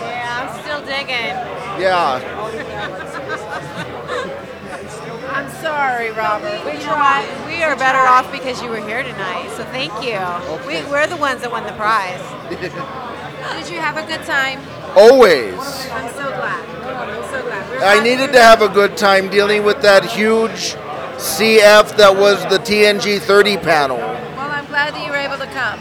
Yeah, 0.00 0.40
I'm 0.40 0.48
still 0.64 0.80
digging. 0.80 1.36
Yeah. 1.80 2.18
I'm 5.30 5.48
sorry, 5.62 6.10
Robert. 6.10 6.64
We 6.64 6.72
you 6.72 6.78
know 6.86 6.96
what? 6.96 7.24
We 7.46 7.62
are 7.62 7.76
better 7.76 7.98
off 7.98 8.32
because 8.32 8.60
you 8.60 8.70
were 8.70 8.84
here 8.84 9.04
tonight. 9.04 9.50
So 9.56 9.62
thank 9.66 9.92
you. 10.02 10.18
We, 10.66 10.82
we're 10.90 11.06
the 11.06 11.16
ones 11.16 11.42
that 11.42 11.52
won 11.52 11.62
the 11.62 11.72
prize. 11.74 12.20
Did 13.52 13.68
you 13.70 13.78
have 13.80 13.96
a 13.96 14.06
good 14.06 14.24
time? 14.24 14.60
Always. 14.96 15.54
I'm 15.90 16.08
so 16.14 16.28
glad. 16.30 16.68
I'm 16.68 17.22
so 17.30 17.42
glad. 17.42 17.70
We're 17.70 17.84
I 17.84 18.00
needed 18.02 18.32
to 18.32 18.40
have 18.40 18.62
a 18.62 18.68
good 18.68 18.96
time 18.96 19.28
dealing 19.28 19.64
with 19.64 19.82
that 19.82 20.04
huge 20.04 20.74
CF 21.16 21.96
that 21.96 22.16
was 22.16 22.42
the 22.44 22.58
TNG 22.58 23.20
30 23.20 23.56
panel. 23.58 23.98
Well, 23.98 24.50
I'm 24.50 24.66
glad 24.66 24.94
that 24.94 25.04
you 25.04 25.10
were 25.10 25.16
able 25.16 25.38
to 25.38 25.46
come. 25.46 25.80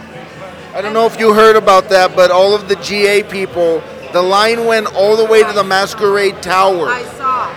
I 0.75 0.81
don't 0.81 0.93
know 0.93 1.05
if 1.05 1.19
you 1.19 1.33
heard 1.33 1.55
about 1.55 1.89
that, 1.89 2.15
but 2.15 2.31
all 2.31 2.55
of 2.55 2.67
the 2.67 2.75
GA 2.77 3.23
people, 3.23 3.83
the 4.11 4.21
line 4.21 4.65
went 4.65 4.87
all 4.95 5.15
the 5.15 5.25
way 5.25 5.43
to 5.43 5.53
the 5.53 5.63
Masquerade 5.63 6.41
Tower. 6.41 6.87
I 6.89 7.03
saw. 7.03 7.51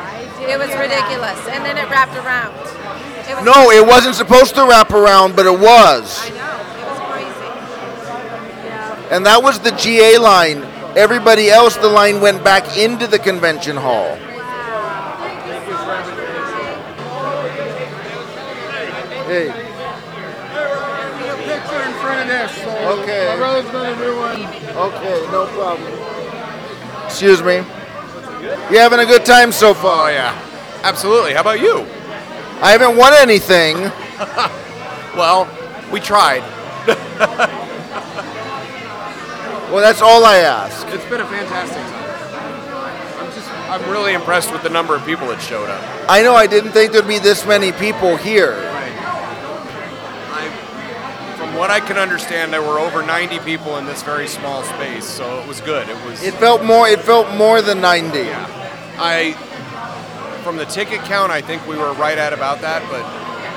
It 0.47 0.59
was 0.59 0.69
ridiculous, 0.69 1.39
and 1.49 1.65
then 1.65 1.77
it 1.77 1.89
wrapped 1.91 2.17
around. 2.17 2.55
It 3.27 3.45
No, 3.45 3.71
it 3.71 3.85
wasn't 3.85 4.15
supposed 4.15 4.55
to 4.55 4.67
wrap 4.67 4.93
around, 4.93 5.35
but 5.35 5.47
it 5.47 5.59
was. 5.59 6.21
I 6.23 6.31
know. 6.31 6.66
It 9.07 9.13
was 9.13 9.15
crazy. 9.15 9.15
And 9.15 9.27
that 9.27 9.43
was 9.43 9.59
the 9.61 9.71
GA 9.73 10.19
line. 10.19 10.63
Everybody 10.97 11.51
else, 11.51 11.77
the 11.77 11.89
line 11.89 12.21
went 12.21 12.43
back 12.43 12.77
into 12.77 13.07
the 13.07 13.19
convention 13.19 13.77
hall. 13.77 14.17
Hey. 19.27 19.49
Picture 21.45 21.83
in 21.83 21.93
front 21.95 22.21
of 22.21 22.27
Yes. 22.29 22.63
So 22.63 22.71
Okay. 23.01 23.27
My 23.29 23.37
brother's 23.37 23.71
gonna 23.71 23.97
do 23.97 24.17
one. 24.17 24.43
Okay, 24.77 25.27
no 25.33 25.47
problem. 25.47 25.93
Excuse 27.07 27.43
me. 27.43 27.57
You 28.71 28.79
having 28.79 29.01
a 29.01 29.07
good 29.07 29.25
time 29.25 29.53
so 29.53 29.75
far? 29.75 30.09
Oh 30.09 30.11
yeah, 30.11 30.35
absolutely. 30.83 31.35
How 31.35 31.41
about 31.41 31.61
you? 31.61 31.87
I 32.63 32.71
haven't 32.71 32.97
won 32.97 33.13
anything. 33.15 33.77
well, 35.17 35.49
we 35.93 36.01
tried. 36.01 36.43
Well, 39.71 39.83
that's 39.83 40.01
all 40.01 40.25
I 40.25 40.37
ask. 40.39 40.87
It's 40.89 41.05
been 41.07 41.21
a 41.21 41.27
fantastic 41.27 41.77
time. 41.77 43.19
I'm 43.19 43.33
just, 43.33 43.51
I'm 43.51 43.91
really 43.91 44.15
impressed 44.15 44.53
with 44.53 44.63
the 44.63 44.71
number 44.71 44.95
of 44.95 45.05
people 45.05 45.27
that 45.29 45.43
showed 45.43 45.69
up. 45.69 45.83
I 46.09 46.23
know 46.23 46.35
I 46.35 46.47
didn't 46.47 46.71
think 46.71 46.93
there'd 46.93 47.09
be 47.09 47.19
this 47.19 47.45
many 47.45 47.73
people 47.73 48.17
here. 48.17 48.53
Right. 48.53 48.93
From 51.37 51.55
what 51.57 51.71
I 51.71 51.81
can 51.81 51.99
understand, 51.99 52.53
there 52.53 52.63
were 52.63 52.79
over 52.79 53.05
90 53.05 53.41
people 53.41 53.77
in 53.79 53.87
this 53.87 54.03
very 54.03 54.29
small 54.29 54.63
space, 54.63 55.05
so 55.05 55.41
it 55.41 55.49
was 55.49 55.61
good. 55.61 55.89
It 55.89 55.97
was. 56.05 56.23
It 56.23 56.35
felt 56.35 56.63
more. 56.63 56.87
It 56.87 57.01
felt 57.01 57.35
more 57.37 57.61
than 57.61 57.81
90. 57.81 58.19
Yeah. 58.19 58.47
I, 58.99 59.33
from 60.45 60.57
the 60.59 60.67
ticket 60.67 61.01
count, 61.01 61.33
I 61.33 61.41
think 61.41 61.67
we 61.67 61.77
were 61.77 61.93
right 61.95 62.19
at 62.19 62.33
about 62.33 62.61
that. 62.61 62.83
But 62.89 63.03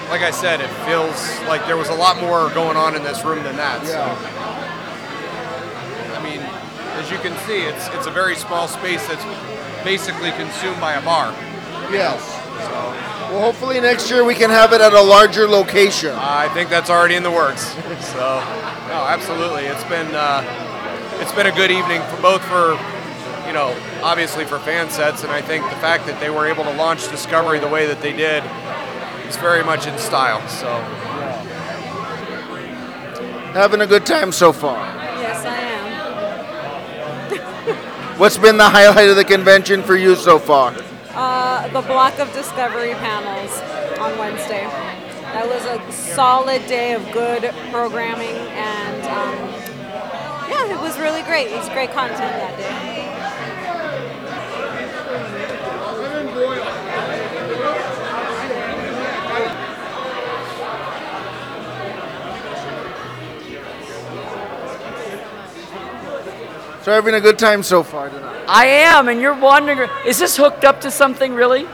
like 0.10 0.22
I 0.22 0.32
said, 0.32 0.60
it 0.60 0.70
feels 0.88 1.14
like 1.48 1.68
there 1.68 1.78
was 1.78 1.90
a 1.90 1.96
lot 1.96 2.20
more 2.20 2.50
going 2.56 2.78
on 2.78 2.96
in 2.96 3.04
this 3.04 3.24
room 3.24 3.44
than 3.44 3.58
that. 3.58 3.86
So, 3.86 4.02
I 4.02 4.60
mean, 4.60 4.69
as 7.00 7.10
you 7.10 7.18
can 7.20 7.36
see, 7.48 7.62
it's 7.64 7.88
it's 7.96 8.08
a 8.08 8.12
very 8.12 8.36
small 8.36 8.68
space 8.68 9.06
that's 9.08 9.24
basically 9.84 10.32
consumed 10.32 10.80
by 10.82 10.94
a 10.94 11.02
bar. 11.02 11.32
Yes. 11.92 12.20
Well, 13.32 13.42
hopefully 13.42 13.80
next 13.80 14.10
year 14.10 14.26
we 14.26 14.36
can 14.36 14.50
have 14.50 14.74
it 14.74 14.82
at 14.82 14.94
a 14.94 15.02
larger 15.02 15.48
location. 15.48 16.12
I 16.14 16.50
think 16.50 16.70
that's 16.70 16.90
already 16.90 17.16
in 17.16 17.24
the 17.24 17.32
works. 17.32 17.76
So, 18.00 18.42
no, 18.88 19.06
absolutely. 19.06 19.64
It's 19.66 19.84
been 19.84 20.08
uh, 20.16 20.44
it's 21.20 21.32
been 21.34 21.48
a 21.48 21.52
good 21.52 21.70
evening 21.70 22.02
for 22.04 22.22
both 22.22 22.42
for 22.46 22.72
you 23.46 23.54
know 23.54 23.76
obviously 24.02 24.46
for 24.46 24.58
fan 24.60 24.90
sets, 24.90 25.24
and 25.24 25.32
I 25.32 25.42
think 25.42 25.64
the 25.66 25.76
fact 25.78 26.06
that 26.08 26.20
they 26.20 26.30
were 26.30 26.48
able 26.48 26.64
to 26.64 26.74
launch 26.74 27.08
Discovery 27.10 27.60
the 27.60 27.68
way 27.68 27.86
that 27.88 28.02
they 28.02 28.14
did 28.14 28.44
is 29.28 29.38
very 29.38 29.64
much 29.64 29.86
in 29.86 29.98
style. 29.98 30.46
So, 30.48 30.68
Having 33.54 33.82
a 33.82 33.88
good 33.88 34.06
time 34.06 34.32
so 34.32 34.54
far. 34.54 34.99
What's 38.20 38.38
been 38.38 38.58
the 38.58 38.68
highlight 38.68 39.08
of 39.08 39.16
the 39.16 39.24
convention 39.24 39.82
for 39.82 39.96
you 39.96 40.14
so 40.14 40.40
far? 40.40 40.76
Uh, 41.14 41.70
the 41.70 41.80
block 41.80 42.20
of 42.20 42.30
discovery 42.34 42.92
panels 42.96 43.58
on 43.98 44.18
Wednesday. 44.18 44.66
That 45.32 45.48
was 45.48 45.64
a 45.64 45.90
solid 45.90 46.68
day 46.68 46.92
of 46.92 47.12
good 47.14 47.50
programming, 47.72 48.36
and 48.36 49.04
um, 49.04 49.50
yeah, 50.52 50.70
it 50.70 50.82
was 50.82 51.00
really 51.00 51.22
great. 51.22 51.48
It 51.48 51.58
was 51.58 51.70
great 51.70 51.92
content 51.92 52.20
that 52.20 52.58
day. 52.58 52.99
So 66.90 66.96
having 66.96 67.14
a 67.14 67.22
good 67.22 67.38
time 67.38 67.62
so 67.62 67.84
far 67.84 68.10
tonight. 68.10 68.46
I 68.48 68.66
am, 68.66 69.10
and 69.10 69.22
you're 69.22 69.40
wondering, 69.40 69.88
is 70.08 70.18
this 70.18 70.36
hooked 70.36 70.66
up 70.66 70.82
to 70.82 70.90
something 70.90 71.36
really? 71.36 71.68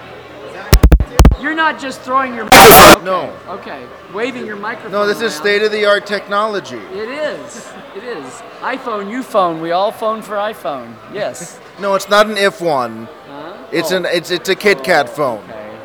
You're 1.39 1.55
not 1.55 1.79
just 1.79 2.01
throwing 2.01 2.35
your 2.35 2.43
microphone. 2.43 3.05
No. 3.05 3.37
Okay, 3.47 3.87
waving 4.13 4.45
your 4.45 4.57
microphone. 4.57 4.91
No, 4.91 5.07
this 5.07 5.21
is 5.21 5.33
state 5.33 5.61
of 5.63 5.71
the 5.71 5.85
art 5.85 6.05
technology. 6.05 6.75
It 6.91 7.07
is. 7.07 7.71
It 7.95 8.03
is. 8.03 8.25
iPhone, 8.59 9.09
you 9.09 9.23
phone. 9.23 9.61
We 9.61 9.71
all 9.71 9.89
phone 9.89 10.21
for 10.21 10.35
iPhone. 10.35 10.93
Yes. 11.13 11.61
No, 11.79 11.95
it's 11.95 12.09
not 12.09 12.25
an 12.29 12.35
if 12.35 12.59
one. 12.59 13.07
Huh? 13.27 13.67
It's 13.71 13.93
Oh. 13.93 13.97
an 13.97 14.05
it's 14.05 14.31
it's 14.31 14.49
a 14.49 14.55
KitKat 14.55 15.07
phone. 15.07 15.43
Okay. 15.45 15.77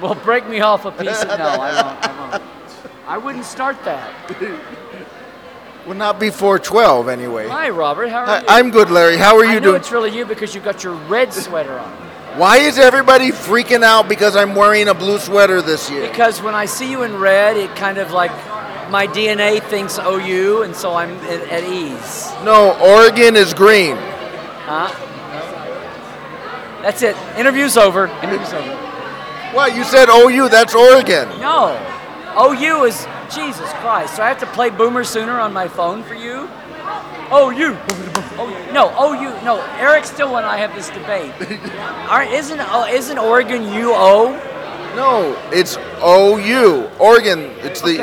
Well, 0.00 0.14
break 0.14 0.48
me 0.48 0.60
off 0.60 0.86
a 0.86 0.92
piece 0.92 1.22
of. 1.22 1.28
No, 1.38 1.48
I 1.48 1.82
won't. 1.82 2.08
I 2.08 2.30
won't. 2.30 2.42
I 3.06 3.18
wouldn't 3.18 3.44
start 3.44 3.76
that. 3.84 4.10
Well, 5.86 5.96
not 5.96 6.18
before 6.18 6.58
twelve 6.58 7.08
anyway. 7.08 7.46
Hi, 7.48 7.68
Robert. 7.68 8.08
How 8.08 8.20
are 8.20 8.26
Hi, 8.26 8.40
you? 8.40 8.46
I'm 8.48 8.70
good, 8.70 8.90
Larry. 8.90 9.18
How 9.18 9.36
are 9.36 9.44
you 9.44 9.50
I 9.50 9.54
know 9.54 9.60
doing? 9.60 9.76
it's 9.76 9.92
really 9.92 10.16
you 10.16 10.24
because 10.24 10.54
you've 10.54 10.64
got 10.64 10.82
your 10.82 10.94
red 10.94 11.32
sweater 11.32 11.78
on. 11.78 11.90
Why 12.38 12.56
is 12.56 12.78
everybody 12.78 13.30
freaking 13.30 13.82
out 13.82 14.08
because 14.08 14.34
I'm 14.34 14.54
wearing 14.54 14.88
a 14.88 14.94
blue 14.94 15.18
sweater 15.18 15.60
this 15.60 15.90
year? 15.90 16.08
Because 16.08 16.40
when 16.40 16.54
I 16.54 16.64
see 16.64 16.90
you 16.90 17.02
in 17.02 17.16
red, 17.16 17.56
it 17.56 17.76
kind 17.76 17.98
of 17.98 18.12
like 18.12 18.32
my 18.90 19.06
DNA 19.06 19.62
thinks 19.62 19.98
oh, 20.00 20.18
OU, 20.18 20.62
and 20.62 20.74
so 20.74 20.94
I'm 20.94 21.10
at, 21.26 21.48
at 21.50 21.64
ease. 21.64 22.32
No, 22.44 22.78
Oregon 22.80 23.36
is 23.36 23.52
green. 23.52 23.96
Huh? 24.64 24.88
That's 26.82 27.02
it. 27.02 27.16
Interview's 27.38 27.76
over. 27.76 28.06
Interview's 28.22 28.52
over. 28.52 28.74
What 29.52 29.76
you 29.76 29.84
said? 29.84 30.08
OU? 30.08 30.48
That's 30.48 30.74
Oregon. 30.74 31.28
No. 31.40 31.78
OU 32.36 32.84
is 32.84 33.06
Jesus 33.30 33.70
Christ. 33.74 34.16
So 34.16 34.22
I 34.22 34.28
have 34.28 34.38
to 34.40 34.46
play 34.46 34.70
Boomer 34.70 35.04
Sooner 35.04 35.38
on 35.38 35.52
my 35.52 35.68
phone 35.68 36.02
for 36.02 36.14
you? 36.14 36.48
OU. 37.32 37.76
Oh, 37.76 38.36
oh 38.38 38.70
no, 38.72 38.92
oh, 38.96 39.14
OU. 39.14 39.44
No, 39.44 39.62
Eric 39.78 40.04
Still 40.04 40.36
and 40.36 40.46
I 40.46 40.58
have 40.58 40.74
this 40.74 40.88
debate. 40.90 41.32
Aren't, 42.10 42.32
isn't, 42.32 42.60
oh, 42.60 42.86
isn't 42.86 43.18
Oregon 43.18 43.62
UO? 43.62 44.32
No, 44.94 45.36
it's 45.52 45.76
OU. 46.04 46.90
Oregon. 47.00 47.40
It's 47.62 47.80
the. 47.80 47.96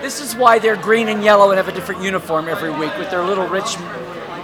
This 0.00 0.20
is 0.20 0.36
why 0.36 0.58
they're 0.58 0.76
green 0.76 1.08
and 1.08 1.24
yellow 1.24 1.50
and 1.50 1.56
have 1.56 1.68
a 1.68 1.72
different 1.72 2.02
uniform 2.02 2.48
every 2.48 2.70
week 2.70 2.96
with 2.98 3.10
their 3.10 3.24
little 3.24 3.48
rich. 3.48 3.76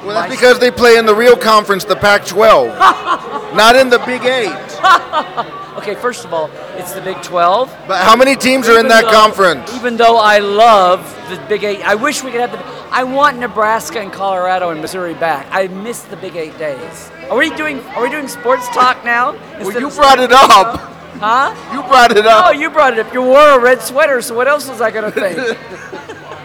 Well, 0.02 0.14
that's 0.14 0.34
because 0.34 0.58
they 0.58 0.72
play 0.72 0.96
in 0.96 1.06
the 1.06 1.14
real 1.14 1.36
conference, 1.36 1.84
the 1.84 1.94
Pac-12, 1.94 2.76
not 3.54 3.76
in 3.76 3.88
the 3.88 3.98
Big 3.98 4.24
Eight. 4.24 5.52
okay, 5.78 5.94
first 5.94 6.24
of 6.24 6.32
all, 6.32 6.50
it's 6.76 6.92
the 6.92 7.00
Big 7.00 7.20
12. 7.22 7.74
But 7.88 8.02
how 8.02 8.16
many 8.16 8.36
teams 8.36 8.68
are 8.68 8.78
in 8.78 8.88
that 8.88 9.04
though- 9.04 9.10
conference? 9.12 9.72
Even 9.74 9.96
though 9.96 10.16
I 10.18 10.38
love 10.38 11.00
the 11.30 11.36
Big 11.48 11.64
Eight, 11.64 11.82
I 11.82 11.94
wish 11.94 12.22
we 12.22 12.30
could 12.30 12.40
have 12.40 12.52
the. 12.52 12.58
I 12.94 13.04
want 13.04 13.38
Nebraska 13.38 14.00
and 14.00 14.12
Colorado 14.12 14.70
and 14.70 14.80
Missouri 14.80 15.14
back. 15.14 15.46
I 15.50 15.68
miss 15.68 16.02
the 16.02 16.16
Big 16.16 16.36
Eight 16.36 16.56
days. 16.58 17.10
Are 17.30 17.36
we 17.38 17.50
doing? 17.56 17.80
Are 17.96 18.02
we 18.02 18.10
doing 18.10 18.28
sports 18.28 18.68
talk 18.68 19.04
now? 19.04 19.32
Well, 19.60 19.80
you 19.80 19.88
brought 19.90 20.20
it 20.20 20.32
up. 20.32 20.78
Huh? 21.18 21.54
You 21.72 21.82
brought 21.88 22.16
it 22.16 22.26
up. 22.26 22.46
Oh, 22.46 22.50
you 22.50 22.68
brought 22.70 22.94
it 22.94 23.06
up. 23.06 23.12
You 23.14 23.22
wore 23.22 23.50
a 23.50 23.58
red 23.58 23.80
sweater, 23.80 24.20
so 24.22 24.34
what 24.34 24.48
else 24.48 24.68
was 24.68 24.80
I 24.80 24.90
gonna 24.90 25.10
think? 25.10 25.38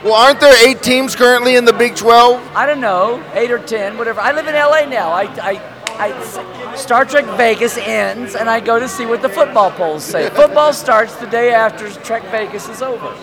Well, 0.03 0.13
aren't 0.13 0.39
there 0.39 0.53
eight 0.65 0.83
teams 0.83 1.15
currently 1.15 1.55
in 1.55 1.65
the 1.65 1.73
Big 1.73 1.95
12? 1.95 2.55
I 2.55 2.65
don't 2.67 2.79
know, 2.79 3.21
eight 3.33 3.51
or 3.51 3.57
ten, 3.57 3.97
whatever. 3.97 4.21
I 4.21 4.31
live 4.31 4.47
in 4.47 4.53
LA 4.53 4.85
now. 4.85 5.09
I, 5.09 5.23
I, 5.41 5.53
I, 5.99 6.75
Star 6.75 7.05
Trek 7.05 7.25
Vegas 7.37 7.77
ends, 7.77 8.35
and 8.35 8.49
I 8.49 8.59
go 8.59 8.79
to 8.79 8.87
see 8.87 9.05
what 9.05 9.21
the 9.21 9.29
football 9.29 9.71
polls 9.71 10.03
say. 10.03 10.29
Football 10.29 10.73
starts 10.73 11.15
the 11.15 11.27
day 11.27 11.53
after 11.53 11.89
Trek 12.03 12.23
Vegas 12.31 12.69
is 12.69 12.81
over. 12.81 13.15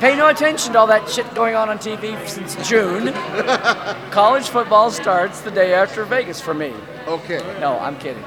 Pay 0.00 0.16
no 0.16 0.28
attention 0.28 0.72
to 0.72 0.78
all 0.78 0.86
that 0.86 1.08
shit 1.10 1.32
going 1.34 1.54
on 1.54 1.68
on 1.68 1.78
TV 1.78 2.26
since 2.26 2.56
June. 2.66 3.12
College 4.10 4.48
football 4.48 4.90
starts 4.90 5.42
the 5.42 5.50
day 5.50 5.74
after 5.74 6.04
Vegas 6.04 6.40
for 6.40 6.54
me. 6.54 6.72
Okay. 7.06 7.38
No, 7.60 7.78
I'm 7.78 7.98
kidding. 7.98 8.22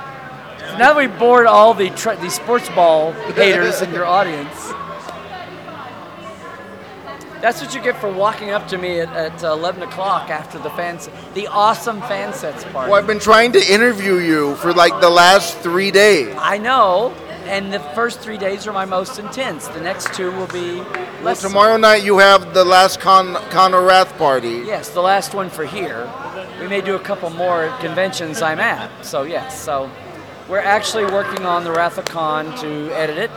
So 0.59 0.77
now 0.77 0.93
that 0.93 0.97
we 0.97 1.07
bored 1.07 1.47
all 1.47 1.73
the 1.73 1.89
the 1.89 2.29
sports 2.29 2.69
ball 2.69 3.11
haters 3.33 3.81
in 3.81 3.91
your 3.91 4.05
audience, 4.05 4.71
that's 7.43 7.61
what 7.61 7.75
you 7.75 7.81
get 7.81 7.99
for 7.99 8.09
walking 8.09 8.51
up 8.51 8.69
to 8.69 8.77
me 8.77 9.01
at, 9.01 9.09
at 9.09 9.43
uh, 9.43 9.51
11 9.51 9.83
o'clock 9.83 10.29
after 10.29 10.57
the 10.59 10.69
fans, 10.69 11.09
the 11.33 11.45
awesome 11.47 11.99
fan 12.03 12.33
sets 12.33 12.63
party. 12.63 12.89
Well, 12.89 12.97
I've 12.97 13.05
been 13.05 13.19
trying 13.19 13.51
to 13.51 13.59
interview 13.59 14.15
you 14.15 14.55
for 14.55 14.71
like 14.71 14.97
the 15.01 15.09
last 15.09 15.57
three 15.57 15.91
days. 15.91 16.33
I 16.39 16.57
know, 16.57 17.11
and 17.43 17.73
the 17.73 17.81
first 17.95 18.21
three 18.21 18.37
days 18.37 18.65
are 18.65 18.71
my 18.71 18.85
most 18.85 19.19
intense. 19.19 19.67
The 19.67 19.81
next 19.81 20.13
two 20.13 20.31
will 20.31 20.47
be 20.47 20.77
Well, 20.77 21.23
less. 21.23 21.41
so. 21.41 21.49
tomorrow 21.49 21.75
night 21.75 22.05
you 22.05 22.19
have 22.19 22.53
the 22.53 22.63
last 22.63 23.01
Con 23.01 23.35
Connor 23.49 23.81
Wrath 23.81 24.17
party. 24.17 24.63
Yes, 24.65 24.91
the 24.91 25.01
last 25.01 25.33
one 25.33 25.49
for 25.49 25.65
here. 25.65 26.09
We 26.61 26.69
may 26.69 26.79
do 26.79 26.95
a 26.95 26.99
couple 26.99 27.29
more 27.29 27.75
conventions 27.81 28.41
I'm 28.41 28.61
at. 28.61 28.89
So 29.05 29.23
yes, 29.23 29.61
so 29.61 29.91
we're 30.47 30.59
actually 30.59 31.11
working 31.11 31.45
on 31.45 31.65
the 31.65 31.73
Wrath 31.73 31.97
of 31.97 32.05
Khan 32.05 32.57
to 32.59 32.89
edit 32.93 33.17
it 33.17 33.31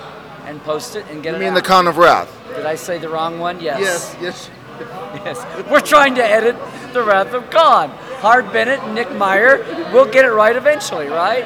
and 0.47 0.63
post 0.63 0.97
it 0.97 1.05
and 1.11 1.23
get 1.23 1.31
You 1.31 1.37
it 1.37 1.41
mean 1.41 1.49
out. 1.51 1.55
the 1.57 1.63
Con 1.63 1.87
of 1.87 1.99
Wrath? 1.99 2.31
Did 2.55 2.67
I 2.67 2.75
say 2.77 2.99
the 2.99 3.09
wrong 3.09 3.39
one? 3.39 3.61
Yes. 3.61 3.81
Yes, 3.81 4.17
yes. 4.21 4.51
yes. 5.25 5.67
We're 5.71 5.81
trying 5.81 6.15
to 6.17 6.25
edit 6.25 6.57
the 6.93 7.03
Wrath 7.03 7.33
of 7.35 7.51
Khan. 7.51 7.91
Harve 8.21 8.53
Bennett 8.53 8.81
and 8.81 8.95
Nick 8.95 9.11
Meyer. 9.13 9.59
We'll 9.93 10.11
get 10.11 10.25
it 10.25 10.31
right 10.33 10.55
eventually, 10.57 11.09
right? 11.09 11.45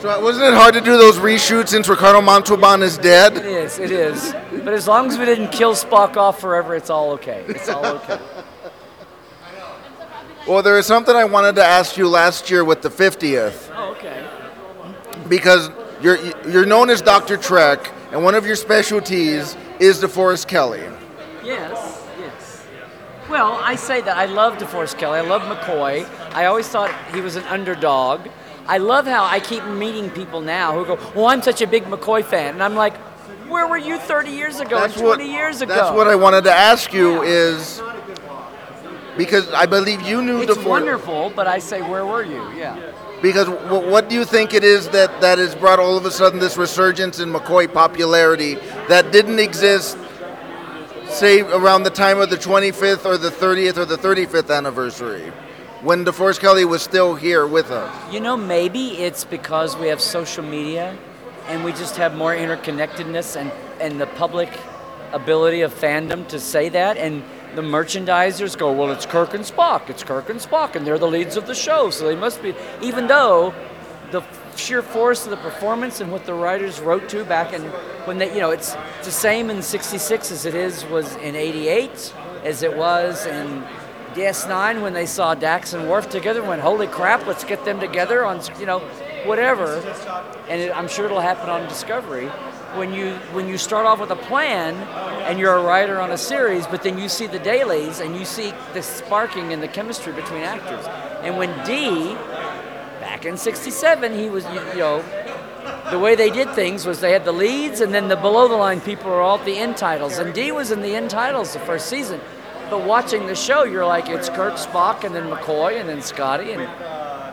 So 0.00 0.20
wasn't 0.22 0.46
it 0.46 0.54
hard 0.54 0.74
to 0.74 0.80
do 0.82 0.98
those 0.98 1.16
reshoots 1.16 1.68
since 1.68 1.88
Ricardo 1.88 2.20
Montalban 2.20 2.82
is 2.82 2.98
dead? 2.98 3.38
is. 3.44 3.78
It 3.78 3.90
is. 3.90 4.34
But 4.62 4.74
as 4.74 4.86
long 4.86 5.06
as 5.08 5.18
we 5.18 5.24
didn't 5.24 5.48
kill 5.50 5.72
Spock 5.74 6.16
off 6.18 6.40
forever, 6.40 6.74
it's 6.74 6.90
all 6.90 7.12
okay. 7.12 7.44
It's 7.48 7.68
all 7.68 7.86
okay. 7.86 8.18
Well, 10.46 10.62
there 10.62 10.78
is 10.78 10.84
something 10.84 11.16
I 11.16 11.24
wanted 11.24 11.54
to 11.56 11.64
ask 11.64 11.96
you 11.96 12.06
last 12.06 12.50
year 12.50 12.64
with 12.64 12.82
the 12.82 12.90
50th 12.90 13.70
Oh, 13.74 13.92
okay. 13.92 14.28
because 15.26 15.70
you're 16.02 16.18
you're 16.46 16.66
known 16.66 16.90
as 16.90 17.00
Dr. 17.00 17.38
Trek, 17.38 17.90
and 18.14 18.22
one 18.22 18.36
of 18.36 18.46
your 18.46 18.54
specialties 18.54 19.56
is 19.80 20.00
DeForest 20.00 20.46
Kelley. 20.46 20.84
Yes. 21.42 22.00
Yes. 22.20 22.64
Well, 23.28 23.58
I 23.60 23.74
say 23.74 24.00
that 24.02 24.16
I 24.16 24.26
love 24.26 24.56
DeForest 24.58 24.98
Kelley. 24.98 25.18
I 25.18 25.22
love 25.22 25.42
McCoy. 25.42 26.06
I 26.32 26.46
always 26.46 26.68
thought 26.68 26.94
he 27.12 27.20
was 27.20 27.34
an 27.34 27.42
underdog. 27.44 28.28
I 28.68 28.78
love 28.78 29.04
how 29.08 29.24
I 29.24 29.40
keep 29.40 29.64
meeting 29.64 30.10
people 30.10 30.40
now 30.40 30.72
who 30.74 30.84
go, 30.86 30.96
"Well, 31.16 31.26
I'm 31.26 31.42
such 31.42 31.60
a 31.60 31.66
big 31.66 31.86
McCoy 31.86 32.24
fan," 32.24 32.54
and 32.54 32.62
I'm 32.62 32.76
like, 32.76 32.94
"Where 33.48 33.66
were 33.66 33.76
you 33.76 33.98
30 33.98 34.30
years 34.30 34.60
ago? 34.60 34.76
and 34.84 34.94
20 34.94 35.28
years 35.28 35.60
ago?" 35.60 35.74
That's 35.74 35.90
what 35.96 36.06
I 36.06 36.14
wanted 36.14 36.44
to 36.44 36.52
ask 36.52 36.92
you 36.94 37.22
is 37.22 37.82
because 39.16 39.50
I 39.52 39.66
believe 39.66 40.02
you 40.02 40.22
knew 40.22 40.40
It's 40.42 40.54
DeForest. 40.54 40.66
wonderful, 40.66 41.32
but 41.34 41.48
I 41.48 41.58
say, 41.58 41.82
"Where 41.82 42.06
were 42.06 42.22
you?" 42.22 42.42
Yeah. 42.56 42.76
Because 43.24 43.46
w- 43.46 43.90
what 43.90 44.10
do 44.10 44.14
you 44.14 44.26
think 44.26 44.52
it 44.52 44.62
is 44.62 44.90
that, 44.90 45.22
that 45.22 45.38
has 45.38 45.54
brought 45.54 45.78
all 45.78 45.96
of 45.96 46.04
a 46.04 46.10
sudden 46.10 46.40
this 46.40 46.58
resurgence 46.58 47.20
in 47.20 47.30
McCoy 47.30 47.72
popularity 47.72 48.56
that 48.90 49.12
didn't 49.12 49.38
exist, 49.38 49.96
say, 51.08 51.40
around 51.40 51.84
the 51.84 51.90
time 51.90 52.20
of 52.20 52.28
the 52.28 52.36
25th 52.36 53.06
or 53.06 53.16
the 53.16 53.30
30th 53.30 53.78
or 53.78 53.86
the 53.86 53.96
35th 53.96 54.54
anniversary, 54.54 55.32
when 55.80 56.04
DeForest 56.04 56.38
Kelley 56.38 56.66
was 56.66 56.82
still 56.82 57.14
here 57.14 57.46
with 57.46 57.70
us? 57.70 58.12
You 58.12 58.20
know, 58.20 58.36
maybe 58.36 58.88
it's 58.98 59.24
because 59.24 59.74
we 59.74 59.88
have 59.88 60.02
social 60.02 60.44
media 60.44 60.94
and 61.48 61.64
we 61.64 61.72
just 61.72 61.96
have 61.96 62.14
more 62.14 62.34
interconnectedness 62.34 63.40
and, 63.40 63.50
and 63.80 63.98
the 63.98 64.06
public 64.06 64.50
ability 65.14 65.62
of 65.62 65.72
fandom 65.72 66.26
to 66.28 66.40
say 66.40 66.68
that. 66.70 66.96
And 66.96 67.22
the 67.54 67.62
merchandisers 67.62 68.58
go, 68.58 68.72
well, 68.72 68.90
it's 68.90 69.06
Kirk 69.06 69.34
and 69.34 69.44
Spock. 69.44 69.88
It's 69.88 70.02
Kirk 70.02 70.28
and 70.28 70.40
Spock, 70.40 70.74
and 70.74 70.86
they're 70.86 70.98
the 70.98 71.08
leads 71.08 71.36
of 71.36 71.46
the 71.46 71.54
show, 71.54 71.90
so 71.90 72.06
they 72.06 72.16
must 72.16 72.42
be. 72.42 72.54
Even 72.82 73.06
though 73.06 73.54
the 74.10 74.22
sheer 74.56 74.82
force 74.82 75.24
of 75.24 75.30
the 75.30 75.36
performance 75.36 76.00
and 76.00 76.10
what 76.12 76.24
the 76.26 76.34
writers 76.34 76.80
wrote 76.80 77.08
to 77.08 77.24
back 77.24 77.52
in 77.52 77.62
when 78.06 78.18
they, 78.18 78.32
you 78.32 78.40
know, 78.40 78.50
it's, 78.50 78.76
the 79.02 79.10
same 79.10 79.50
in 79.50 79.60
66 79.60 80.30
as 80.30 80.46
it 80.46 80.54
is 80.54 80.84
was 80.86 81.16
in 81.16 81.34
88, 81.34 82.14
as 82.44 82.62
it 82.62 82.76
was 82.76 83.26
in 83.26 83.64
DS9 84.14 84.82
when 84.82 84.92
they 84.92 85.06
saw 85.06 85.34
Dax 85.34 85.72
and 85.72 85.90
Worf 85.90 86.08
together 86.08 86.42
went, 86.42 86.62
holy 86.62 86.86
crap, 86.86 87.26
let's 87.26 87.44
get 87.44 87.64
them 87.64 87.80
together 87.80 88.24
on, 88.24 88.40
you 88.58 88.66
know, 88.66 88.78
whatever. 89.26 89.76
And 90.48 90.60
it, 90.60 90.76
I'm 90.76 90.88
sure 90.88 91.06
it'll 91.06 91.20
happen 91.20 91.50
on 91.50 91.68
Discovery. 91.68 92.30
When 92.76 92.92
you 92.92 93.14
when 93.32 93.48
you 93.48 93.56
start 93.56 93.86
off 93.86 94.00
with 94.00 94.10
a 94.10 94.16
plan 94.16 94.74
and 95.28 95.38
you're 95.38 95.54
a 95.54 95.62
writer 95.62 96.00
on 96.00 96.10
a 96.10 96.18
series, 96.18 96.66
but 96.66 96.82
then 96.82 96.98
you 96.98 97.08
see 97.08 97.26
the 97.26 97.38
dailies 97.38 98.00
and 98.00 98.16
you 98.16 98.24
see 98.24 98.52
the 98.72 98.82
sparking 98.82 99.52
and 99.52 99.62
the 99.62 99.68
chemistry 99.68 100.12
between 100.12 100.42
actors. 100.42 100.84
And 101.22 101.36
when 101.36 101.50
D, 101.64 102.14
back 103.00 103.24
in 103.24 103.36
'67, 103.36 104.12
he 104.12 104.28
was 104.28 104.44
you, 104.46 104.60
you 104.72 104.78
know 104.78 105.04
the 105.90 105.98
way 105.98 106.14
they 106.14 106.30
did 106.30 106.50
things 106.54 106.86
was 106.86 107.00
they 107.00 107.12
had 107.12 107.24
the 107.24 107.32
leads 107.32 107.80
and 107.80 107.94
then 107.94 108.08
the 108.08 108.16
below 108.16 108.48
the 108.48 108.56
line 108.56 108.80
people 108.80 109.10
were 109.10 109.20
all 109.20 109.38
at 109.38 109.44
the 109.44 109.56
end 109.56 109.76
titles. 109.76 110.18
And 110.18 110.34
D 110.34 110.50
was 110.50 110.70
in 110.70 110.82
the 110.82 110.94
end 110.96 111.10
titles 111.10 111.52
the 111.52 111.60
first 111.60 111.86
season. 111.86 112.20
But 112.70 112.84
watching 112.84 113.26
the 113.26 113.34
show, 113.34 113.64
you're 113.64 113.86
like, 113.86 114.08
it's 114.08 114.28
Kirk, 114.30 114.54
Spock, 114.54 115.04
and 115.04 115.14
then 115.14 115.28
McCoy, 115.28 115.78
and 115.78 115.88
then 115.88 116.00
Scotty, 116.00 116.52
and 116.52 116.68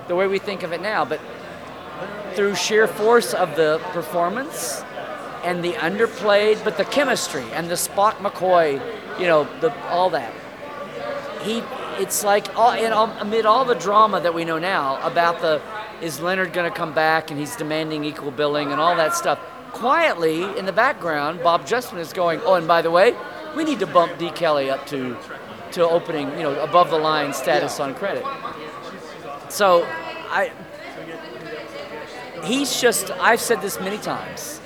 the 0.07 0.15
way 0.15 0.27
we 0.27 0.39
think 0.39 0.63
of 0.63 0.73
it 0.73 0.81
now. 0.81 1.05
But 1.05 1.21
through 2.35 2.55
sheer 2.55 2.87
force 2.87 3.33
of 3.33 3.55
the 3.55 3.79
performance 3.91 4.83
and 5.43 5.63
the 5.63 5.73
underplayed, 5.73 6.63
but 6.63 6.77
the 6.77 6.85
chemistry 6.85 7.45
and 7.53 7.69
the 7.69 7.75
Spock 7.75 8.13
McCoy, 8.15 8.73
you 9.19 9.27
know, 9.27 9.43
the 9.59 9.73
all 9.87 10.09
that. 10.11 10.33
He, 11.43 11.63
it's 11.99 12.23
like 12.23 12.55
all, 12.57 12.73
in, 12.73 12.91
all, 12.91 13.09
amid 13.19 13.45
all 13.45 13.65
the 13.65 13.75
drama 13.75 14.21
that 14.21 14.33
we 14.33 14.45
know 14.45 14.59
now 14.59 15.01
about 15.05 15.41
the 15.41 15.61
is 16.01 16.19
Leonard 16.19 16.53
going 16.53 16.69
to 16.69 16.75
come 16.75 16.93
back 16.93 17.31
and 17.31 17.39
he's 17.39 17.55
demanding 17.55 18.03
equal 18.03 18.31
billing 18.31 18.71
and 18.71 18.81
all 18.81 18.95
that 18.95 19.13
stuff. 19.13 19.39
Quietly 19.71 20.43
in 20.57 20.65
the 20.65 20.73
background, 20.73 21.41
Bob 21.41 21.65
Justman 21.65 21.99
is 21.99 22.11
going, 22.11 22.41
oh, 22.43 22.55
and 22.55 22.67
by 22.67 22.81
the 22.81 22.91
way, 22.91 23.15
we 23.55 23.63
need 23.63 23.79
to 23.79 23.87
bump 23.87 24.17
D. 24.17 24.29
Kelley 24.31 24.69
up 24.69 24.85
to 24.87 25.17
to 25.71 25.87
opening, 25.87 26.29
you 26.31 26.43
know, 26.43 26.61
above 26.61 26.89
the 26.89 26.97
line 26.97 27.33
status 27.33 27.79
on 27.79 27.95
credit. 27.95 28.25
So, 29.49 29.83
I 30.29 30.51
he's 32.43 32.81
just 32.81 33.11
I've 33.11 33.41
said 33.41 33.61
this 33.61 33.79
many 33.79 33.97
times. 33.97 34.60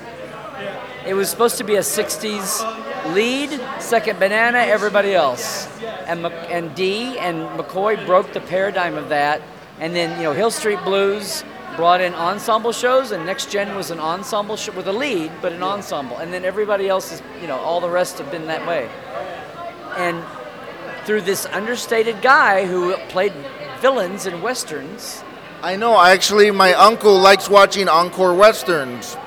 It 1.06 1.14
was 1.14 1.30
supposed 1.30 1.58
to 1.58 1.64
be 1.64 1.76
a 1.76 1.82
60s 1.82 3.14
lead, 3.14 3.60
second 3.80 4.20
banana, 4.20 4.60
everybody 4.60 5.14
else. 5.14 5.68
And, 6.08 6.26
and 6.26 6.74
D 6.76 7.18
and 7.18 7.48
McCoy 7.60 8.04
broke 8.06 8.34
the 8.34 8.42
paradigm 8.42 8.96
of 8.96 9.10
that. 9.10 9.42
And 9.80 9.96
then, 9.96 10.18
you 10.18 10.24
know, 10.24 10.34
Hill 10.34 10.52
Street 10.52 10.80
Blues 10.84 11.44
brought 11.76 12.00
in 12.00 12.14
ensemble 12.14 12.72
shows, 12.72 13.12
and 13.12 13.26
Next 13.26 13.52
Gen 13.52 13.76
was 13.76 13.92
an 13.92 14.00
ensemble 14.00 14.56
show 14.56 14.72
with 14.72 14.88
a 14.88 14.94
lead, 14.94 15.32
but 15.42 15.52
an 15.52 15.62
ensemble. 15.62 16.18
And 16.18 16.32
then 16.32 16.46
everybody 16.46 16.88
else 16.88 17.12
is, 17.12 17.22
you 17.42 17.48
know, 17.48 17.58
all 17.58 17.82
the 17.82 17.90
rest 17.90 18.18
have 18.20 18.32
been 18.32 18.48
that 18.48 18.66
way. 18.66 18.90
And 19.98 20.24
through 21.06 21.22
this 21.22 21.46
understated 21.48 22.22
guy 22.22 22.66
who 22.66 22.96
played 23.10 23.34
villains 23.82 24.26
in 24.26 24.42
westerns, 24.42 25.24
I 25.62 25.76
know. 25.76 26.00
Actually, 26.00 26.52
my 26.52 26.74
uncle 26.74 27.18
likes 27.18 27.50
watching 27.50 27.90
Encore 27.90 28.34
Westerns. 28.34 29.18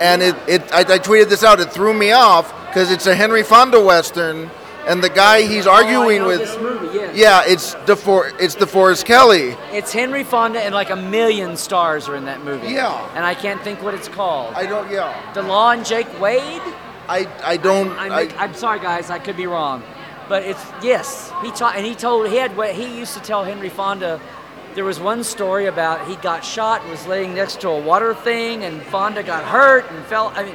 And 0.00 0.22
it, 0.22 0.36
it 0.46 0.72
I, 0.72 0.80
I 0.80 0.98
tweeted 0.98 1.28
this 1.28 1.42
out. 1.44 1.60
It 1.60 1.72
threw 1.72 1.94
me 1.94 2.12
off 2.12 2.52
because 2.66 2.90
it's 2.90 3.06
a 3.06 3.14
Henry 3.14 3.42
Fonda 3.42 3.80
Western. 3.80 4.50
And 4.86 5.02
the 5.02 5.08
guy 5.08 5.42
he's 5.42 5.66
oh, 5.66 5.72
arguing 5.72 6.22
know 6.22 6.28
with. 6.28 6.38
this 6.38 6.56
movie, 6.60 6.96
yes. 6.96 7.16
Yeah, 7.16 7.42
it's 7.44 7.74
DeFor- 7.74 8.38
it's 8.38 8.54
DeForest 8.54 9.04
Kelley. 9.04 9.56
It's 9.72 9.92
Henry 9.92 10.22
Fonda 10.22 10.60
and 10.60 10.72
like 10.72 10.90
a 10.90 10.96
million 10.96 11.56
stars 11.56 12.08
are 12.08 12.14
in 12.14 12.24
that 12.26 12.44
movie. 12.44 12.68
Yeah. 12.68 13.10
And 13.16 13.24
I 13.24 13.34
can't 13.34 13.60
think 13.62 13.82
what 13.82 13.94
it's 13.94 14.06
called. 14.06 14.54
I 14.54 14.64
don't. 14.64 14.88
Yeah. 14.88 15.32
The 15.32 15.42
Law 15.42 15.72
and 15.72 15.84
Jake 15.84 16.06
Wade. 16.20 16.62
I 17.08 17.28
I 17.42 17.56
don't. 17.56 17.90
I'm, 17.98 18.12
I, 18.12 18.28
I'm 18.38 18.54
sorry, 18.54 18.78
guys. 18.78 19.10
I 19.10 19.18
could 19.18 19.36
be 19.36 19.48
wrong, 19.48 19.82
but 20.28 20.44
it's 20.44 20.64
yes. 20.82 21.32
He 21.42 21.50
taught 21.50 21.74
and 21.74 21.84
he 21.84 21.96
told 21.96 22.28
he 22.28 22.36
had 22.36 22.56
what 22.56 22.72
he 22.72 22.96
used 22.96 23.14
to 23.14 23.20
tell 23.20 23.42
Henry 23.42 23.68
Fonda. 23.68 24.20
There 24.76 24.84
was 24.84 25.00
one 25.00 25.24
story 25.24 25.68
about 25.68 26.06
he 26.06 26.16
got 26.16 26.44
shot 26.44 26.82
and 26.82 26.90
was 26.90 27.06
laying 27.06 27.34
next 27.34 27.62
to 27.62 27.70
a 27.70 27.80
water 27.80 28.12
thing, 28.12 28.62
and 28.62 28.82
Fonda 28.82 29.22
got 29.22 29.42
hurt 29.42 29.90
and 29.90 30.04
fell. 30.04 30.34
I 30.36 30.44
mean, 30.44 30.54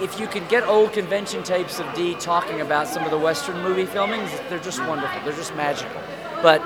if 0.00 0.20
you 0.20 0.28
can 0.28 0.46
get 0.46 0.62
old 0.62 0.92
convention 0.92 1.42
tapes 1.42 1.80
of 1.80 1.92
D 1.96 2.14
talking 2.14 2.60
about 2.60 2.86
some 2.86 3.02
of 3.02 3.10
the 3.10 3.18
Western 3.18 3.60
movie 3.64 3.84
filmings, 3.84 4.30
they're 4.48 4.60
just 4.60 4.78
wonderful. 4.78 5.20
They're 5.24 5.34
just 5.34 5.56
magical. 5.56 6.00
But 6.40 6.62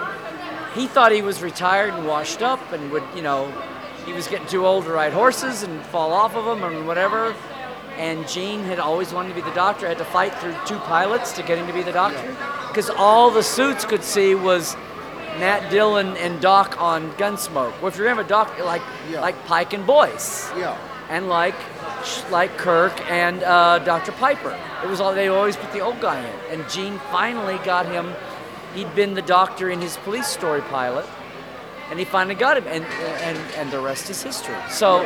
he 0.74 0.86
thought 0.86 1.12
he 1.12 1.22
was 1.22 1.40
retired 1.40 1.94
and 1.94 2.06
washed 2.06 2.42
up 2.42 2.60
and 2.72 2.92
would, 2.92 3.04
you 3.16 3.22
know, 3.22 3.50
he 4.04 4.12
was 4.12 4.28
getting 4.28 4.48
too 4.48 4.66
old 4.66 4.84
to 4.84 4.90
ride 4.90 5.14
horses 5.14 5.62
and 5.62 5.80
fall 5.86 6.12
off 6.12 6.36
of 6.36 6.44
them 6.44 6.62
and 6.62 6.86
whatever. 6.86 7.34
And 7.96 8.28
Gene 8.28 8.64
had 8.64 8.78
always 8.78 9.14
wanted 9.14 9.30
to 9.30 9.34
be 9.34 9.40
the 9.40 9.54
doctor, 9.54 9.88
had 9.88 9.96
to 9.96 10.04
fight 10.04 10.34
through 10.34 10.54
two 10.66 10.78
pilots 10.80 11.32
to 11.32 11.42
get 11.42 11.56
him 11.56 11.66
to 11.68 11.72
be 11.72 11.82
the 11.82 11.92
doctor. 11.92 12.36
Because 12.68 12.90
all 12.90 13.30
the 13.30 13.42
suits 13.42 13.86
could 13.86 14.04
see 14.04 14.34
was 14.34 14.76
Matt 15.38 15.70
Dillon 15.70 16.16
and 16.16 16.40
Doc 16.40 16.80
on 16.80 17.12
Gunsmoke. 17.12 17.72
Well, 17.80 17.88
if 17.88 17.96
you're 17.96 18.06
gonna 18.06 18.16
have 18.16 18.26
a 18.26 18.28
doc 18.28 18.58
like 18.64 18.82
like 19.12 19.46
Pike 19.46 19.72
and 19.72 19.86
Boyce, 19.86 20.50
yeah, 20.56 20.76
and 21.08 21.28
like 21.28 21.54
like 22.30 22.56
Kirk 22.56 23.00
and 23.10 23.42
uh, 23.42 23.78
Dr. 23.80 24.12
Piper, 24.12 24.58
it 24.82 24.88
was 24.88 25.00
all 25.00 25.14
they 25.14 25.28
always 25.28 25.56
put 25.56 25.72
the 25.72 25.80
old 25.80 26.00
guy 26.00 26.20
in. 26.20 26.60
And 26.60 26.68
Gene 26.68 26.98
finally 27.10 27.58
got 27.64 27.86
him. 27.86 28.14
He'd 28.74 28.92
been 28.94 29.14
the 29.14 29.22
doctor 29.22 29.70
in 29.70 29.80
his 29.80 29.96
police 29.98 30.26
story 30.26 30.60
pilot, 30.62 31.06
and 31.90 31.98
he 31.98 32.04
finally 32.04 32.34
got 32.34 32.56
him, 32.56 32.64
and 32.66 32.84
and 32.84 33.38
and 33.56 33.70
the 33.70 33.80
rest 33.80 34.10
is 34.10 34.22
history. 34.22 34.56
So, 34.70 35.02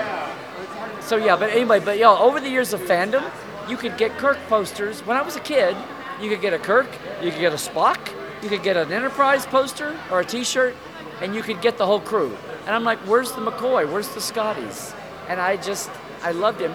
so 1.00 1.16
yeah. 1.16 1.36
But 1.36 1.50
anyway, 1.50 1.80
but 1.80 1.98
yo, 1.98 2.16
over 2.16 2.40
the 2.40 2.48
years 2.48 2.72
of 2.72 2.80
fandom, 2.80 3.30
you 3.68 3.76
could 3.76 3.96
get 3.98 4.16
Kirk 4.18 4.38
posters. 4.48 5.00
When 5.06 5.16
I 5.16 5.22
was 5.22 5.36
a 5.36 5.40
kid, 5.40 5.76
you 6.20 6.30
could 6.30 6.40
get 6.40 6.52
a 6.52 6.58
Kirk, 6.58 6.88
you 7.22 7.30
could 7.30 7.40
get 7.40 7.52
a 7.52 7.56
Spock, 7.56 7.98
you 8.42 8.48
could 8.48 8.62
get 8.62 8.76
an 8.76 8.92
Enterprise 8.92 9.46
poster 9.46 9.98
or 10.10 10.20
a 10.20 10.24
T-shirt, 10.24 10.74
and 11.20 11.34
you 11.34 11.42
could 11.42 11.60
get 11.60 11.78
the 11.78 11.86
whole 11.86 12.00
crew. 12.00 12.36
And 12.66 12.74
I'm 12.74 12.84
like, 12.84 12.98
where's 13.00 13.32
the 13.32 13.40
McCoy? 13.40 13.90
Where's 13.90 14.08
the 14.08 14.20
Scotties? 14.20 14.94
And 15.28 15.40
I 15.40 15.56
just, 15.56 15.90
I 16.22 16.32
loved 16.32 16.60
him. 16.60 16.72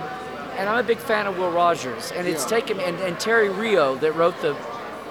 And 0.57 0.67
I'm 0.69 0.79
a 0.83 0.87
big 0.87 0.97
fan 0.97 1.27
of 1.27 1.37
Will 1.37 1.51
Rogers. 1.51 2.11
And 2.11 2.27
it's 2.27 2.43
Yeah. 2.43 2.57
taken, 2.57 2.79
and, 2.79 2.97
and 3.01 3.19
Terry 3.19 3.49
Rioux 3.49 3.99
that 3.99 4.13
wrote 4.13 4.39
the, 4.41 4.55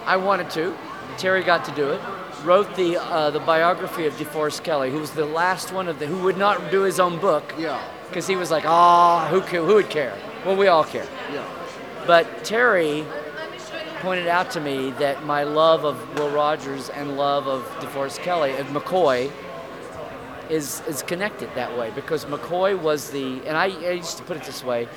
I 0.07 0.16
wanted 0.16 0.51
to, 0.51 0.77
Terry 1.19 1.43
got 1.43 1.65
to 1.66 1.70
do 1.73 1.91
it, 1.91 2.01
wrote 2.45 2.74
the 2.77 2.97
uh, 2.99 3.31
the 3.31 3.41
biography 3.41 4.07
of 4.07 4.15
DeForest 4.15 4.62
Kelley, 4.62 4.91
who 4.91 4.99
was 5.01 5.12
the 5.12 5.24
last 5.24 5.73
one 5.73 5.89
of 5.89 5.99
the, 5.99 6.07
who 6.07 6.19
would 6.24 6.37
not 6.37 6.70
do 6.70 6.83
his 6.83 7.01
own 7.01 7.19
book. 7.19 7.55
Yeah. 7.59 7.81
Because 8.09 8.27
he 8.27 8.37
was 8.37 8.51
like, 8.51 8.65
ah, 8.66 9.27
who, 9.31 9.41
who 9.41 9.74
would 9.74 9.89
care? 9.89 10.16
Well, 10.45 10.57
we 10.57 10.69
all 10.69 10.85
care. 10.85 11.07
Yeah. 11.33 11.45
But 12.07 12.45
Terry 12.45 13.05
pointed 13.97 14.27
out 14.28 14.51
to 14.52 14.60
me 14.60 14.90
that 14.93 15.24
my 15.24 15.43
love 15.44 15.85
of 15.85 16.18
Will 16.18 16.31
Rogers 16.31 16.89
and 16.90 17.16
love 17.16 17.47
of 17.47 17.62
DeForest 17.81 18.18
Kelley 18.18 18.52
and 18.52 18.66
McCoy 18.68 19.31
is 20.48 20.81
is 20.86 21.02
connected 21.02 21.51
that 21.55 21.77
way 21.77 21.90
because 21.94 22.24
McCoy 22.27 22.78
was 22.81 23.10
the 23.10 23.40
and 23.47 23.56
I, 23.56 23.64
I 23.66 23.90
used 23.93 24.16
to 24.18 24.23
put 24.23 24.36
it 24.36 24.44
this 24.44 24.62
way, 24.62 24.89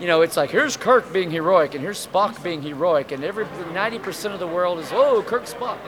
you 0.00 0.06
know, 0.06 0.22
it's 0.22 0.36
like 0.36 0.50
here's 0.50 0.76
Kirk 0.76 1.12
being 1.12 1.30
heroic 1.30 1.74
and 1.74 1.82
here's 1.82 2.04
Spock 2.04 2.42
being 2.42 2.60
heroic 2.62 3.12
and 3.12 3.22
every 3.22 3.44
90% 3.44 4.32
of 4.34 4.40
the 4.40 4.46
world 4.46 4.78
is 4.80 4.90
oh 4.92 5.22
Kirk 5.22 5.44
Spock, 5.44 5.78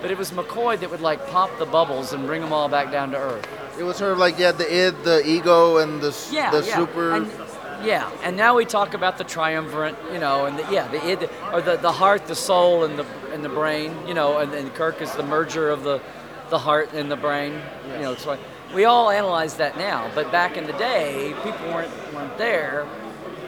but 0.00 0.10
it 0.10 0.18
was 0.18 0.30
McCoy 0.30 0.78
that 0.78 0.90
would 0.90 1.00
like 1.00 1.26
pop 1.28 1.50
the 1.58 1.66
bubbles 1.66 2.12
and 2.12 2.26
bring 2.26 2.40
them 2.42 2.52
all 2.52 2.68
back 2.68 2.92
down 2.92 3.10
to 3.10 3.16
earth. 3.18 3.48
it 3.78 3.82
was 3.82 3.96
sort 3.96 4.12
of 4.12 4.18
like 4.18 4.38
yeah, 4.38 4.52
the 4.52 4.72
id, 4.72 5.02
the 5.02 5.26
ego, 5.28 5.78
and 5.78 6.00
the 6.00 6.14
Yeah, 6.30 6.50
the 6.52 6.64
yeah. 6.64 6.76
super. 6.76 7.16
And, 7.16 7.26
yeah, 7.84 8.10
and 8.22 8.36
now 8.36 8.56
we 8.56 8.64
talk 8.64 8.94
about 8.94 9.18
the 9.18 9.24
triumvirate, 9.24 9.96
you 10.12 10.18
know, 10.18 10.46
and 10.46 10.58
the, 10.58 10.72
yeah, 10.72 10.88
the 10.88 11.04
id 11.06 11.30
or 11.52 11.60
the, 11.60 11.76
the 11.76 11.92
heart, 11.92 12.26
the 12.26 12.34
soul, 12.34 12.84
and 12.84 12.98
the 12.98 13.06
and 13.32 13.44
the 13.44 13.48
brain. 13.48 13.94
You 14.06 14.14
know, 14.14 14.38
and, 14.38 14.52
and 14.54 14.72
Kirk 14.74 15.00
is 15.02 15.12
the 15.14 15.22
merger 15.22 15.70
of 15.70 15.82
the 15.82 16.00
the 16.50 16.58
heart 16.58 16.92
and 16.92 17.10
the 17.10 17.16
brain. 17.16 17.60
You 17.92 18.02
know, 18.02 18.14
so 18.16 18.38
we 18.74 18.84
all 18.84 19.10
analyze 19.10 19.54
that 19.56 19.76
now, 19.76 20.10
but 20.14 20.32
back 20.32 20.56
in 20.56 20.66
the 20.66 20.72
day, 20.72 21.34
people 21.42 21.66
weren't 21.68 22.14
weren't 22.14 22.36
there. 22.38 22.86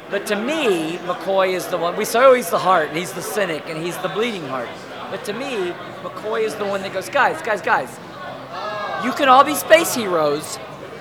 But 0.09 0.27
to 0.27 0.37
me, 0.37 0.99
McCoy 0.99 1.55
is 1.55 1.67
the 1.67 1.79
one. 1.79 1.97
We 1.97 2.05
say, 2.05 2.21
oh, 2.21 2.35
he's 2.35 2.51
the 2.51 2.61
heart, 2.61 2.89
and 2.89 2.97
he's 2.97 3.13
the 3.13 3.23
cynic, 3.23 3.65
and 3.67 3.85
he's 3.85 3.99
the 3.99 4.09
bleeding 4.09 4.47
heart. 4.47 4.69
But 5.11 5.25
to 5.25 5.33
me, 5.33 5.73
McCoy 6.03 6.45
is 6.45 6.55
the 6.55 6.65
one 6.65 6.83
that 6.83 6.93
goes, 6.93 7.09
guys, 7.09 7.43
guys, 7.43 7.61
guys. 7.61 7.99
You 9.05 9.13
can 9.13 9.29
all 9.29 9.43
be 9.43 9.55
space 9.55 9.95
heroes, 9.95 10.59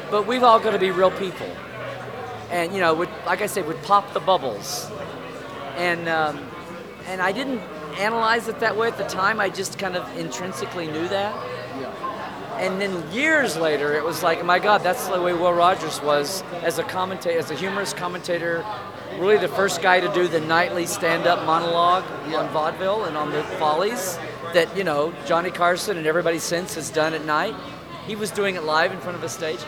but 0.10 0.26
we've 0.26 0.44
all 0.44 0.60
got 0.60 0.72
to 0.72 0.80
be 0.80 0.90
real 0.90 1.12
people. 1.12 1.48
And 2.52 2.74
you 2.74 2.80
know, 2.80 2.94
would, 2.94 3.10
like 3.26 3.42
I 3.42 3.48
said, 3.48 3.68
would 3.68 3.82
pop 3.84 4.14
the 4.14 4.20
bubbles. 4.20 4.90
And 5.78 6.08
um, 6.08 6.40
and 7.08 7.22
I 7.22 7.32
didn't 7.32 7.60
analyze 7.98 8.48
it 8.48 8.60
that 8.60 8.78
way 8.78 8.88
at 8.88 8.98
the 8.98 9.06
time. 9.06 9.40
I 9.40 9.50
just 9.50 9.80
kind 9.80 9.96
of 9.96 10.18
intrinsically 10.18 10.88
knew 10.88 11.08
that. 11.10 11.34
And 12.58 12.80
then 12.80 13.12
years 13.12 13.58
later, 13.58 13.94
it 13.96 14.04
was 14.04 14.24
like, 14.24 14.44
my 14.46 14.60
God, 14.60 14.82
that's 14.82 15.08
the 15.08 15.22
way 15.22 15.34
Will 15.34 15.52
Rogers 15.52 16.02
was 16.02 16.42
as 16.64 16.80
a 16.80 16.84
commentator, 16.84 17.38
as 17.38 17.52
a 17.52 17.56
humorous 17.56 17.94
commentator. 17.94 18.66
Really, 19.20 19.38
the 19.38 19.50
first 19.50 19.82
guy 19.82 20.00
to 20.00 20.14
do 20.14 20.28
the 20.28 20.40
nightly 20.40 20.86
stand-up 20.86 21.46
monologue 21.46 22.06
on 22.34 22.50
vaudeville 22.50 23.06
and 23.06 23.18
on 23.18 23.32
the 23.32 23.44
Follies 23.60 24.18
that 24.54 24.76
you 24.78 24.86
know 24.86 25.14
Johnny 25.26 25.52
Carson 25.52 25.98
and 25.98 26.08
everybody 26.08 26.40
since 26.40 26.76
has 26.76 26.90
done 26.90 27.14
at 27.14 27.26
night. 27.26 27.56
He 28.08 28.16
was 28.16 28.32
doing 28.32 28.56
it 28.56 28.64
live 28.64 28.94
in 28.94 29.00
front 29.00 29.18
of 29.18 29.24
a 29.24 29.30
stage. 29.30 29.60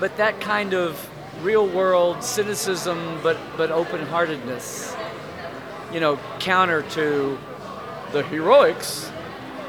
But 0.00 0.16
that 0.16 0.40
kind 0.40 0.74
of 0.74 1.08
real-world 1.42 2.22
cynicism, 2.22 3.18
but 3.22 3.38
but 3.56 3.70
open-heartedness, 3.70 4.96
you 5.92 6.00
know, 6.00 6.18
counter 6.38 6.82
to 6.90 7.38
the 8.12 8.22
heroics 8.24 9.10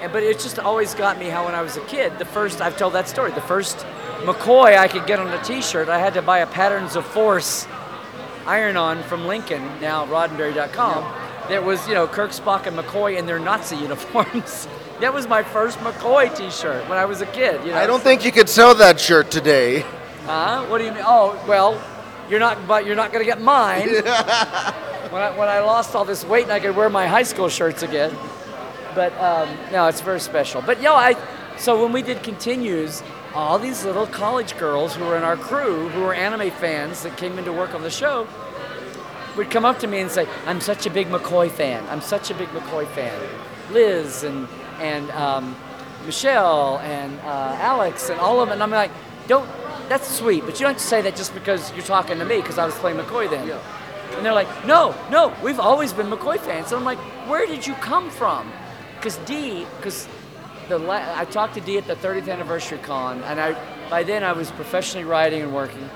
and, 0.06 0.14
but 0.14 0.22
it 0.22 0.40
just 0.40 0.60
always 0.60 0.94
got 0.94 1.18
me 1.18 1.30
how 1.30 1.46
when 1.46 1.56
I 1.56 1.64
was 1.64 1.78
a 1.78 1.82
kid, 1.86 2.20
the 2.20 2.26
first, 2.26 2.62
I've 2.62 2.78
told 2.78 2.94
that 2.94 3.08
story, 3.08 3.32
the 3.32 3.42
first 3.42 3.78
McCoy 4.20 4.78
I 4.78 4.88
could 4.88 5.08
get 5.08 5.18
on 5.18 5.28
a 5.28 5.44
t 5.44 5.64
shirt, 5.64 5.90
I 5.90 5.98
had 5.98 6.14
to 6.14 6.22
buy 6.22 6.40
a 6.40 6.48
Patterns 6.48 6.96
of 6.96 7.06
Force 7.08 7.66
iron 8.46 8.78
on 8.78 9.02
from 9.04 9.26
Lincoln, 9.26 9.64
now 9.82 10.06
roddenberry.com. 10.06 11.04
That 11.50 11.64
was, 11.64 11.88
you 11.88 11.96
know, 11.96 12.08
Kirk, 12.08 12.32
Spock, 12.32 12.68
and 12.68 12.78
McCoy 12.78 13.18
in 13.18 13.26
their 13.26 13.40
Nazi 13.40 13.78
uniforms. 13.88 14.68
that 15.00 15.12
was 15.12 15.28
my 15.28 15.42
first 15.42 15.80
McCoy 15.80 16.36
t 16.38 16.52
shirt 16.52 16.88
when 16.88 17.00
I 17.00 17.06
was 17.06 17.22
a 17.22 17.26
kid. 17.28 17.66
You 17.66 17.72
know? 17.72 17.78
I 17.78 17.88
don't 17.88 18.04
think 18.04 18.24
you 18.24 18.32
could 18.32 18.48
sell 18.48 18.76
that 18.76 19.00
shirt 19.00 19.32
today. 19.32 19.84
Huh? 20.26 20.65
What 20.65 20.80
do 20.80 20.85
you 20.85 20.91
mean? 20.91 21.03
Oh, 21.06 21.41
well, 21.47 21.81
you're 22.30 22.39
not, 22.39 22.68
but 22.68 22.85
you're 22.85 22.95
not 22.95 23.11
going 23.11 23.23
to 23.23 23.30
get 23.30 23.41
mine. 23.41 23.89
when, 23.93 25.22
I, 25.22 25.38
when 25.38 25.47
I 25.47 25.60
lost 25.60 25.95
all 25.95 26.06
this 26.06 26.26
weight 26.26 26.43
and 26.43 26.52
I 26.52 26.60
could 26.60 26.76
wear 26.76 26.89
my 26.89 27.07
high 27.07 27.23
school 27.23 27.47
shirts 27.47 27.84
again. 27.84 28.15
But 28.95 29.14
um, 29.19 29.49
no, 29.72 29.88
it's 29.88 30.02
very 30.02 30.19
special. 30.19 30.61
But 30.61 30.81
yo, 30.81 30.95
I 30.95 31.15
so 31.57 31.81
when 31.81 31.93
we 31.93 32.02
did 32.02 32.22
continues, 32.22 33.02
all 33.34 33.57
these 33.57 33.85
little 33.85 34.07
college 34.07 34.57
girls 34.57 34.95
who 34.95 35.06
were 35.06 35.15
in 35.15 35.23
our 35.23 35.38
crew, 35.38 35.89
who 35.89 36.02
were 36.02 36.14
anime 36.14 36.52
fans 36.52 37.03
that 37.03 37.18
came 37.18 37.38
in 37.38 37.45
to 37.45 37.53
work 37.53 37.73
on 37.73 37.81
the 37.81 37.89
show, 37.89 38.27
would 39.38 39.49
come 39.49 39.65
up 39.65 39.80
to 39.80 39.88
me 39.88 39.99
and 39.99 40.10
say, 40.11 40.27
"I'm 40.45 40.61
such 40.61 40.85
a 40.85 40.89
big 40.89 41.07
McCoy 41.07 41.52
fan. 41.52 41.85
I'm 41.89 42.02
such 42.02 42.31
a 42.31 42.34
big 42.34 42.49
McCoy 42.49 42.88
fan." 42.88 43.22
Liz 43.72 44.23
and 44.23 44.47
and 44.80 45.10
um, 45.11 45.56
Michelle 46.06 46.80
and 46.80 47.19
uh, 47.22 47.57
Alex 47.60 48.10
and 48.10 48.19
all 48.19 48.41
of 48.41 48.49
them. 48.49 48.53
And 48.53 48.64
I'm 48.64 48.72
like, 48.72 48.91
"Don't. 49.27 49.49
That's 49.90 50.07
sweet, 50.07 50.44
but 50.45 50.60
you 50.60 50.66
don't 50.66 50.74
have 50.74 50.82
to 50.82 50.88
say 50.88 51.02
that 51.02 51.16
just 51.16 51.34
because 51.34 51.72
you're 51.74 51.86
talking 51.86 52.18
to 52.20 52.26
me 52.26 52.38
because 52.38 52.57
I 52.57 52.66
was 52.66 52.76
playing 52.76 52.98
McCoy 52.98 53.30
then." 53.30 53.49
And 54.16 54.26
they're 54.26 54.34
like, 54.34 54.66
"No, 54.66 54.95
no, 55.12 55.34
we've 55.44 55.60
always 55.60 55.94
been 55.94 56.07
McCoy 56.07 56.40
fans." 56.40 56.72
And 56.72 56.80
I'm 56.80 56.86
like, 56.86 56.99
"Where 57.30 57.45
did 57.45 57.68
you 57.68 57.74
come 57.76 58.10
from?" 58.10 58.52
because 59.06 59.18
D, 59.28 59.68
because 59.78 60.07
the 60.68 60.80
la- 60.80 61.14
I 61.16 61.26
talked 61.26 61.53
to 61.53 61.62
D 61.62 61.78
at 61.78 61.86
the 61.86 61.95
30th 61.95 62.28
anniversary 62.28 62.80
con, 62.80 63.22
and 63.24 63.40
I 63.40 63.56
by 63.90 64.02
then 64.02 64.24
I 64.24 64.32
was 64.32 64.49
professionally 64.49 65.06
writing 65.06 65.44
and 65.44 65.53
working, 65.53 65.88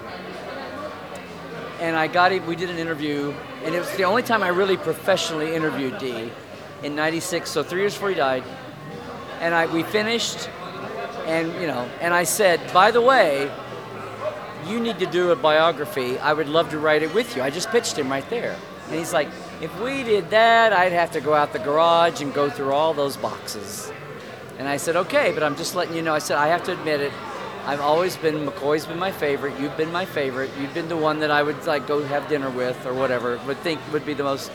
and 1.80 1.96
I 1.96 2.06
got 2.06 2.32
it. 2.32 2.46
We 2.46 2.56
did 2.56 2.70
an 2.70 2.78
interview, 2.78 3.34
and 3.64 3.74
it 3.74 3.80
was 3.80 3.90
the 3.96 4.04
only 4.04 4.22
time 4.22 4.44
I 4.44 4.50
really 4.50 4.78
professionally 4.78 5.56
interviewed 5.56 5.98
D 5.98 6.32
in 6.84 6.96
'96. 6.96 7.50
So 7.50 7.64
three 7.64 7.82
years 7.82 7.96
before 7.96 8.10
he 8.10 8.16
died, 8.16 8.44
and 9.42 9.56
I 9.56 9.66
we 9.66 9.82
finished, 9.82 10.48
and 11.26 11.52
you 11.60 11.66
know, 11.66 11.90
and 12.02 12.14
I 12.14 12.26
said, 12.26 12.60
by 12.72 12.92
the 12.92 13.02
way. 13.02 13.50
You 14.68 14.80
need 14.80 15.00
to 15.00 15.06
do 15.06 15.32
a 15.32 15.36
biography. 15.36 16.18
I 16.20 16.34
would 16.34 16.50
love 16.50 16.70
to 16.72 16.80
write 16.80 17.02
it 17.02 17.14
with 17.14 17.36
you. 17.36 17.42
I 17.42 17.50
just 17.50 17.70
pitched 17.70 17.98
him 17.98 18.10
right 18.10 18.28
there. 18.30 18.56
And 18.88 18.98
he's 18.98 19.14
like, 19.14 19.30
if 19.62 19.78
we 19.82 20.04
did 20.04 20.30
that, 20.32 20.74
I'd 20.74 20.92
have 20.92 21.12
to 21.12 21.22
go 21.22 21.34
out 21.34 21.54
the 21.54 21.60
garage 21.60 22.22
and 22.22 22.34
go 22.34 22.50
through 22.50 22.72
all 22.72 22.94
those 22.94 23.18
boxes. 23.18 23.92
And 24.58 24.68
I 24.68 24.78
said, 24.78 24.96
okay, 24.96 25.32
but 25.32 25.44
I'm 25.44 25.56
just 25.56 25.76
letting 25.76 25.96
you 25.96 26.02
know. 26.02 26.14
I 26.14 26.20
said, 26.20 26.38
I 26.38 26.48
have 26.48 26.64
to 26.64 26.74
admit 26.74 27.00
it. 27.00 27.14
I've 27.66 27.82
always 27.82 28.18
been, 28.18 28.48
McCoy's 28.48 28.86
been 28.86 29.00
my 29.00 29.12
favorite. 29.12 29.60
You've 29.60 29.78
been 29.78 29.92
my 29.92 30.06
favorite. 30.06 30.50
You've 30.60 30.74
been 30.74 30.90
the 30.90 30.98
one 30.98 31.20
that 31.20 31.30
I 31.30 31.44
would 31.44 31.66
like 31.66 31.88
go 31.88 32.04
have 32.04 32.28
dinner 32.28 32.50
with 32.50 32.86
or 32.86 32.94
whatever, 32.94 33.40
would 33.46 33.58
think 33.60 33.80
would 33.94 34.06
be 34.06 34.14
the 34.14 34.24
most. 34.24 34.52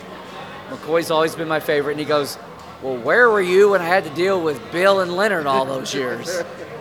McCoy's 0.69 1.11
always 1.11 1.35
been 1.35 1.49
my 1.49 1.61
favorite. 1.61 1.93
And 1.93 2.01
he 2.01 2.07
goes, 2.07 2.39
well, 2.83 2.97
where 2.97 3.31
were 3.31 3.41
you 3.41 3.71
when 3.71 3.81
I 3.81 3.87
had 3.87 4.05
to 4.05 4.11
deal 4.11 4.41
with 4.43 4.61
Bill 4.73 5.01
and 5.01 5.15
Leonard 5.17 5.47
all 5.47 5.65
those 5.65 5.95
years? 5.95 6.43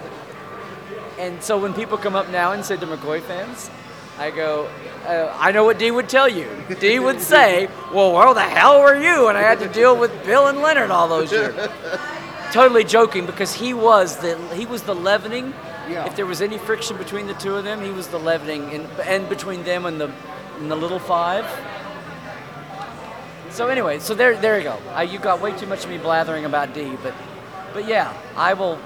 and 1.18 1.42
so 1.44 1.58
when 1.58 1.74
people 1.74 1.98
come 1.98 2.16
up 2.16 2.30
now 2.30 2.52
and 2.52 2.64
say 2.64 2.78
to 2.78 2.86
McCoy 2.86 3.22
fans, 3.22 3.70
I 4.18 4.32
go, 4.32 4.70
uh, 5.06 5.36
I 5.40 5.52
know 5.52 5.64
what 5.64 5.80
Dee 5.80 5.92
would 5.92 6.08
tell 6.08 6.30
you. 6.30 6.48
Dee 6.80 7.00
would 7.00 7.22
say, 7.34 7.68
Well, 7.94 8.14
where 8.14 8.34
the 8.34 8.42
hell 8.42 8.82
were 8.82 8.96
you 8.96 9.28
And 9.28 9.38
I 9.38 9.42
had 9.42 9.60
to 9.60 9.68
deal 9.68 9.98
with 9.98 10.12
Bill 10.24 10.48
and 10.48 10.60
Leonard 10.60 10.92
all 10.92 11.08
those 11.08 11.32
years? 11.32 11.56
totally 12.54 12.84
joking 12.84 13.26
because 13.26 13.52
he 13.52 13.74
was 13.74 14.18
the 14.18 14.38
he 14.54 14.66
was 14.66 14.84
the 14.84 14.94
leavening. 14.94 15.54
Yeah. 15.90 16.06
If 16.06 16.16
there 16.16 16.26
was 16.26 16.42
any 16.42 16.58
friction 16.60 16.98
between 16.98 17.28
the 17.28 17.34
two 17.34 17.56
of 17.56 17.64
them, 17.64 17.84
he 17.84 17.90
was 17.90 18.08
the 18.08 18.20
leavening, 18.20 18.72
and, 18.74 18.88
and 19.02 19.28
between 19.28 19.64
them 19.64 19.86
and 19.86 20.00
the 20.00 20.12
and 20.60 20.72
the 20.72 20.76
little 20.76 21.00
five. 21.00 21.46
So 23.50 23.68
anyway, 23.68 24.00
so 24.00 24.14
there 24.14 24.38
there 24.38 24.58
you 24.60 24.64
go. 24.66 24.80
Uh, 24.96 25.02
you 25.02 25.20
got 25.20 25.42
way 25.42 25.58
too 25.58 25.66
much 25.66 25.84
of 25.84 25.90
me 25.90 25.98
blathering 25.98 26.46
about 26.46 26.74
D, 26.74 26.96
but 27.02 27.14
but 27.74 27.88
yeah, 27.88 28.16
I 28.38 28.54
will. 28.54 28.80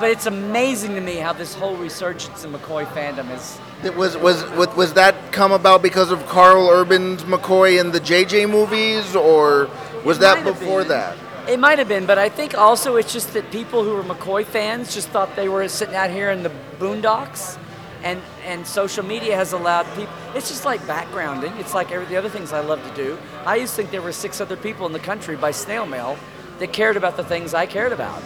But 0.00 0.10
it's 0.10 0.26
amazing 0.26 0.94
to 0.94 1.00
me 1.00 1.16
how 1.16 1.32
this 1.32 1.54
whole 1.54 1.76
resurgence 1.76 2.44
in 2.44 2.52
McCoy 2.52 2.86
fandom 2.86 3.30
is 3.34 3.60
It 3.84 3.94
was 3.94 4.16
was 4.16 4.44
was 4.74 4.94
that 4.94 5.14
come 5.32 5.52
about 5.52 5.82
because 5.82 6.10
of 6.10 6.26
Karl 6.26 6.68
Urban's 6.68 7.24
McCoy 7.24 7.78
in 7.78 7.92
the 7.92 8.00
JJ 8.00 8.48
movies, 8.48 9.14
or 9.14 9.68
was 10.04 10.18
that 10.20 10.44
before 10.44 10.84
that? 10.84 11.16
It 11.48 11.58
might 11.58 11.78
have 11.78 11.88
been, 11.88 12.06
but 12.06 12.18
I 12.18 12.28
think 12.28 12.56
also 12.56 12.96
it's 12.96 13.12
just 13.12 13.34
that 13.34 13.50
people 13.50 13.82
who 13.84 13.94
were 13.94 14.04
McCoy 14.04 14.44
fans 14.44 14.94
just 14.94 15.08
thought 15.08 15.34
they 15.34 15.48
were 15.48 15.66
sitting 15.68 15.96
out 15.96 16.10
here 16.10 16.30
in 16.30 16.42
the 16.42 16.52
boondocks, 16.78 17.58
and 18.02 18.20
and 18.44 18.66
social 18.66 19.04
media 19.04 19.36
has 19.36 19.52
allowed 19.52 19.86
people. 19.94 20.14
It's 20.34 20.48
just 20.48 20.64
like 20.64 20.80
backgrounding. 20.82 21.58
It's 21.60 21.74
like 21.74 21.92
every 21.92 22.06
the 22.06 22.16
other 22.16 22.30
things 22.30 22.52
I 22.52 22.60
love 22.60 22.82
to 22.88 22.94
do. 22.94 23.18
I 23.44 23.56
used 23.56 23.74
to 23.74 23.82
think 23.82 23.90
there 23.90 24.02
were 24.02 24.12
six 24.12 24.40
other 24.40 24.56
people 24.56 24.86
in 24.86 24.92
the 24.92 25.00
country 25.00 25.36
by 25.36 25.50
snail 25.50 25.84
mail 25.84 26.16
that 26.60 26.72
cared 26.72 26.96
about 26.96 27.16
the 27.16 27.24
things 27.24 27.54
I 27.54 27.66
cared 27.66 27.92
about, 27.92 28.22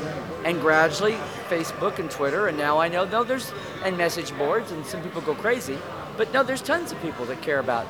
and 0.46 0.60
gradually 0.60 1.18
Facebook 1.48 1.98
and 1.98 2.08
Twitter, 2.08 2.46
and 2.46 2.56
now 2.56 2.78
I 2.78 2.86
know 2.86 3.04
no, 3.04 3.24
there's 3.24 3.52
and 3.84 3.98
message 3.98 4.32
boards, 4.38 4.70
and 4.70 4.86
some 4.86 5.02
people 5.02 5.20
go 5.20 5.34
crazy, 5.34 5.76
but 6.16 6.32
no, 6.32 6.44
there's 6.44 6.62
tons 6.62 6.92
of 6.92 7.02
people 7.02 7.24
that 7.24 7.42
care 7.42 7.58
about 7.58 7.84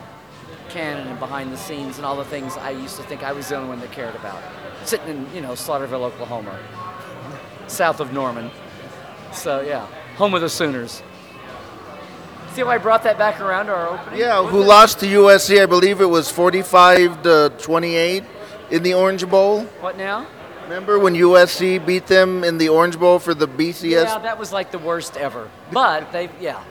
canon 0.70 1.06
and 1.06 1.18
behind 1.18 1.52
the 1.52 1.56
scenes 1.58 1.98
and 1.98 2.06
all 2.06 2.16
the 2.16 2.24
things 2.24 2.56
I 2.56 2.70
used 2.70 2.96
to 2.96 3.02
think 3.02 3.22
I 3.22 3.32
was 3.32 3.50
the 3.50 3.56
only 3.56 3.68
one 3.68 3.80
that 3.80 3.92
cared 3.92 4.14
about. 4.14 4.42
Sitting 4.86 5.08
in, 5.08 5.34
you 5.34 5.42
know, 5.42 5.52
Slaughterville, 5.52 6.02
Oklahoma, 6.04 6.58
south 7.66 8.00
of 8.00 8.14
Norman. 8.14 8.50
So 9.32 9.60
yeah, 9.60 9.86
home 10.16 10.32
of 10.32 10.40
the 10.40 10.48
Sooners. 10.48 11.02
See 12.52 12.62
how 12.62 12.70
I 12.70 12.78
brought 12.78 13.02
that 13.02 13.18
back 13.18 13.38
around 13.38 13.66
to 13.66 13.74
our 13.74 13.88
opening? 13.88 14.18
Yeah, 14.18 14.42
who 14.42 14.62
lost 14.62 15.00
to 15.00 15.06
USC? 15.06 15.62
I 15.62 15.66
believe 15.66 16.00
it 16.00 16.06
was 16.06 16.30
45 16.30 17.22
to 17.24 17.52
28 17.58 18.24
in 18.70 18.82
the 18.82 18.94
Orange 18.94 19.28
Bowl. 19.28 19.64
What 19.82 19.98
now? 19.98 20.26
Remember 20.66 20.98
when 20.98 21.14
USC 21.14 21.84
beat 21.86 22.08
them 22.08 22.42
in 22.42 22.58
the 22.58 22.68
Orange 22.70 22.98
Bowl 22.98 23.20
for 23.20 23.34
the 23.34 23.46
BCS? 23.46 23.90
Yeah, 23.90 24.18
that 24.18 24.36
was 24.36 24.52
like 24.52 24.72
the 24.72 24.80
worst 24.80 25.16
ever. 25.16 25.48
But 25.70 26.10
they, 26.10 26.28
yeah, 26.40 26.62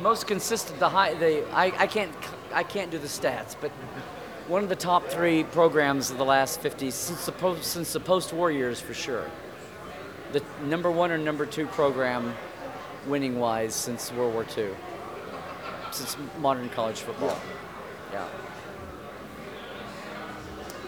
most 0.00 0.28
consistent. 0.28 0.78
The 0.78 0.88
high, 0.88 1.14
the 1.14 1.44
I, 1.52 1.72
I 1.76 1.86
can't 1.88 2.12
I 2.52 2.62
can't 2.62 2.92
do 2.92 2.98
the 2.98 3.08
stats, 3.08 3.56
but 3.60 3.72
one 4.46 4.62
of 4.62 4.68
the 4.68 4.76
top 4.76 5.08
three 5.08 5.42
programs 5.42 6.12
of 6.12 6.18
the 6.18 6.24
last 6.24 6.60
50 6.60 6.92
since 6.92 7.26
the 7.26 7.32
post, 7.32 7.64
since 7.64 7.92
the 7.92 8.00
post-war 8.00 8.52
years 8.52 8.80
for 8.80 8.94
sure. 8.94 9.28
The 10.32 10.42
number 10.64 10.90
one 10.90 11.10
or 11.10 11.18
number 11.18 11.46
two 11.46 11.66
program, 11.66 12.34
winning 13.08 13.40
wise, 13.40 13.74
since 13.74 14.12
World 14.12 14.34
War 14.34 14.46
II, 14.56 14.70
since 15.90 16.16
modern 16.38 16.68
college 16.70 17.00
football. 17.00 17.38
Yeah. 18.12 18.28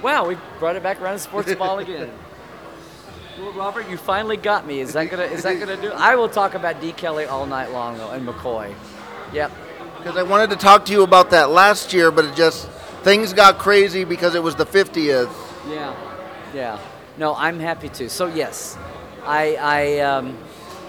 Wow, 0.05 0.29
we 0.29 0.37
brought 0.59 0.77
it 0.77 0.83
back 0.83 1.01
around 1.01 1.15
to 1.15 1.19
sports 1.19 1.55
ball 1.55 1.79
again. 1.81 2.11
Well, 3.39 3.53
Robert, 3.55 3.89
you 3.89 3.97
finally 3.97 4.37
got 4.37 4.67
me. 4.67 4.81
Is 4.81 4.93
that 4.93 5.11
gonna 5.11 5.23
is 5.23 5.45
that 5.45 5.59
gonna 5.59 5.81
do? 5.81 5.91
I 5.93 6.15
will 6.15 6.29
talk 6.29 6.53
about 6.53 6.79
D. 6.79 6.93
Kelley 6.93 7.25
all 7.25 7.47
night 7.47 7.73
long 7.73 7.97
though, 7.97 8.11
and 8.11 8.29
McCoy. 8.29 8.75
Yep. 9.33 9.51
Because 9.97 10.19
I 10.19 10.23
wanted 10.23 10.51
to 10.51 10.57
talk 10.57 10.85
to 10.85 10.93
you 10.93 11.05
about 11.05 11.31
that 11.31 11.49
last 11.49 11.95
year, 11.95 12.11
but 12.11 12.27
it 12.27 12.35
just 12.35 12.69
things 13.03 13.33
got 13.33 13.57
crazy 13.57 14.05
because 14.05 14.35
it 14.35 14.43
was 14.43 14.55
the 14.55 14.67
50th. 14.67 15.33
Yeah. 15.71 15.97
Yeah. 16.55 16.79
No, 17.17 17.35
I'm 17.35 17.59
happy 17.59 17.89
to. 17.89 18.11
So 18.11 18.27
yes, 18.27 18.77
I, 19.25 19.55
I 19.55 19.99
um, 20.01 20.37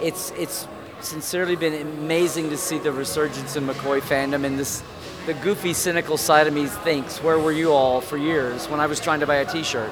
it's 0.01 0.31
it's 0.31 0.67
sincerely 0.99 1.55
been 1.55 1.87
amazing 1.87 2.49
to 2.49 2.57
see 2.57 2.79
the 2.79 2.91
resurgence 2.91 3.55
in 3.55 3.65
McCoy 3.65 4.01
fandom 4.01 4.43
in 4.43 4.57
this 4.57 4.83
the 5.25 5.33
goofy, 5.35 5.73
cynical 5.73 6.17
side 6.17 6.47
of 6.47 6.53
me 6.53 6.67
thinks, 6.67 7.21
where 7.21 7.39
were 7.39 7.51
you 7.51 7.71
all 7.71 7.99
for 8.01 8.17
years 8.17 8.67
when 8.69 8.79
I 8.79 8.85
was 8.85 8.99
trying 8.99 9.19
to 9.21 9.27
buy 9.27 9.35
a 9.35 9.45
T-shirt? 9.45 9.91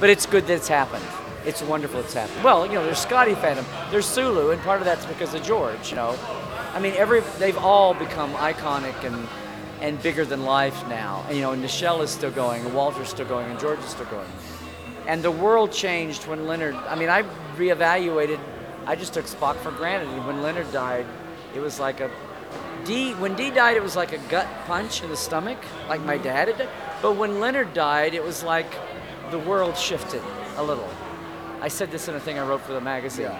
But 0.00 0.10
it's 0.10 0.26
good 0.26 0.46
that 0.46 0.54
it's 0.54 0.68
happened. 0.68 1.04
It's 1.44 1.62
wonderful 1.62 2.00
it's 2.00 2.14
happened. 2.14 2.42
Well, 2.42 2.66
you 2.66 2.74
know, 2.74 2.84
there's 2.84 2.98
Scotty 2.98 3.34
fandom, 3.34 3.64
there's 3.92 4.06
Sulu, 4.06 4.50
and 4.50 4.60
part 4.62 4.80
of 4.80 4.84
that's 4.84 5.06
because 5.06 5.32
of 5.34 5.42
George. 5.44 5.90
You 5.90 5.96
know, 5.96 6.18
I 6.74 6.80
mean, 6.80 6.94
every 6.96 7.20
they've 7.38 7.56
all 7.56 7.94
become 7.94 8.32
iconic 8.34 9.04
and 9.04 9.28
and 9.80 10.02
bigger 10.02 10.24
than 10.24 10.44
life 10.44 10.88
now. 10.88 11.24
And, 11.28 11.36
you 11.36 11.42
know, 11.42 11.52
and 11.52 11.62
Nichelle 11.62 12.02
is 12.02 12.10
still 12.10 12.30
going, 12.30 12.64
and 12.64 12.74
Walter's 12.74 13.10
still 13.10 13.26
going, 13.26 13.48
and 13.48 13.60
George 13.60 13.78
is 13.80 13.90
still 13.90 14.06
going. 14.06 14.28
And 15.06 15.22
the 15.22 15.30
world 15.30 15.70
changed 15.70 16.26
when 16.26 16.46
Leonard. 16.46 16.74
I 16.74 16.96
mean, 16.96 17.08
I 17.08 17.22
reevaluated. 17.56 18.40
I 18.86 18.96
just 18.96 19.14
took 19.14 19.26
Spock 19.26 19.56
for 19.56 19.70
granted. 19.70 20.08
And 20.08 20.26
when 20.26 20.42
Leonard 20.42 20.72
died, 20.72 21.06
it 21.54 21.60
was 21.60 21.78
like 21.78 22.00
a 22.00 22.10
D. 22.86 23.12
When 23.14 23.34
D 23.34 23.50
died, 23.50 23.76
it 23.76 23.82
was 23.82 23.96
like 23.96 24.12
a 24.12 24.18
gut 24.28 24.46
punch 24.66 25.02
in 25.02 25.10
the 25.10 25.16
stomach, 25.16 25.58
like 25.88 26.00
my 26.02 26.18
dad 26.18 26.48
had. 26.48 26.58
done. 26.58 26.68
But 27.02 27.16
when 27.16 27.40
Leonard 27.40 27.74
died, 27.74 28.14
it 28.14 28.22
was 28.24 28.42
like 28.42 28.72
the 29.30 29.38
world 29.38 29.76
shifted 29.76 30.22
a 30.56 30.62
little. 30.62 30.88
I 31.60 31.68
said 31.68 31.90
this 31.90 32.08
in 32.08 32.14
a 32.14 32.20
thing 32.20 32.38
I 32.38 32.46
wrote 32.46 32.60
for 32.62 32.72
the 32.72 32.80
magazine. 32.80 33.32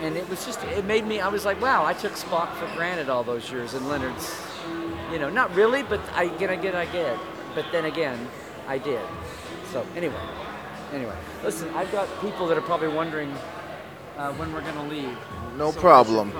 And 0.00 0.16
it 0.16 0.28
was 0.28 0.44
just, 0.46 0.62
it 0.64 0.84
made 0.84 1.06
me, 1.06 1.20
I 1.20 1.28
was 1.28 1.44
like, 1.44 1.60
wow, 1.60 1.84
I 1.84 1.92
took 1.92 2.12
Spock 2.12 2.54
for 2.54 2.66
granted 2.76 3.08
all 3.08 3.24
those 3.24 3.50
years, 3.50 3.74
and 3.74 3.88
Leonard's, 3.88 4.40
you 5.10 5.18
know, 5.18 5.28
not 5.28 5.52
really, 5.56 5.82
but 5.82 6.00
I 6.14 6.28
get, 6.28 6.50
I 6.50 6.56
get, 6.56 6.74
I 6.76 6.84
get. 6.86 7.18
But 7.54 7.66
then 7.72 7.86
again, 7.86 8.28
I 8.68 8.78
did. 8.78 9.00
So 9.72 9.84
anyway, 9.96 10.20
anyway, 10.92 11.16
listen, 11.42 11.68
I've 11.74 11.90
got 11.90 12.08
people 12.20 12.46
that 12.46 12.56
are 12.56 12.62
probably 12.62 12.88
wondering 12.88 13.34
uh, 14.16 14.32
when 14.34 14.52
we're 14.52 14.60
going 14.60 14.74
to 14.74 14.82
leave. 14.82 15.16
No 15.56 15.72
So 15.72 15.80
problem. 15.80 16.32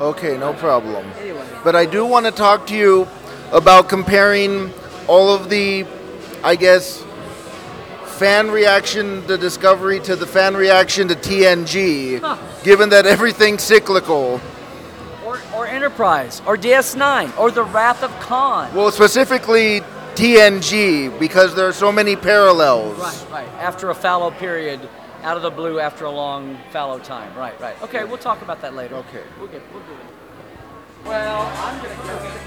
Okay, 0.00 0.38
no 0.38 0.54
problem. 0.54 1.04
Anyway. 1.20 1.46
But 1.62 1.76
I 1.76 1.84
do 1.84 2.06
want 2.06 2.24
to 2.26 2.32
talk 2.32 2.66
to 2.68 2.74
you 2.76 3.06
about 3.52 3.88
comparing 3.88 4.72
all 5.06 5.28
of 5.34 5.50
the, 5.50 5.84
I 6.42 6.56
guess, 6.56 7.04
fan 8.16 8.50
reaction 8.50 9.26
to 9.26 9.36
Discovery 9.36 10.00
to 10.00 10.16
the 10.16 10.26
fan 10.26 10.56
reaction 10.56 11.08
to 11.08 11.14
TNG, 11.14 12.20
Huh. 12.20 12.36
given 12.62 12.88
that 12.90 13.06
everything's 13.06 13.62
cyclical. 13.62 14.40
Or, 15.26 15.38
or 15.54 15.66
Enterprise, 15.66 16.40
or 16.46 16.56
DS9, 16.56 17.36
or 17.38 17.50
The 17.50 17.64
Wrath 17.64 18.02
of 18.02 18.10
Khan. 18.20 18.72
Well, 18.74 18.90
specifically 18.90 19.82
TNG, 20.14 21.18
because 21.18 21.54
there 21.54 21.66
are 21.68 21.72
so 21.72 21.92
many 21.92 22.16
parallels. 22.16 22.98
Right, 22.98 23.26
right. 23.30 23.48
After 23.58 23.90
a 23.90 23.94
fallow 23.94 24.30
period, 24.30 24.80
out 25.22 25.36
of 25.36 25.42
the 25.42 25.50
blue 25.50 25.80
after 25.80 26.04
a 26.04 26.10
long 26.10 26.58
fallow 26.70 26.98
time. 26.98 27.36
Right, 27.36 27.58
right. 27.60 27.80
Okay, 27.82 28.04
we'll 28.04 28.18
talk 28.18 28.42
about 28.42 28.60
that 28.62 28.74
later. 28.74 28.96
Okay. 28.96 29.22
We'll 29.38 29.48
get, 29.48 29.62
we'll 29.72 29.82
get 29.82 29.92
it. 29.92 29.98
Well, 31.04 31.52
I'm 31.56 31.82
going 31.82 31.96
to 31.96 32.02
go. 32.02 32.36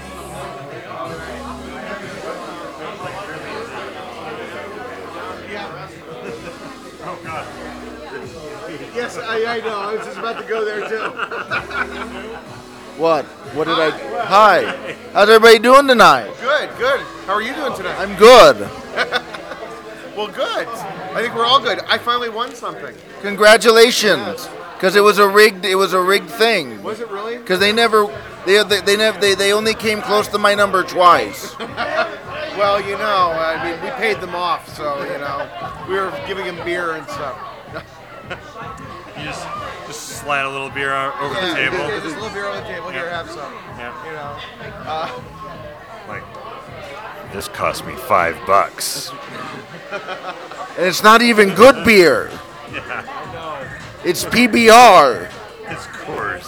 Oh, 7.06 7.20
God. 7.22 7.46
Yes, 8.94 9.18
I, 9.18 9.56
I 9.56 9.60
know. 9.60 9.78
I 9.78 9.94
was 9.94 10.06
just 10.06 10.16
about 10.16 10.40
to 10.40 10.48
go 10.48 10.64
there, 10.64 10.88
too. 10.88 12.40
What? 12.96 13.24
What 13.56 13.66
did 13.66 13.76
I? 13.76 13.90
Hi. 14.24 14.94
How's 15.12 15.28
everybody 15.28 15.58
doing 15.58 15.88
tonight? 15.88 16.32
Good, 16.40 16.70
good. 16.78 17.00
How 17.26 17.32
are 17.32 17.42
you 17.42 17.52
doing 17.52 17.74
tonight? 17.74 17.98
I'm 17.98 18.16
good. 18.16 18.70
well, 20.16 20.28
good. 20.28 20.66
I 20.68 21.22
think 21.22 21.34
we're 21.34 21.44
all 21.46 21.60
good. 21.60 21.80
I 21.86 21.98
finally 21.98 22.28
won 22.28 22.54
something. 22.54 22.94
Congratulations, 23.22 24.48
because 24.74 24.96
it 24.96 25.02
was 25.02 25.18
a 25.18 25.28
rigged. 25.28 25.64
It 25.64 25.76
was 25.76 25.92
a 25.92 26.00
rigged 26.00 26.30
thing. 26.30 26.82
Was 26.82 27.00
it 27.00 27.08
really? 27.10 27.38
Because 27.38 27.60
they 27.60 27.72
never, 27.72 28.06
they 28.46 28.62
they 28.64 28.80
they 28.80 28.96
never 28.96 29.20
they, 29.20 29.34
they 29.34 29.52
only 29.52 29.74
came 29.74 30.00
close 30.02 30.28
to 30.28 30.38
my 30.38 30.54
number 30.54 30.82
twice. 30.82 31.58
well, 31.58 32.80
you 32.80 32.96
know, 32.98 33.32
I 33.32 33.62
mean, 33.64 33.82
we 33.84 33.90
paid 33.92 34.20
them 34.20 34.34
off, 34.34 34.68
so 34.76 35.02
you 35.04 35.18
know, 35.18 35.48
we 35.88 35.94
were 35.94 36.12
giving 36.26 36.46
them 36.46 36.64
beer 36.64 36.92
and 36.92 37.06
stuff. 37.08 37.38
You 39.16 39.24
just 39.24 39.46
just 39.86 40.00
slide 40.20 40.42
a 40.42 40.50
little 40.50 40.70
beer 40.70 40.92
over 40.94 41.34
yeah, 41.34 41.48
the 41.48 41.54
table. 41.54 41.78
yeah, 41.78 42.00
Just 42.00 42.16
a 42.16 42.20
little 42.20 42.30
beer 42.30 42.48
on 42.48 42.56
the 42.62 42.68
table. 42.68 42.90
Here, 42.90 43.08
have 43.10 43.28
some. 43.30 43.52
Yeah. 43.78 44.06
You 44.06 44.12
know. 44.12 44.38
Uh, 44.86 45.20
Like, 46.08 46.22
this 47.34 47.48
cost 47.48 47.84
me 47.84 47.94
five 47.94 48.36
bucks. 48.46 49.10
And 49.90 50.86
it's 50.86 51.02
not 51.02 51.20
even 51.22 51.54
good 51.54 51.84
beer. 51.84 52.30
Yeah. 52.72 53.04
It's 54.04 54.24
PBR. 54.24 55.30
It's 55.68 55.86
Coors. 55.86 56.44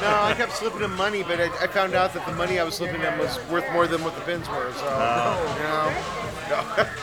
no, 0.00 0.22
I 0.22 0.34
kept 0.36 0.52
slipping 0.52 0.80
him 0.80 0.94
money, 0.96 1.22
but 1.22 1.40
I, 1.40 1.44
I 1.62 1.66
found 1.66 1.94
out 1.94 2.12
that 2.14 2.26
the 2.26 2.32
money 2.34 2.58
I 2.58 2.64
was 2.64 2.74
slipping 2.74 3.00
him 3.00 3.18
was 3.18 3.38
worth 3.50 3.70
more 3.72 3.86
than 3.86 4.02
what 4.04 4.14
the 4.14 4.20
pins 4.22 4.48
were. 4.48 4.72
So, 4.74 4.84
Oh. 4.88 5.56
you 6.48 6.54
know. 6.54 6.84
No. 6.84 6.88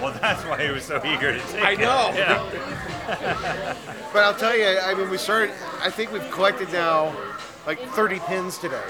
Well, 0.00 0.16
that's 0.20 0.44
why 0.44 0.64
he 0.64 0.70
was 0.70 0.84
so 0.84 0.98
eager 1.04 1.32
to 1.32 1.40
take 1.48 1.64
I 1.64 1.72
it. 1.72 1.80
know. 1.80 2.12
Yeah. 2.14 3.74
But 4.12 4.22
I'll 4.22 4.34
tell 4.34 4.56
you, 4.56 4.78
I 4.78 4.94
mean, 4.94 5.10
we 5.10 5.18
started. 5.18 5.52
I 5.82 5.90
think 5.90 6.12
we've 6.12 6.30
collected 6.30 6.72
now 6.72 7.16
like 7.66 7.80
30 7.80 8.20
pins 8.20 8.58
today, 8.58 8.80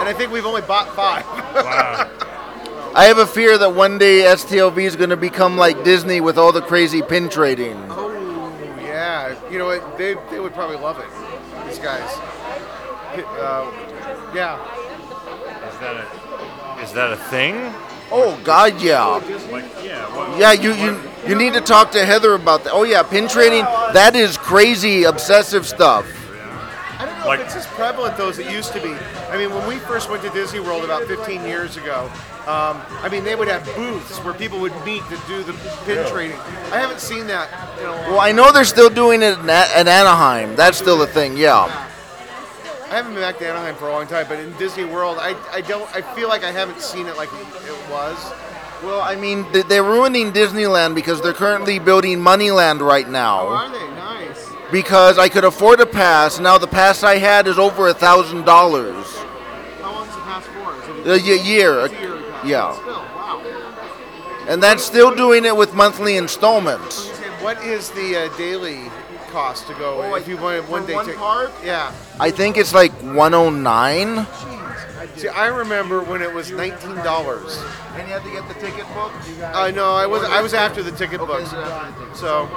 and 0.00 0.08
I 0.08 0.12
think 0.12 0.32
we've 0.32 0.46
only 0.46 0.62
bought 0.62 0.94
five. 0.94 1.24
Wow. 1.26 2.10
I 2.94 3.06
have 3.06 3.18
a 3.18 3.26
fear 3.26 3.58
that 3.58 3.74
one 3.74 3.98
day 3.98 4.20
STLV 4.20 4.78
is 4.78 4.94
going 4.94 5.10
to 5.10 5.16
become 5.16 5.56
like 5.56 5.82
Disney 5.82 6.20
with 6.20 6.38
all 6.38 6.52
the 6.52 6.62
crazy 6.62 7.02
pin 7.02 7.28
trading. 7.28 7.76
oh 7.90 8.12
yeah, 8.78 9.34
you 9.50 9.58
know 9.58 9.66
what? 9.66 9.98
They 9.98 10.14
they 10.30 10.38
would 10.38 10.54
probably 10.54 10.76
love 10.76 11.00
it. 11.00 11.66
These 11.66 11.80
guys. 11.80 12.08
Uh, 13.38 13.70
yeah. 14.34 14.60
Is 15.68 15.78
that 15.80 15.96
a 15.96 16.82
is 16.82 16.92
that 16.92 17.12
a 17.12 17.16
thing? 17.16 17.54
Oh 18.12 18.40
God, 18.44 18.80
yeah. 18.80 19.04
Like, 19.04 19.64
yeah. 19.82 20.16
What, 20.16 20.38
Yeah, 20.38 20.52
you, 20.52 20.72
you 20.74 21.00
you 21.26 21.34
need 21.34 21.54
to 21.54 21.60
talk 21.60 21.90
to 21.92 22.04
Heather 22.04 22.34
about 22.34 22.62
that. 22.64 22.72
Oh 22.72 22.84
yeah, 22.84 23.02
pin 23.02 23.26
trading. 23.26 23.64
That 23.92 24.14
is 24.14 24.36
crazy, 24.36 25.02
obsessive 25.02 25.66
stuff. 25.66 26.06
I 27.30 27.36
don't 27.36 27.40
if 27.46 27.46
it's 27.46 27.56
as 27.56 27.66
prevalent 27.74 28.16
though 28.16 28.28
as 28.28 28.38
it 28.38 28.50
used 28.50 28.72
to 28.72 28.80
be. 28.80 28.92
I 29.30 29.36
mean, 29.36 29.50
when 29.54 29.66
we 29.66 29.76
first 29.76 30.10
went 30.10 30.22
to 30.22 30.30
Disney 30.30 30.60
World 30.60 30.84
about 30.84 31.04
15 31.04 31.42
years 31.44 31.76
ago, 31.76 32.10
um, 32.46 32.80
I 33.02 33.08
mean, 33.10 33.24
they 33.24 33.34
would 33.34 33.48
have 33.48 33.64
booths 33.74 34.18
where 34.18 34.34
people 34.34 34.60
would 34.60 34.74
meet 34.84 35.02
to 35.08 35.16
do 35.26 35.42
the 35.42 35.52
pin 35.86 36.06
trading. 36.10 36.38
I 36.72 36.78
haven't 36.78 37.00
seen 37.00 37.26
that. 37.28 37.48
You 37.78 37.84
know, 37.84 37.92
Well, 38.10 38.20
I 38.20 38.32
know 38.32 38.52
they're 38.52 38.64
still 38.64 38.90
doing 38.90 39.22
it 39.22 39.38
in 39.38 39.48
A- 39.48 39.52
at 39.74 39.88
Anaheim. 39.88 40.54
That's 40.56 40.76
still 40.78 41.00
a 41.02 41.06
thing. 41.06 41.36
Yeah. 41.36 41.64
I 42.90 42.98
haven't 42.98 43.14
been 43.14 43.22
back 43.22 43.38
to 43.38 43.48
Anaheim 43.48 43.74
for 43.76 43.88
a 43.88 43.92
long 43.92 44.06
time, 44.06 44.26
but 44.28 44.38
in 44.38 44.52
Disney 44.56 44.84
World, 44.84 45.18
I, 45.20 45.34
I 45.52 45.62
don't. 45.62 45.88
I 45.96 46.02
feel 46.14 46.28
like 46.28 46.44
I 46.44 46.52
haven't 46.52 46.80
seen 46.80 47.06
it 47.06 47.16
like 47.16 47.30
it 47.32 47.90
was. 47.90 48.16
Well, 48.84 49.00
I 49.00 49.16
mean, 49.16 49.46
they- 49.50 49.62
they're 49.62 49.82
ruining 49.82 50.30
Disneyland 50.32 50.94
because 50.94 51.20
they're 51.22 51.32
currently 51.32 51.78
building 51.78 52.18
Moneyland 52.20 52.80
right 52.82 53.06
Oh, 53.06 53.10
now. 53.10 53.46
are 53.48 53.68
they? 53.70 53.78
Nice. 53.78 53.93
Because 54.74 55.18
I 55.18 55.28
could 55.28 55.44
afford 55.44 55.78
a 55.78 55.86
pass. 55.86 56.40
Now 56.40 56.58
the 56.58 56.66
pass 56.66 57.04
I 57.04 57.16
had 57.18 57.46
is 57.46 57.60
over 57.60 57.86
a 57.86 57.94
thousand 57.94 58.44
dollars. 58.44 59.06
How 59.80 59.92
long's 59.92 60.12
the 60.12 60.20
pass 60.22 60.44
for? 60.46 61.08
Is 61.08 61.22
it 61.22 61.30
A 61.30 61.36
y- 61.38 61.42
year. 61.48 61.78
A 61.78 61.88
yearly 61.92 62.22
pass. 62.24 62.44
Yeah. 62.44 62.72
Still, 62.72 62.86
wow. 62.94 64.44
And 64.48 64.60
that's 64.60 64.82
still 64.82 65.14
doing 65.14 65.44
it 65.44 65.56
with 65.56 65.74
monthly 65.74 66.16
installments. 66.16 67.08
What 67.40 67.62
is 67.62 67.90
the 67.90 68.16
uh, 68.24 68.36
daily 68.36 68.90
cost 69.30 69.68
to 69.68 69.74
go 69.74 70.12
if 70.16 70.26
you 70.26 70.36
wanted 70.38 70.68
one 70.68 70.82
for 70.82 70.88
day 70.88 70.94
one 70.94 71.04
ticket? 71.06 71.20
park? 71.20 71.52
Yeah. 71.64 71.94
I 72.18 72.32
think 72.32 72.56
it's 72.56 72.74
like 72.74 72.90
109. 73.02 74.26
See, 75.16 75.28
I 75.28 75.46
remember 75.46 76.02
when 76.02 76.20
it 76.20 76.32
was 76.34 76.50
nineteen 76.50 76.96
dollars. 76.96 77.62
And 77.94 78.08
you 78.08 78.14
had 78.14 78.24
to 78.24 78.30
get 78.32 78.48
the 78.48 78.54
ticket 78.54 78.86
book. 78.94 79.12
I 79.54 79.70
know. 79.70 79.92
I 79.92 80.06
was. 80.06 80.24
I 80.24 80.40
was 80.42 80.52
after 80.52 80.82
the 80.82 80.90
ticket 80.90 81.20
books. 81.20 81.50
So, 82.18 82.48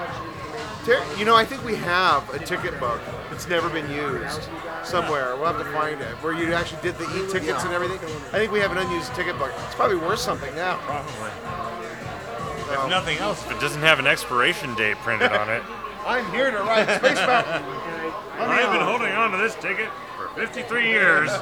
Ter- 0.88 1.04
you 1.18 1.26
know, 1.26 1.36
I 1.36 1.44
think 1.44 1.66
we 1.66 1.76
have 1.76 2.34
a 2.34 2.40
ticket 2.40 2.80
book 2.80 3.02
that's 3.30 3.46
never 3.50 3.68
been 3.68 3.92
used 3.92 4.48
somewhere. 4.86 5.36
We'll 5.36 5.52
have 5.52 5.58
to 5.58 5.70
find 5.74 6.00
it 6.00 6.16
where 6.24 6.32
you 6.32 6.54
actually 6.54 6.82
did 6.82 6.96
the 6.96 7.04
e-tickets 7.04 7.66
and 7.66 7.74
everything. 7.74 8.00
I 8.32 8.40
think 8.40 8.54
we 8.54 8.60
have 8.60 8.72
an 8.72 8.78
unused 8.78 9.14
ticket 9.14 9.38
book. 9.38 9.52
It's 9.66 9.76
probably 9.76 9.98
worth 9.98 10.20
something 10.20 10.56
now. 10.56 10.78
Probably. 10.78 11.12
If 12.72 12.90
nothing 12.90 13.18
else, 13.18 13.46
if 13.46 13.52
it 13.52 13.60
doesn't 13.60 13.82
have 13.82 14.00
an 14.00 14.08
expiration 14.08 14.76
date 14.76 14.96
printed 15.00 15.34
on 15.34 15.50
it. 15.50 15.62
I'm 16.06 16.32
here 16.32 16.52
to 16.52 16.58
ride 16.60 16.88
Space 17.00 17.18
Mountain. 17.18 17.64
I've 18.40 18.72
been 18.72 18.80
holding 18.80 19.12
on 19.12 19.32
to 19.32 19.38
this 19.38 19.56
ticket 19.56 19.90
for 20.16 20.30
53 20.40 20.88
years. 20.88 21.30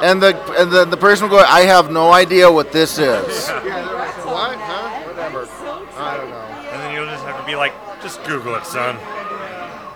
And 0.00 0.22
the 0.22 0.34
and 0.58 0.72
the, 0.72 0.86
the 0.86 0.96
person 0.96 1.28
will 1.28 1.36
go, 1.36 1.44
I 1.44 1.60
have 1.60 1.90
no 1.90 2.10
idea 2.10 2.50
what 2.50 2.72
this 2.72 2.92
is. 2.92 3.00
Yeah, 3.48 3.60
they're 3.60 3.94
like, 3.94 4.24
what? 4.24 4.56
Huh? 4.56 5.02
Whatever. 5.06 5.46
I 5.98 6.16
don't 6.16 6.30
know. 6.30 6.36
And 6.72 6.80
then 6.80 6.94
you'll 6.94 7.04
just 7.04 7.22
have 7.26 7.38
to 7.38 7.44
be 7.44 7.54
like, 7.54 7.74
just 8.10 8.24
Google 8.24 8.56
it, 8.56 8.66
son. 8.66 8.96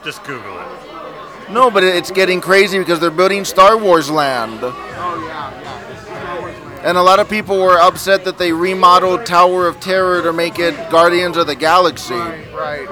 Just 0.04 0.22
Google 0.22 0.56
it. 0.60 1.50
No, 1.50 1.68
but 1.68 1.82
it's 1.82 2.12
getting 2.12 2.40
crazy 2.40 2.78
because 2.78 3.00
they're 3.00 3.10
building 3.10 3.44
Star 3.44 3.76
Wars 3.76 4.08
Land. 4.08 4.60
Oh 4.62 5.24
yeah, 5.26 5.60
yeah. 5.60 5.96
Star 6.04 6.40
Wars 6.40 6.56
Land. 6.60 6.86
And 6.86 6.96
a 6.96 7.02
lot 7.02 7.18
of 7.18 7.28
people 7.28 7.60
were 7.60 7.76
upset 7.80 8.24
that 8.24 8.38
they 8.38 8.52
remodeled 8.52 9.26
Tower 9.26 9.66
of 9.66 9.80
Terror 9.80 10.22
to 10.22 10.32
make 10.32 10.60
it 10.60 10.74
Guardians 10.90 11.36
of 11.36 11.48
the 11.48 11.56
Galaxy. 11.56 12.14
Right. 12.14 12.86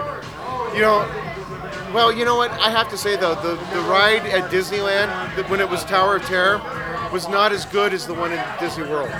You 0.74 0.80
know, 0.80 1.08
well, 1.94 2.10
you 2.12 2.24
know 2.24 2.36
what? 2.36 2.50
I 2.52 2.70
have 2.70 2.88
to 2.88 2.98
say 2.98 3.14
though, 3.16 3.36
the, 3.36 3.54
the 3.72 3.80
ride 3.82 4.26
at 4.26 4.50
Disneyland 4.50 5.48
when 5.48 5.60
it 5.60 5.70
was 5.70 5.84
Tower 5.84 6.16
of 6.16 6.22
Terror 6.22 6.60
was 7.12 7.28
not 7.28 7.52
as 7.52 7.64
good 7.66 7.92
as 7.92 8.08
the 8.08 8.14
one 8.14 8.32
in 8.32 8.44
Disney 8.58 8.88
World. 8.88 9.12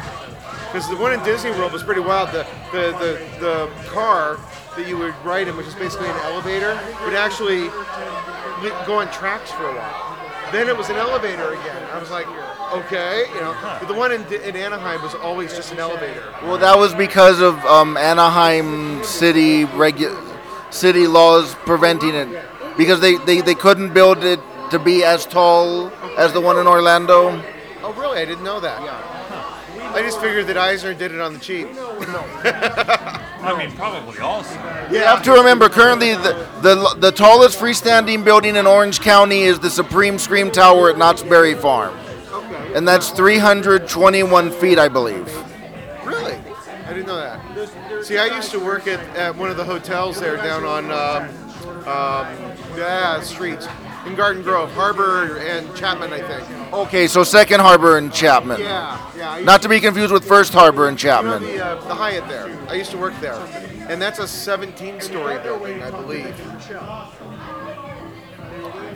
Because 0.66 0.89
the 0.89 0.97
one 0.97 1.12
in 1.12 1.23
Disney 1.23 1.53
World 1.53 1.73
was 1.73 1.85
pretty 1.85 2.01
wild. 2.01 2.31
The, 2.31 2.45
the, 2.73 2.91
the, 2.99 3.39
the 3.39 3.70
car 3.91 4.41
that 4.77 4.89
you 4.89 4.97
would 4.99 5.15
ride 5.24 5.49
in, 5.49 5.57
which 5.57 5.66
is 5.66 5.74
basically 5.74 6.09
an 6.09 6.16
elevator, 6.24 6.78
would 7.05 7.15
actually 7.15 7.69
go 8.86 8.99
on 9.01 9.11
tracks 9.12 9.51
for 9.51 9.69
a 9.69 9.74
while. 9.74 10.19
Then 10.53 10.69
it 10.69 10.77
was 10.77 10.90
an 10.90 10.97
elevator 10.97 11.55
again. 11.55 11.82
I 11.90 11.99
was 11.99 12.11
like, 12.11 12.27
okay, 12.73 13.24
you 13.35 13.40
know. 13.40 13.57
But 13.81 13.86
the 13.86 13.94
one 13.94 14.12
in, 14.12 14.23
in 14.32 14.55
Anaheim 14.55 15.01
was 15.03 15.15
always 15.15 15.55
just 15.57 15.73
an 15.73 15.78
elevator. 15.78 16.23
Well, 16.43 16.59
that 16.59 16.77
was 16.78 16.94
because 16.94 17.40
of 17.40 17.65
um, 17.65 17.97
Anaheim 17.97 19.03
city 19.03 19.65
regu- 19.65 20.15
city 20.70 21.07
laws 21.07 21.55
preventing 21.65 22.15
it, 22.15 22.28
because 22.77 23.01
they, 23.01 23.16
they, 23.16 23.40
they 23.40 23.55
couldn't 23.55 23.94
build 23.94 24.24
it 24.24 24.40
to 24.70 24.78
be 24.78 25.05
as 25.05 25.24
tall 25.24 25.89
as 26.19 26.32
the 26.32 26.40
one 26.40 26.59
in 26.59 26.66
Orlando. 26.66 27.43
Oh, 27.82 27.94
really? 27.94 28.20
I 28.20 28.24
didn't 28.27 28.44
know 28.44 28.61
that. 28.61 28.81
I 29.94 30.02
just 30.02 30.20
figured 30.20 30.47
that 30.47 30.56
Eisner 30.56 30.94
did 30.94 31.12
it 31.12 31.20
on 31.20 31.35
the 31.35 31.39
cheap. 31.39 31.66
I 31.77 33.55
mean, 33.59 33.70
probably 33.77 34.19
also. 34.19 34.55
You 34.90 34.98
have 35.01 35.23
to 35.24 35.32
remember, 35.32 35.69
currently 35.69 36.14
the, 36.14 36.48
the 36.62 36.97
the 36.98 37.12
tallest 37.12 37.59
freestanding 37.59 38.24
building 38.24 38.56
in 38.56 38.66
Orange 38.66 39.01
County 39.01 39.43
is 39.43 39.59
the 39.59 39.70
Supreme 39.70 40.19
Scream 40.19 40.51
Tower 40.51 40.90
at 40.90 40.98
Knott's 40.98 41.23
Berry 41.23 41.55
Farm, 41.55 41.94
and 42.74 42.86
that's 42.86 43.10
321 43.10 44.51
feet, 44.52 44.78
I 44.78 44.89
believe. 44.89 45.27
Really? 46.05 46.35
I 46.86 46.93
didn't 46.93 47.06
know 47.06 47.16
that. 47.16 48.05
See, 48.05 48.19
I 48.19 48.35
used 48.35 48.51
to 48.52 48.60
work 48.60 48.86
at, 48.86 49.01
at 49.16 49.36
one 49.36 49.51
of 49.51 49.56
the 49.56 49.64
hotels 49.64 50.19
there 50.19 50.36
down 50.36 50.64
on 50.64 50.90
um, 50.90 51.24
um, 51.86 52.52
yeah, 52.77 53.20
streets 53.20 53.66
in 54.07 54.15
Garden 54.15 54.43
Grove, 54.43 54.73
Harbor 54.73 55.39
and 55.39 55.74
Chapman, 55.77 56.12
I 56.12 56.20
think. 56.20 56.73
Okay, 56.73 57.07
so 57.07 57.23
Second 57.24 57.61
Harbor 57.61 57.99
and 57.99 58.12
Chapman. 58.12 58.61
Yeah, 58.61 59.11
yeah. 59.16 59.31
I 59.33 59.43
Not 59.43 59.62
to 59.62 59.69
be 59.69 59.81
confused 59.81 60.12
with 60.12 60.24
First 60.24 60.53
Harbor 60.53 60.89
and 60.89 60.97
know 60.97 61.03
Chapman. 61.03 61.43
the, 61.43 61.65
uh, 61.65 61.81
the 61.87 61.95
Hyatt 61.95 62.29
there. 62.29 62.51
I 62.69 62.74
used 62.74 62.91
to 62.91 62.99
work 62.99 63.15
there, 63.20 63.35
and 63.89 64.01
that's 64.01 64.19
a 64.19 64.23
17-story 64.24 65.39
building, 65.43 65.83
I 65.83 65.91
believe. 65.91 66.35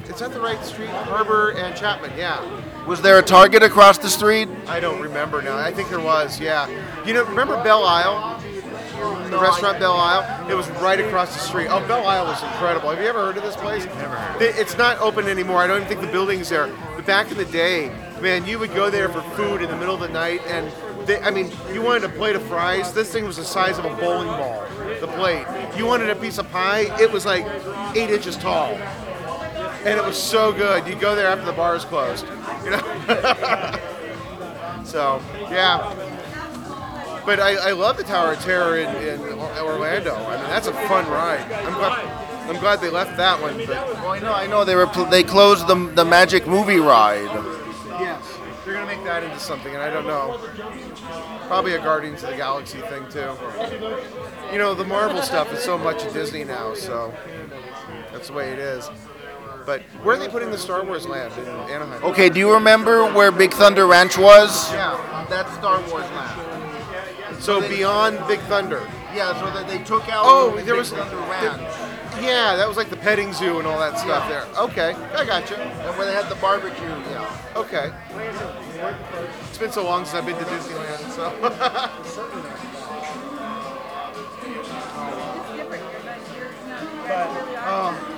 It's 0.09 0.21
that 0.21 0.33
the 0.33 0.41
right 0.41 0.65
street? 0.65 0.89
Harbor 0.89 1.51
and 1.51 1.77
Chapman, 1.77 2.13
yeah. 2.17 2.41
Was 2.87 3.03
there 3.03 3.19
a 3.19 3.23
Target 3.23 3.63
across 3.63 3.99
the 3.99 4.09
street? 4.09 4.49
I 4.67 4.81
don't 4.81 5.01
remember 5.01 5.43
now. 5.43 5.57
I 5.59 5.73
think 5.73 5.91
there 5.91 6.01
was, 6.01 6.41
yeah. 6.41 6.69
You 7.05 7.13
know, 7.13 7.25
remember 7.25 7.57
Belisle? 7.57 8.56
The 9.31 9.39
restaurant 9.39 9.79
Belisle? 9.79 10.49
It 10.49 10.55
was 10.55 10.69
right 10.83 10.99
across 10.99 11.35
the 11.35 11.41
street. 11.41 11.69
Oh, 11.69 11.81
Belisle 11.81 12.25
was 12.25 12.43
incredible. 12.43 12.91
Have 12.91 13.01
you 13.01 13.07
ever 13.07 13.27
heard 13.27 13.37
of 13.37 13.43
this 13.43 13.57
place? 13.57 13.85
Never 13.85 14.17
heard. 14.17 14.43
It's 14.43 14.79
not 14.79 14.99
open 15.01 15.27
anymore. 15.27 15.59
I 15.59 15.67
don't 15.67 15.79
even 15.79 15.89
think 15.89 16.01
the 16.01 16.07
building's 16.07 16.49
there. 16.49 16.73
But 16.95 17.07
back 17.07 17.31
in 17.31 17.37
the 17.37 17.45
day, 17.45 17.89
man, 18.21 18.47
you 18.47 18.59
would 18.59 18.75
go 18.75 18.89
there 18.89 19.09
for 19.09 19.21
food 19.37 19.63
in 19.63 19.69
the 19.69 19.77
middle 19.77 19.95
of 19.95 20.01
the 20.01 20.09
night, 20.09 20.41
and 20.47 20.73
they, 21.07 21.21
I 21.21 21.31
mean, 21.31 21.51
you 21.73 21.83
wanted 21.83 22.05
a 22.05 22.09
plate 22.09 22.37
of 22.37 22.43
fries. 22.45 22.93
This 22.93 23.13
thing 23.13 23.25
was 23.25 23.37
the 23.37 23.45
size 23.45 23.79
of 23.79 23.85
a 23.85 23.95
bowling 23.97 24.29
ball. 24.29 24.65
The 25.01 25.09
plate. 25.09 25.47
You 25.77 25.87
wanted 25.87 26.11
a 26.11 26.17
piece 26.17 26.39
of 26.39 26.51
pie. 26.51 26.97
It 27.01 27.11
was 27.11 27.27
like 27.27 27.47
eight 27.95 28.11
inches 28.11 28.37
tall, 28.37 28.75
and 29.85 29.99
it 29.99 30.05
was 30.05 30.17
so 30.17 30.53
good. 30.53 30.87
You 30.87 30.95
go 30.95 31.15
there 31.15 31.27
after 31.27 31.45
the 31.45 31.53
bar 31.53 31.77
is 31.77 31.85
closed. 31.85 32.27
You 32.65 32.71
know. 32.71 32.79
so 34.85 35.21
yeah. 35.51 35.93
But 37.27 37.41
I, 37.41 37.71
I 37.71 37.73
love 37.73 37.97
the 37.97 38.05
Tower 38.05 38.33
of 38.35 38.41
Terror 38.41 38.79
in, 38.79 38.89
in 38.97 39.21
Orlando. 39.59 40.15
I 40.15 40.37
mean, 40.41 40.49
that's 40.49 40.69
a 40.69 40.73
fun 40.73 41.09
ride. 41.11 41.41
I'm 41.53 41.75
glad, 41.75 42.49
I'm 42.49 42.61
glad 42.61 42.81
they 42.81 42.89
left 42.91 43.17
that 43.17 43.43
one. 43.43 43.57
But 43.59 43.69
Well, 43.69 44.11
I 44.13 44.19
know, 44.21 44.33
I 44.33 44.47
know. 44.47 44.65
They 44.65 44.77
were 44.77 44.87
pl- 44.87 45.07
they 45.07 45.25
closed 45.25 45.67
the 45.67 45.75
the 45.75 46.05
Magic 46.05 46.47
Movie 46.47 46.79
ride. 46.79 47.25
yes, 47.99 48.23
they're 48.65 48.75
gonna 48.75 48.87
make 48.87 49.03
that 49.05 49.25
into 49.25 49.41
something, 49.41 49.75
and 49.75 49.83
I 49.83 49.91
don't 49.91 50.07
know. 50.07 50.39
Probably 51.49 51.75
a 51.75 51.79
Guardians 51.81 52.23
of 52.23 52.31
the 52.31 52.37
Galaxy 52.37 52.79
thing 52.83 53.05
too. 53.11 53.35
You 54.53 54.59
know, 54.59 54.75
the 54.75 54.85
Marvel 54.85 55.21
stuff 55.23 55.53
is 55.53 55.61
so 55.65 55.77
much 55.77 56.05
at 56.05 56.13
Disney 56.13 56.45
now, 56.45 56.75
so 56.75 57.13
that's 58.13 58.29
the 58.29 58.35
way 58.35 58.51
it 58.53 58.59
is. 58.61 58.89
But 59.65 59.83
where 60.05 60.15
are 60.15 60.19
they 60.19 60.29
putting 60.29 60.53
the 60.53 60.59
Star 60.59 60.85
Wars 60.85 61.09
land 61.09 61.33
in 61.39 61.45
Anaheim? 61.49 62.05
Okay, 62.05 62.29
do 62.29 62.39
you 62.39 62.53
remember 62.55 63.13
where 63.13 63.33
Big 63.33 63.53
Thunder 63.53 63.85
Ranch 63.89 64.17
was? 64.17 64.73
Yeah, 64.73 65.27
that's 65.29 65.53
Star 65.55 65.81
Wars 65.91 66.09
land. 66.13 66.46
So 67.41 67.67
beyond 67.69 68.19
Big 68.27 68.41
Thunder. 68.41 68.87
Yeah, 69.15 69.39
so 69.39 69.47
that 69.47 69.69
they 69.69 69.83
took 69.85 70.09
out. 70.09 70.25
Oh, 70.27 70.53
Big 70.57 70.67
there 70.67 70.75
was 70.75 70.91
Thunder 70.91 71.17
Ranch. 71.17 71.63
Yeah, 72.21 72.57
that 72.57 72.67
was 72.67 72.77
like 72.77 72.89
the 72.89 72.97
petting 72.97 73.33
zoo 73.33 73.59
and 73.59 73.67
all 73.67 73.79
that 73.79 73.99
stuff 73.99 74.29
there. 74.29 74.47
Okay, 74.65 74.95
I 75.15 75.25
got 75.25 75.49
you. 75.51 75.57
And 75.57 75.97
where 75.99 76.07
they 76.07 76.15
had 76.15 76.29
the 76.31 76.35
barbecue. 76.37 76.87
Yeah. 76.87 77.39
Okay. 77.55 77.93
It's 79.49 79.59
been 79.59 79.73
so 79.73 79.85
long 79.85 80.05
since 80.05 80.15
I've 80.15 80.27
been 80.27 80.37
to 80.39 80.45
Disneyland, 80.45 81.11
so. 81.11 81.33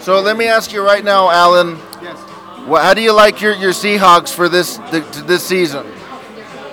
So 0.00 0.20
let 0.20 0.38
me 0.38 0.46
ask 0.46 0.72
you 0.72 0.82
right 0.82 1.04
now, 1.04 1.28
Alan. 1.30 1.76
Yes. 2.02 2.18
What, 2.66 2.82
how 2.82 2.94
do 2.94 3.02
you 3.02 3.12
like 3.12 3.42
your, 3.42 3.52
your 3.54 3.72
Seahawks 3.72 4.32
for 4.32 4.48
this 4.48 4.78
th- 4.90 5.10
to 5.12 5.22
this 5.22 5.42
season? 5.42 5.86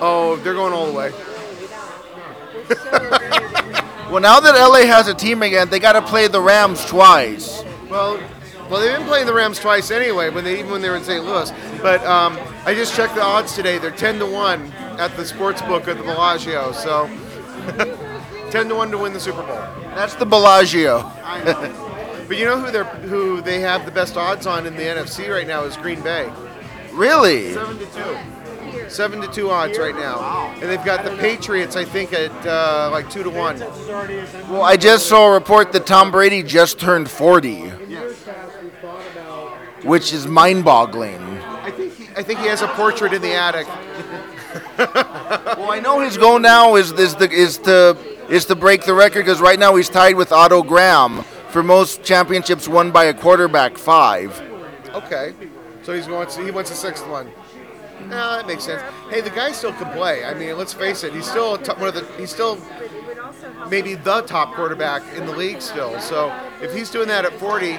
Oh, 0.00 0.36
they're 0.42 0.54
going 0.54 0.72
all 0.72 0.86
the 0.86 0.92
way. 0.92 1.12
Well, 4.10 4.20
now 4.20 4.38
that 4.38 4.54
LA 4.54 4.86
has 4.86 5.08
a 5.08 5.14
team 5.14 5.42
again, 5.42 5.68
they 5.68 5.80
got 5.80 5.94
to 5.94 6.02
play 6.02 6.28
the 6.28 6.40
Rams 6.40 6.84
twice. 6.84 7.64
Well, 7.90 8.22
well, 8.70 8.80
they've 8.80 8.96
been 8.96 9.06
playing 9.06 9.26
the 9.26 9.34
Rams 9.34 9.58
twice 9.58 9.90
anyway, 9.90 10.30
when 10.30 10.44
they 10.44 10.60
even 10.60 10.70
when 10.70 10.80
they 10.80 10.88
were 10.88 10.96
in 10.96 11.02
St. 11.02 11.24
Louis. 11.24 11.52
But 11.82 12.04
um, 12.06 12.38
I 12.64 12.72
just 12.72 12.94
checked 12.94 13.16
the 13.16 13.22
odds 13.22 13.56
today; 13.56 13.78
they're 13.78 13.90
ten 13.90 14.20
to 14.20 14.26
one 14.26 14.72
at 14.98 15.16
the 15.16 15.24
sports 15.24 15.60
book 15.62 15.88
at 15.88 15.96
the 15.96 16.04
Bellagio. 16.04 16.70
So, 16.70 17.10
ten 18.50 18.68
to 18.68 18.76
one 18.76 18.92
to 18.92 18.98
win 18.98 19.12
the 19.12 19.20
Super 19.20 19.42
Bowl. 19.42 19.58
That's 19.94 20.14
the 20.14 20.26
Bellagio. 20.26 20.98
I 21.24 21.42
know. 21.42 22.24
But 22.28 22.38
you 22.38 22.44
know 22.44 22.60
who 22.60 22.70
they 22.70 22.78
are 22.78 22.84
who 22.84 23.40
they 23.40 23.60
have 23.60 23.84
the 23.86 23.92
best 23.92 24.16
odds 24.16 24.46
on 24.46 24.66
in 24.66 24.76
the 24.76 24.82
NFC 24.82 25.28
right 25.28 25.46
now 25.46 25.64
is 25.64 25.76
Green 25.76 26.00
Bay. 26.00 26.32
Really? 26.92 27.54
Seven 27.54 27.76
to 27.78 27.86
two. 27.86 28.16
Seven 28.88 29.20
to 29.20 29.28
two 29.28 29.50
odds 29.50 29.78
right 29.78 29.94
now, 29.94 30.52
and 30.54 30.62
they've 30.62 30.84
got 30.84 31.04
the 31.04 31.16
Patriots, 31.16 31.76
I 31.76 31.84
think, 31.84 32.12
at 32.12 32.30
uh, 32.46 32.88
like 32.92 33.10
two 33.10 33.22
to 33.22 33.30
one. 33.30 33.58
Well, 34.48 34.62
I 34.62 34.76
just 34.76 35.06
saw 35.06 35.28
a 35.28 35.32
report 35.32 35.72
that 35.72 35.86
Tom 35.86 36.10
Brady 36.10 36.42
just 36.42 36.78
turned 36.78 37.10
40, 37.10 37.68
which 39.82 40.12
is 40.12 40.26
mind-boggling. 40.26 41.20
I 41.20 41.70
think 41.70 41.94
he, 41.94 42.08
I 42.16 42.22
think 42.22 42.40
he 42.40 42.46
has 42.46 42.62
a 42.62 42.68
portrait 42.68 43.12
in 43.12 43.22
the 43.22 43.34
attic. 43.34 43.66
well, 44.78 45.70
I 45.70 45.80
know 45.80 46.00
his 46.00 46.16
goal 46.16 46.38
now 46.38 46.76
is 46.76 46.92
is 46.92 47.14
the 47.16 47.30
is 47.30 47.58
to 47.58 47.96
is 48.28 48.46
to 48.46 48.54
break 48.54 48.84
the 48.84 48.94
record 48.94 49.24
because 49.24 49.40
right 49.40 49.58
now 49.58 49.74
he's 49.74 49.88
tied 49.88 50.14
with 50.16 50.32
Otto 50.32 50.62
Graham 50.62 51.22
for 51.50 51.62
most 51.62 52.02
championships 52.02 52.68
won 52.68 52.90
by 52.90 53.04
a 53.04 53.14
quarterback, 53.14 53.76
five. 53.76 54.40
Okay, 54.94 55.34
so 55.82 55.92
he's 55.92 56.06
going. 56.06 56.28
He 56.44 56.50
wants 56.50 56.70
a 56.70 56.74
sixth 56.74 57.06
one. 57.08 57.30
No, 58.08 58.36
that 58.36 58.46
makes 58.46 58.64
sense. 58.64 58.82
Hey, 59.10 59.20
the 59.20 59.30
guy 59.30 59.52
still 59.52 59.72
can 59.72 59.92
play. 59.92 60.24
I 60.24 60.34
mean, 60.34 60.56
let's 60.56 60.72
face 60.72 61.04
it. 61.04 61.12
He's 61.12 61.28
still 61.28 61.58
top, 61.58 61.78
one 61.78 61.88
of 61.88 61.94
the. 61.94 62.04
He's 62.18 62.30
still 62.30 62.58
maybe 63.68 63.94
the 63.94 64.22
top 64.22 64.54
quarterback 64.54 65.02
in 65.16 65.26
the 65.26 65.36
league 65.36 65.60
still. 65.60 65.98
So 66.00 66.32
if 66.62 66.74
he's 66.74 66.90
doing 66.90 67.08
that 67.08 67.24
at 67.24 67.32
40, 67.34 67.66
you 67.66 67.76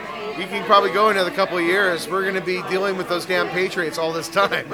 can 0.48 0.64
probably 0.66 0.92
go 0.92 1.10
another 1.10 1.32
couple 1.32 1.58
of 1.58 1.64
years. 1.64 2.08
We're 2.08 2.24
going 2.24 2.36
to 2.36 2.42
be 2.42 2.62
dealing 2.70 2.98
with 2.98 3.10
those 3.10 3.26
damn 3.26 3.50
Patriots 3.50 3.98
all 3.98 4.12
this 4.14 4.30
time. 4.30 4.72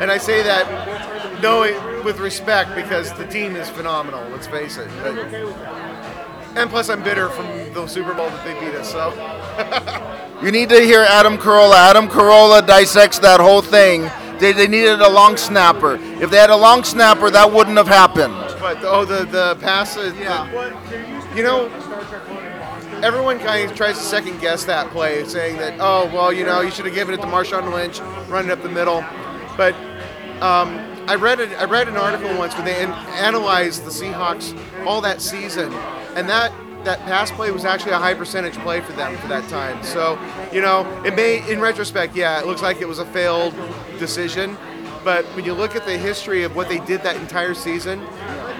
and 0.00 0.10
I 0.10 0.18
say 0.18 0.42
that 0.42 1.40
knowing 1.42 1.74
with 2.04 2.18
respect 2.18 2.74
because 2.74 3.12
the 3.14 3.26
team 3.26 3.56
is 3.56 3.68
phenomenal. 3.68 4.26
Let's 4.30 4.46
face 4.46 4.76
it. 4.78 4.88
But, 5.02 5.14
and 6.56 6.70
plus, 6.70 6.88
I'm 6.88 7.02
bitter 7.02 7.28
from 7.28 7.46
the 7.74 7.86
Super 7.86 8.14
Bowl 8.14 8.28
that 8.30 8.44
they 8.44 8.54
beat 8.60 8.74
us. 8.74 8.90
So. 8.90 10.10
You 10.42 10.50
need 10.52 10.68
to 10.70 10.80
hear 10.80 11.00
Adam 11.00 11.38
Carolla. 11.38 11.76
Adam 11.76 12.06
Carolla 12.06 12.66
dissects 12.66 13.18
that 13.20 13.40
whole 13.40 13.62
thing. 13.62 14.10
They, 14.38 14.52
they 14.52 14.66
needed 14.66 15.00
a 15.00 15.08
long 15.08 15.38
snapper. 15.38 15.94
If 16.20 16.28
they 16.30 16.36
had 16.36 16.50
a 16.50 16.56
long 16.56 16.84
snapper, 16.84 17.30
that 17.30 17.50
wouldn't 17.50 17.78
have 17.78 17.86
happened. 17.88 18.34
But 18.60 18.78
oh, 18.82 19.06
the 19.06 19.24
the 19.24 19.56
pass. 19.62 19.96
uh, 19.96 20.02
the- 20.10 21.36
you 21.36 21.44
know, 21.44 21.68
everyone 23.02 23.38
kind 23.38 23.70
of 23.70 23.76
tries 23.76 23.96
to 23.96 24.04
second 24.04 24.40
guess 24.40 24.64
that 24.66 24.90
play, 24.90 25.24
saying 25.24 25.56
that 25.58 25.78
oh 25.80 26.10
well, 26.12 26.30
you 26.30 26.44
know, 26.44 26.60
you 26.60 26.70
should 26.70 26.84
have 26.84 26.94
given 26.94 27.14
it 27.14 27.20
to 27.22 27.26
Marshawn 27.28 27.72
Lynch, 27.72 28.00
running 28.28 28.50
up 28.50 28.60
the 28.62 28.68
middle. 28.68 29.02
But 29.56 29.74
um, 30.42 30.76
I 31.06 31.16
read 31.16 31.40
it. 31.40 31.50
I 31.58 31.64
read 31.64 31.88
an 31.88 31.96
article 31.96 32.36
once 32.38 32.54
where 32.54 32.64
they 32.64 32.82
an- 32.82 32.92
analyzed 32.92 33.84
the 33.84 33.90
Seahawks 33.90 34.58
all 34.86 35.00
that 35.02 35.20
season, 35.20 35.72
and 36.16 36.28
that 36.28 36.52
that 36.84 37.00
pass 37.00 37.30
play 37.30 37.50
was 37.50 37.64
actually 37.64 37.92
a 37.92 37.98
high 37.98 38.14
percentage 38.14 38.54
play 38.58 38.80
for 38.80 38.92
them 38.92 39.16
for 39.18 39.28
that 39.28 39.48
time. 39.48 39.82
So 39.82 40.18
you 40.52 40.60
know, 40.60 40.86
it 41.04 41.14
may, 41.14 41.48
in 41.50 41.60
retrospect, 41.60 42.14
yeah, 42.16 42.40
it 42.40 42.46
looks 42.46 42.62
like 42.62 42.80
it 42.80 42.88
was 42.88 42.98
a 42.98 43.06
failed 43.06 43.54
decision. 43.98 44.56
But 45.02 45.24
when 45.36 45.44
you 45.44 45.52
look 45.52 45.76
at 45.76 45.84
the 45.84 45.98
history 45.98 46.44
of 46.44 46.56
what 46.56 46.68
they 46.68 46.78
did 46.78 47.02
that 47.02 47.16
entire 47.16 47.52
season, 47.52 48.00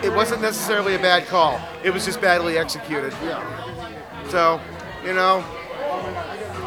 it 0.03 0.13
wasn't 0.13 0.43
necessarily 0.43 0.95
a 0.95 0.99
bad 0.99 1.27
call. 1.27 1.59
It 1.83 1.91
was 1.91 2.05
just 2.05 2.21
badly 2.21 2.59
executed. 2.59 3.15
Yeah. 3.23 4.29
So, 4.29 4.61
you 5.07 5.15
know, 5.15 5.43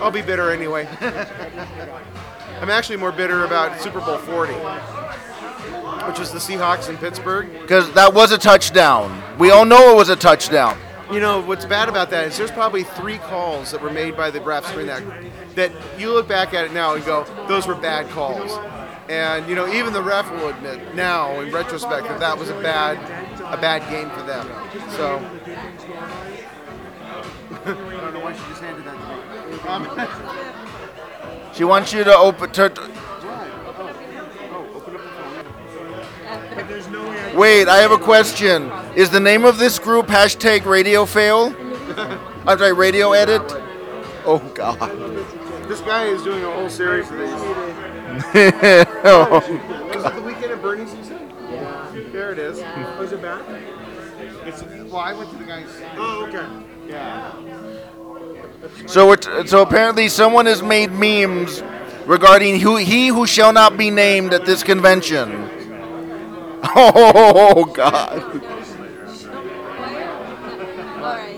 I'll 0.02 0.10
be 0.10 0.24
bitter 0.24 0.50
anyway. 0.50 0.88
I'm 2.60 2.72
actually 2.72 2.98
more 2.98 3.12
bitter 3.12 3.46
about 3.46 3.80
Super 3.80 4.00
Bowl 4.00 4.18
40, 4.18 4.54
which 6.06 6.20
was 6.20 6.32
the 6.32 6.40
Seahawks 6.40 6.90
in 6.90 6.98
Pittsburgh. 6.98 7.50
Because 7.62 7.92
that 7.94 8.14
was 8.14 8.32
a 8.32 8.38
touchdown. 8.38 9.22
We 9.38 9.52
all 9.52 9.66
know 9.66 9.94
it 9.94 9.96
was 9.96 10.10
a 10.10 10.16
touchdown. 10.16 10.78
You 11.12 11.20
know 11.22 11.40
what's 11.42 11.66
bad 11.66 11.88
about 11.88 12.10
that 12.10 12.28
is 12.28 12.38
there's 12.38 12.52
probably 12.52 12.84
three 12.84 13.18
calls 13.18 13.72
that 13.72 13.82
were 13.82 13.92
made 13.92 14.18
by 14.18 14.30
the 14.30 14.40
refs 14.40 14.70
during 14.74 14.88
that 14.88 15.04
that 15.56 15.72
you 15.98 16.12
look 16.14 16.28
back 16.28 16.54
at 16.54 16.66
it 16.66 16.74
now 16.74 16.96
and 16.96 17.06
go, 17.06 17.24
those 17.48 17.66
were 17.66 17.76
bad 17.76 18.10
calls. 18.10 18.52
And 19.10 19.48
you 19.48 19.56
know 19.56 19.72
even 19.74 19.94
the 19.94 20.02
ref 20.02 20.30
will 20.32 20.50
admit 20.50 20.96
now 20.96 21.40
in 21.40 21.54
retrospect 21.54 22.10
that 22.10 22.20
that 22.20 22.38
was 22.38 22.50
a 22.50 22.60
bad 22.62 22.98
a 23.40 23.56
bad 23.56 23.90
game 23.90 24.10
for 24.10 24.22
them. 24.24 24.46
So 24.98 25.18
I 27.66 27.74
don't 27.74 28.14
know 28.14 28.20
why 28.20 28.34
she 28.34 28.40
just 28.50 28.62
handed 28.62 28.84
that 28.86 28.98
to 28.98 29.04
me. 29.50 29.60
Um, 29.70 29.88
She 31.54 31.64
wants 31.64 31.94
you 31.94 32.04
to 32.04 32.16
open. 32.16 32.52
To, 32.52 32.70
wait, 37.36 37.68
I 37.68 37.78
have 37.78 37.92
a 37.92 37.98
question. 37.98 38.72
Is 38.96 39.10
the 39.10 39.20
name 39.20 39.46
of 39.46 39.58
this 39.58 39.80
group 39.80 40.08
hashtag 40.08 40.66
Radio 40.66 41.06
Fail? 41.06 41.56
I'm 42.48 42.58
sorry, 42.58 42.74
Radio 42.74 43.14
Edit. 43.14 43.42
Oh 44.26 44.40
God. 44.54 44.80
this 45.68 45.82
guy 45.82 46.06
is 46.06 46.24
doing 46.24 46.44
a 46.44 46.52
whole 46.52 46.70
series 46.70 47.10
of 47.12 47.18
these. 47.18 47.32
Oh, 49.04 49.42
Was 49.94 50.06
it 50.06 50.16
the 50.16 50.22
weekend 50.22 50.52
at 50.52 50.62
Bernie's? 50.62 50.94
You 50.94 51.04
said? 51.04 51.22
Yeah. 51.52 51.92
There 52.12 52.32
it 52.32 52.40
is. 52.40 52.60
Oh, 52.64 53.02
is 53.04 53.12
it 53.12 53.22
back? 53.22 53.44
It's 54.46 54.64
well, 54.64 54.98
I 54.98 55.14
went 55.14 55.30
to 55.32 55.36
the 55.38 55.44
guy's. 55.44 55.68
Oh, 55.98 56.26
okay. 56.28 56.48
Yeah. 56.88 57.34
So 58.88 59.12
it, 59.12 59.48
so 59.48 59.62
apparently 59.62 60.08
someone 60.10 60.46
has 60.46 60.64
made 60.64 60.92
memes 60.92 61.62
regarding 62.06 62.60
who 62.60 62.78
he 62.78 63.10
who 63.10 63.28
shall 63.28 63.54
not 63.54 63.78
be 63.78 63.92
named 63.92 64.34
at 64.34 64.46
this 64.46 64.64
convention. 64.64 65.57
Oh 66.64 67.66
God. 67.66 68.42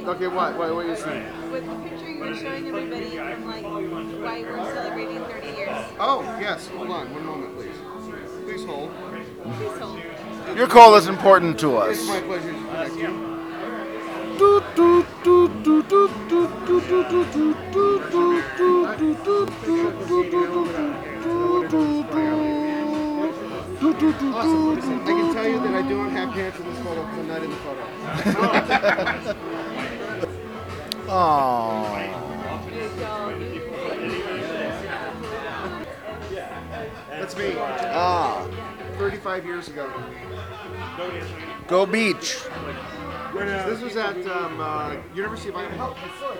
Okay, 0.09 0.27
what? 0.27 0.57
What, 0.57 0.73
what 0.73 0.85
are 0.85 0.89
you 0.89 0.95
saying? 0.95 1.51
With 1.51 1.65
the 1.65 1.75
picture 1.87 2.09
you 2.09 2.19
were 2.19 2.35
showing 2.35 2.67
everybody 2.67 3.15
from 3.15 3.45
like 3.45 3.63
why 3.63 4.41
we're 4.41 4.73
celebrating 4.73 5.23
30 5.23 5.47
years. 5.47 5.85
Oh, 5.99 6.23
yes. 6.41 6.67
Hold 6.69 6.89
on. 6.89 7.13
One 7.13 7.25
moment, 7.25 7.55
please. 7.55 7.77
Please 8.43 8.65
hold. 8.65 8.91
Please 9.57 9.77
hold. 9.77 10.57
Your 10.57 10.67
call 10.67 10.95
is 10.95 11.07
important 11.07 11.59
to 11.59 11.77
us. 11.77 11.99
It's 11.99 12.07
my 12.07 12.21
pleasure. 12.21 12.53
Thank 12.71 12.99
you. 12.99 13.39
Awesome. 23.95 25.01
I 25.01 25.05
can 25.05 25.33
tell 25.33 25.47
you 25.47 25.59
that 25.59 25.73
I 25.73 25.81
don't 25.89 26.11
have 26.11 26.31
pants 26.33 26.59
in 26.59 26.65
this 26.65 26.79
photo 26.79 27.03
because 27.03 27.19
I'm 27.19 27.27
not 27.27 27.43
in 27.43 27.49
the 27.49 27.55
photo. 27.57 29.45
Oh. 31.11 32.19
That's 37.09 37.35
me. 37.35 37.55
Ah. 37.57 38.47
35 38.99 39.45
years 39.45 39.67
ago. 39.69 39.91
Go 41.67 41.85
Beach. 41.87 42.37
This 43.33 43.81
was 43.81 43.95
at 43.95 44.17
um, 44.27 44.59
uh, 44.59 44.97
University 45.15 45.49
of 45.49 45.55
Idaho. 45.55 45.93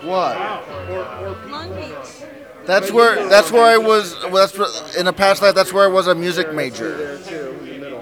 What? 0.06 1.48
Long 1.50 1.74
Beach. 1.74 2.24
That's 2.66 2.92
where 2.92 3.28
that's 3.28 3.50
where 3.50 3.64
I 3.64 3.76
was. 3.78 4.14
Well, 4.24 4.46
that's 4.46 4.56
where, 4.56 4.68
in 4.98 5.06
a 5.06 5.12
past 5.12 5.42
life. 5.42 5.54
That's 5.54 5.72
where 5.72 5.84
I 5.84 5.88
was 5.88 6.06
a 6.06 6.14
music 6.14 6.52
major. 6.54 7.16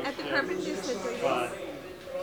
At 0.05 0.17
the 0.17 0.23
Carpenter 0.25 0.77
Center. 0.77 1.51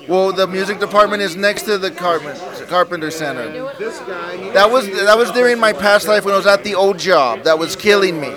Well, 0.08 0.32
the 0.32 0.46
music 0.46 0.80
department 0.80 1.24
is 1.24 1.36
next 1.36 1.64
to 1.64 1.78
the 1.78 1.90
Carpenter 1.92 2.66
Carpenter 2.68 3.12
Center. 3.12 3.74
This 3.78 4.00
guy. 4.00 4.38
he 4.38 4.50
That 4.52 4.70
was 4.72 4.88
that 4.88 5.18
was 5.18 5.32
during 5.32 5.60
my 5.60 5.74
past 5.74 6.08
life 6.08 6.26
when 6.26 6.34
I 6.34 6.38
was 6.38 6.48
at 6.48 6.64
the 6.64 6.76
old 6.76 7.00
job. 7.00 7.44
That 7.44 7.58
was 7.58 7.76
killing 7.76 8.20
me. 8.20 8.30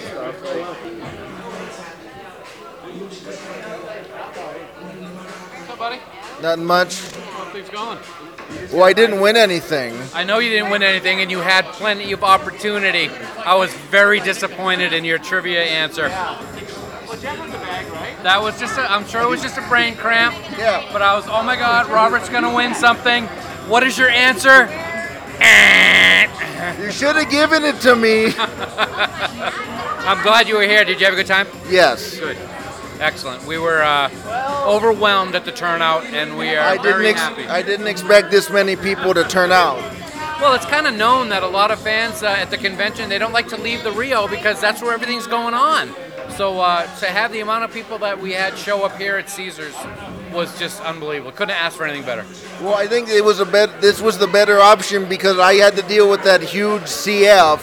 What's 5.58 5.70
up, 5.70 5.78
buddy? 5.78 6.00
Not 6.40 6.58
much. 6.58 7.00
How 7.00 7.44
are 7.44 7.52
things 7.52 7.68
going? 7.68 7.98
Well, 8.72 8.84
I 8.84 8.92
didn't 8.92 9.20
win 9.20 9.36
anything. 9.36 9.98
I 10.14 10.24
know 10.24 10.38
you 10.38 10.50
didn't 10.50 10.70
win 10.70 10.82
anything, 10.82 11.20
and 11.20 11.30
you 11.30 11.38
had 11.38 11.64
plenty 11.66 12.12
of 12.12 12.22
opportunity. 12.24 13.08
I 13.44 13.54
was 13.54 13.72
very 13.90 14.20
disappointed 14.20 14.92
in 14.92 15.04
your 15.04 15.18
trivia 15.18 15.62
answer. 15.62 16.08
That 18.22 18.40
was 18.40 18.58
just, 18.58 18.78
a, 18.78 18.90
I'm 18.90 19.06
sure 19.06 19.22
it 19.22 19.28
was 19.28 19.42
just 19.42 19.58
a 19.58 19.68
brain 19.68 19.94
cramp. 19.96 20.34
Yeah. 20.58 20.88
But 20.92 21.02
I 21.02 21.14
was, 21.14 21.26
oh 21.28 21.42
my 21.42 21.56
God, 21.56 21.88
Robert's 21.88 22.28
gonna 22.28 22.54
win 22.54 22.74
something. 22.74 23.26
What 23.68 23.82
is 23.82 23.98
your 23.98 24.08
answer? 24.10 24.68
You 26.82 26.90
should 26.90 27.14
have 27.14 27.30
given 27.30 27.64
it 27.64 27.80
to 27.82 27.94
me. 27.94 28.34
I'm 28.36 30.20
glad 30.24 30.48
you 30.48 30.56
were 30.56 30.64
here. 30.64 30.84
Did 30.84 30.98
you 30.98 31.06
have 31.06 31.14
a 31.14 31.16
good 31.16 31.26
time? 31.26 31.46
Yes. 31.68 32.18
Good. 32.18 32.36
Excellent. 33.00 33.44
We 33.46 33.58
were 33.58 33.82
uh, 33.82 34.10
overwhelmed 34.66 35.34
at 35.34 35.44
the 35.44 35.52
turnout, 35.52 36.04
and 36.06 36.36
we 36.36 36.54
are 36.56 36.60
I 36.60 36.76
didn't. 36.76 36.84
very 36.84 37.08
Ex- 37.08 37.20
happy. 37.20 37.46
I 37.46 37.62
didn't 37.62 37.86
expect 37.86 38.30
this 38.30 38.50
many 38.50 38.76
people 38.76 39.14
to 39.14 39.24
turn 39.24 39.52
out. 39.52 39.76
Well, 40.40 40.54
it's 40.54 40.66
kind 40.66 40.86
of 40.86 40.94
known 40.94 41.28
that 41.30 41.42
a 41.42 41.48
lot 41.48 41.70
of 41.70 41.80
fans 41.80 42.22
uh, 42.22 42.26
at 42.28 42.50
the 42.50 42.58
convention 42.58 43.08
they 43.08 43.18
don't 43.18 43.32
like 43.32 43.48
to 43.48 43.56
leave 43.56 43.82
the 43.82 43.90
Rio 43.92 44.28
because 44.28 44.60
that's 44.60 44.80
where 44.82 44.92
everything's 44.92 45.26
going 45.26 45.54
on. 45.54 45.92
So 46.36 46.60
uh, 46.60 46.82
to 46.98 47.06
have 47.06 47.32
the 47.32 47.40
amount 47.40 47.64
of 47.64 47.72
people 47.72 47.98
that 47.98 48.20
we 48.20 48.32
had 48.32 48.56
show 48.56 48.84
up 48.84 48.96
here 48.98 49.16
at 49.16 49.28
Caesars 49.30 49.74
was 50.32 50.56
just 50.58 50.80
unbelievable. 50.82 51.32
Couldn't 51.32 51.56
ask 51.56 51.76
for 51.76 51.84
anything 51.84 52.04
better. 52.04 52.24
Well, 52.60 52.74
I 52.74 52.86
think 52.86 53.08
it 53.08 53.24
was 53.24 53.40
a 53.40 53.46
bet. 53.46 53.80
This 53.80 54.00
was 54.00 54.18
the 54.18 54.26
better 54.28 54.60
option 54.60 55.08
because 55.08 55.38
I 55.38 55.54
had 55.54 55.74
to 55.76 55.82
deal 55.82 56.08
with 56.08 56.22
that 56.24 56.40
huge 56.42 56.82
CF. 56.82 57.58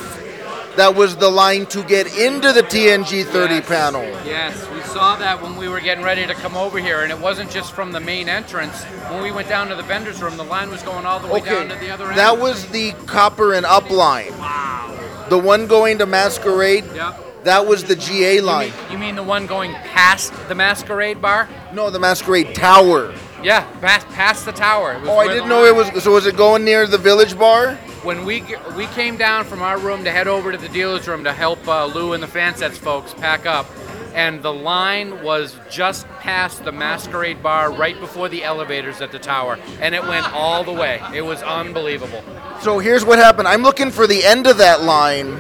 That 0.78 0.94
was 0.96 1.16
the 1.16 1.30
line 1.30 1.66
to 1.68 1.84
get 1.84 2.06
into 2.18 2.52
the 2.52 2.62
TNG 2.62 3.24
30 3.24 3.56
Yes. 3.56 3.68
panel. 3.68 4.04
Yes, 4.26 4.68
we 4.74 4.82
saw 4.82 5.16
that 5.16 5.42
when 5.42 5.56
we 5.56 5.70
were 5.70 5.80
getting 5.80 6.04
ready 6.04 6.28
to 6.28 6.34
come 6.34 6.58
over 6.58 6.80
here, 6.80 7.02
and 7.04 7.12
it 7.12 7.20
wasn't 7.20 7.50
just 7.50 7.72
from 7.72 7.94
the 7.94 8.00
main 8.02 8.28
entrance. 8.28 8.84
When 9.10 9.24
we 9.24 9.32
went 9.32 9.48
down 9.48 9.70
to 9.70 9.76
the 9.76 9.84
vendors 9.84 10.22
room, 10.22 10.36
the 10.36 10.44
line 10.44 10.70
was 10.70 10.84
going 10.84 11.06
all 11.06 11.20
the 11.20 11.28
way 11.28 11.40
down 11.40 11.70
to 11.70 11.76
the 11.76 11.90
other 11.92 12.08
end. 12.10 12.18
That 12.18 12.40
was 12.40 12.66
the 12.68 12.92
copper 13.06 13.54
and 13.54 13.66
up 13.66 13.90
line. 13.90 14.38
Wow. 14.38 14.92
The 15.30 15.38
one 15.38 15.68
going 15.68 15.98
to 16.00 16.06
Masquerade. 16.06 16.84
Yep. 16.94 17.22
That 17.46 17.68
was 17.68 17.84
the 17.86 17.96
GA 17.96 18.42
line. 18.42 18.74
You 18.92 18.98
mean 18.98 19.16
the 19.16 19.24
one 19.24 19.46
going 19.46 19.72
past 19.74 20.34
the 20.50 20.56
Masquerade 20.56 21.22
Bar? 21.22 21.48
No, 21.74 21.90
the 21.90 22.00
Masquerade 22.00 22.54
Tower. 22.56 23.14
Yeah, 23.46 23.62
past, 23.80 24.08
past 24.08 24.44
the 24.46 24.52
tower. 24.52 25.00
Oh, 25.04 25.20
I 25.20 25.28
didn't 25.28 25.50
know 25.50 25.66
it 25.66 25.76
was. 25.76 26.04
So 26.04 26.14
was 26.14 26.26
it 26.26 26.36
going 26.36 26.66
near 26.66 26.88
the 26.88 26.98
Village 26.98 27.38
Bar? 27.38 27.76
When 28.02 28.26
we 28.26 28.44
we 28.76 28.88
came 28.88 29.18
down 29.18 29.46
from 29.46 29.62
our 29.62 29.78
room 29.78 30.04
to 30.04 30.12
head 30.12 30.28
over 30.28 30.52
to 30.52 30.58
the 30.58 30.68
dealer's 30.70 31.08
room 31.08 31.24
to 31.26 31.32
help 31.32 31.68
uh, 31.68 31.86
Lou 31.86 32.14
and 32.14 32.24
the 32.24 32.28
Fansets 32.28 32.72
folks 32.72 33.14
pack 33.14 33.46
up, 33.46 33.68
and 34.16 34.42
the 34.42 34.52
line 34.52 35.22
was 35.22 35.56
just 35.70 36.08
past 36.22 36.66
the 36.66 36.72
Masquerade 36.72 37.44
Bar, 37.44 37.72
right 37.72 38.00
before 38.00 38.30
the 38.30 38.44
elevators 38.44 39.00
at 39.00 39.12
the 39.12 39.20
tower, 39.20 39.60
and 39.80 39.94
it 39.94 40.02
went 40.02 40.26
all 40.34 40.64
the 40.64 40.74
way. 40.74 41.00
It 41.14 41.22
was 41.22 41.44
unbelievable. 41.44 42.24
So 42.62 42.80
here's 42.80 43.06
what 43.06 43.20
happened. 43.20 43.48
I'm 43.48 43.62
looking 43.62 43.92
for 43.92 44.08
the 44.08 44.26
end 44.26 44.48
of 44.48 44.58
that 44.58 44.82
line, 44.82 45.38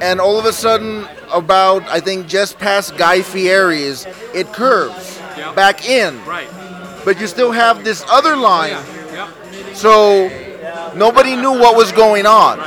and 0.00 0.22
all 0.22 0.38
of 0.38 0.46
a 0.46 0.54
sudden, 0.54 1.06
about 1.30 1.82
I 1.82 2.00
think 2.00 2.28
just 2.28 2.58
past 2.58 2.96
Guy 2.96 3.20
Fieri's, 3.20 4.06
it 4.32 4.46
curves 4.54 5.20
Yep. 5.36 5.56
back 5.56 5.88
in. 5.88 6.24
Right. 6.24 6.48
But 7.04 7.20
you 7.20 7.26
still 7.26 7.52
have 7.52 7.84
this 7.84 8.04
other 8.08 8.36
line. 8.36 8.82
So 9.74 10.28
nobody 10.94 11.36
knew 11.36 11.52
what 11.52 11.76
was 11.76 11.92
going 11.92 12.26
on. 12.26 12.58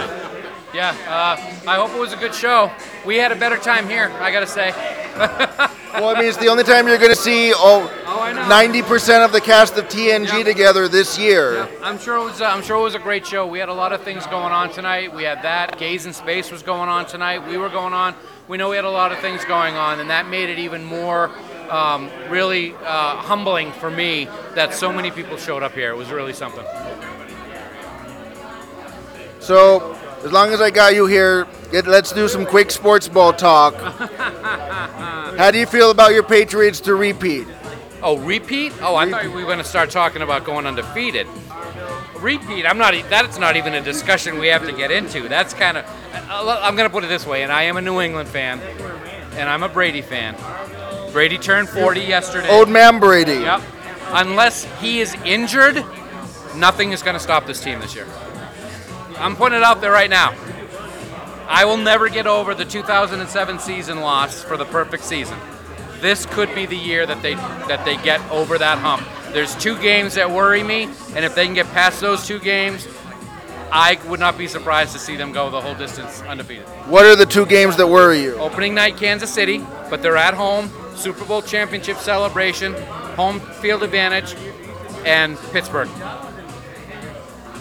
Yeah. 0.74 0.96
Uh, 1.08 1.70
I 1.70 1.76
hope 1.76 1.92
it 1.92 2.00
was 2.00 2.14
a 2.14 2.18
good 2.18 2.36
show. 2.36 2.72
We 3.06 3.18
had 3.18 3.32
a 3.32 3.36
better 3.36 3.58
time 3.58 3.90
here. 3.90 4.12
I 4.20 4.32
gotta 4.32 4.48
say. 4.48 4.74
Well, 5.94 6.16
I 6.16 6.20
mean, 6.20 6.30
it's 6.30 6.38
the 6.38 6.50
only 6.50 6.64
time 6.64 6.88
you're 6.88 7.00
to 7.00 7.16
see 7.16 7.54
oh, 7.56 7.92
Oh, 8.06 8.34
90% 8.50 9.26
of 9.26 9.32
the 9.32 9.42
cast 9.42 9.78
of 9.78 9.86
TNG 9.86 10.44
together 10.44 10.88
this 10.88 11.18
year. 11.18 11.68
I'm 11.82 11.98
sure 11.98 12.18
it 12.18 12.24
was. 12.24 12.42
Uh, 12.42 12.46
I'm 12.46 12.62
sure 12.62 12.78
it 12.78 12.84
was 12.84 12.94
a 12.94 13.00
great 13.00 13.26
show. 13.26 13.48
We 13.48 13.60
had 13.60 13.70
a 13.70 13.74
lot 13.74 13.94
of 13.94 14.02
things 14.02 14.26
going 14.28 14.54
on 14.54 14.72
tonight. 14.72 15.14
We 15.14 15.24
had 15.24 15.42
that. 15.44 15.78
Gays 15.78 16.06
in 16.06 16.14
Space 16.14 16.52
was 16.52 16.62
going 16.62 16.90
on 16.90 17.06
tonight. 17.06 17.48
We 17.48 17.58
were 17.58 17.70
going 17.70 17.94
on. 17.94 18.16
We 18.48 18.58
know 18.58 18.70
we 18.70 18.76
had 18.76 18.86
a 18.86 18.90
lot 18.90 19.12
of 19.12 19.20
things 19.20 19.44
going 19.46 19.76
on, 19.76 20.00
and 20.00 20.10
that 20.10 20.28
made 20.30 20.50
it 20.50 20.60
even 20.60 20.84
more 20.84 21.32
um, 21.70 22.10
really 22.30 22.74
uh, 22.74 23.18
humbling 23.18 23.72
for 23.74 23.90
me 23.90 24.26
that 24.56 24.74
so 24.74 24.92
many 24.92 25.12
people 25.12 25.38
showed 25.38 25.64
up 25.64 25.74
here. 25.74 25.92
It 25.92 25.98
was 25.98 26.10
really 26.10 26.34
something. 26.34 26.66
So 29.40 29.98
As 30.24 30.32
long 30.32 30.52
as 30.52 30.60
I 30.62 30.72
got 30.72 30.96
you 30.96 31.06
here, 31.06 31.48
get, 31.72 31.86
let's 31.86 32.12
do 32.12 32.28
some 32.28 32.46
quick 32.46 32.72
sports 32.72 33.08
ball 33.08 33.34
talk. 33.34 33.76
How 35.38 35.52
do 35.52 35.60
you 35.60 35.68
feel 35.68 35.92
about 35.92 36.12
your 36.12 36.24
Patriots 36.24 36.80
to 36.82 36.96
repeat? 36.96 37.48
Oh, 38.02 38.18
repeat? 38.18 38.74
Oh, 38.82 38.96
I 38.96 39.10
thought 39.10 39.24
we 39.24 39.30
were 39.30 39.44
going 39.44 39.60
to 39.60 39.64
start 39.64 39.92
talking 39.92 40.24
about 40.24 40.44
going 40.44 40.66
undefeated. 40.66 41.28
Repeat? 42.20 42.66
I'm 42.66 42.80
not. 42.80 42.96
That's 43.10 43.38
not 43.38 43.56
even 43.56 43.76
a 43.76 43.82
discussion 43.82 44.40
we 44.40 44.48
have 44.48 44.66
to 44.66 44.74
get 44.74 44.90
into. 44.90 45.30
That's 45.30 45.54
kind 45.54 45.78
of. 45.78 45.86
I'm 46.30 46.76
going 46.76 46.90
to 46.90 46.94
put 46.94 47.04
it 47.04 47.08
this 47.08 47.28
way, 47.28 47.44
and 47.44 47.52
I 47.52 47.64
am 47.64 47.78
a 47.78 47.82
New 47.82 48.02
England 48.02 48.28
fan, 48.28 48.60
and 49.34 49.48
I'm 49.48 49.62
a 49.62 49.70
Brady 49.70 50.02
fan. 50.02 50.36
Brady 51.12 51.38
turned 51.38 51.70
40 51.70 52.02
yesterday. 52.02 52.50
Old 52.50 52.70
man 52.70 53.00
Brady. 53.00 53.34
Yep. 53.34 53.62
Unless 54.10 54.66
he 54.80 55.00
is 55.00 55.14
injured, 55.26 55.84
nothing 56.56 56.92
is 56.92 57.02
going 57.02 57.16
to 57.16 57.20
stop 57.20 57.46
this 57.46 57.62
team 57.62 57.80
this 57.80 57.96
year. 57.96 58.08
I'm 59.18 59.36
putting 59.36 59.58
it 59.58 59.64
out 59.64 59.82
there 59.82 59.92
right 59.92 60.10
now. 60.10 60.36
I 61.48 61.66
will 61.66 61.78
never 61.78 62.10
get 62.10 62.28
over 62.28 62.54
the 62.54 62.66
2007 62.66 63.60
season 63.60 64.02
loss 64.02 64.44
for 64.44 64.58
the 64.58 64.66
perfect 64.66 65.04
season. 65.04 65.38
This 66.02 66.26
could 66.26 66.54
be 66.54 66.66
the 66.66 66.76
year 66.76 67.06
that 67.06 67.22
they 67.22 67.36
that 67.36 67.84
they 67.86 67.98
get 67.98 68.22
over 68.30 68.58
that 68.58 68.78
hump. 68.78 69.08
There's 69.34 69.56
two 69.56 69.78
games 69.82 70.16
that 70.16 70.30
worry 70.30 70.62
me, 70.62 70.90
and 71.16 71.26
if 71.26 71.36
they 71.36 71.46
can 71.46 71.56
get 71.56 71.66
past 71.68 72.02
those 72.02 72.28
two 72.28 72.40
games, 72.40 72.88
I 73.72 74.00
would 74.08 74.20
not 74.20 74.38
be 74.38 74.48
surprised 74.48 74.94
to 74.94 75.00
see 75.00 75.16
them 75.16 75.32
go 75.32 75.50
the 75.50 75.60
whole 75.60 75.74
distance 75.74 76.22
undefeated. 76.22 76.66
What 76.88 77.06
are 77.06 77.16
the 77.16 77.26
two 77.26 77.46
games 77.46 77.78
that 77.78 77.88
worry 77.88 78.22
you? 78.22 78.36
Opening 78.36 78.76
night, 78.76 78.98
Kansas 78.98 79.34
City, 79.34 79.66
but 79.90 80.02
they're 80.02 80.18
at 80.18 80.34
home. 80.34 80.70
Super 80.98 81.26
Bowl 81.26 81.42
championship 81.42 81.98
celebration, 81.98 82.74
home 83.16 83.40
field 83.40 83.84
advantage, 83.84 84.36
and 85.06 85.38
Pittsburgh. 85.52 85.90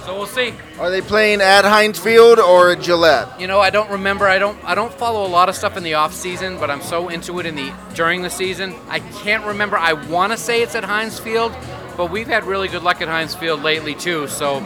So 0.06 0.16
we'll 0.16 0.26
see. 0.26 0.54
Are 0.78 0.88
they 0.88 1.00
playing 1.00 1.40
at 1.40 1.64
Heinz 1.64 1.98
Field 1.98 2.38
or 2.38 2.70
at 2.70 2.80
Gillette? 2.80 3.40
You 3.40 3.48
know, 3.48 3.58
I 3.58 3.70
don't 3.70 3.90
remember. 3.90 4.28
I 4.28 4.38
don't. 4.38 4.56
I 4.64 4.76
don't 4.76 4.94
follow 4.94 5.26
a 5.26 5.28
lot 5.28 5.48
of 5.48 5.56
stuff 5.56 5.76
in 5.76 5.82
the 5.82 5.94
off 5.94 6.14
season, 6.14 6.58
but 6.60 6.70
I'm 6.70 6.80
so 6.80 7.08
into 7.08 7.40
it 7.40 7.46
in 7.46 7.56
the 7.56 7.74
during 7.94 8.22
the 8.22 8.30
season. 8.30 8.72
I 8.88 9.00
can't 9.00 9.44
remember. 9.44 9.76
I 9.76 9.94
want 9.94 10.30
to 10.30 10.38
say 10.38 10.62
it's 10.62 10.76
at 10.76 10.84
Heinz 10.84 11.18
Field, 11.18 11.52
but 11.96 12.12
we've 12.12 12.28
had 12.28 12.44
really 12.44 12.68
good 12.68 12.84
luck 12.84 13.02
at 13.02 13.08
Heinz 13.08 13.34
Field 13.34 13.64
lately 13.64 13.96
too. 13.96 14.28
So 14.28 14.58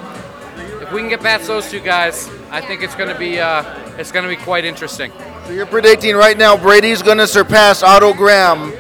if 0.82 0.92
we 0.92 1.00
can 1.00 1.08
get 1.08 1.20
past 1.20 1.46
those 1.46 1.70
two 1.70 1.80
guys, 1.80 2.28
I 2.50 2.60
think 2.60 2.82
it's 2.82 2.94
going 2.94 3.08
to 3.08 3.18
be 3.18 3.40
uh, 3.40 3.64
it's 3.96 4.12
going 4.12 4.28
to 4.28 4.28
be 4.28 4.42
quite 4.42 4.66
interesting. 4.66 5.10
So 5.46 5.52
you're 5.52 5.66
predicting 5.66 6.14
right 6.14 6.36
now 6.38 6.56
Brady's 6.56 7.02
going 7.02 7.18
to 7.18 7.26
surpass 7.26 7.82
Otto 7.82 8.14
Graham 8.14 8.70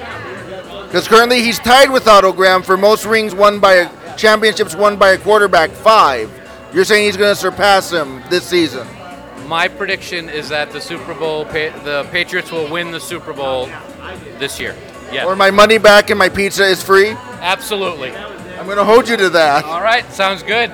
because 0.84 1.06
currently 1.08 1.42
he's 1.42 1.58
tied 1.58 1.90
with 1.90 2.06
Otto 2.06 2.32
Graham 2.32 2.62
for 2.62 2.76
most 2.76 3.04
rings 3.04 3.34
won 3.34 3.60
by 3.60 3.74
a, 3.74 4.16
championships 4.16 4.74
won 4.74 4.96
by 4.96 5.10
a 5.10 5.18
quarterback, 5.18 5.70
five. 5.70 6.30
You're 6.72 6.84
saying 6.84 7.06
he's 7.06 7.16
going 7.16 7.32
to 7.34 7.40
surpass 7.40 7.90
him 7.92 8.22
this 8.30 8.44
season? 8.44 8.86
My 9.46 9.66
prediction 9.66 10.28
is 10.28 10.48
that 10.50 10.70
the 10.70 10.80
Super 10.80 11.14
Bowl, 11.14 11.44
pa- 11.44 11.76
the 11.84 12.06
Patriots 12.12 12.52
will 12.52 12.70
win 12.70 12.92
the 12.92 13.00
Super 13.00 13.32
Bowl 13.32 13.68
this 14.38 14.60
year. 14.60 14.76
Yeah. 15.12 15.26
Or 15.26 15.34
my 15.34 15.50
money 15.50 15.78
back 15.78 16.10
and 16.10 16.18
my 16.18 16.28
pizza 16.28 16.64
is 16.64 16.82
free? 16.82 17.10
Absolutely. 17.40 18.14
I'm 18.14 18.66
going 18.66 18.76
to 18.76 18.84
hold 18.84 19.08
you 19.08 19.16
to 19.16 19.30
that. 19.30 19.64
All 19.64 19.80
right, 19.80 20.08
sounds 20.12 20.44
good. 20.44 20.70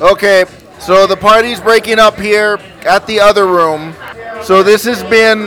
Okay, 0.00 0.44
so 0.80 1.06
the 1.06 1.16
party's 1.16 1.60
breaking 1.60 2.00
up 2.00 2.18
here 2.18 2.58
at 2.82 3.06
the 3.06 3.20
other 3.20 3.46
room. 3.46 3.94
So 4.44 4.64
this 4.64 4.84
has 4.84 5.04
been 5.04 5.38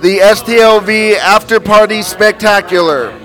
the 0.00 0.18
STLV 0.22 1.16
After 1.18 1.60
Party 1.60 2.02
Spectacular. 2.02 3.16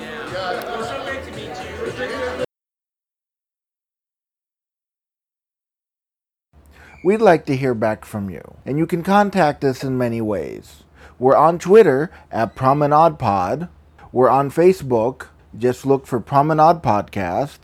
We'd 7.04 7.22
like 7.22 7.46
to 7.48 7.56
hear 7.56 7.74
back 7.74 8.06
from 8.06 8.30
you, 8.30 8.56
and 8.66 8.78
you 8.78 8.86
can 8.86 9.02
contact 9.02 9.64
us 9.64 9.84
in 9.84 9.98
many 9.98 10.22
ways. 10.22 10.84
We're 11.18 11.36
on 11.36 11.58
Twitter 11.58 12.12
at 12.32 12.56
Promenade 12.56 13.18
Pod. 13.18 13.68
We're 14.12 14.30
on 14.30 14.52
Facebook. 14.52 15.30
Just 15.58 15.88
look 15.88 16.06
for 16.06 16.20
Promenade 16.20 16.84
Podcast. 16.84 17.60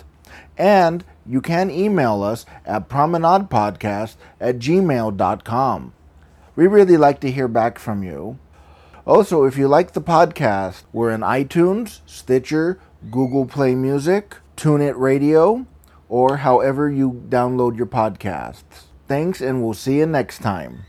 And 0.58 1.06
you 1.28 1.42
can 1.42 1.70
email 1.70 2.24
us 2.24 2.46
at 2.66 2.90
promenadepodcast 2.90 4.16
at 4.40 4.58
gmail.com. 4.58 5.94
We 6.62 6.68
really 6.68 6.96
like 6.96 7.20
to 7.22 7.32
hear 7.32 7.48
back 7.48 7.80
from 7.80 8.04
you. 8.04 8.38
Also, 9.08 9.46
if 9.46 9.58
you 9.58 9.68
like 9.68 9.94
the 9.94 10.00
podcast, 10.00 10.84
we're 10.94 11.10
in 11.10 11.22
iTunes, 11.22 12.02
Stitcher, 12.06 12.80
Google 13.10 13.48
Play 13.48 13.74
Music, 13.74 14.36
TuneIn 14.58 14.94
Radio, 14.96 15.66
or 16.08 16.38
however 16.38 16.88
you 16.88 17.26
download 17.30 17.78
your 17.78 17.88
podcasts. 17.88 18.86
Thanks, 19.08 19.42
and 19.42 19.64
we'll 19.64 19.74
see 19.74 19.98
you 19.98 20.06
next 20.06 20.44
time. 20.44 20.86